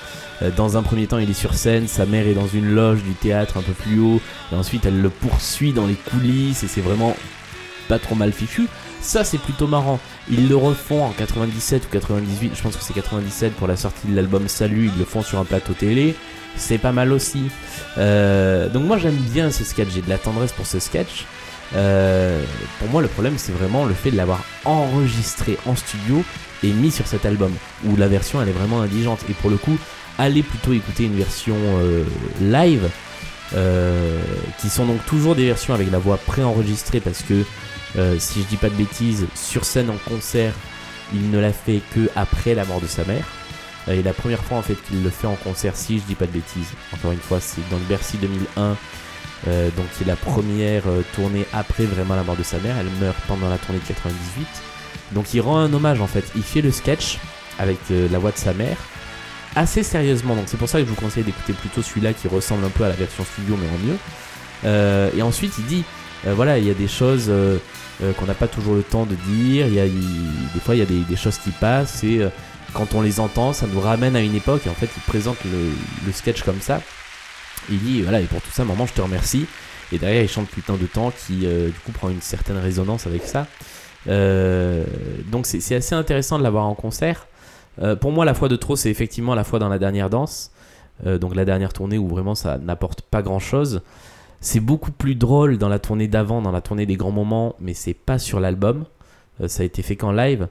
euh, 0.42 0.50
dans 0.56 0.76
un 0.76 0.82
premier 0.82 1.06
temps, 1.06 1.18
il 1.18 1.30
est 1.30 1.34
sur 1.34 1.54
scène, 1.54 1.86
sa 1.86 2.06
mère 2.06 2.26
est 2.26 2.34
dans 2.34 2.48
une 2.48 2.74
loge 2.74 3.04
du 3.04 3.12
théâtre 3.12 3.58
un 3.58 3.62
peu 3.62 3.74
plus 3.74 4.00
haut, 4.00 4.20
et 4.50 4.56
ensuite 4.56 4.86
elle 4.86 5.00
le 5.00 5.08
poursuit 5.08 5.72
dans 5.72 5.86
les 5.86 5.94
coulisses, 5.94 6.64
et 6.64 6.66
c'est 6.66 6.80
vraiment 6.80 7.14
pas 7.86 8.00
trop 8.00 8.16
mal 8.16 8.32
fichu. 8.32 8.66
Ça, 9.00 9.22
c'est 9.22 9.38
plutôt 9.38 9.68
marrant. 9.68 10.00
Ils 10.28 10.48
le 10.48 10.56
refont 10.56 11.04
en 11.04 11.10
97 11.10 11.84
ou 11.84 11.88
98, 11.92 12.56
je 12.56 12.60
pense 12.60 12.76
que 12.76 12.82
c'est 12.82 12.92
97 12.92 13.52
pour 13.52 13.68
la 13.68 13.76
sortie 13.76 14.08
de 14.08 14.16
l'album 14.16 14.48
Salut, 14.48 14.90
ils 14.92 14.98
le 14.98 15.04
font 15.04 15.22
sur 15.22 15.38
un 15.38 15.44
plateau 15.44 15.74
télé. 15.74 16.16
C'est 16.56 16.78
pas 16.78 16.90
mal 16.90 17.12
aussi. 17.12 17.44
Euh, 17.98 18.68
donc 18.68 18.82
moi 18.82 18.98
j'aime 18.98 19.14
bien 19.14 19.52
ce 19.52 19.62
sketch, 19.62 19.90
j'ai 19.94 20.02
de 20.02 20.08
la 20.08 20.18
tendresse 20.18 20.50
pour 20.50 20.66
ce 20.66 20.80
sketch. 20.80 21.24
Euh, 21.74 22.42
pour 22.78 22.88
moi, 22.88 23.02
le 23.02 23.08
problème, 23.08 23.34
c'est 23.36 23.52
vraiment 23.52 23.84
le 23.84 23.94
fait 23.94 24.10
de 24.10 24.16
l'avoir 24.16 24.44
enregistré 24.64 25.58
en 25.66 25.76
studio 25.76 26.24
et 26.62 26.72
mis 26.72 26.90
sur 26.90 27.06
cet 27.06 27.24
album, 27.24 27.52
où 27.84 27.96
la 27.96 28.08
version, 28.08 28.42
elle 28.42 28.48
est 28.48 28.52
vraiment 28.52 28.80
indigente. 28.80 29.20
Et 29.28 29.32
pour 29.34 29.50
le 29.50 29.56
coup, 29.56 29.78
allez 30.18 30.42
plutôt 30.42 30.72
écouter 30.72 31.04
une 31.04 31.16
version 31.16 31.56
euh, 31.58 32.04
live, 32.40 32.88
euh, 33.54 34.20
qui 34.60 34.68
sont 34.68 34.86
donc 34.86 35.04
toujours 35.06 35.34
des 35.34 35.46
versions 35.46 35.74
avec 35.74 35.90
la 35.90 35.98
voix 35.98 36.18
préenregistrée, 36.18 37.00
parce 37.00 37.22
que, 37.22 37.44
si 38.18 38.42
je 38.42 38.46
dis 38.46 38.56
pas 38.56 38.68
de 38.68 38.74
bêtises, 38.74 39.26
sur 39.34 39.64
scène 39.64 39.90
en 39.90 39.96
concert, 40.08 40.52
il 41.12 41.30
ne 41.30 41.40
l'a 41.40 41.52
fait 41.52 41.80
que 41.94 42.08
après 42.14 42.54
la 42.54 42.64
mort 42.64 42.80
de 42.80 42.86
sa 42.86 43.04
mère. 43.04 43.24
Et 43.88 44.02
la 44.02 44.12
première 44.12 44.42
fois 44.44 44.58
en 44.58 44.62
fait 44.62 44.76
qu'il 44.86 45.02
le 45.02 45.10
fait 45.10 45.26
en 45.26 45.36
concert, 45.36 45.74
si 45.74 45.98
je 45.98 46.04
dis 46.04 46.14
pas 46.14 46.26
de 46.26 46.32
bêtises, 46.32 46.72
encore 46.92 47.12
une 47.12 47.18
fois, 47.18 47.40
c'est 47.40 47.66
dans 47.70 47.78
le 47.78 47.84
Bercy 47.84 48.18
2001, 48.18 48.76
euh, 49.48 49.70
donc 49.76 49.86
qui 49.96 50.02
est 50.02 50.06
la 50.06 50.16
première 50.16 50.82
euh, 50.86 51.02
tournée 51.14 51.46
après 51.54 51.84
vraiment 51.84 52.14
la 52.14 52.22
mort 52.22 52.36
de 52.36 52.42
sa 52.42 52.58
mère. 52.58 52.76
Elle 52.78 52.90
meurt 53.00 53.16
pendant 53.26 53.48
la 53.48 53.56
tournée 53.58 53.80
de 53.80 53.86
98. 53.86 54.46
Donc 55.12 55.32
il 55.32 55.40
rend 55.40 55.58
un 55.58 55.72
hommage 55.72 56.00
en 56.00 56.06
fait. 56.06 56.24
Il 56.36 56.42
fait 56.42 56.60
le 56.60 56.70
sketch 56.70 57.18
avec 57.58 57.78
euh, 57.90 58.08
la 58.10 58.18
voix 58.18 58.32
de 58.32 58.38
sa 58.38 58.52
mère 58.52 58.76
assez 59.56 59.82
sérieusement. 59.82 60.36
Donc 60.36 60.44
c'est 60.46 60.58
pour 60.58 60.68
ça 60.68 60.78
que 60.78 60.84
je 60.84 60.90
vous 60.90 60.96
conseille 60.96 61.24
d'écouter 61.24 61.54
plutôt 61.54 61.82
celui-là 61.82 62.12
qui 62.12 62.28
ressemble 62.28 62.64
un 62.64 62.70
peu 62.70 62.84
à 62.84 62.88
la 62.88 62.94
version 62.94 63.24
studio 63.24 63.56
mais 63.60 63.66
en 63.68 63.88
mieux. 63.88 65.18
Et 65.18 65.22
ensuite 65.22 65.54
il 65.58 65.64
dit 65.64 65.84
voilà 66.24 66.58
il 66.58 66.66
y 66.66 66.70
a 66.70 66.74
des 66.74 66.86
choses 66.86 67.32
qu'on 67.98 68.26
n'a 68.26 68.34
pas 68.34 68.46
toujours 68.46 68.74
le 68.74 68.82
temps 68.82 69.06
de 69.06 69.16
dire. 69.16 69.66
Il 69.66 69.74
y 69.74 69.80
a 69.80 69.86
des 69.86 70.60
fois 70.64 70.76
il 70.76 70.78
y 70.78 70.82
a 70.82 70.84
des, 70.84 71.16
choses 71.16 71.38
qui 71.38 71.50
passent 71.50 72.04
et 72.04 72.20
quand 72.74 72.94
on 72.94 73.00
les 73.00 73.18
entend 73.18 73.52
ça 73.52 73.66
nous 73.66 73.80
ramène 73.80 74.14
à 74.14 74.20
une 74.20 74.36
époque. 74.36 74.66
Et 74.66 74.70
en 74.70 74.74
fait 74.74 74.90
il 74.96 75.02
présente 75.02 75.38
le 75.44 76.12
sketch 76.12 76.42
comme 76.42 76.60
ça. 76.60 76.80
Il 77.68 77.78
dit 77.78 78.02
voilà 78.02 78.20
et 78.20 78.24
pour 78.24 78.40
tout 78.40 78.50
ça 78.50 78.64
maman 78.64 78.86
je 78.86 78.94
te 78.94 79.00
remercie. 79.00 79.46
Et 79.92 79.98
derrière 79.98 80.22
il 80.22 80.28
chante 80.28 80.48
putain 80.48 80.76
de 80.76 80.86
temps 80.86 81.10
qui 81.10 81.40
euh, 81.44 81.66
du 81.66 81.78
coup 81.80 81.92
prend 81.92 82.08
une 82.08 82.20
certaine 82.20 82.58
résonance 82.58 83.06
avec 83.06 83.24
ça. 83.24 83.46
Euh, 84.08 84.84
donc 85.30 85.46
c'est 85.46 85.74
assez 85.74 85.94
intéressant 85.94 86.38
de 86.38 86.42
l'avoir 86.42 86.66
en 86.66 86.74
concert. 86.74 87.26
Euh, 87.80 87.96
pour 87.96 88.12
moi 88.12 88.24
la 88.24 88.34
fois 88.34 88.48
de 88.48 88.56
trop 88.56 88.76
c'est 88.76 88.90
effectivement 88.90 89.34
la 89.34 89.44
fois 89.44 89.58
dans 89.58 89.68
la 89.68 89.78
dernière 89.78 90.10
danse. 90.10 90.52
Donc 91.02 91.34
la 91.34 91.46
dernière 91.46 91.72
tournée 91.72 91.96
où 91.96 92.06
vraiment 92.08 92.34
ça 92.34 92.58
n'apporte 92.58 93.00
pas 93.00 93.22
grand 93.22 93.38
chose. 93.38 93.80
C'est 94.42 94.60
beaucoup 94.60 94.92
plus 94.92 95.14
drôle 95.14 95.56
dans 95.56 95.70
la 95.70 95.78
tournée 95.78 96.08
d'avant, 96.08 96.42
dans 96.42 96.52
la 96.52 96.60
tournée 96.60 96.84
des 96.84 96.96
grands 96.96 97.10
moments, 97.10 97.56
mais 97.58 97.72
c'est 97.72 97.94
pas 97.94 98.18
sur 98.18 98.38
l'album. 98.38 98.84
Ça 99.46 99.62
a 99.62 99.64
été 99.64 99.80
fait 99.80 99.96
qu'en 99.96 100.12
live. 100.12 100.48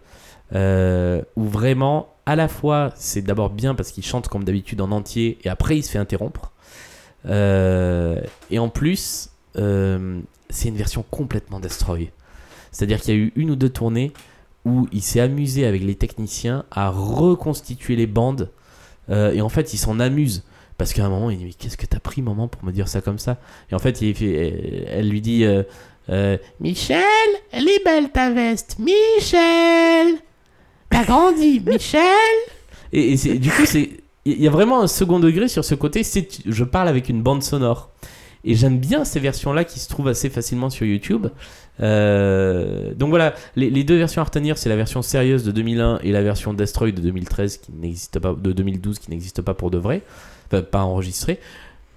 Où 0.51 1.43
vraiment, 1.43 2.15
à 2.25 2.35
la 2.35 2.47
fois, 2.47 2.91
c'est 2.95 3.21
d'abord 3.21 3.51
bien 3.51 3.75
parce 3.75 3.91
qu'il 3.91 4.03
chante 4.03 4.27
comme 4.27 4.43
d'habitude 4.43 4.81
en 4.81 4.89
entier 4.89 5.37
et 5.43 5.49
après 5.49 5.77
il 5.77 5.83
se 5.83 5.91
fait 5.91 5.99
interrompre. 5.99 6.51
Euh, 7.25 8.21
et 8.49 8.59
en 8.59 8.69
plus, 8.69 9.29
euh, 9.57 10.19
c'est 10.49 10.69
une 10.69 10.75
version 10.75 11.03
complètement 11.09 11.59
destroy. 11.59 12.11
C'est-à-dire 12.71 13.01
qu'il 13.01 13.13
y 13.13 13.17
a 13.17 13.19
eu 13.19 13.33
une 13.35 13.51
ou 13.51 13.55
deux 13.55 13.69
tournées 13.69 14.11
où 14.65 14.87
il 14.91 15.01
s'est 15.01 15.19
amusé 15.19 15.65
avec 15.65 15.83
les 15.83 15.95
techniciens 15.95 16.65
à 16.71 16.89
reconstituer 16.89 17.95
les 17.95 18.07
bandes. 18.07 18.51
Euh, 19.09 19.33
et 19.33 19.41
en 19.41 19.49
fait, 19.49 19.73
il 19.73 19.77
s'en 19.77 19.99
amuse. 19.99 20.43
Parce 20.77 20.93
qu'à 20.93 21.05
un 21.05 21.09
moment, 21.09 21.29
il 21.29 21.37
dit 21.37 21.45
Mais 21.45 21.53
qu'est-ce 21.53 21.75
que 21.75 21.85
t'as 21.85 21.99
pris, 21.99 22.21
maman, 22.21 22.47
pour 22.47 22.63
me 22.63 22.71
dire 22.71 22.87
ça 22.87 23.01
comme 23.01 23.19
ça? 23.19 23.37
Et 23.69 23.75
en 23.75 23.79
fait, 23.79 24.01
il 24.01 24.15
fait, 24.15 24.85
elle 24.87 25.09
lui 25.09 25.21
dit 25.21 25.45
Michel, 26.59 27.03
elle 27.51 27.67
est 27.67 27.83
belle 27.83 28.09
ta 28.11 28.31
veste. 28.31 28.77
Michel 28.79 30.15
T'as 30.89 31.05
grandi, 31.05 31.61
Michel 31.65 32.01
Et, 32.91 33.15
du 33.15 33.51
coup, 33.51 33.65
c'est 33.65 33.89
il 34.25 34.41
y 34.41 34.47
a 34.47 34.51
vraiment 34.51 34.81
un 34.81 34.87
second 34.87 35.19
degré 35.19 35.47
sur 35.47 35.65
ce 35.65 35.75
côté. 35.75 36.03
C'est 36.03 36.27
je 36.45 36.63
parle 36.63 36.87
avec 36.87 37.09
une 37.09 37.21
bande 37.21 37.43
sonore. 37.43 37.91
Et 38.45 38.55
j'aime 38.55 38.79
bien 38.79 39.03
ces 39.03 39.19
versions-là 39.19 39.65
qui 39.65 39.79
se 39.79 39.89
trouvent 39.89 40.07
assez 40.07 40.29
facilement 40.29 40.69
sur 40.69 40.85
YouTube. 40.85 41.27
Euh, 41.81 42.93
donc 42.93 43.09
voilà, 43.09 43.33
les, 43.55 43.83
deux 43.83 43.97
versions 43.97 44.21
à 44.21 44.25
retenir, 44.25 44.57
c'est 44.57 44.69
la 44.69 44.75
version 44.75 45.01
sérieuse 45.01 45.43
de 45.43 45.51
2001 45.51 45.99
et 46.03 46.11
la 46.11 46.21
version 46.21 46.53
Destroy 46.53 46.91
de 46.91 47.01
2013 47.01 47.57
qui 47.57 47.71
n'existe 47.73 48.19
pas, 48.19 48.33
de 48.33 48.51
2012 48.51 48.99
qui 48.99 49.09
n'existe 49.09 49.41
pas 49.41 49.53
pour 49.53 49.71
de 49.71 49.77
vrai, 49.77 50.03
enfin, 50.47 50.61
pas 50.61 50.81
enregistrée. 50.83 51.39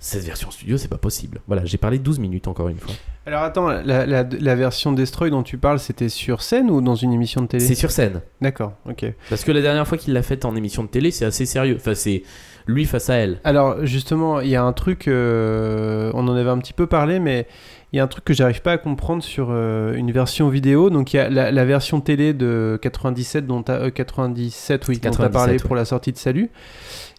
Cette 0.05 0.25
version 0.25 0.51
studio, 0.51 0.77
c'est 0.79 0.89
pas 0.89 0.99
possible. 0.99 1.41
Voilà, 1.47 1.65
j'ai 1.65 1.79
parlé 1.79 1.99
12 2.01 2.19
minutes 2.19 2.49
encore 2.49 2.69
une 2.69 2.77
fois. 2.79 2.93
Alors 3.25 3.43
attends, 3.43 3.69
la, 3.69 4.05
la- 4.05 4.25
la 4.25 4.55
version 4.57 4.91
Destroy 4.93 5.31
dont 5.31 5.45
tu 5.45 5.59
parles, 5.59 5.79
c'était 5.79 6.09
sur 6.09 6.43
scène 6.43 6.71
ou 6.73 6.81
dans 6.81 6.97
une 6.97 7.13
émission 7.13 7.41
de 7.41 7.47
télé? 7.47 7.65
C'est 7.65 7.77
sur 7.77 7.93
scène. 7.93 8.21
D'accord, 8.41 8.73
ok. 8.89 9.05
Parce 9.31 9.45
que 9.45 9.53
la 9.53 9.63
dernière 9.63 9.87
fois 9.87 9.97
qu'il 9.99 10.13
l'a 10.13 10.23
faite 10.25 10.45
en 10.45 10.57
émission 10.57 10.83
de 10.83 10.89
télé, 10.89 11.13
c'est 11.13 11.25
assez 11.25 11.47
sérieux. 11.47 11.77
Enfin, 11.79 11.95
c'est 11.95 12.25
lui 12.67 12.85
face 12.85 13.11
à 13.11 13.15
elle. 13.15 13.39
Alors 13.45 13.87
justement, 13.87 14.41
il 14.41 14.49
y 14.49 14.57
a 14.57 14.65
un 14.65 14.73
truc, 14.73 15.07
euh, 15.07 16.11
on 16.15 16.27
en 16.27 16.35
avait 16.35 16.51
un 16.51 16.59
petit 16.59 16.73
peu 16.73 16.87
parlé, 16.89 17.21
mais 17.21 17.47
il 17.93 17.97
y 17.97 18.01
a 18.01 18.03
un 18.03 18.09
truc 18.09 18.25
que 18.25 18.35
j'arrive 18.35 18.63
pas 18.63 18.73
à 18.73 18.79
comprendre 18.79 19.23
sur 19.23 19.49
euh, 19.51 19.95
une 19.95 20.11
version 20.11 20.49
vidéo. 20.49 20.91
Donc 20.91 21.13
il 21.13 21.17
y 21.19 21.21
a 21.21 21.29
la, 21.31 21.53
la 21.53 21.65
version 21.65 22.01
télé 22.01 22.35
de 22.35 22.77
97 22.83 23.47
dont 23.47 23.63
t'as- 23.63 23.83
euh, 23.83 23.91
97 23.91 24.89
oui, 24.89 24.95
dont 24.97 25.01
tu 25.01 25.07
as 25.07 25.11
97, 25.11 25.33
parlé 25.33 25.53
ouais. 25.55 25.59
pour 25.61 25.77
la 25.77 25.85
sortie 25.85 26.11
de 26.13 26.19
Salut. 26.19 26.51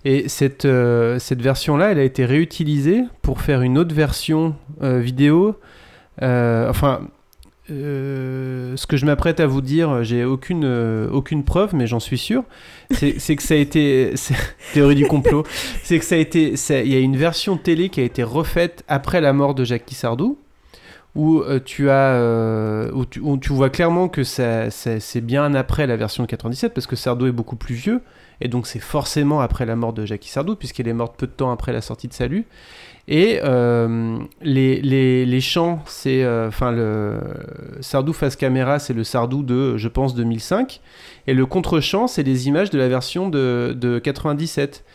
Et 0.06 0.28
cette, 0.28 0.66
euh, 0.66 1.18
cette 1.20 1.42
version-là, 1.42 1.92
elle 1.92 2.00
a 2.00 2.04
été 2.04 2.26
réutilisée 2.26 3.04
pour 3.22 3.42
faire 3.42 3.62
une 3.62 3.78
autre 3.78 3.96
version 3.96 4.56
euh, 4.82 5.00
vidéo. 5.00 5.58
Euh, 6.22 6.70
enfin, 6.70 7.02
ce 7.70 8.86
que 8.86 8.98
je 8.98 9.06
m'apprête 9.06 9.40
à 9.40 9.48
vous 9.48 9.62
dire, 9.62 10.04
j'ai 10.04 10.26
aucune, 10.26 10.66
aucune 11.12 11.46
preuve, 11.46 11.74
mais 11.74 11.88
j'en 11.88 12.02
suis 12.02 12.18
sûr. 12.18 12.44
C'est 12.92 13.36
que 13.36 13.44
ça 13.44 13.54
a 13.54 13.58
été. 13.58 14.14
Théorie 14.74 14.96
du 14.96 15.08
complot. 15.08 15.44
C'est 15.84 15.98
que 15.98 16.06
ça 16.06 16.16
a 16.16 16.18
été. 16.18 16.56
Il 16.70 16.92
y 16.92 16.96
a 16.96 17.00
une 17.00 17.16
version 17.16 17.58
télé 17.58 17.88
qui 17.88 18.02
a 18.02 18.04
été 18.04 18.22
refaite 18.22 18.84
après 18.90 19.22
la 19.22 19.32
mort 19.32 19.56
de 19.56 19.64
Jackie 19.64 19.96
Sardou. 19.96 20.38
Où 21.16 21.44
tu 21.64 21.92
as, 21.92 22.90
où, 22.92 23.06
tu, 23.06 23.20
où 23.20 23.38
tu 23.38 23.54
vois 23.54 23.70
clairement 23.70 24.10
que 24.10 24.24
c'est 24.24 25.22
bien 25.22 25.54
après 25.54 25.88
la 25.88 25.96
version 25.96 26.24
de 26.24 26.28
97 26.28 26.74
parce 26.74 26.88
que 26.88 26.96
Sardou 26.96 27.28
est 27.28 27.32
beaucoup 27.32 27.56
plus 27.56 27.76
vieux 27.76 28.02
et 28.44 28.48
donc 28.50 28.68
c'est 28.68 28.80
forcément 28.80 29.42
après 29.42 29.66
la 29.66 29.76
mort 29.76 29.94
de 29.94 30.06
Jackie 30.06 30.30
Sardou 30.30 30.56
puisqu'elle 30.56 30.88
est 30.88 30.94
morte 30.94 31.16
peu 31.18 31.26
de 31.28 31.32
temps 31.32 31.52
après 31.52 31.74
la 31.74 31.82
sortie 31.82 32.08
de 32.08 32.14
Salut. 32.14 32.46
Et 33.10 33.42
euh, 33.44 34.18
les, 34.42 34.80
les, 34.82 35.26
les 35.26 35.42
chants, 35.42 35.82
c'est 35.86 36.24
euh, 36.24 36.48
enfin 36.48 36.72
le 36.72 37.18
Sardou 37.82 38.14
face 38.14 38.38
caméra, 38.38 38.80
c'est 38.80 38.94
le 38.94 39.04
Sardou 39.04 39.44
de, 39.44 39.76
je 39.76 39.88
pense, 39.90 40.16
2005. 40.16 40.80
Et 41.28 41.34
le 41.34 41.46
contre-chant, 41.46 42.08
c'est 42.08 42.24
des 42.24 42.48
images 42.48 42.70
de 42.70 42.78
la 42.78 42.88
version 42.88 43.28
de, 43.28 43.76
de 43.78 44.00
97. 44.00 44.86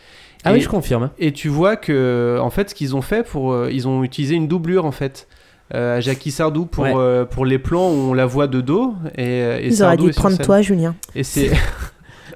Ah 0.43 0.49
Et- 0.49 0.53
oui, 0.55 0.61
je 0.61 0.69
confirme. 0.69 1.11
et 1.19 1.33
tu 1.33 1.49
vois 1.49 1.75
que, 1.75 2.39
en 2.41 2.49
fait, 2.49 2.71
ce 2.71 2.75
qu'ils 2.75 2.95
ont 2.95 3.01
fait 3.03 3.21
pour. 3.27 3.51
euh, 3.53 3.69
ils 3.71 3.87
ont 3.87 4.03
utilisé 4.03 4.33
une 4.33 4.47
doublure, 4.47 4.85
en 4.85 4.91
fait, 4.91 5.27
euh, 5.75 5.97
à 5.97 5.99
Jackie 5.99 6.31
Sardou 6.31 6.65
pour, 6.65 6.85
Ouais. 6.85 6.93
euh, 6.95 7.25
pour 7.25 7.45
les 7.45 7.59
plans 7.59 7.89
où 7.91 8.09
on 8.09 8.13
la 8.15 8.25
voit 8.25 8.47
de 8.47 8.59
dos. 8.61 8.95
Et, 9.17 9.23
et 9.39 9.67
Ils 9.67 9.83
auraient 9.83 9.97
dû 9.97 10.09
prendre 10.11 10.37
toi, 10.39 10.63
Julien. 10.63 10.95
Et 11.13 11.23
c'est. 11.23 11.51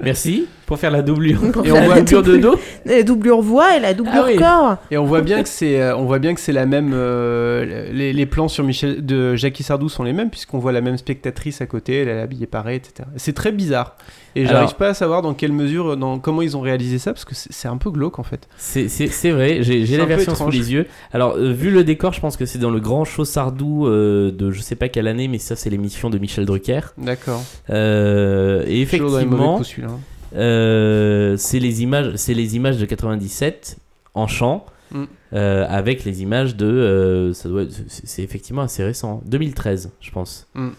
Merci 0.01 0.47
pour 0.65 0.79
faire 0.79 0.91
la 0.91 1.01
doublure. 1.01 1.39
Pour 1.51 1.65
Et 1.65 1.71
on 1.71 1.75
la 1.75 1.85
voit 1.85 1.95
doublure 1.99 2.23
de 2.23 2.37
dos. 2.37 2.55
La 2.85 3.03
doublure 3.03 3.41
voix 3.41 3.75
et 3.77 3.79
la 3.79 3.93
doublure 3.93 4.23
Ah 4.23 4.25
oui. 4.27 4.35
corps. 4.37 4.77
Et 4.91 4.97
on 4.97 5.05
voit 5.05 5.21
bien 5.21 5.43
que 5.43 5.49
c'est, 5.49 5.81
euh, 5.81 5.95
on 5.97 6.05
voit 6.05 6.19
bien 6.19 6.33
que 6.33 6.39
c'est 6.39 6.53
la 6.53 6.65
même. 6.65 6.91
euh, 6.93 7.91
les, 7.91 8.13
les 8.13 8.25
plans 8.25 8.47
sur 8.47 8.63
Michel 8.63 9.05
de 9.05 9.35
Jackie 9.35 9.63
Sardou 9.63 9.89
sont 9.89 10.03
les 10.03 10.13
mêmes 10.13 10.29
puisqu'on 10.29 10.59
voit 10.59 10.71
la 10.71 10.81
même 10.81 10.97
spectatrice 10.97 11.61
à 11.61 11.65
côté, 11.65 11.97
elle 11.97 12.07
est 12.09 12.19
habillée 12.21 12.47
pareil, 12.47 12.77
etc. 12.77 13.07
C'est 13.17 13.33
très 13.33 13.51
bizarre. 13.51 13.97
Et 14.35 14.41
Alors- 14.41 14.61
j'arrive 14.61 14.75
pas 14.75 14.89
à 14.89 14.93
savoir 14.93 15.21
dans 15.21 15.33
quelle 15.33 15.51
mesure, 15.51 15.95
dans 15.97 16.17
comment 16.19 16.41
ils 16.41 16.57
ont 16.57 16.61
réalisé 16.61 16.97
ça 16.97 17.13
parce 17.13 17.25
que 17.25 17.35
c'est 17.35 17.67
un 17.67 17.77
peu 17.77 17.91
glauque 17.91 18.19
en 18.19 18.23
fait. 18.23 18.47
C'est- 18.57 18.87
vrai, 19.31 19.61
j'ai 19.61 19.85
la 19.97 20.05
version 20.05 20.35
sous 20.35 20.49
les 20.49 20.71
yeux. 20.73 20.87
Alors, 21.13 21.35
euh, 21.35 21.51
vu 21.51 21.69
le 21.71 21.83
décor, 21.83 22.13
je 22.13 22.19
pense 22.19 22.35
que 22.37 22.45
c'est 22.45 22.59
dans 22.59 22.71
le 22.71 22.79
grand 22.79 23.05
show 23.05 23.25
Sardou 23.25 23.87
euh, 23.87 24.31
de 24.31 24.51
je 24.51 24.61
sais 24.61 24.75
pas 24.75 24.89
quelle 24.89 25.07
année, 25.07 25.27
mais 25.27 25.37
ça, 25.37 25.55
c'est 25.55 25.69
l'émission 25.69 26.09
de 26.09 26.17
Michel 26.17 26.45
Drucker. 26.45 26.81
D'accord. 26.97 27.41
Euh, 27.69 28.63
et 28.67 28.81
effectivement, 28.81 29.61
hein. 29.61 29.97
euh, 30.35 31.35
c'est 31.37 31.59
les 31.59 31.83
images, 31.83 32.13
c'est 32.15 32.33
les 32.33 32.55
images 32.55 32.77
de 32.77 32.85
97 32.85 33.77
en 34.13 34.27
chant. 34.27 34.65
Mm. 34.91 35.05
euh, 35.33 35.65
avec 35.69 36.03
les 36.03 36.21
images 36.21 36.55
de 36.55 36.67
euh, 36.67 37.33
ça 37.33 37.49
doit 37.49 37.63
c'est 37.87 38.05
c'est 38.05 38.21
effectivement 38.21 38.61
assez 38.61 38.83
récent 38.83 39.23
2013 39.25 39.89
je 40.01 40.11
pense 40.11 40.45
Mm. 40.53 40.69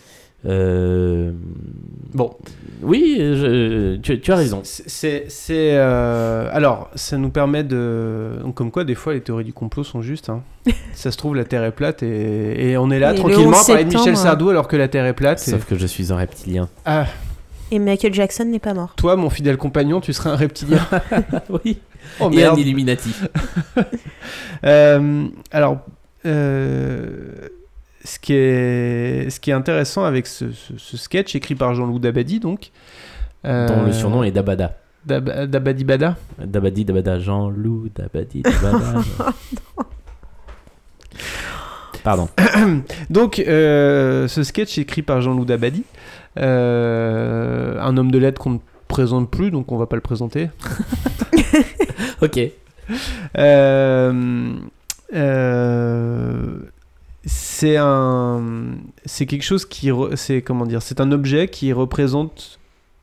Euh, 0.46 1.32
Bon. 2.12 2.30
oui 2.82 3.16
je- 3.18 3.96
tu, 3.96 4.20
tu 4.20 4.30
as 4.32 4.36
raison 4.36 4.60
C'est, 4.62 5.26
euh, 5.50 6.48
alors, 6.52 6.90
ça 6.94 7.16
nous 7.16 7.30
permet 7.30 7.64
de, 7.64 8.32
donc, 8.42 8.54
comme 8.54 8.70
quoi 8.70 8.84
des 8.84 8.94
fois 8.94 9.14
les 9.14 9.20
théories 9.20 9.44
du 9.44 9.52
complot 9.52 9.84
sont 9.84 10.02
justes. 10.02 10.28
hein. 10.30 10.42
ça 10.92 11.10
se 11.10 11.16
trouve 11.16 11.34
la 11.34 11.44
Terre 11.44 11.64
est 11.64 11.72
plate 11.72 12.02
et, 12.02 12.70
et 12.70 12.76
on 12.76 12.90
est 12.90 12.98
là 12.98 13.12
Et 13.12 13.16
tranquillement 13.16 13.56
à 13.56 13.60
11 13.60 13.66
parler 13.66 13.82
de 13.84 13.88
Michel 13.88 14.02
septembre, 14.04 14.18
Sardou 14.22 14.50
alors 14.50 14.68
que 14.68 14.76
la 14.76 14.88
Terre 14.88 15.06
est 15.06 15.14
plate. 15.14 15.46
et- 15.48 15.50
sauf 15.50 15.64
que 15.64 15.76
je 15.76 15.86
suis 15.86 16.12
un 16.12 16.16
reptilien 16.16 16.68
Ah, 16.84 17.06
Et 17.70 17.78
Michael 17.78 18.12
Jackson 18.14 18.44
n'est 18.44 18.58
pas 18.58 18.74
mort. 18.74 18.94
toi, 18.96 19.16
mon 19.16 19.30
fidèle 19.30 19.56
compagnon, 19.56 20.00
tu 20.00 20.12
serais 20.12 20.30
un 20.30 20.36
reptilien. 20.36 20.78
oui 21.64 21.78
oh 22.20 22.24
et 22.30 22.34
un 22.44 22.48
merde. 22.48 22.58
Illuminati 22.58 23.10
Euh, 24.64 25.26
alors, 25.52 25.78
euh, 26.26 27.48
ce, 28.04 28.18
qui 28.18 28.34
est, 28.34 29.30
ce 29.30 29.40
qui 29.40 29.50
est 29.50 29.54
intéressant 29.54 30.04
avec 30.04 30.26
ce, 30.26 30.52
ce- 30.52 30.74
ce 30.76 30.96
sketch 30.96 31.34
écrit 31.34 31.54
par 31.54 31.74
Jean-Loup 31.74 31.98
Dabadi, 31.98 32.38
donc. 32.40 32.70
euh, 33.44 33.66
dont 33.68 33.82
le 33.84 33.92
surnom 33.92 34.22
est 34.22 34.30
Dabada 34.30 34.76
Dab- 35.06 35.44
Dabadi 35.46 35.84
Bada. 35.84 36.16
Dabadi 36.38 36.84
Dabada 36.84 37.18
Jean-Loup 37.18 37.88
Dabadi 37.94 38.42
Dabada 38.42 39.00
pardon 42.02 42.28
Donc, 43.10 43.38
euh, 43.38 44.28
ce 44.28 44.42
sketch 44.42 44.78
écrit 44.78 45.02
par 45.02 45.20
Jean-Loup 45.22 45.44
Dabadi, 45.44 45.84
euh, 46.38 47.78
un 47.80 47.96
homme 47.96 48.10
de 48.10 48.18
lettres 48.18 48.40
qu'on 48.40 48.50
ne 48.50 48.58
présente 48.88 49.30
plus, 49.30 49.50
donc 49.50 49.72
on 49.72 49.76
va 49.78 49.86
pas 49.86 49.96
le 49.96 50.02
présenter. 50.02 50.50
ok 52.22 52.40
Euh, 53.38 54.54
euh, 55.14 56.58
c'est 57.26 57.76
un, 57.76 58.42
c'est 59.04 59.26
quelque 59.26 59.42
chose 59.42 59.64
qui, 59.64 59.90
c'est 60.16 60.42
comment 60.42 60.66
dire, 60.66 60.82
c'est 60.82 61.00
un 61.00 61.12
objet 61.12 61.48
qui 61.48 61.72
représente, 61.72 62.58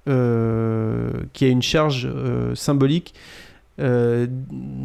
euh, 0.08 1.12
qui 1.34 1.46
a 1.46 1.48
une 1.48 1.62
charge 1.62 2.08
euh, 2.12 2.54
symbolique 2.56 3.14
euh, 3.80 4.28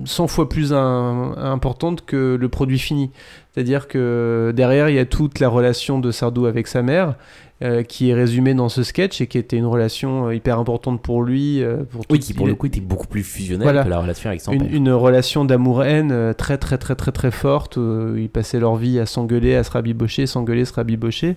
100 0.04 0.26
fois 0.28 0.48
plus 0.48 0.72
importante 0.72 2.04
que 2.06 2.36
le 2.40 2.48
produit 2.48 2.78
fini. 2.78 3.10
C'est-à-dire 3.52 3.88
que 3.88 4.52
derrière, 4.54 4.88
il 4.88 4.96
y 4.96 4.98
a 4.98 5.04
toute 5.04 5.38
la 5.40 5.48
relation 5.48 5.98
de 5.98 6.10
Sardou 6.10 6.46
avec 6.46 6.66
sa 6.66 6.82
mère, 6.82 7.16
euh, 7.62 7.82
qui 7.82 8.10
est 8.10 8.14
résumée 8.14 8.52
dans 8.54 8.68
ce 8.68 8.82
sketch 8.82 9.20
et 9.20 9.26
qui 9.26 9.38
était 9.38 9.56
une 9.56 9.64
relation 9.64 10.26
euh, 10.28 10.34
hyper 10.34 10.58
importante 10.58 11.00
pour 11.00 11.22
lui. 11.22 11.62
euh, 11.62 11.84
pour 11.90 12.04
oui 12.10 12.18
qui 12.18 12.34
pour 12.34 12.46
le 12.46 12.54
coup 12.54 12.66
était 12.66 12.80
beaucoup 12.80 13.06
plus 13.06 13.22
fusionnel 13.22 13.62
Voilà. 13.64 13.82
que 13.84 13.88
la 13.88 14.00
relation 14.00 14.28
avec 14.28 14.42
son 14.42 14.52
une, 14.52 14.60
père 14.66 14.74
une 14.74 14.90
relation 14.92 15.44
d'amour-haine 15.44 16.10
euh, 16.12 16.32
très 16.34 16.58
très 16.58 16.76
très 16.78 16.94
très 16.94 17.12
très 17.12 17.30
forte. 17.30 17.76
ils 17.78 18.28
passaient 18.28 18.60
leur 18.60 18.76
vie 18.76 18.98
à 18.98 19.06
s'engueuler, 19.06 19.54
à 19.54 19.64
se 19.64 19.70
rabibocher, 19.70 20.26
s'engueuler, 20.26 20.64
se 20.66 20.74
rabibocher. 20.74 21.36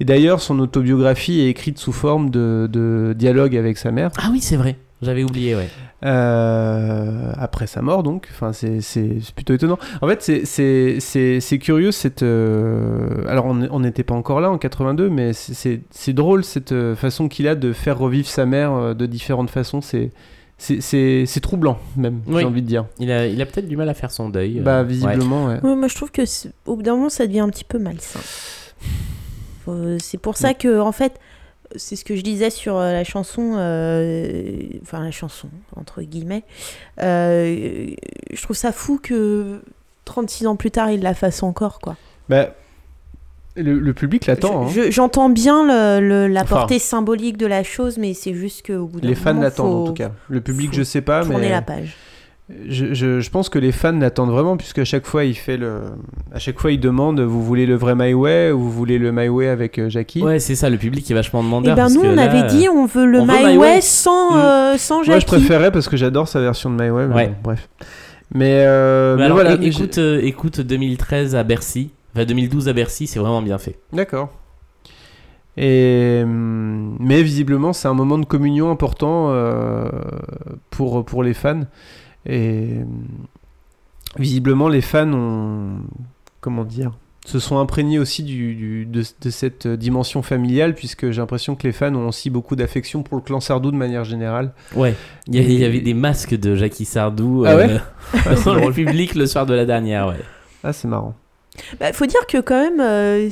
Et 0.00 0.04
d'ailleurs, 0.04 0.40
son 0.42 0.58
autobiographie 0.58 1.40
est 1.40 1.48
écrite 1.48 1.78
sous 1.78 1.92
forme 1.92 2.30
de, 2.30 2.68
de 2.70 3.14
dialogue 3.16 3.56
avec 3.56 3.78
sa 3.78 3.90
mère. 3.90 4.10
ah 4.18 4.28
oui 4.30 4.40
c'est 4.40 4.56
vrai 4.56 4.76
j'avais 5.04 5.22
oublié 5.24 5.54
ouais 5.54 5.68
Euh, 6.04 7.32
après 7.38 7.66
sa 7.66 7.80
mort, 7.80 8.02
donc. 8.02 8.28
Enfin, 8.30 8.52
c'est- 8.52 8.80
plutôt 9.34 9.54
étonnant. 9.54 9.78
En 10.02 10.08
fait, 10.08 10.20
c'est- 10.44 11.58
curieux 11.58 11.92
cette. 11.92 12.22
euh, 12.22 13.24
Alors, 13.28 13.46
on 13.46 13.80
n'était 13.80 14.02
pas 14.04 14.14
encore 14.14 14.40
là 14.40 14.50
en 14.50 14.58
82, 14.58 15.08
mais 15.08 15.32
c'est- 15.32 16.12
drôle 16.12 16.44
cette 16.44 16.72
euh, 16.72 16.94
façon 16.94 17.28
qu'il 17.28 17.48
a 17.48 17.54
de 17.54 17.72
faire 17.72 17.98
revivre 17.98 18.28
sa 18.28 18.44
mère 18.46 18.94
de 18.94 19.06
différentes 19.06 19.50
façons. 19.50 19.80
C'est 19.80 21.40
troublant, 21.40 21.78
même, 21.96 22.20
Oui. 22.26 22.40
j'ai 22.40 22.46
envie 22.46 22.62
de 22.62 22.66
dire. 22.66 22.84
il 22.98 23.10
a, 23.10 23.26
il 23.26 23.40
a 23.40 23.46
peut-être 23.46 23.68
du 23.68 23.76
mal 23.76 23.88
à 23.88 23.94
faire 23.94 24.10
son 24.10 24.28
deuil 24.28 24.60
euh, 24.60 24.62
Bah, 24.62 24.82
visiblement, 24.82 25.46
ouais. 25.46 25.60
Ouais, 25.62 25.74
moi, 25.76 25.88
je 25.88 25.94
trouve 25.94 26.10
que 26.10 26.22
au 26.66 26.76
bout 26.76 26.82
d'un 26.82 26.94
moment, 26.96 27.08
ça 27.08 27.26
devient 27.26 27.40
un 27.40 27.48
petit 27.48 27.64
peu 27.64 27.78
malsain. 27.78 28.20
C'est 29.98 30.18
pour 30.18 30.36
ça 30.36 30.52
que, 30.54 30.78
en 30.80 30.92
fait, 30.92 31.18
c'est 31.76 31.96
ce 31.96 32.04
que 32.04 32.16
je 32.16 32.22
disais 32.22 32.50
sur 32.50 32.76
euh, 32.76 32.92
la 32.92 33.04
chanson, 33.04 33.54
euh, 33.56 34.56
enfin 34.82 35.02
la 35.02 35.10
chanson, 35.10 35.48
entre 35.76 36.02
guillemets. 36.02 36.42
Euh, 37.02 37.86
je 38.32 38.42
trouve 38.42 38.56
ça 38.56 38.72
fou 38.72 38.98
que 39.02 39.60
36 40.04 40.46
ans 40.46 40.56
plus 40.56 40.70
tard, 40.70 40.90
il 40.90 41.00
la 41.02 41.14
fasse 41.14 41.42
encore, 41.42 41.80
quoi. 41.80 41.96
Bah, 42.28 42.54
le, 43.56 43.78
le 43.78 43.94
public 43.94 44.26
l'attend. 44.26 44.64
hein. 44.64 44.68
Je- 44.68 44.82
je- 44.86 44.90
J'entends 44.90 45.28
bien 45.28 45.64
le- 45.64 46.06
le- 46.06 46.26
la 46.28 46.42
Enfin. 46.42 46.56
portée 46.56 46.78
symbolique 46.78 47.36
de 47.36 47.46
la 47.46 47.62
chose, 47.62 47.98
mais 47.98 48.12
c'est 48.14 48.34
juste 48.34 48.66
qu'au 48.66 48.86
bout 48.86 49.00
d'un 49.00 49.08
Les 49.08 49.14
fans 49.14 49.34
l'attendent 49.40 49.82
en 49.82 49.86
tout 49.86 49.92
cas. 49.94 50.10
Le 50.28 50.40
public, 50.40 50.72
je 50.72 50.82
sais 50.82 51.00
pas, 51.02 51.22
Tourner 51.24 51.40
mais 51.40 51.48
la 51.50 51.62
page. 51.62 51.96
Je, 52.68 52.92
je- 52.92 53.20
je 53.20 53.30
pense 53.30 53.48
que 53.48 53.58
les 53.58 53.72
fans 53.72 53.92
l'attendent 53.98 54.30
vraiment, 54.30 54.56
puisque 54.58 54.78
à 54.80 54.84
chaque 54.84 55.06
fois 55.06 55.24
il 55.24 55.34
fait 55.34 55.56
le, 55.56 55.80
à 56.32 56.38
chaque 56.38 56.58
fois 56.60 56.72
il 56.72 56.78
demande, 56.80 57.20
vous 57.20 57.42
voulez 57.42 57.64
le 57.64 57.74
vrai 57.74 57.94
My 57.96 58.12
Way 58.12 58.52
ou 58.52 58.58
vous 58.60 58.70
voulez 58.70 58.98
le 58.98 59.12
My 59.12 59.28
Way 59.28 59.48
avec 59.48 59.78
euh, 59.78 59.88
Jackie? 59.88 60.22
Ouais, 60.22 60.38
c'est 60.38 60.54
ça, 60.54 60.68
le 60.68 60.76
public 60.76 61.10
est 61.10 61.14
vachement 61.14 61.42
demandeur. 61.42 61.72
Et 61.72 61.76
ben 61.76 61.82
parce 61.84 61.94
nous, 61.94 62.02
que 62.02 62.06
on 62.08 62.14
là, 62.14 62.24
avait 62.30 62.46
dit, 62.48 62.68
on 62.68 62.84
veut 62.86 63.06
le 63.06 63.20
on 63.20 63.26
veut 63.26 63.32
My 63.32 63.42
Way 63.44 63.56
Way. 63.56 63.80
sans, 63.80 64.32
Mm. 64.32 64.36
euh, 64.36 64.76
sans 64.76 64.94
Moi, 64.96 65.04
je 65.04 65.10
Jackie. 65.12 65.26
préférais 65.26 65.70
parce 65.72 65.88
que 65.88 65.96
j'adore 65.96 66.28
sa 66.28 66.40
version 66.40 66.70
de 66.70 66.82
My 66.82 66.90
Way, 66.90 67.06
mais 67.06 67.14
Ouais. 67.14 67.26
bon, 67.28 67.34
bref. 67.44 67.68
Mais, 68.34 68.64
euh, 68.66 69.12
Mais 69.14 69.18
mais 69.20 69.24
alors, 69.24 69.36
voilà. 69.38 69.52
écoute, 69.62 69.98
euh, 69.98 70.20
écoute 70.22 70.60
2013 70.60 71.34
à 71.36 71.44
Bercy, 71.44 71.92
enfin 72.14 72.24
2012 72.26 72.68
à 72.68 72.72
Bercy, 72.72 73.06
c'est 73.06 73.20
vraiment 73.20 73.40
bien 73.42 73.58
fait. 73.58 73.78
D'accord. 73.92 74.28
Et 75.56 76.20
hum, 76.24 76.96
mais 77.00 77.22
visiblement, 77.22 77.72
c'est 77.72 77.86
un 77.88 77.94
moment 77.94 78.18
de 78.18 78.24
communion 78.26 78.70
important 78.70 79.28
euh, 79.30 79.88
pour 80.70 81.04
pour 81.04 81.22
les 81.22 81.32
fans. 81.34 81.60
Et 82.26 82.78
visiblement, 84.18 84.68
les 84.68 84.80
fans 84.80 85.12
ont 85.12 85.80
comment 86.40 86.64
dire 86.64 86.92
se 87.26 87.38
sont 87.38 87.56
imprégnés 87.58 87.98
aussi 87.98 88.22
du, 88.22 88.54
du- 88.54 88.84
de, 88.84 89.02
de 89.22 89.30
cette 89.30 89.66
dimension 89.66 90.20
familiale, 90.20 90.74
puisque 90.74 91.10
j'ai 91.10 91.22
l'impression 91.22 91.54
que 91.54 91.66
les 91.66 91.72
fans 91.72 91.94
ont 91.94 92.08
aussi 92.08 92.28
beaucoup 92.28 92.54
d'affection 92.54 93.02
pour 93.02 93.16
le 93.16 93.22
clan 93.22 93.40
Sardou 93.40 93.70
de 93.70 93.76
manière 93.78 94.04
générale. 94.04 94.52
Ouais, 94.76 94.94
il 95.26 95.36
y, 95.36 95.38
a- 95.38 95.42
il 95.42 95.58
y 95.58 95.64
avait 95.64 95.80
des 95.80 95.94
masques 95.94 96.34
de 96.34 96.54
Jackie 96.54 96.84
Sardou 96.84 97.44
Ah 97.46 97.52
euh, 97.52 97.78
Ouais, 98.14 98.34
dans 98.44 98.54
le 98.56 98.70
public 98.72 99.14
le 99.14 99.24
soir 99.26 99.46
de 99.46 99.54
la 99.54 99.64
dernière, 99.64 100.08
ouais. 100.08 100.20
Ah, 100.62 100.74
c'est 100.74 100.86
marrant. 100.86 101.14
Bah, 101.80 101.94
faut 101.94 102.04
dire 102.04 102.26
que 102.26 102.42
quand 102.42 102.60
même, 102.62 102.80
euh, 102.80 103.30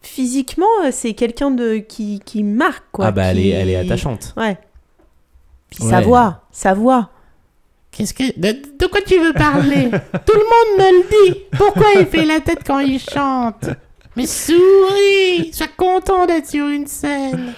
physiquement, 0.00 0.66
c'est 0.92 1.14
quelqu'un 1.14 1.50
de 1.50 1.78
qui, 1.78 2.20
qui 2.24 2.44
marque 2.44 2.84
quoi. 2.92 3.06
ah 3.06 3.10
bah 3.10 3.24
elle 3.24 3.40
est, 3.40 3.48
elle 3.48 3.70
est 3.70 3.76
attachante. 3.76 4.32
Ouais. 4.36 4.56
Puis 5.70 5.82
Ouais. 5.84 5.90
sa 5.90 6.00
voix, 6.02 6.42
sa 6.52 6.72
voix. 6.74 7.10
Qu'est-ce 7.92 8.14
que. 8.14 8.24
De, 8.38 8.52
de 8.78 8.86
quoi 8.86 9.00
tu 9.06 9.18
veux 9.20 9.32
parler? 9.34 9.90
Tout 10.26 10.34
le 10.34 10.44
monde 10.48 10.78
me 10.78 10.98
le 10.98 11.32
dit. 11.34 11.38
Pourquoi 11.56 11.86
il 12.00 12.06
fait 12.06 12.24
la 12.24 12.40
tête 12.40 12.60
quand 12.66 12.80
il 12.80 12.98
chante? 12.98 13.66
Mais 14.16 14.26
souris 14.26 15.52
Sois 15.52 15.68
content 15.76 16.26
d'être 16.26 16.46
sur 16.46 16.66
une 16.68 16.86
scène 16.86 17.54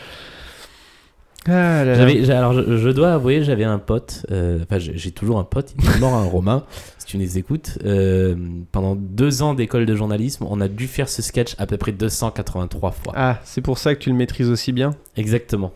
Ah 1.47 1.85
là 1.85 2.01
alors 2.39 2.53
je, 2.53 2.77
je 2.79 2.89
dois 2.91 3.15
avouer, 3.15 3.43
j'avais 3.43 3.65
un 3.65 3.79
pote, 3.81 4.25
euh, 4.31 4.61
enfin 4.63 4.79
j'ai, 4.79 4.97
j'ai 4.97 5.11
toujours 5.11 5.39
un 5.41 5.45
pote, 5.45 5.75
il 5.79 5.85
est 5.85 5.99
mort 5.99 6.15
un 6.15 6.23
Romain, 6.25 6.65
si 6.99 7.07
tu 7.07 7.17
les 7.19 7.39
écoutes. 7.39 7.79
euh, 7.85 8.37
pendant 8.71 8.95
deux 8.95 9.43
ans 9.43 9.55
d'école 9.55 9.85
de 9.85 9.97
journalisme, 9.97 10.47
on 10.49 10.61
a 10.61 10.69
dû 10.69 10.87
faire 10.87 11.09
ce 11.09 11.23
sketch 11.23 11.55
à 11.59 11.67
peu 11.67 11.77
près 11.77 11.91
283 11.93 12.93
fois. 12.93 13.13
Ah, 13.17 13.41
c'est 13.45 13.61
pour 13.61 13.79
ça 13.79 13.95
que 13.97 14.01
tu 14.01 14.11
le 14.11 14.17
maîtrises 14.17 14.49
aussi 14.49 14.71
bien? 14.73 14.91
Exactement. 15.17 15.73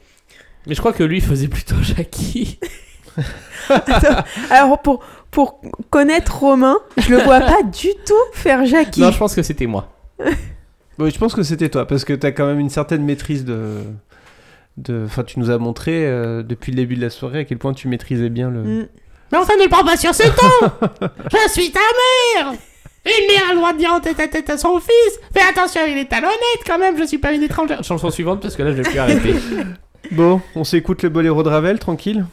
Mais 0.69 0.75
je 0.75 0.81
crois 0.81 0.93
que 0.93 1.03
lui 1.03 1.21
faisait 1.21 1.49
plutôt 1.49 1.77
Jackie. 1.83 2.59
Alors 4.51 4.81
pour 4.81 5.01
pour 5.31 5.61
connaître 5.91 6.39
Romain, 6.41 6.77
je 6.97 7.11
le 7.11 7.19
vois 7.23 7.41
pas 7.41 7.63
du 7.63 7.89
tout 8.07 8.15
faire 8.33 8.65
Jackie. 8.65 9.01
Non, 9.01 9.11
je 9.11 9.19
pense 9.19 9.35
que 9.35 9.43
c'était 9.43 9.67
moi. 9.67 9.89
Oui, 11.01 11.13
je 11.13 11.19
pense 11.21 11.33
que 11.33 11.45
c'était 11.45 11.69
toi, 11.69 11.87
parce 11.87 12.05
que 12.05 12.13
tu 12.13 12.27
as 12.27 12.33
quand 12.33 12.45
même 12.45 12.59
une 12.59 12.71
certaine 12.71 13.05
maîtrise 13.05 13.45
de. 13.45 13.83
de- 14.79 15.05
Enfin, 15.05 15.23
tu 15.23 15.39
nous 15.39 15.49
as 15.49 15.57
montré 15.59 16.05
euh, 16.07 16.43
depuis 16.43 16.73
le 16.73 16.77
début 16.77 16.97
de 16.97 17.01
la 17.03 17.11
soirée 17.11 17.39
à 17.39 17.45
quel 17.45 17.59
point 17.59 17.73
tu 17.73 17.87
maîtrisais 17.87 18.31
bien 18.31 18.51
le. 18.51 18.65
Mm. 18.65 18.89
Mais 19.31 19.39
enfin, 19.39 19.53
ne 19.59 19.63
le 19.63 19.69
prends 19.69 19.85
pas 19.85 19.97
sur 19.97 20.13
ce 20.13 20.23
ton 20.27 21.09
Je 21.31 21.53
suis 21.53 21.71
ta 21.71 21.79
mère 22.35 22.53
Une 23.07 23.27
mère 23.33 23.49
a 23.49 23.53
le 23.53 23.59
droit 23.59 23.73
de 23.75 23.79
dire 23.79 23.93
en 23.93 24.01
tête 24.01 24.19
à 24.19 24.27
tête 24.27 24.51
à 24.51 24.59
son 24.59 24.81
fils 24.81 25.21
Fais 25.33 25.49
attention, 25.49 25.83
il 25.87 25.99
est 25.99 26.07
talonnette 26.11 26.65
quand 26.67 26.79
même, 26.81 26.99
je 26.99 27.05
suis 27.05 27.19
pas 27.19 27.31
une 27.33 27.45
étrangère 27.45 27.85
Chanson 27.85 28.11
suivante 28.11 28.41
parce 28.43 28.57
que 28.57 28.65
là 28.65 28.73
je 28.73 28.77
vais 28.79 28.83
plus 28.83 28.99
arrêter. 28.99 29.35
Bon, 30.13 30.41
on 30.55 30.65
s'écoute 30.65 31.03
le 31.03 31.11
boléro 31.11 31.43
de 31.43 31.49
Ravel, 31.49 31.79
tranquille 31.79 32.25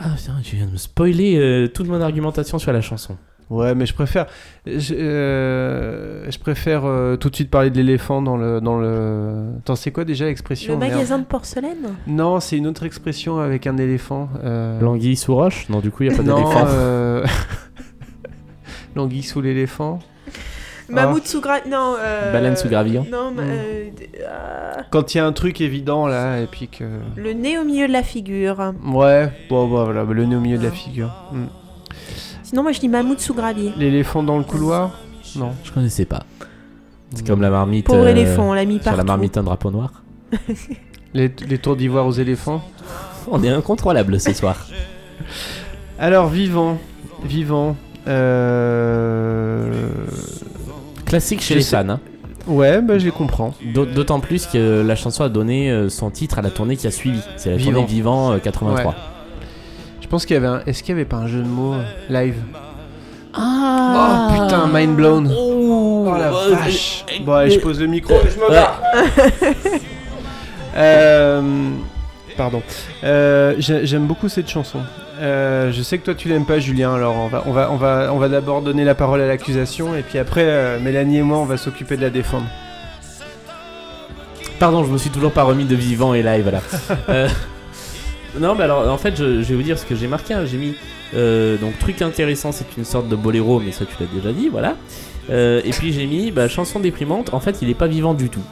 ah 0.00 0.08
putain, 0.16 0.32
tu 0.42 0.56
viens 0.56 0.66
de 0.66 0.72
me 0.72 0.76
spoiler 0.76 1.36
euh, 1.38 1.68
toute 1.68 1.86
mon 1.88 2.00
argumentation 2.00 2.58
sur 2.58 2.72
la 2.72 2.80
chanson. 2.80 3.16
Ouais, 3.50 3.74
mais 3.74 3.84
je 3.84 3.94
préfère. 3.94 4.26
Je, 4.64 4.94
euh, 4.94 6.30
je 6.30 6.38
préfère 6.38 6.82
euh, 6.84 7.16
tout 7.16 7.30
de 7.30 7.34
suite 7.34 7.50
parler 7.50 7.70
de 7.70 7.76
l'éléphant 7.76 8.22
dans 8.22 8.36
le. 8.36 8.60
Dans 8.60 8.78
le... 8.78 9.54
Attends, 9.58 9.74
c'est 9.74 9.90
quoi 9.90 10.04
déjà 10.04 10.26
l'expression 10.26 10.74
Le 10.74 10.78
merde 10.78 10.92
magasin 10.92 11.18
de 11.18 11.24
porcelaine. 11.24 11.96
Non, 12.06 12.38
c'est 12.38 12.56
une 12.56 12.68
autre 12.68 12.84
expression 12.84 13.40
avec 13.40 13.66
un 13.66 13.76
éléphant. 13.76 14.28
euh, 14.44 14.80
L'anguille 14.80 15.16
sous 15.16 15.34
roche? 15.34 15.68
Non, 15.68 15.80
du 15.80 15.90
coup 15.90 16.04
il 16.04 16.10
y 16.10 16.14
a 16.14 16.16
pas 16.16 16.22
Non, 16.22 16.36
d'éléphant. 16.36 16.64
euh... 16.68 17.26
L'anguille 18.96 19.22
sous 19.24 19.40
l'éléphant. 19.40 19.98
Mammouth 20.90 21.26
sous 21.26 21.40
gra... 21.40 21.58
Non. 21.68 21.94
euh, 21.98 22.32
Baleine 22.32 22.56
sous 22.56 22.68
gravillon. 22.68 23.06
Non, 23.10 23.32
mais, 23.34 23.42
Mm. 23.42 23.48
euh, 23.50 23.90
ah, 24.28 24.82
Quand 24.90 25.14
il 25.14 25.18
y 25.18 25.20
a 25.20 25.26
un 25.26 25.32
truc 25.32 25.60
évident 25.60 26.06
là, 26.06 26.40
et 26.40 26.46
puis 26.46 26.68
que. 26.68 26.84
le 27.16 27.32
nez 27.32 27.58
au 27.58 27.64
milieu 27.64 27.86
de 27.88 27.92
la 27.92 28.02
figure. 28.02 28.72
Ouais, 28.84 29.30
bon, 29.48 29.68
bah, 29.68 29.84
voilà, 29.84 30.04
le 30.04 30.24
nez 30.26 30.36
au 30.36 30.40
milieu 30.40 30.58
de 30.58 30.64
la 30.64 30.70
figure. 30.70 31.12
Mm. 31.32 31.44
Sinon, 32.42 32.62
moi 32.64 32.72
je 32.72 32.80
dis 32.80 32.88
mammouth 32.88 33.20
sous 33.20 33.34
gravier. 33.34 33.72
L'éléphant 33.76 34.22
dans 34.22 34.38
le 34.38 34.44
couloir? 34.44 34.90
Non. 35.36 35.52
Je 35.64 35.70
connaissais 35.72 36.04
pas. 36.04 36.24
C'est 37.14 37.26
comme 37.26 37.42
la 37.42 37.50
marmite. 37.50 37.86
Pauvre 37.86 38.04
euh, 38.04 38.08
éléphant, 38.08 38.50
on 38.50 38.52
l'a 38.52 38.64
mis 38.64 38.76
Sur 38.80 38.90
la 38.90 38.96
partout. 38.96 39.06
marmite, 39.06 39.36
un 39.38 39.42
drapeau 39.44 39.70
noir. 39.70 40.02
Les, 41.14 41.28
les 41.48 41.58
tours 41.58 41.74
d'ivoire 41.74 42.06
aux 42.06 42.12
éléphants? 42.12 42.62
On 43.28 43.42
est 43.42 43.48
incontrôlable 43.48 44.20
ce 44.20 44.32
soir. 44.32 44.64
Alors, 45.98 46.28
vivant. 46.28 46.78
Vivant. 47.24 47.76
Euh... 48.06 49.72
Classique 51.10 51.42
chez 51.42 51.54
Je 51.54 51.58
les 51.58 51.64
sais- 51.64 51.76
fans. 51.76 51.88
hein. 51.90 52.00
Ouais, 52.46 52.80
bah 52.80 52.98
je 52.98 53.04
les 53.04 53.10
comprends. 53.10 53.52
D'aut- 53.74 53.84
D'autant 53.84 54.18
plus 54.20 54.46
que 54.46 54.82
la 54.86 54.96
chanson 54.96 55.22
a 55.24 55.28
donné 55.28 55.70
euh, 55.70 55.88
son 55.90 56.10
titre 56.10 56.38
à 56.38 56.42
la 56.42 56.48
tournée 56.50 56.76
qui 56.76 56.86
a 56.86 56.90
suivi. 56.90 57.20
C'est 57.36 57.50
la 57.50 57.56
Vivant. 57.56 57.72
tournée 57.72 57.86
Vivant 57.86 58.32
euh, 58.32 58.38
83. 58.38 58.90
Ouais. 58.92 58.96
Je 60.00 60.06
pense 60.08 60.24
qu'il 60.24 60.34
y 60.34 60.36
avait 60.38 60.46
un. 60.46 60.62
Est-ce 60.66 60.82
qu'il 60.82 60.90
y 60.94 60.96
avait 60.96 61.04
pas 61.04 61.18
un 61.18 61.26
jeu 61.28 61.42
de 61.42 61.46
mots 61.46 61.74
euh, 61.74 61.82
live? 62.08 62.36
Ah 63.34 64.30
Oh 64.30 64.42
putain, 64.42 64.66
mind 64.72 64.96
blown. 64.96 65.30
Oh, 65.36 66.06
Oh 66.08 66.14
la 66.16 66.32
euh, 66.32 66.54
vache. 66.54 67.04
euh, 67.12 67.24
Bon, 67.24 67.34
allez, 67.34 67.50
je 67.50 67.58
euh, 67.58 67.62
pose 67.62 67.78
le 67.80 67.86
micro 67.86 68.14
je 68.24 68.40
me 68.40 68.48
barre. 68.48 68.80
Euh, 70.76 71.70
Pardon. 72.36 72.62
Euh, 73.04 73.54
j'ai- 73.58 73.84
J'aime 73.86 74.06
beaucoup 74.06 74.28
cette 74.28 74.48
chanson. 74.48 74.78
Euh, 75.20 75.70
je 75.70 75.82
sais 75.82 75.98
que 75.98 76.04
toi 76.04 76.14
tu 76.14 76.28
l'aimes 76.28 76.46
pas, 76.46 76.58
Julien. 76.60 76.94
Alors 76.94 77.14
on 77.16 77.28
va, 77.28 77.42
on 77.46 77.52
va, 77.52 77.70
on 77.70 77.76
va, 77.76 78.10
on 78.12 78.18
va 78.18 78.28
d'abord 78.28 78.62
donner 78.62 78.84
la 78.84 78.94
parole 78.94 79.20
à 79.20 79.26
l'accusation 79.26 79.94
et 79.94 80.02
puis 80.02 80.18
après 80.18 80.44
euh, 80.44 80.80
Mélanie 80.80 81.18
et 81.18 81.22
moi 81.22 81.38
on 81.38 81.44
va 81.44 81.56
s'occuper 81.56 81.96
de 81.96 82.02
la 82.02 82.10
défendre. 82.10 82.46
Pardon, 84.58 84.84
je 84.84 84.90
me 84.90 84.98
suis 84.98 85.10
toujours 85.10 85.32
pas 85.32 85.42
remis 85.42 85.64
de 85.64 85.74
Vivant 85.74 86.14
et 86.14 86.22
live 86.22 86.48
là. 86.50 86.60
Euh, 87.08 87.28
non, 88.38 88.54
mais 88.54 88.62
alors 88.62 88.88
en 88.88 88.96
fait, 88.96 89.16
je, 89.16 89.42
je 89.42 89.48
vais 89.48 89.54
vous 89.56 89.62
dire 89.62 89.76
ce 89.78 89.84
que 89.84 89.96
j'ai 89.96 90.06
marqué. 90.06 90.34
hein. 90.34 90.44
J'ai 90.46 90.56
mis 90.56 90.74
donc 91.60 91.76
truc 91.80 92.00
intéressant, 92.02 92.52
c'est 92.52 92.76
une 92.78 92.84
sorte 92.84 93.08
de 93.08 93.16
boléro, 93.16 93.58
mais 93.58 93.72
ça 93.72 93.84
tu 93.84 93.94
l'as 93.98 94.06
déjà 94.06 94.32
dit, 94.32 94.48
voilà. 94.48 94.76
Et 95.28 95.70
puis 95.72 95.92
j'ai 95.92 96.06
mis 96.06 96.30
bah, 96.30 96.46
chanson 96.48 96.78
déprimante. 96.80 97.34
En 97.34 97.40
fait, 97.40 97.58
il 97.62 97.68
est 97.70 97.74
pas 97.74 97.88
vivant 97.88 98.14
du 98.14 98.28
tout. 98.30 98.42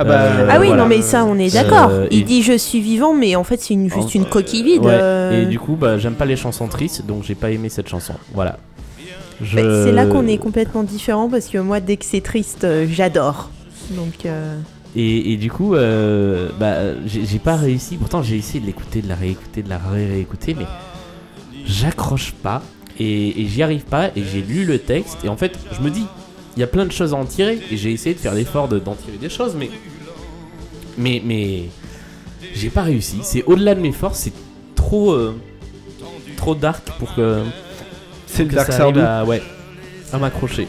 Ah 0.00 0.04
bah. 0.04 0.12
Euh, 0.22 0.48
Ah 0.50 0.58
oui, 0.60 0.68
voilà. 0.68 0.82
non 0.84 0.88
mais 0.88 1.02
ça 1.02 1.24
on 1.24 1.36
est 1.38 1.54
Euh, 1.56 1.62
d'accord. 1.62 1.90
et- 2.10 2.16
Il 2.16 2.24
dit 2.24 2.42
je 2.42 2.56
suis 2.56 2.80
vivant, 2.80 3.14
mais 3.14 3.34
en 3.36 3.44
fait 3.44 3.60
c'est 3.60 3.74
une, 3.74 3.90
juste 3.90 4.14
une 4.14 4.24
coquille 4.24 4.62
vide. 4.62 4.84
Ouais. 4.84 4.92
euh. 4.92 5.42
Et 5.42 5.46
du 5.46 5.58
coup, 5.58 5.74
bah, 5.76 5.98
j'aime 5.98 6.14
pas 6.14 6.24
les 6.24 6.36
chansons 6.36 6.68
tristes, 6.68 7.04
donc 7.06 7.24
j'ai 7.24 7.34
pas 7.34 7.50
aimé 7.50 7.68
cette 7.68 7.88
chanson. 7.88 8.14
Voilà. 8.32 8.58
Je- 9.42 9.56
Bah, 9.56 9.84
C'est 9.84 9.92
là 9.92 10.06
qu'on 10.06 10.26
est 10.26 10.38
complètement 10.38 10.82
différent 10.84 11.28
parce 11.28 11.46
que 11.48 11.58
moi 11.58 11.80
dès 11.80 11.96
que 11.96 12.04
c'est 12.04 12.20
triste, 12.20 12.66
j'adore. 12.90 13.50
Donc 13.90 14.26
Et, 14.96 15.32
et 15.32 15.36
du 15.36 15.50
coup, 15.50 15.74
bah, 16.58 16.76
j'ai 17.06 17.38
pas 17.38 17.56
réussi. 17.56 17.96
Pourtant, 17.96 18.22
j'ai 18.22 18.36
essayé 18.36 18.60
de 18.60 18.66
l'écouter, 18.66 19.02
de 19.02 19.08
la 19.08 19.14
réécouter, 19.16 19.62
de 19.62 19.68
la 19.68 19.78
ré-réécouter, 19.78 20.54
mais 20.58 20.64
j'accroche 21.66 22.32
pas 22.42 22.62
et, 22.98 23.42
et 23.42 23.46
j'y 23.46 23.62
arrive 23.62 23.84
pas. 23.84 24.06
Et 24.16 24.22
j'ai 24.24 24.40
lu 24.42 24.64
le 24.64 24.78
texte 24.78 25.18
et 25.24 25.28
en 25.28 25.36
fait, 25.36 25.52
je 25.72 25.80
me 25.82 25.90
dis, 25.90 26.04
il 26.56 26.60
y 26.60 26.62
a 26.62 26.66
plein 26.66 26.86
de 26.86 26.92
choses 26.92 27.14
à 27.14 27.16
en 27.16 27.24
tirer 27.24 27.58
et 27.70 27.76
j'ai 27.76 27.92
essayé 27.92 28.14
de 28.14 28.20
faire 28.20 28.34
l'effort 28.34 28.68
de- 28.68 28.78
d'en 28.78 28.94
tirer 28.94 29.16
des 29.18 29.28
choses, 29.28 29.54
mais 29.58 29.70
mais 30.98 31.22
mais 31.24 31.64
j'ai 32.54 32.68
pas 32.70 32.82
réussi. 32.82 33.18
C'est 33.22 33.42
au-delà 33.44 33.74
de 33.74 33.80
mes 33.80 33.92
forces. 33.92 34.18
C'est 34.18 34.32
trop 34.74 35.12
euh, 35.12 35.34
trop 36.36 36.54
dark 36.54 36.84
pour 36.98 37.14
que 37.14 37.42
C'est 38.26 38.44
le 38.44 38.50
que 38.50 38.54
Dark 38.56 38.72
ça 38.72 38.82
arrive 38.84 38.98
à, 38.98 39.24
ouais, 39.24 39.42
à 40.12 40.18
m'accrocher. 40.18 40.68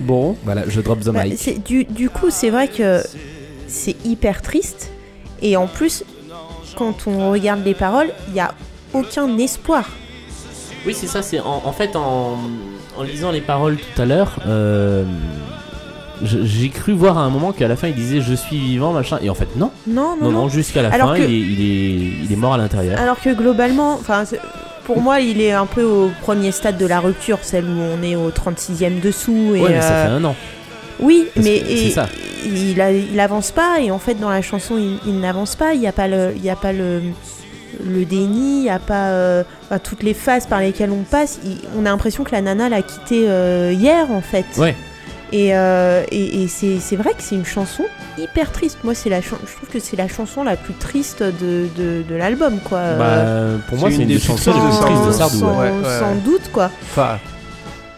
Bon. 0.00 0.36
Voilà, 0.44 0.62
je 0.68 0.80
drop 0.80 1.00
the 1.00 1.08
bah, 1.10 1.24
mic. 1.24 1.34
c'est- 1.38 1.58
du, 1.64 1.84
du 1.84 2.08
coup 2.08 2.30
c'est 2.30 2.50
vrai 2.50 2.68
que 2.68 3.02
c'est 3.66 3.96
hyper 4.04 4.42
triste 4.42 4.90
et 5.42 5.56
en 5.56 5.66
plus 5.66 6.04
quand 6.76 7.06
on 7.08 7.30
regarde 7.32 7.64
les 7.64 7.74
paroles, 7.74 8.10
il 8.28 8.34
y 8.34 8.40
a 8.40 8.54
aucun 8.94 9.36
espoir. 9.38 9.88
Oui, 10.86 10.94
c'est 10.94 11.08
ça. 11.08 11.22
C'est 11.22 11.40
en, 11.40 11.62
en 11.64 11.72
fait 11.72 11.96
en, 11.96 12.38
en 12.96 13.02
lisant 13.02 13.32
les 13.32 13.40
paroles 13.40 13.76
tout 13.78 14.00
à 14.00 14.04
l'heure, 14.04 14.38
euh, 14.46 15.04
J'ai 16.22 16.68
cru 16.70 16.92
voir 16.92 17.16
à 17.18 17.22
un 17.22 17.30
moment 17.30 17.52
qu'à 17.52 17.68
la 17.68 17.76
fin 17.76 17.88
il 17.88 17.94
disait 17.94 18.20
je 18.20 18.34
suis 18.34 18.58
vivant 18.58 18.92
machin 18.92 19.18
et 19.22 19.30
en 19.30 19.34
fait 19.34 19.48
non 19.56 19.70
Non, 19.86 20.16
non, 20.20 20.30
non 20.30 20.30
non. 20.30 20.48
jusqu'à 20.48 20.82
la 20.82 20.88
Alors 20.90 21.10
fin 21.10 21.18
que- 21.18 21.22
il, 21.22 21.30
est, 21.30 21.38
il 21.38 21.60
est 21.60 22.24
il 22.24 22.32
est 22.32 22.36
mort 22.36 22.54
à 22.54 22.58
l'intérieur. 22.58 22.98
Alors 23.00 23.20
que 23.20 23.30
globalement, 23.34 23.92
enfin, 23.94 24.24
pour 24.84 25.00
moi, 25.00 25.20
il 25.20 25.40
est 25.40 25.52
un 25.52 25.66
peu 25.66 25.82
au 25.84 26.10
premier 26.22 26.50
stade 26.50 26.76
de 26.78 26.86
la 26.86 26.98
rupture, 27.00 27.38
celle 27.42 27.64
où 27.66 27.78
on 27.78 28.02
est 28.02 28.16
au 28.16 28.30
36e 28.30 29.00
dessous. 29.00 29.52
Et, 29.54 29.60
ouais 29.60 29.70
mais 29.70 29.80
ça 29.82 29.92
euh, 29.92 30.06
fait 30.06 30.12
un 30.12 30.24
an. 30.24 30.34
Oui, 31.00 31.26
Parce 31.34 31.46
mais 31.46 31.56
et- 31.58 31.90
ça. 31.90 32.08
il, 32.46 32.80
a- 32.80 32.90
il 32.92 33.20
avance 33.20 33.50
pas 33.52 33.80
et 33.80 33.90
en 33.90 33.98
fait 33.98 34.14
dans 34.14 34.30
la 34.30 34.42
chanson 34.42 34.76
il, 34.78 34.98
il 35.06 35.20
n'avance 35.20 35.54
pas. 35.56 35.74
Il 35.74 35.80
n'y 35.80 35.86
a 35.86 35.92
pas 35.92 36.08
le, 36.08 36.32
il 36.34 36.42
y 36.44 36.50
a 36.50 36.56
pas 36.56 36.72
le, 36.72 37.00
le 37.86 38.04
déni, 38.04 38.58
il 38.58 38.62
n'y 38.62 38.70
a 38.70 38.78
pas 38.80 39.10
euh, 39.10 39.44
enfin, 39.66 39.78
toutes 39.78 40.02
les 40.02 40.14
phases 40.14 40.46
par 40.46 40.60
lesquelles 40.60 40.90
on 40.90 41.02
passe. 41.04 41.38
On 41.76 41.80
a 41.86 41.90
l'impression 41.90 42.24
que 42.24 42.32
la 42.32 42.40
nana 42.40 42.68
l'a 42.68 42.82
quitté 42.82 43.28
euh, 43.28 43.72
hier 43.72 44.10
en 44.10 44.20
fait. 44.22 44.46
Ouais. 44.56 44.74
Et, 45.32 45.54
euh, 45.54 46.04
et, 46.10 46.42
et 46.44 46.48
c'est 46.48 46.96
vrai 46.96 47.10
que 47.10 47.22
c'est 47.22 47.34
une 47.34 47.44
chanson 47.44 47.84
hyper 48.16 48.50
triste. 48.50 48.78
Moi 48.84 48.94
c'est 48.94 49.10
la 49.10 49.20
je 49.20 49.28
trouve 49.28 49.68
que 49.70 49.78
c'est 49.78 49.96
la 49.96 50.08
chanson 50.08 50.42
la 50.42 50.56
plus 50.56 50.74
triste 50.74 51.22
de, 51.22 51.68
de, 51.76 52.02
de 52.08 52.14
l'album 52.14 52.58
quoi. 52.60 52.78
Euh, 52.78 53.56
Bah, 53.58 53.62
pour 53.68 53.78
moi 53.78 53.90
c'est 53.90 53.96
une 53.96 54.02
une 54.02 54.08
des 54.08 54.18
chansons 54.18 54.52
les 54.54 54.60
plus 54.60 54.80
tristes 54.80 55.06
de 55.06 55.12
Sardou, 55.12 55.38
sans, 55.38 55.58
ouais. 55.60 55.70
ouais, 55.70 55.76
ouais. 55.86 55.98
sans 55.98 56.14
doute 56.16 56.50
quoi. 56.52 56.70
Enfin, 56.90 57.18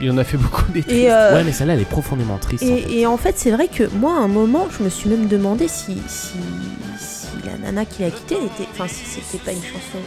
il 0.01 0.11
en 0.11 0.19
a 0.19 0.25
fait 0.25 0.37
beaucoup 0.39 0.65
des 0.73 0.83
tristes. 0.83 0.99
Et, 0.99 1.13
euh, 1.13 1.35
Ouais 1.35 1.45
mais 1.45 1.53
celle-là 1.53 1.75
elle 1.75 1.81
est 1.81 1.85
profondément 1.85 2.39
triste. 2.39 2.65
en 2.65 2.67
fait. 2.67 2.91
Et, 2.93 3.07
en 3.07 3.17
fait, 3.17 3.35
c'est 3.39 3.51
vrai 3.51 3.69
que 3.69 3.85
moi, 3.97 4.15
à 4.15 4.21
un 4.21 4.29
moment, 4.29 4.67
je 4.77 4.83
me 4.83 4.89
suis 4.89 5.09
même 5.11 5.29
demandé 5.29 5.69
si, 5.69 5.99
si, 6.09 6.33
si 6.99 7.27
la 7.45 7.59
nana 7.59 7.85
qui 7.85 8.03
l'a 8.03 8.11
quitté 8.11 8.35
était. 8.37 8.67
Enfin, 8.73 8.87
si 8.89 9.05
c'était 9.05 9.45
pas 9.45 9.53
une 9.53 9.63
chanson 9.63 9.99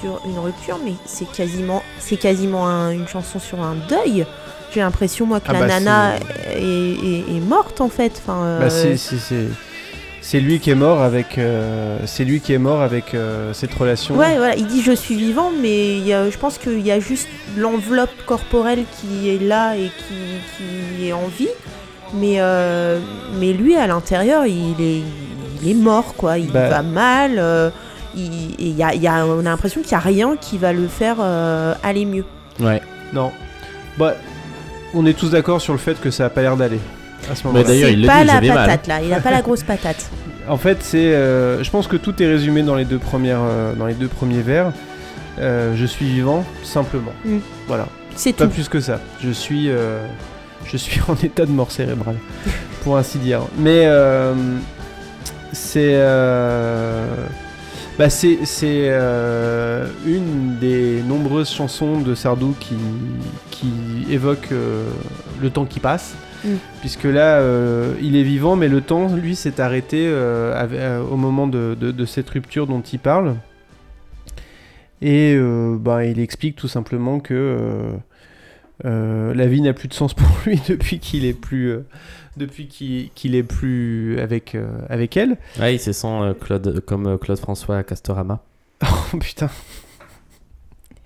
sur 0.00 0.20
une 0.26 0.38
rupture, 0.38 0.78
mais 0.84 0.92
c'est 1.06 1.30
quasiment, 1.30 1.82
c'est 1.98 2.16
quasiment 2.16 2.66
un- 2.68 2.90
une 2.90 3.06
chanson 3.06 3.38
sur 3.38 3.60
un 3.60 3.76
deuil. 3.88 4.26
J'ai 4.72 4.80
l'impression, 4.80 5.24
moi, 5.26 5.40
que 5.40 5.46
Ah 5.48 5.52
la 5.54 5.60
bah, 5.60 5.66
nana 5.66 6.16
est, 6.54 6.60
est- 6.62 7.36
est 7.36 7.40
morte, 7.40 7.80
en 7.80 7.88
fait. 7.88 8.12
Enfin, 8.22 8.42
euh, 8.44 8.60
Bah, 8.60 8.70
c'est- 8.70 8.96
c'est- 8.96 9.16
c'est- 9.18 9.48
c'est 10.20 10.40
lui 10.40 10.60
qui 10.60 10.70
est 10.70 10.74
mort 10.74 11.00
avec 11.00 11.38
euh, 11.38 11.98
c'est 12.04 12.24
lui 12.24 12.40
qui 12.40 12.52
est 12.52 12.58
mort 12.58 12.82
avec 12.82 13.14
euh, 13.14 13.52
cette 13.54 13.72
relation. 13.72 14.14
Ouais, 14.16 14.36
voilà, 14.36 14.56
il 14.56 14.66
dit 14.66 14.82
je 14.82 14.92
suis 14.92 15.14
vivant, 15.14 15.50
mais 15.62 15.98
y 16.00 16.12
a- 16.12 16.28
je 16.28 16.36
pense 16.36 16.58
qu'il 16.58 16.80
y 16.86 16.90
a 16.90 17.00
juste 17.00 17.28
l'enveloppe 17.56 18.10
corporelle 18.26 18.84
qui 19.00 19.30
est 19.30 19.42
là 19.42 19.74
et 19.76 19.90
qui, 20.06 20.58
qui 20.98 21.08
est 21.08 21.12
en 21.14 21.28
vie. 21.28 21.48
Mais, 22.14 22.36
euh, 22.40 22.98
mais 23.38 23.52
lui, 23.54 23.74
à 23.76 23.86
l'intérieur, 23.86 24.44
il 24.46 24.74
est, 24.80 25.02
il 25.62 25.70
est 25.70 25.74
mort, 25.74 26.14
quoi. 26.16 26.36
Il 26.38 26.50
Bah. 26.52 26.68
va 26.68 26.82
mal. 26.82 27.72
il, 28.16 28.54
et 28.58 28.70
y 28.70 28.82
a, 28.82 28.94
il 28.94 29.02
y 29.02 29.06
a- 29.06 29.24
on 29.26 29.40
a 29.40 29.42
l'impression 29.42 29.80
qu'il 29.82 29.90
n'y 29.90 29.96
a 29.96 30.00
rien 30.00 30.36
qui 30.40 30.58
va 30.58 30.72
le 30.72 30.88
faire 30.88 31.16
aller 31.82 32.04
mieux. 32.04 32.24
Ouais. 32.60 32.80
Non. 33.12 33.30
Bah, 33.98 34.14
on 34.94 35.06
est 35.06 35.14
tous 35.14 35.30
d'accord 35.30 35.60
sur 35.60 35.72
le 35.72 35.78
fait 35.78 36.00
que 36.00 36.10
ça 36.10 36.26
a 36.26 36.30
pas 36.30 36.42
l'air 36.42 36.56
d'aller. 36.56 36.80
À 37.30 37.34
ce 37.34 37.42
Mais 37.46 37.52
moment-là. 37.52 37.64
D'ailleurs, 37.68 37.88
il 37.90 38.00
le 38.02 38.06
pas 38.06 38.20
dit, 38.40 38.46
la 38.48 38.54
patate, 38.54 38.86
là. 38.86 39.00
Il 39.02 39.12
a 39.12 39.20
pas 39.20 39.30
la 39.30 39.42
grosse 39.42 39.62
patate. 39.62 40.08
En 40.48 40.56
fait, 40.56 40.78
c'est. 40.80 41.12
euh, 41.12 41.62
je 41.62 41.70
pense 41.70 41.86
que 41.88 41.96
tout 41.98 42.22
est 42.22 42.26
résumé 42.26 42.62
dans 42.62 42.74
les 42.74 42.86
deux 42.86 42.96
premières, 42.98 43.40
euh, 43.42 43.74
dans 43.74 43.84
les 43.84 43.92
deux 43.92 44.08
premiers 44.08 44.40
vers. 44.40 44.72
Euh, 45.38 45.74
je 45.76 45.84
suis 45.84 46.06
vivant, 46.06 46.42
simplement. 46.64 47.12
Mm. 47.26 47.36
Voilà. 47.66 47.86
C'est 48.16 48.32
Pas 48.32 48.44
tout. 48.46 48.50
plus 48.52 48.66
que 48.70 48.80
ça. 48.80 48.98
Je 49.22 49.28
suis, 49.30 49.68
euh, 49.68 50.00
je 50.64 50.78
suis 50.78 51.02
en 51.08 51.14
état 51.22 51.44
de 51.44 51.50
mort 51.50 51.70
cérébrale, 51.70 52.16
pour 52.82 52.96
ainsi 52.96 53.18
dire. 53.18 53.42
Mais 53.58 53.82
euh, 53.84 54.32
c'est, 55.52 55.96
euh, 55.96 57.04
bah 57.98 58.10
c'est, 58.10 58.44
c'est 58.44 58.86
euh, 58.90 59.88
une 60.06 60.56
des 60.58 61.02
nombreuses 61.02 61.50
chansons 61.50 62.00
de 62.00 62.14
Sardou 62.14 62.54
qui, 62.60 62.76
qui 63.50 63.72
évoque 64.10 64.52
euh, 64.52 64.88
le 65.42 65.50
temps 65.50 65.64
qui 65.64 65.80
passe. 65.80 66.14
Mm. 66.44 66.48
Puisque 66.80 67.04
là, 67.04 67.38
euh, 67.40 67.94
il 68.00 68.14
est 68.14 68.22
vivant, 68.22 68.54
mais 68.54 68.68
le 68.68 68.80
temps, 68.80 69.12
lui, 69.14 69.34
s'est 69.34 69.60
arrêté 69.60 70.06
euh, 70.06 70.54
euh, 70.72 71.02
au 71.02 71.16
moment 71.16 71.48
de, 71.48 71.76
de- 71.78 71.90
de 71.90 72.04
cette 72.04 72.30
rupture 72.30 72.68
dont 72.68 72.80
il 72.82 73.00
parle. 73.00 73.34
Et 75.02 75.34
euh, 75.36 75.76
ben, 75.78 76.02
il 76.02 76.20
explique 76.20 76.54
tout 76.56 76.68
simplement 76.68 77.18
que 77.18 77.32
euh, 78.84 79.34
la 79.34 79.46
vie 79.46 79.60
n'a 79.60 79.72
plus 79.72 79.88
de 79.88 79.94
sens 79.94 80.14
pour 80.14 80.28
lui 80.46 80.60
depuis 80.68 80.98
qu'il 80.98 81.24
est 81.24 81.32
plus, 81.34 81.70
euh, 81.70 81.86
depuis 82.36 82.68
qu'il 82.68 83.34
est 83.34 83.42
plus 83.42 84.18
avec, 84.20 84.54
euh, 84.54 84.68
avec 84.88 85.16
elle. 85.16 85.36
Ouais, 85.58 85.74
il 85.74 85.80
se 85.80 85.92
sent 85.92 86.06
euh, 86.08 86.34
Claude, 86.34 86.80
comme 86.80 87.06
euh, 87.06 87.18
Claude 87.18 87.38
François 87.38 87.78
à 87.78 87.82
Castorama. 87.82 88.42
Oh 89.12 89.16
putain. 89.18 89.48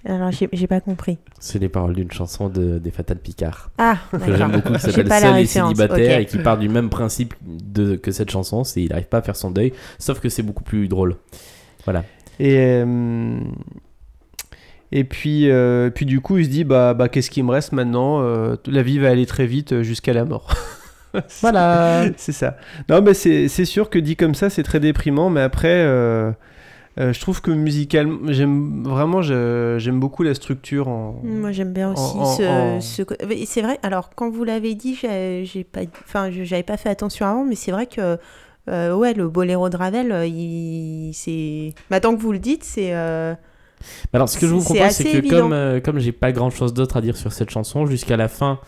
Alors, 0.04 0.32
j'ai 0.32 0.48
j'ai 0.52 0.66
pas 0.66 0.80
compris. 0.80 1.18
C'est 1.38 1.60
les 1.60 1.68
paroles 1.68 1.94
d'une 1.94 2.10
chanson 2.10 2.48
de, 2.48 2.78
des 2.78 2.90
Fatal 2.90 3.18
Picard. 3.18 3.70
Ah, 3.78 3.98
Que 4.10 4.36
j'aime 4.36 4.50
beaucoup, 4.50 4.72
qui 4.72 4.80
s'appelle 4.80 5.08
Seul 5.08 5.38
et 5.38 5.46
célibataire 5.46 6.18
et 6.18 6.26
qui 6.26 6.38
part 6.38 6.58
du 6.58 6.68
même 6.68 6.90
principe 6.90 7.34
de, 7.40 7.94
que 7.94 8.10
cette 8.10 8.30
chanson, 8.30 8.64
c'est 8.64 8.82
il 8.82 8.88
n'arrive 8.90 9.06
pas 9.06 9.18
à 9.18 9.22
faire 9.22 9.36
son 9.36 9.52
deuil, 9.52 9.72
sauf 10.00 10.18
que 10.18 10.28
c'est 10.28 10.42
beaucoup 10.42 10.64
plus 10.64 10.88
drôle. 10.88 11.16
Voilà. 11.84 12.04
Et, 12.40 12.56
euh, 12.58 13.38
et 14.93 15.05
puis, 15.05 15.51
euh, 15.51 15.90
puis 15.90 16.07
du 16.07 16.20
coup, 16.20 16.38
il 16.38 16.45
se 16.45 16.51
dit 16.51 16.64
bah, 16.64 16.95
bah 16.95 17.09
qu'est-ce 17.09 17.30
qui 17.30 17.43
me 17.43 17.51
reste 17.51 17.72
maintenant 17.72 18.20
Euh, 18.22 18.57
La 18.66 18.82
vie 18.82 18.99
va 18.99 19.09
aller 19.11 19.26
très 19.26 19.47
vite 19.47 19.72
euh, 19.72 19.82
jusqu'à 19.82 20.12
la 20.12 20.24
mort. 20.24 20.55
Voilà. 21.43 22.05
c'est 22.16 22.32
ça. 22.32 22.57
Non, 22.88 23.03
mais 23.03 23.12
c'est 23.14 23.49
c'est 23.49 23.66
sûr 23.66 23.90
que 23.90 23.99
dit 23.99 24.16
comme 24.16 24.34
ça, 24.34 24.49
c'est 24.49 24.62
très 24.62 24.80
déprimant. 24.80 25.28
Mais 25.28 25.43
après, 25.43 25.68
euh, 25.84 26.32
euh, 26.99 27.12
je 27.12 27.20
trouve 27.20 27.43
que 27.43 27.51
musicalement, 27.51 28.18
j'aime 28.32 28.82
vraiment, 28.84 29.20
je- 29.22 29.76
j'aime 29.78 30.01
beaucoup 30.01 30.22
la 30.22 30.32
structure 30.34 30.88
en. 30.88 31.20
Moi 31.22 31.53
j'aime 31.53 31.72
bien 31.74 31.93
aussi 31.93 32.16
en- 32.16 32.80
ce, 32.80 33.03
C'est 33.47 33.61
vrai, 33.62 33.78
alors 33.82 34.11
quand 34.14 34.30
vous 34.30 34.45
l'avez 34.45 34.74
dit, 34.74 34.95
j'ai 35.01 35.45
j'ai 35.45 35.64
pas, 35.64 35.80
enfin, 36.07 36.30
j'avais 36.30 36.62
pas 36.62 36.76
fait 36.78 36.88
attention 36.88 37.26
avant, 37.26 37.45
mais 37.45 37.57
c'est 37.57 37.72
vrai 37.72 37.86
que 37.86 38.16
euh, 38.70 38.95
ouais, 38.95 39.12
le 39.12 39.28
boléro 39.28 39.68
de 39.68 39.76
Ravel, 39.76 40.26
il, 40.28 41.12
c'est. 41.14 41.74
Maintenant 41.90 42.14
que 42.16 42.20
vous 42.22 42.32
le 42.32 42.38
dites, 42.38 42.64
c'est. 42.64 42.93
Alors, 44.12 44.28
ce 44.28 44.38
que 44.38 44.46
je 44.46 44.52
vous 44.54 44.62
propose, 44.62 44.90
c'est 44.90 45.04
que 45.04 45.16
évident. 45.18 45.36
comme, 45.40 45.52
euh, 45.52 45.80
comme 45.80 45.98
j'ai 45.98 46.12
pas 46.12 46.32
grand 46.32 46.50
chose 46.50 46.72
d'autre 46.74 46.96
à 46.96 47.00
dire 47.00 47.16
sur 47.16 47.32
cette 47.32 47.50
chanson, 47.50 47.86
jusqu'à 47.86 48.16
la 48.16 48.28
fin 48.28 48.58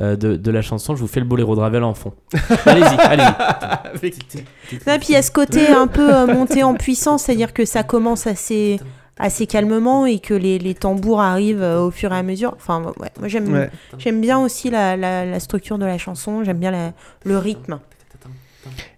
euh, 0.00 0.16
de, 0.16 0.36
de 0.36 0.50
la 0.50 0.62
chanson, 0.62 0.96
je 0.96 1.00
vous 1.00 1.06
fais 1.06 1.20
le 1.20 1.26
boléro 1.26 1.54
de 1.54 1.60
Ravel 1.60 1.84
en 1.84 1.94
fond. 1.94 2.12
allez-y, 2.66 2.84
allez-y. 3.00 4.08
Et 4.08 4.98
puis 4.98 5.08
il 5.10 5.12
y 5.12 5.16
a 5.16 5.22
ce 5.22 5.30
côté 5.30 5.68
un 5.68 5.86
peu 5.86 6.12
euh, 6.14 6.26
monté 6.26 6.62
en 6.62 6.74
puissance, 6.74 7.24
c'est-à-dire 7.24 7.52
que 7.52 7.64
ça 7.64 7.82
commence 7.84 8.26
assez, 8.26 8.80
assez 9.18 9.46
calmement 9.46 10.04
et 10.06 10.18
que 10.18 10.34
les, 10.34 10.58
les 10.58 10.74
tambours 10.74 11.20
arrivent 11.20 11.62
euh, 11.62 11.80
au 11.82 11.90
fur 11.90 12.12
et 12.12 12.16
à 12.16 12.22
mesure. 12.22 12.54
Enfin, 12.56 12.82
ouais, 12.98 13.10
moi 13.20 13.28
j'aime 13.28 13.52
Ouais. 13.52 13.70
j'aime 13.98 14.20
bien 14.20 14.38
aussi 14.40 14.70
la, 14.70 14.96
la, 14.96 15.24
la 15.24 15.40
structure 15.40 15.78
de 15.78 15.84
la 15.86 15.98
chanson, 15.98 16.42
j'aime 16.44 16.58
bien 16.58 16.70
la- 16.72 16.92
le 17.24 17.38
rythme. 17.38 17.78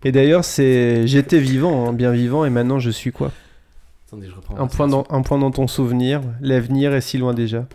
Et 0.05 0.13
d'ailleurs, 0.13 0.45
c'est 0.45 1.07
j'étais 1.09 1.41
vivant, 1.41 1.89
hein, 1.89 1.93
bien 1.93 2.13
vivant, 2.13 2.45
et 2.45 2.51
maintenant 2.51 2.79
je 2.79 2.91
suis 2.91 3.11
quoi? 3.13 3.33
Attendez, 4.07 4.29
je 4.29 4.35
reprends. 4.35 4.57
un 4.59 4.67
point, 4.69 4.87
dans, 4.89 5.05
un 5.11 5.23
point 5.23 5.39
dans 5.39 5.51
ton 5.51 5.67
souvenir, 5.67 6.21
l'avenir 6.41 6.95
est 6.95 7.01
si 7.01 7.19
loin 7.19 7.35
déjà. 7.35 7.67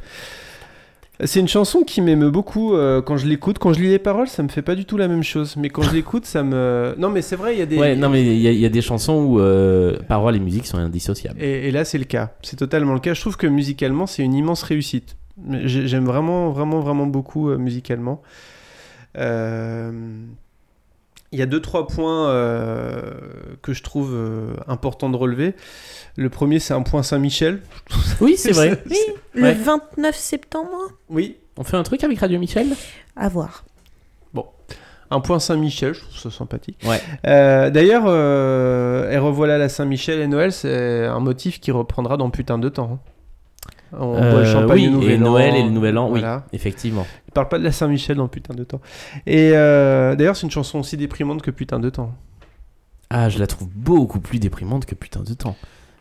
C'est 1.23 1.39
une 1.39 1.47
chanson 1.47 1.81
qui 1.83 2.01
m'émeut 2.01 2.31
beaucoup 2.31 2.73
euh, 2.73 2.99
quand 3.01 3.15
je 3.17 3.27
l'écoute. 3.27 3.59
Quand 3.59 3.73
je 3.73 3.79
lis 3.81 3.89
les 3.89 3.99
paroles, 3.99 4.27
ça 4.27 4.41
me 4.41 4.47
fait 4.47 4.63
pas 4.63 4.73
du 4.73 4.85
tout 4.85 4.97
la 4.97 5.07
même 5.07 5.21
chose. 5.23 5.55
Mais 5.55 5.69
quand 5.69 5.83
je 5.83 5.91
l'écoute, 5.93 6.25
ça 6.25 6.41
me. 6.41 6.95
Non, 6.97 7.09
mais 7.09 7.21
c'est 7.21 7.35
vrai, 7.35 7.53
il 7.53 7.59
y 7.59 7.61
a 7.61 7.67
des. 7.67 7.77
Ouais, 7.77 7.95
non, 7.95 8.09
mais 8.09 8.23
il 8.23 8.41
y, 8.41 8.47
a- 8.47 8.51
il 8.51 8.57
y 8.59 8.65
a 8.65 8.69
des 8.69 8.81
chansons 8.81 9.23
où 9.23 9.39
euh, 9.39 9.99
paroles 10.07 10.35
et 10.35 10.39
musique 10.39 10.65
sont 10.65 10.77
indissociables. 10.79 11.39
Et, 11.39 11.67
et 11.67 11.71
là, 11.71 11.85
c'est 11.85 11.99
le 11.99 12.05
cas. 12.05 12.31
C'est 12.41 12.55
totalement 12.55 12.93
le 12.93 12.99
cas. 12.99 13.13
Je 13.13 13.21
trouve 13.21 13.37
que 13.37 13.45
musicalement, 13.45 14.07
c'est 14.07 14.23
une 14.23 14.33
immense 14.33 14.63
réussite. 14.63 15.15
J'aime 15.65 16.05
vraiment, 16.05 16.49
vraiment, 16.49 16.79
vraiment 16.79 17.05
beaucoup 17.05 17.49
euh, 17.51 17.57
musicalement. 17.59 18.21
Euh, 19.17 19.91
Il 21.31 21.39
y 21.39 21.41
a 21.41 21.45
deux, 21.45 21.61
trois 21.61 21.87
points 21.87 22.29
euh, 22.29 23.13
que 23.61 23.71
je 23.73 23.83
trouve 23.83 24.11
euh, 24.13 24.53
importants 24.67 25.09
de 25.09 25.15
relever. 25.15 25.55
Le 26.17 26.29
premier, 26.29 26.59
c'est 26.59 26.73
un 26.73 26.81
point 26.81 27.03
Saint-Michel. 27.03 27.61
Oui, 28.21 28.35
c'est 28.37 28.51
vrai. 28.51 28.81
Oui, 28.89 28.97
le 29.33 29.43
Ouais. 29.43 29.53
29 29.53 30.15
septembre, 30.15 30.75
Oui, 31.09 31.37
On 31.57 31.63
fait 31.63 31.77
un 31.77 31.83
truc 31.83 32.03
avec 32.03 32.19
Radio 32.19 32.37
Michel? 32.39 32.67
À 33.15 33.29
voir. 33.29 33.63
un 35.13 35.19
point 35.19 35.39
Saint-Michel, 35.39 35.93
je 35.93 35.99
trouve 36.01 36.17
ça 36.17 36.31
sympathique. 36.31 36.77
Ouais. 36.85 37.01
Euh, 37.27 37.69
D'ailleurs, 37.69 38.03
euh, 38.07 39.09
et 39.11 39.17
revoilà 39.17 39.57
la 39.57 39.67
Saint-Michel 39.69 40.19
et 40.19 40.27
Noël, 40.27 40.51
c'est 40.53 41.05
un 41.05 41.19
motif 41.19 41.59
qui 41.59 41.71
reprendra 41.71 42.15
dans 42.17 42.29
Putain 42.29 42.57
de 42.57 42.69
temps. 42.69 42.91
hein. 42.93 42.99
On 43.93 44.11
boit 44.13 44.19
le 44.21 44.25
Euh, 44.37 44.51
champagne 44.53 44.87
oui, 44.87 44.89
Nouvel 44.89 45.11
et 45.11 45.17
An, 45.17 45.19
Noël 45.19 45.55
et 45.55 45.63
le 45.63 45.69
Nouvel 45.69 45.97
An, 45.97 46.09
voilà. 46.09 46.37
oui, 46.37 46.49
effectivement. 46.53 47.05
Il 47.27 47.31
parle 47.31 47.49
pas 47.49 47.59
de 47.59 47.63
la 47.63 47.71
Saint-Michel 47.71 48.17
dans 48.17 48.27
Putain 48.27 48.53
de 48.53 48.63
temps. 48.63 48.81
Et 49.27 49.51
euh, 49.53 50.15
d'ailleurs, 50.15 50.35
c'est 50.35 50.45
une 50.47 50.51
chanson 50.51 50.79
aussi 50.79 50.97
déprimante 50.97 51.41
que 51.41 51.51
Putain 51.51 51.79
de 51.79 51.89
temps. 51.89 52.13
Ah, 53.09 53.27
je 53.29 53.39
la 53.39 53.47
trouve 53.47 53.67
beaucoup 53.75 54.19
plus 54.21 54.39
déprimante 54.39 54.85
que 54.85 54.95
Putain 54.95 55.21
de 55.21 55.33
temps. 55.33 55.55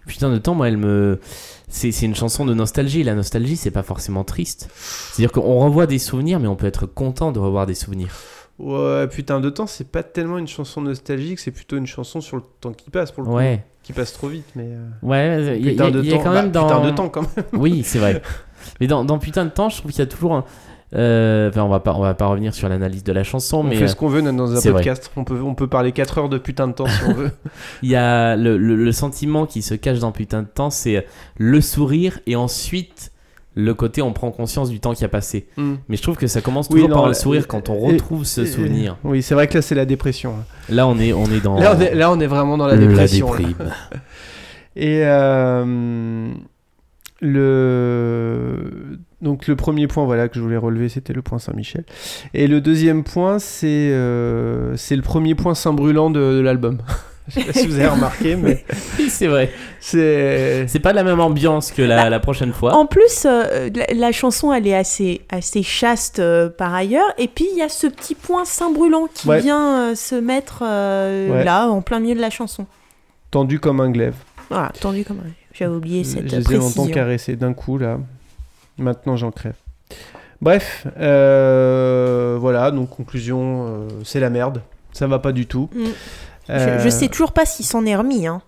Putain 0.06 0.30
de 0.30 0.38
temps, 0.38 0.54
moi, 0.54 0.68
elle 0.68 0.76
me. 0.76 1.20
C'est 1.68 1.92
c'est 1.92 2.06
une 2.06 2.14
chanson 2.14 2.44
de 2.46 2.54
nostalgie. 2.54 3.02
La 3.02 3.14
nostalgie, 3.14 3.56
c'est 3.56 3.70
pas 3.70 3.82
forcément 3.82 4.24
triste. 4.24 4.68
C'est-à-dire 4.74 5.30
qu'on 5.32 5.58
revoit 5.60 5.86
des 5.86 5.98
souvenirs, 5.98 6.40
mais 6.40 6.48
on 6.48 6.56
peut 6.56 6.66
être 6.66 6.86
content 6.86 7.32
de 7.32 7.38
revoir 7.38 7.66
des 7.66 7.74
souvenirs. 7.74 8.14
Ouais, 8.58 9.06
Putain 9.08 9.40
de 9.40 9.50
temps, 9.50 9.66
c'est 9.66 9.88
pas 9.90 10.02
tellement 10.02 10.38
une 10.38 10.48
chanson 10.48 10.80
nostalgique, 10.80 11.38
c'est 11.38 11.50
plutôt 11.50 11.76
une 11.76 11.86
chanson 11.86 12.20
sur 12.20 12.36
le 12.36 12.42
temps 12.60 12.72
qui 12.72 12.90
passe, 12.90 13.10
pour 13.12 13.22
le 13.24 13.28
coup. 13.28 13.34
Ouais. 13.36 13.64
Qui 13.82 13.92
passe 13.92 14.12
trop 14.12 14.28
vite, 14.28 14.46
mais. 14.54 14.66
euh, 14.66 14.88
Ouais, 15.02 15.56
il 15.58 15.66
y, 15.66 15.70
il 15.70 15.76
y 15.76 15.80
a- 15.82 15.90
de 15.90 16.02
y 16.02 16.12
a 16.12 16.18
quand 16.18 16.24
bah, 16.24 16.42
même 16.42 16.50
dans. 16.50 16.66
Putain 16.66 16.84
de 16.84 16.90
temps 16.90 17.08
quand 17.08 17.22
même. 17.22 17.44
Oui, 17.54 17.82
c'est 17.84 17.98
vrai. 17.98 18.20
Mais 18.80 18.86
dans, 18.86 19.04
dans 19.04 19.18
Putain 19.18 19.44
de 19.46 19.50
temps, 19.50 19.68
je 19.70 19.78
trouve 19.78 19.90
qu'il 19.90 20.00
y 20.00 20.02
a 20.02 20.06
toujours 20.06 20.34
un. 20.34 20.44
Euh, 20.94 21.48
Enfin, 21.48 21.62
on 21.62 21.68
va 21.68 21.80
pas, 21.80 21.94
on 21.94 22.00
va 22.00 22.14
pas 22.14 22.26
revenir 22.26 22.52
sur 22.52 22.68
l'analyse 22.68 23.04
de 23.04 23.12
la 23.12 23.22
chanson, 23.24 23.58
On 23.58 23.62
mais 23.62 23.76
fait 23.76 23.84
euh, 23.84 23.88
ce 23.88 23.94
qu'on 23.96 24.08
veut 24.08 24.22
dans 24.22 24.52
un 24.52 24.56
c'est 24.60 24.70
vrai. 24.70 24.80
podcast. 24.82 25.10
On 25.16 25.24
peut, 25.24 25.40
on 25.40 25.54
peut 25.54 25.68
parler 25.68 25.92
4 25.92 26.18
heures 26.18 26.28
de 26.28 26.36
putain 26.36 26.66
de 26.68 26.72
temps 26.72 26.86
si 26.86 27.04
on 27.06 27.14
veut. 27.14 27.30
il 27.82 27.88
y 27.90 27.96
a 27.96 28.36
le, 28.36 28.58
le- 28.58 28.74
le 28.76 28.92
sentiment 28.92 29.46
qui 29.46 29.62
se 29.62 29.74
cache 29.74 30.00
dans 30.00 30.10
putain 30.12 30.42
de 30.42 30.48
temps, 30.48 30.70
c'est 30.70 31.06
le 31.38 31.60
sourire 31.60 32.18
et 32.26 32.34
ensuite 32.36 33.12
le 33.60 33.74
côté 33.74 34.02
on 34.02 34.12
prend 34.12 34.30
conscience 34.30 34.70
du 34.70 34.80
temps 34.80 34.94
qui 34.94 35.04
a 35.04 35.08
passé. 35.08 35.46
Hmm. 35.56 35.74
Mais 35.88 35.96
je 35.96 36.02
trouve 36.02 36.16
que 36.16 36.26
ça 36.26 36.40
commence 36.40 36.66
Oui, 36.70 36.76
toujours 36.80 36.88
non, 36.88 36.94
par 36.96 37.04
le 37.06 37.10
euh, 37.10 37.14
sourire 37.14 37.46
quand 37.46 37.68
on 37.68 37.88
et- 37.88 37.92
retrouve 37.92 38.24
ce 38.24 38.40
et- 38.40 38.46
souvenir. 38.46 38.96
Oui, 39.04 39.22
c'est 39.22 39.34
vrai 39.34 39.46
que 39.46 39.54
là, 39.54 39.62
c'est 39.62 39.74
la 39.74 39.84
dépression. 39.86 40.34
Là, 40.68 40.86
on 40.88 40.98
est, 40.98 41.12
on 41.12 41.26
est 41.26 41.40
dans 41.40 41.58
Là, 41.58 41.74
on 41.76 41.80
est, 41.80 41.94
là, 41.94 42.10
on 42.10 42.18
est 42.20 42.26
vraiment 42.26 42.56
dans 42.58 42.66
la 42.66 42.76
dépression. 42.76 43.28
déprime. 43.34 43.54
Et 44.76 45.02
euh, 45.04 46.32
le 47.20 48.98
donc 49.20 49.46
le 49.46 49.56
premier 49.56 49.86
point 49.86 50.04
voilà 50.04 50.28
que 50.28 50.36
je 50.36 50.40
voulais 50.40 50.56
relever 50.56 50.88
c'était 50.88 51.12
le 51.12 51.22
point 51.22 51.38
Saint-Michel 51.38 51.84
et 52.32 52.46
le 52.46 52.60
deuxième 52.60 53.04
point 53.04 53.38
c'est 53.38 53.66
euh, 53.92 54.74
c'est 54.76 54.96
le 54.96 55.02
premier 55.02 55.34
point 55.34 55.54
Saint 55.54 55.72
brûlant 55.72 56.10
de, 56.10 56.20
de 56.20 56.40
l'album. 56.40 56.78
je 57.30 57.40
sais 57.40 57.44
pas 57.46 57.52
si 57.52 57.66
vous 57.66 57.74
avez 57.76 57.86
remarqué 57.88 58.36
mais 58.36 58.64
Oui, 58.98 59.08
c'est 59.08 59.26
vrai. 59.28 59.50
c'est 59.80 60.66
C'est 60.68 60.80
pas 60.80 60.92
la 60.92 61.02
même 61.04 61.20
ambiance 61.20 61.70
que 61.72 61.82
la, 61.82 62.04
Bah, 62.04 62.10
la 62.10 62.20
prochaine 62.20 62.52
fois. 62.52 62.74
En 62.74 62.86
plus, 62.86 63.24
euh, 63.26 63.70
la, 63.74 63.86
la 63.94 64.12
chanson, 64.12 64.52
elle 64.52 64.66
est 64.66 64.74
assez, 64.76 65.22
assez 65.30 65.62
chaste 65.62 66.18
euh, 66.18 66.48
par 66.50 66.74
ailleurs. 66.74 67.12
Et 67.18 67.28
puis, 67.28 67.46
il 67.52 67.58
y 67.58 67.62
a 67.62 67.68
ce 67.68 67.86
petit 67.86 68.14
point 68.14 68.44
Saint 68.44 68.70
Brûlant 68.70 69.08
qui 69.12 69.28
Ouais. 69.28 69.40
vient 69.40 69.90
euh, 69.90 69.94
se 69.94 70.14
mettre 70.14 70.62
euh, 70.62 71.30
Ouais. 71.30 71.44
là, 71.44 71.68
en 71.68 71.80
plein 71.82 72.00
milieu 72.00 72.14
de 72.14 72.20
la 72.20 72.30
chanson. 72.30 72.66
tendu 73.30 73.58
comme 73.60 73.80
un 73.80 73.90
glaive. 73.90 74.14
Voilà, 74.50 74.70
tendu 74.80 75.04
comme 75.04 75.18
un- 75.18 75.30
J'avais 75.52 75.74
oublié 75.74 76.04
cette 76.04 76.28
je 76.30 76.36
les 76.36 76.42
ai 76.42 76.54
longtemps 76.56 76.70
précision. 76.72 76.90
caressés 76.94 77.36
d'un 77.36 77.52
coup 77.54 77.78
là. 77.78 77.98
Maintenant 78.78 79.16
j'en 79.16 79.30
crève. 79.30 79.54
Bref, 80.40 80.86
euh, 80.98 82.36
voilà 82.40 82.70
donc 82.70 82.90
conclusion 82.90 83.66
euh, 83.68 83.88
c'est 84.04 84.20
la 84.20 84.30
merde. 84.30 84.62
Ça 84.92 85.06
va 85.06 85.18
pas 85.18 85.32
du 85.32 85.46
tout. 85.46 85.68
Mm. 85.74 85.84
Je, 86.50 86.54
Euh, 86.54 86.78
je 86.80 86.88
sais 86.88 87.08
toujours 87.08 87.32
pas 87.32 87.44
s'il 87.46 87.64
s'en 87.66 87.84
est 87.86 87.96
remis. 87.96 88.26
Hein. 88.26 88.42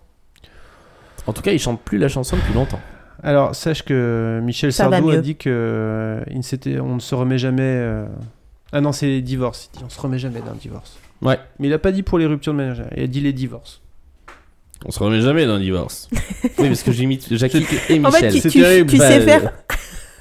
En 1.27 1.33
tout 1.33 1.41
cas, 1.41 1.51
il 1.51 1.59
chante 1.59 1.81
plus 1.81 1.97
la 1.97 2.07
chanson 2.09 2.35
depuis 2.35 2.53
longtemps. 2.53 2.79
Alors, 3.23 3.55
sache 3.55 3.83
que 3.83 4.41
Michel 4.43 4.73
Ça 4.73 4.89
Sardou 4.89 5.09
a 5.11 5.17
dit 5.17 5.35
que 5.37 5.49
euh, 5.49 6.23
il 6.29 6.37
ne 6.37 6.41
s'était- 6.41 6.79
on 6.79 6.95
ne 6.95 6.99
se 6.99 7.15
remet 7.15 7.37
jamais. 7.37 7.61
euh, 7.63 8.05
Ah 8.73 8.81
non, 8.81 8.91
c'est 8.91 9.05
les 9.07 9.21
divorces. 9.21 9.69
Il 9.73 9.77
dit 9.77 9.83
on 9.85 9.89
se 9.89 10.01
remet 10.01 10.19
jamais 10.19 10.41
d'un 10.41 10.55
divorce. 10.55 10.97
Ouais. 11.21 11.39
Mais 11.59 11.67
il 11.67 11.73
a 11.73 11.79
pas 11.79 11.91
dit 11.93 12.03
pour 12.03 12.17
les 12.19 12.25
ruptures 12.25 12.51
de 12.53 12.57
ménage. 12.57 12.83
Il 12.97 13.03
a 13.03 13.07
dit 13.07 13.21
les 13.21 13.31
divorces. 13.31 13.81
On 14.85 14.91
se 14.91 14.99
remet 14.99 15.21
jamais 15.21 15.45
d'un 15.45 15.59
divorce. 15.59 16.09
oui, 16.57 16.67
parce 16.67 16.83
que 16.83 16.91
j'imite 16.91 17.33
Jackie 17.37 17.65
et 17.87 18.03
En 18.05 18.11
fait, 18.11 18.25
Michel. 18.27 18.33
tu, 18.33 18.39
C'est 18.41 18.49
tu- 18.49 18.59
terrible. 18.59 18.89
tu 18.91 18.97
Pas, 18.97 19.07
sais 19.07 19.21
euh, 19.21 19.25
faire. 19.25 19.53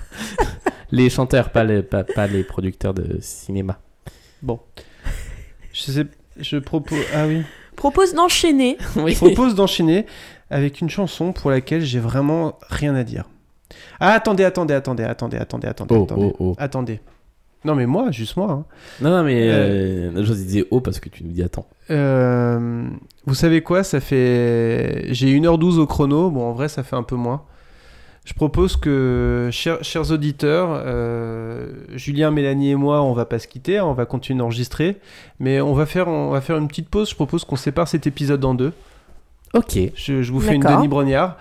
les 0.93 1.11
chanteurs, 1.11 1.51
pas 1.51 1.65
les, 1.65 1.83
pas, 1.83 2.05
pas 2.05 2.29
les 2.29 2.45
producteurs 2.45 2.95
de 2.95 3.19
cinéma. 3.21 3.81
Je 5.73 5.81
sais. 5.81 6.07
Je 6.39 6.57
propose. 6.59 6.99
Ah 7.15 7.27
oui. 7.27 7.43
Propose 7.77 8.15
d'enchaîner. 8.15 8.77
Oui. 8.97 9.15
Propose 9.15 9.55
d'enchaîner 9.55 10.07
avec 10.51 10.81
une 10.81 10.91
chanson 10.91 11.33
pour 11.33 11.51
laquelle 11.51 11.83
j'ai 11.83 11.99
vraiment 12.01 12.59
rien 12.69 12.95
à 12.95 13.05
dire. 13.05 13.25
Ah 14.01 14.13
attendez, 14.13 14.45
attendez, 14.45 14.75
attendez, 14.75 15.05
attendez, 15.05 15.37
attendez, 15.39 15.67
attendez, 15.67 15.95
Oh, 15.97 16.03
attendez. 16.05 16.23
oh, 16.25 16.37
oh. 16.39 16.55
Attendez. 16.59 17.01
Non 17.65 17.75
mais 17.77 17.87
moi, 17.87 18.11
juste 18.11 18.37
moi. 18.37 18.51
hein. 18.51 18.65
Non, 19.01 19.11
non, 19.11 19.23
mais 19.23 19.49
euh, 19.49 20.25
je 20.25 20.33
disais 20.33 20.65
oh 20.73 20.81
parce 20.81 20.99
que 21.01 21.09
tu 21.09 21.23
nous 21.25 21.31
dis 21.31 21.43
attends. 21.45 21.67
Euh, 21.91 22.85
vous 23.25 23.35
savez 23.35 23.63
quoi 23.63 23.85
Ça 23.85 24.01
fait. 24.01 25.07
J'ai 25.11 25.29
1h12 25.39 25.79
au 25.79 25.87
chrono. 25.87 26.29
Bon, 26.31 26.43
en 26.43 26.53
vrai, 26.53 26.69
ça 26.69 26.83
fait 26.83 26.97
un 26.97 27.05
peu 27.05 27.15
moins. 27.17 27.45
Je 28.25 28.35
propose 28.35 28.77
que, 28.77 29.49
chers, 29.51 29.83
chers 29.83 30.13
auditeurs, 30.13 30.69
euh, 30.73 31.73
Julien, 31.97 32.31
Mélanie 32.31 32.71
et 32.71 32.75
moi, 32.77 33.03
on 33.03 33.13
va 33.15 33.25
pas 33.25 33.41
se 33.41 33.49
quitter, 33.49 33.79
hein, 33.79 33.85
on 33.85 33.95
va 33.95 34.07
continuer 34.07 34.39
d'enregistrer, 34.39 34.99
mais 35.41 35.61
on 35.61 35.73
va 35.75 35.87
faire, 35.87 36.07
on 36.07 36.31
va 36.31 36.41
faire 36.41 36.57
une 36.57 36.69
petite 36.69 36.89
pause. 36.89 37.11
Je 37.11 37.17
propose 37.17 37.45
qu'on 37.45 37.57
sépare 37.57 37.89
cet 37.89 38.07
épisode 38.07 38.45
en 38.45 38.55
deux. 38.55 38.73
Ok. 39.55 39.77
Je, 39.97 40.23
je 40.23 40.33
vous 40.33 40.41
fais 40.41 40.55
une. 40.55 40.63
Denis 40.63 40.89
Brognard. 40.89 41.37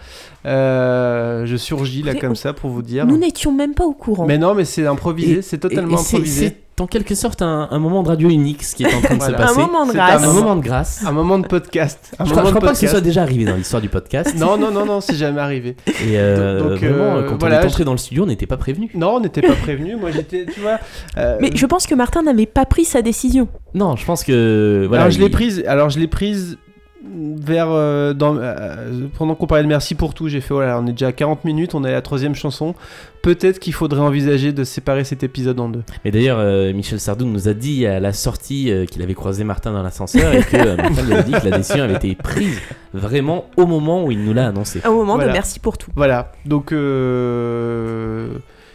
Euh, 0.46 1.46
je 1.46 1.56
surgis 1.56 2.02
là 2.04 2.16
comme 2.16 2.36
ça 2.36 2.52
pour 2.52 2.70
vous 2.72 2.82
dire. 2.82 3.06
Nous 3.06 3.18
n'étions 3.18 3.54
même 3.54 3.74
pas 3.76 3.86
au 3.86 3.94
courant. 3.94 4.26
Mais 4.26 4.38
non, 4.40 4.54
mais 4.56 4.66
c'est 4.66 4.86
improvisé, 4.88 5.42
c'est 5.44 5.60
totalement 5.60 5.98
Et- 5.98 6.02
improvisé. 6.02 6.58
En 6.82 6.88
quelque 6.88 7.14
sorte 7.14 7.42
un, 7.44 7.68
un 7.70 7.80
moment 7.80 8.02
de 8.02 8.08
radio 8.08 8.28
unique 8.30 8.64
ce 8.64 8.76
qui 8.76 8.84
est 8.84 8.94
en 8.94 9.02
train 9.02 9.14
de 9.16 9.20
Voilà. 9.20 9.38
se 9.38 9.44
passer. 9.44 9.60
un 9.60 9.66
moment 9.68 9.86
de 9.86 9.94
grâce. 9.94 10.24
Un 10.24 10.34
moment 10.34 10.56
de 10.56 10.62
grâce. 10.62 11.04
Un 11.06 11.12
moment 11.12 11.38
de 11.40 11.48
podcast. 11.48 12.12
Un 12.18 12.26
je 12.26 12.32
crois, 12.32 12.44
je 12.46 12.50
crois 12.50 12.62
pas 12.62 12.72
que 12.72 12.78
ce 12.78 12.88
soit 12.88 13.02
déjà 13.02 13.22
arrivé 13.22 13.46
dans 13.46 13.56
l'histoire 13.56 13.82
du 13.82 13.90
podcast. 13.90 14.34
Non, 14.38 14.58
non, 14.58 14.72
non, 14.72 14.86
non, 14.86 15.00
c'est 15.00 15.16
jamais 15.16 15.42
arrivé. 15.42 15.76
Et 15.88 16.18
euh, 16.18 16.60
Donc, 16.60 16.80
vraiment, 16.80 17.16
euh, 17.18 17.30
quand 17.30 17.38
voilà, 17.40 17.60
on 17.60 17.62
est 17.62 17.66
entré 17.66 17.84
dans 17.84 17.92
le 17.92 17.98
studio, 17.98 18.24
on 18.24 18.28
n'était 18.28 18.48
pas 18.48 18.58
prévenu. 18.58 18.90
Non, 18.96 19.16
on 19.16 19.20
n'était 19.20 19.42
pas 19.42 19.54
prévenu. 19.54 19.96
Moi, 19.96 20.10
j'étais, 20.12 20.46
tu 20.52 20.60
vois. 20.60 20.80
euh, 21.18 21.38
Mais 21.40 21.52
je 21.54 21.66
pense 21.68 21.86
que 21.86 21.94
Martin 21.94 22.24
n'avait 22.24 22.46
pas 22.48 22.66
pris 22.66 22.84
sa 22.86 23.02
décision. 23.04 23.48
Non, 23.76 23.96
je 23.96 24.04
pense 24.06 24.24
que 24.24 24.86
voilà. 24.88 25.04
alors 25.04 25.14
je 25.14 25.20
l'ai 25.20 25.26
il- 25.26 25.32
prise. 25.32 25.64
Alors 25.68 25.90
je 25.92 26.00
l'ai 26.00 26.08
prise 26.08 26.58
vers 27.04 27.68
euh, 27.70 28.14
dans, 28.14 28.36
euh, 28.38 29.08
pendant 29.18 29.34
qu'on 29.36 29.48
parlait 29.48 29.64
de 29.64 29.68
merci 29.68 29.96
pour 29.96 30.14
tout. 30.14 30.28
J'ai 30.28 30.42
fait 30.42 30.54
voilà, 30.54 30.80
on 30.80 30.86
est 30.88 30.92
déjà 30.92 31.08
à 31.08 31.12
40 31.12 31.46
minutes. 31.46 31.74
On 31.76 31.84
est 31.84 31.90
à 31.90 31.94
la 31.94 32.02
troisième 32.02 32.36
chanson. 32.36 32.76
Peut-être 33.24 33.60
qu'il 33.60 33.74
faudrait 33.74 34.02
envisager 34.02 34.52
de 34.52 34.64
séparer 34.64 35.04
cet 35.04 35.24
épisode 35.24 35.60
en 35.60 35.70
deux. 35.70 35.84
Mais 36.06 36.12
d'ailleurs, 36.12 36.38
euh, 36.40 36.74
Michel 36.74 37.00
Sardou 37.00 37.26
nous 37.26 37.48
a 37.48 37.54
dit 37.54 37.86
à 37.86 38.00
la 38.00 38.14
sortie 38.14 38.72
euh, 38.72 38.86
qu'il 38.86 39.02
avait 39.02 39.14
croisé 39.14 39.44
Martin 39.44 39.72
dans 39.72 39.84
l'ascenseur 39.84 40.34
et 40.34 40.42
que 40.44 40.76
Martin 40.78 41.04
lui 41.04 41.14
a 41.14 41.22
dit 41.24 41.32
que 41.32 41.48
la 41.48 41.58
décision 41.58 41.84
avait 41.84 41.96
été 41.96 42.16
prise 42.16 42.60
vraiment 42.94 43.46
au 43.58 43.66
moment 43.66 44.04
où 44.04 44.12
il 44.12 44.24
nous 44.24 44.34
l'a 44.34 44.48
annoncé. 44.48 44.82
Au 44.88 44.94
moment 44.94 45.16
Voilà. 45.16 45.30
de 45.30 45.34
merci 45.34 45.60
pour 45.60 45.78
tout. 45.78 45.92
Voilà. 45.96 46.32
Donc. 46.46 46.72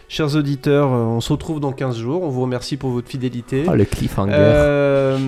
Chers 0.08 0.36
auditeurs, 0.36 0.92
euh, 0.92 0.98
on 0.98 1.20
se 1.20 1.32
retrouve 1.32 1.58
dans 1.60 1.72
15 1.72 1.96
jours. 1.98 2.22
On 2.22 2.28
vous 2.28 2.42
remercie 2.42 2.76
pour 2.76 2.90
votre 2.90 3.08
fidélité. 3.08 3.64
Oh, 3.68 3.74
le 3.74 3.84
cliffhanger. 3.84 4.32
Euh, 4.36 5.18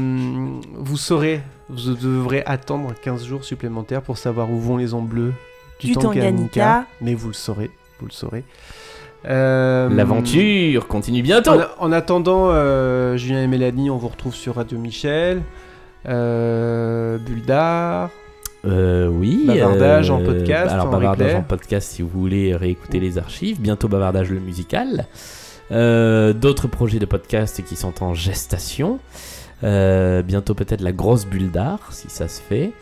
vous 0.74 0.96
saurez, 0.96 1.40
vous 1.68 1.94
devrez 1.94 2.42
attendre 2.46 2.92
15 3.02 3.24
jours 3.26 3.44
supplémentaires 3.44 4.02
pour 4.02 4.18
savoir 4.18 4.50
où 4.50 4.58
vont 4.58 4.76
les 4.76 4.94
ondes 4.94 5.08
bleues 5.08 5.32
du, 5.80 5.88
Du 5.88 5.92
Tanganyika. 5.94 6.86
Mais 7.00 7.14
vous 7.14 7.28
le 7.28 7.34
saurez, 7.34 7.70
vous 8.00 8.06
le 8.06 8.12
saurez. 8.12 8.44
Euh, 9.26 9.88
L'aventure 9.88 10.86
continue 10.86 11.22
bientôt. 11.22 11.50
En, 11.50 11.86
en 11.86 11.92
attendant, 11.92 12.50
euh, 12.50 13.16
Julien 13.16 13.42
et 13.42 13.46
Mélanie, 13.48 13.90
on 13.90 13.96
vous 13.96 14.08
retrouve 14.08 14.34
sur 14.34 14.54
Radio 14.56 14.78
Michel, 14.78 15.42
euh, 16.08 17.18
Bulldar. 17.18 18.10
Euh, 18.64 19.06
oui. 19.08 19.44
Bavardage 19.46 20.10
en 20.10 20.22
podcast, 20.22 20.72
Alors, 20.72 20.86
en 20.86 20.90
bavardage 20.90 21.28
replay. 21.28 21.38
en 21.40 21.42
podcast 21.44 21.92
si 21.92 22.02
vous 22.02 22.08
voulez 22.08 22.54
réécouter 22.56 22.98
les 23.00 23.16
archives. 23.18 23.60
Bientôt 23.60 23.88
bavardage 23.88 24.30
le 24.30 24.40
musical. 24.40 25.06
Euh, 25.70 26.32
D'autres 26.32 26.66
projets 26.68 26.98
de 26.98 27.06
podcast 27.06 27.62
qui 27.64 27.76
sont 27.76 28.02
en 28.02 28.14
gestation. 28.14 28.98
Euh, 29.64 30.22
bientôt 30.22 30.54
peut-être 30.54 30.80
la 30.80 30.92
grosse 30.92 31.26
bulle 31.26 31.50
d'art 31.50 31.88
si 31.92 32.08
ça 32.08 32.26
se 32.28 32.40
fait. 32.40 32.72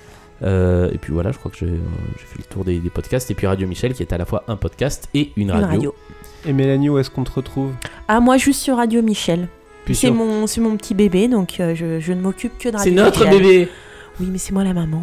Euh, 0.43 0.91
et 0.93 0.99
puis 0.99 1.13
voilà, 1.13 1.33
je 1.33 1.39
crois 1.39 1.51
que 1.51 1.57
j'ai 1.57 1.67
euh, 1.67 1.79
fait 2.17 2.39
le 2.39 2.45
tour 2.45 2.65
des, 2.65 2.79
des 2.79 2.91
podcasts. 2.91 3.31
Et 3.31 3.35
puis 3.35 3.47
Radio 3.47 3.67
Michel 3.67 3.93
qui 3.95 4.03
est 4.03 4.13
à 4.13 4.19
la 4.19 4.25
fois 4.27 4.45
un 4.49 4.57
podcast 4.57 5.09
et 5.15 5.33
une 5.37 5.45
Une 5.45 5.51
radio. 5.53 5.69
radio. 5.69 5.95
Et 6.47 6.53
Mélanie, 6.53 6.89
où 6.89 6.99
est-ce 6.99 7.11
qu'on 7.11 7.25
te 7.25 7.33
retrouve? 7.33 7.73
Ah, 8.09 8.21
moi, 8.21 8.37
juste 8.37 8.61
sur 8.61 8.77
Radio 8.77 9.03
Michel. 9.03 9.49
C'est 9.87 9.95
sur- 9.95 10.15
mon, 10.15 10.47
c'est 10.47 10.61
mon 10.61 10.77
petit 10.77 10.95
bébé, 10.95 11.29
donc 11.29 11.59
euh, 11.61 11.75
je, 11.75 12.01
je 12.01 12.13
ne 12.13 12.21
m'occupe 12.21 12.57
que 12.59 12.69
de 12.69 12.77
C'est 12.79 12.91
Radio 12.91 12.95
notre 13.05 13.25
Michel. 13.25 13.43
bébé. 13.43 13.69
Oui, 14.21 14.29
mais 14.31 14.39
c'est 14.39 14.53
moi 14.53 14.63
la 14.65 14.75
maman. 14.75 15.03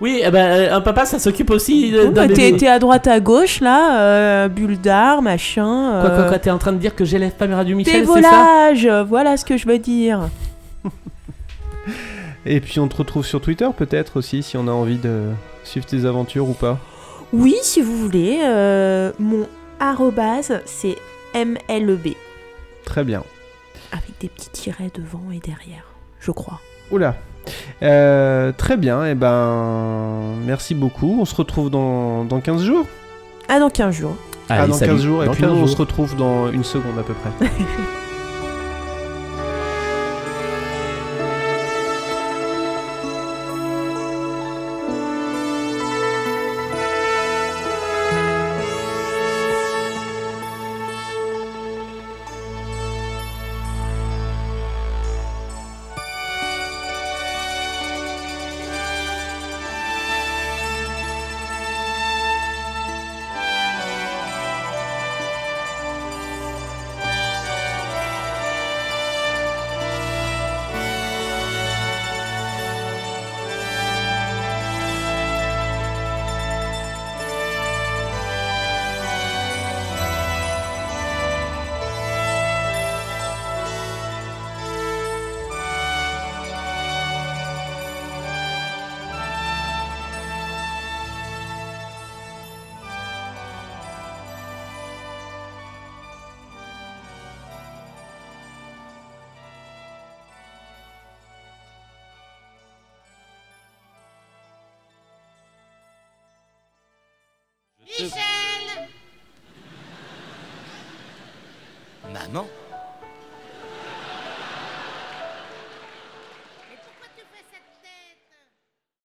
Oui, 0.00 0.20
eh 0.24 0.30
ben, 0.30 0.50
euh, 0.50 0.74
un 0.74 0.80
papa 0.80 1.04
ça 1.06 1.18
s'occupe 1.18 1.50
aussi 1.50 1.92
d'un 1.92 2.10
bah, 2.10 2.26
t'es, 2.26 2.34
bébé. 2.34 2.56
t'es 2.56 2.66
à 2.66 2.78
droite, 2.78 3.06
à 3.06 3.20
gauche, 3.20 3.60
là, 3.60 4.00
euh, 4.00 4.48
bulle 4.48 4.80
d'art, 4.80 5.22
machin. 5.22 6.00
Quoi, 6.00 6.10
quoi, 6.10 6.18
euh, 6.18 6.28
quoi, 6.28 6.38
t'es 6.40 6.50
en 6.50 6.58
train 6.58 6.72
de 6.72 6.78
dire 6.78 6.96
que 6.96 7.04
j'élève 7.04 7.32
pas 7.32 7.46
mes 7.46 7.54
Radio 7.54 7.76
Michel, 7.76 8.06
c'est 8.06 8.22
ça 8.22 9.04
voilà 9.04 9.36
ce 9.36 9.44
que 9.44 9.56
je 9.56 9.68
veux 9.68 9.78
dire. 9.78 10.28
Et 12.46 12.60
puis 12.60 12.80
on 12.80 12.88
te 12.88 12.96
retrouve 12.96 13.24
sur 13.24 13.40
Twitter 13.40 13.68
peut-être 13.76 14.16
aussi, 14.16 14.42
si 14.42 14.56
on 14.56 14.66
a 14.66 14.72
envie 14.72 14.98
de 14.98 15.26
suivre 15.64 15.86
tes 15.86 16.04
aventures 16.04 16.48
ou 16.48 16.54
pas. 16.54 16.78
Oui, 17.32 17.56
si 17.62 17.80
vous 17.80 17.96
voulez, 17.96 18.40
euh, 18.42 19.12
mon 19.18 19.46
arrobase, 19.80 20.60
c'est 20.66 20.96
MLB, 21.34 22.14
Très 22.84 23.04
bien. 23.04 23.22
avec 23.90 24.18
des 24.20 24.28
petits 24.28 24.50
tirets 24.50 24.90
devant 24.92 25.30
et 25.32 25.38
derrière, 25.38 25.86
je 26.20 26.30
crois. 26.30 26.60
Oula. 26.90 27.14
Euh, 27.82 28.52
très 28.56 28.76
bien, 28.76 29.04
et 29.06 29.14
ben 29.14 30.34
merci 30.46 30.74
beaucoup. 30.74 31.18
On 31.20 31.24
se 31.24 31.34
retrouve 31.34 31.70
dans, 31.70 32.24
dans 32.24 32.40
15 32.40 32.62
jours. 32.62 32.86
Ah, 33.48 33.58
dans 33.58 33.70
15 33.70 33.94
jours. 33.94 34.16
ah, 34.48 34.66
dans 34.66 34.74
salut. 34.74 34.92
15 34.92 35.02
jours, 35.02 35.22
et 35.22 35.26
Dans 35.26 35.32
puis 35.32 35.42
15 35.42 35.50
nous 35.52 35.62
on 35.62 35.66
se 35.66 35.76
retrouve 35.76 36.16
dans 36.16 36.50
une 36.50 36.64
seconde 36.64 36.98
à 36.98 37.02
peu 37.02 37.14
près. 37.14 37.48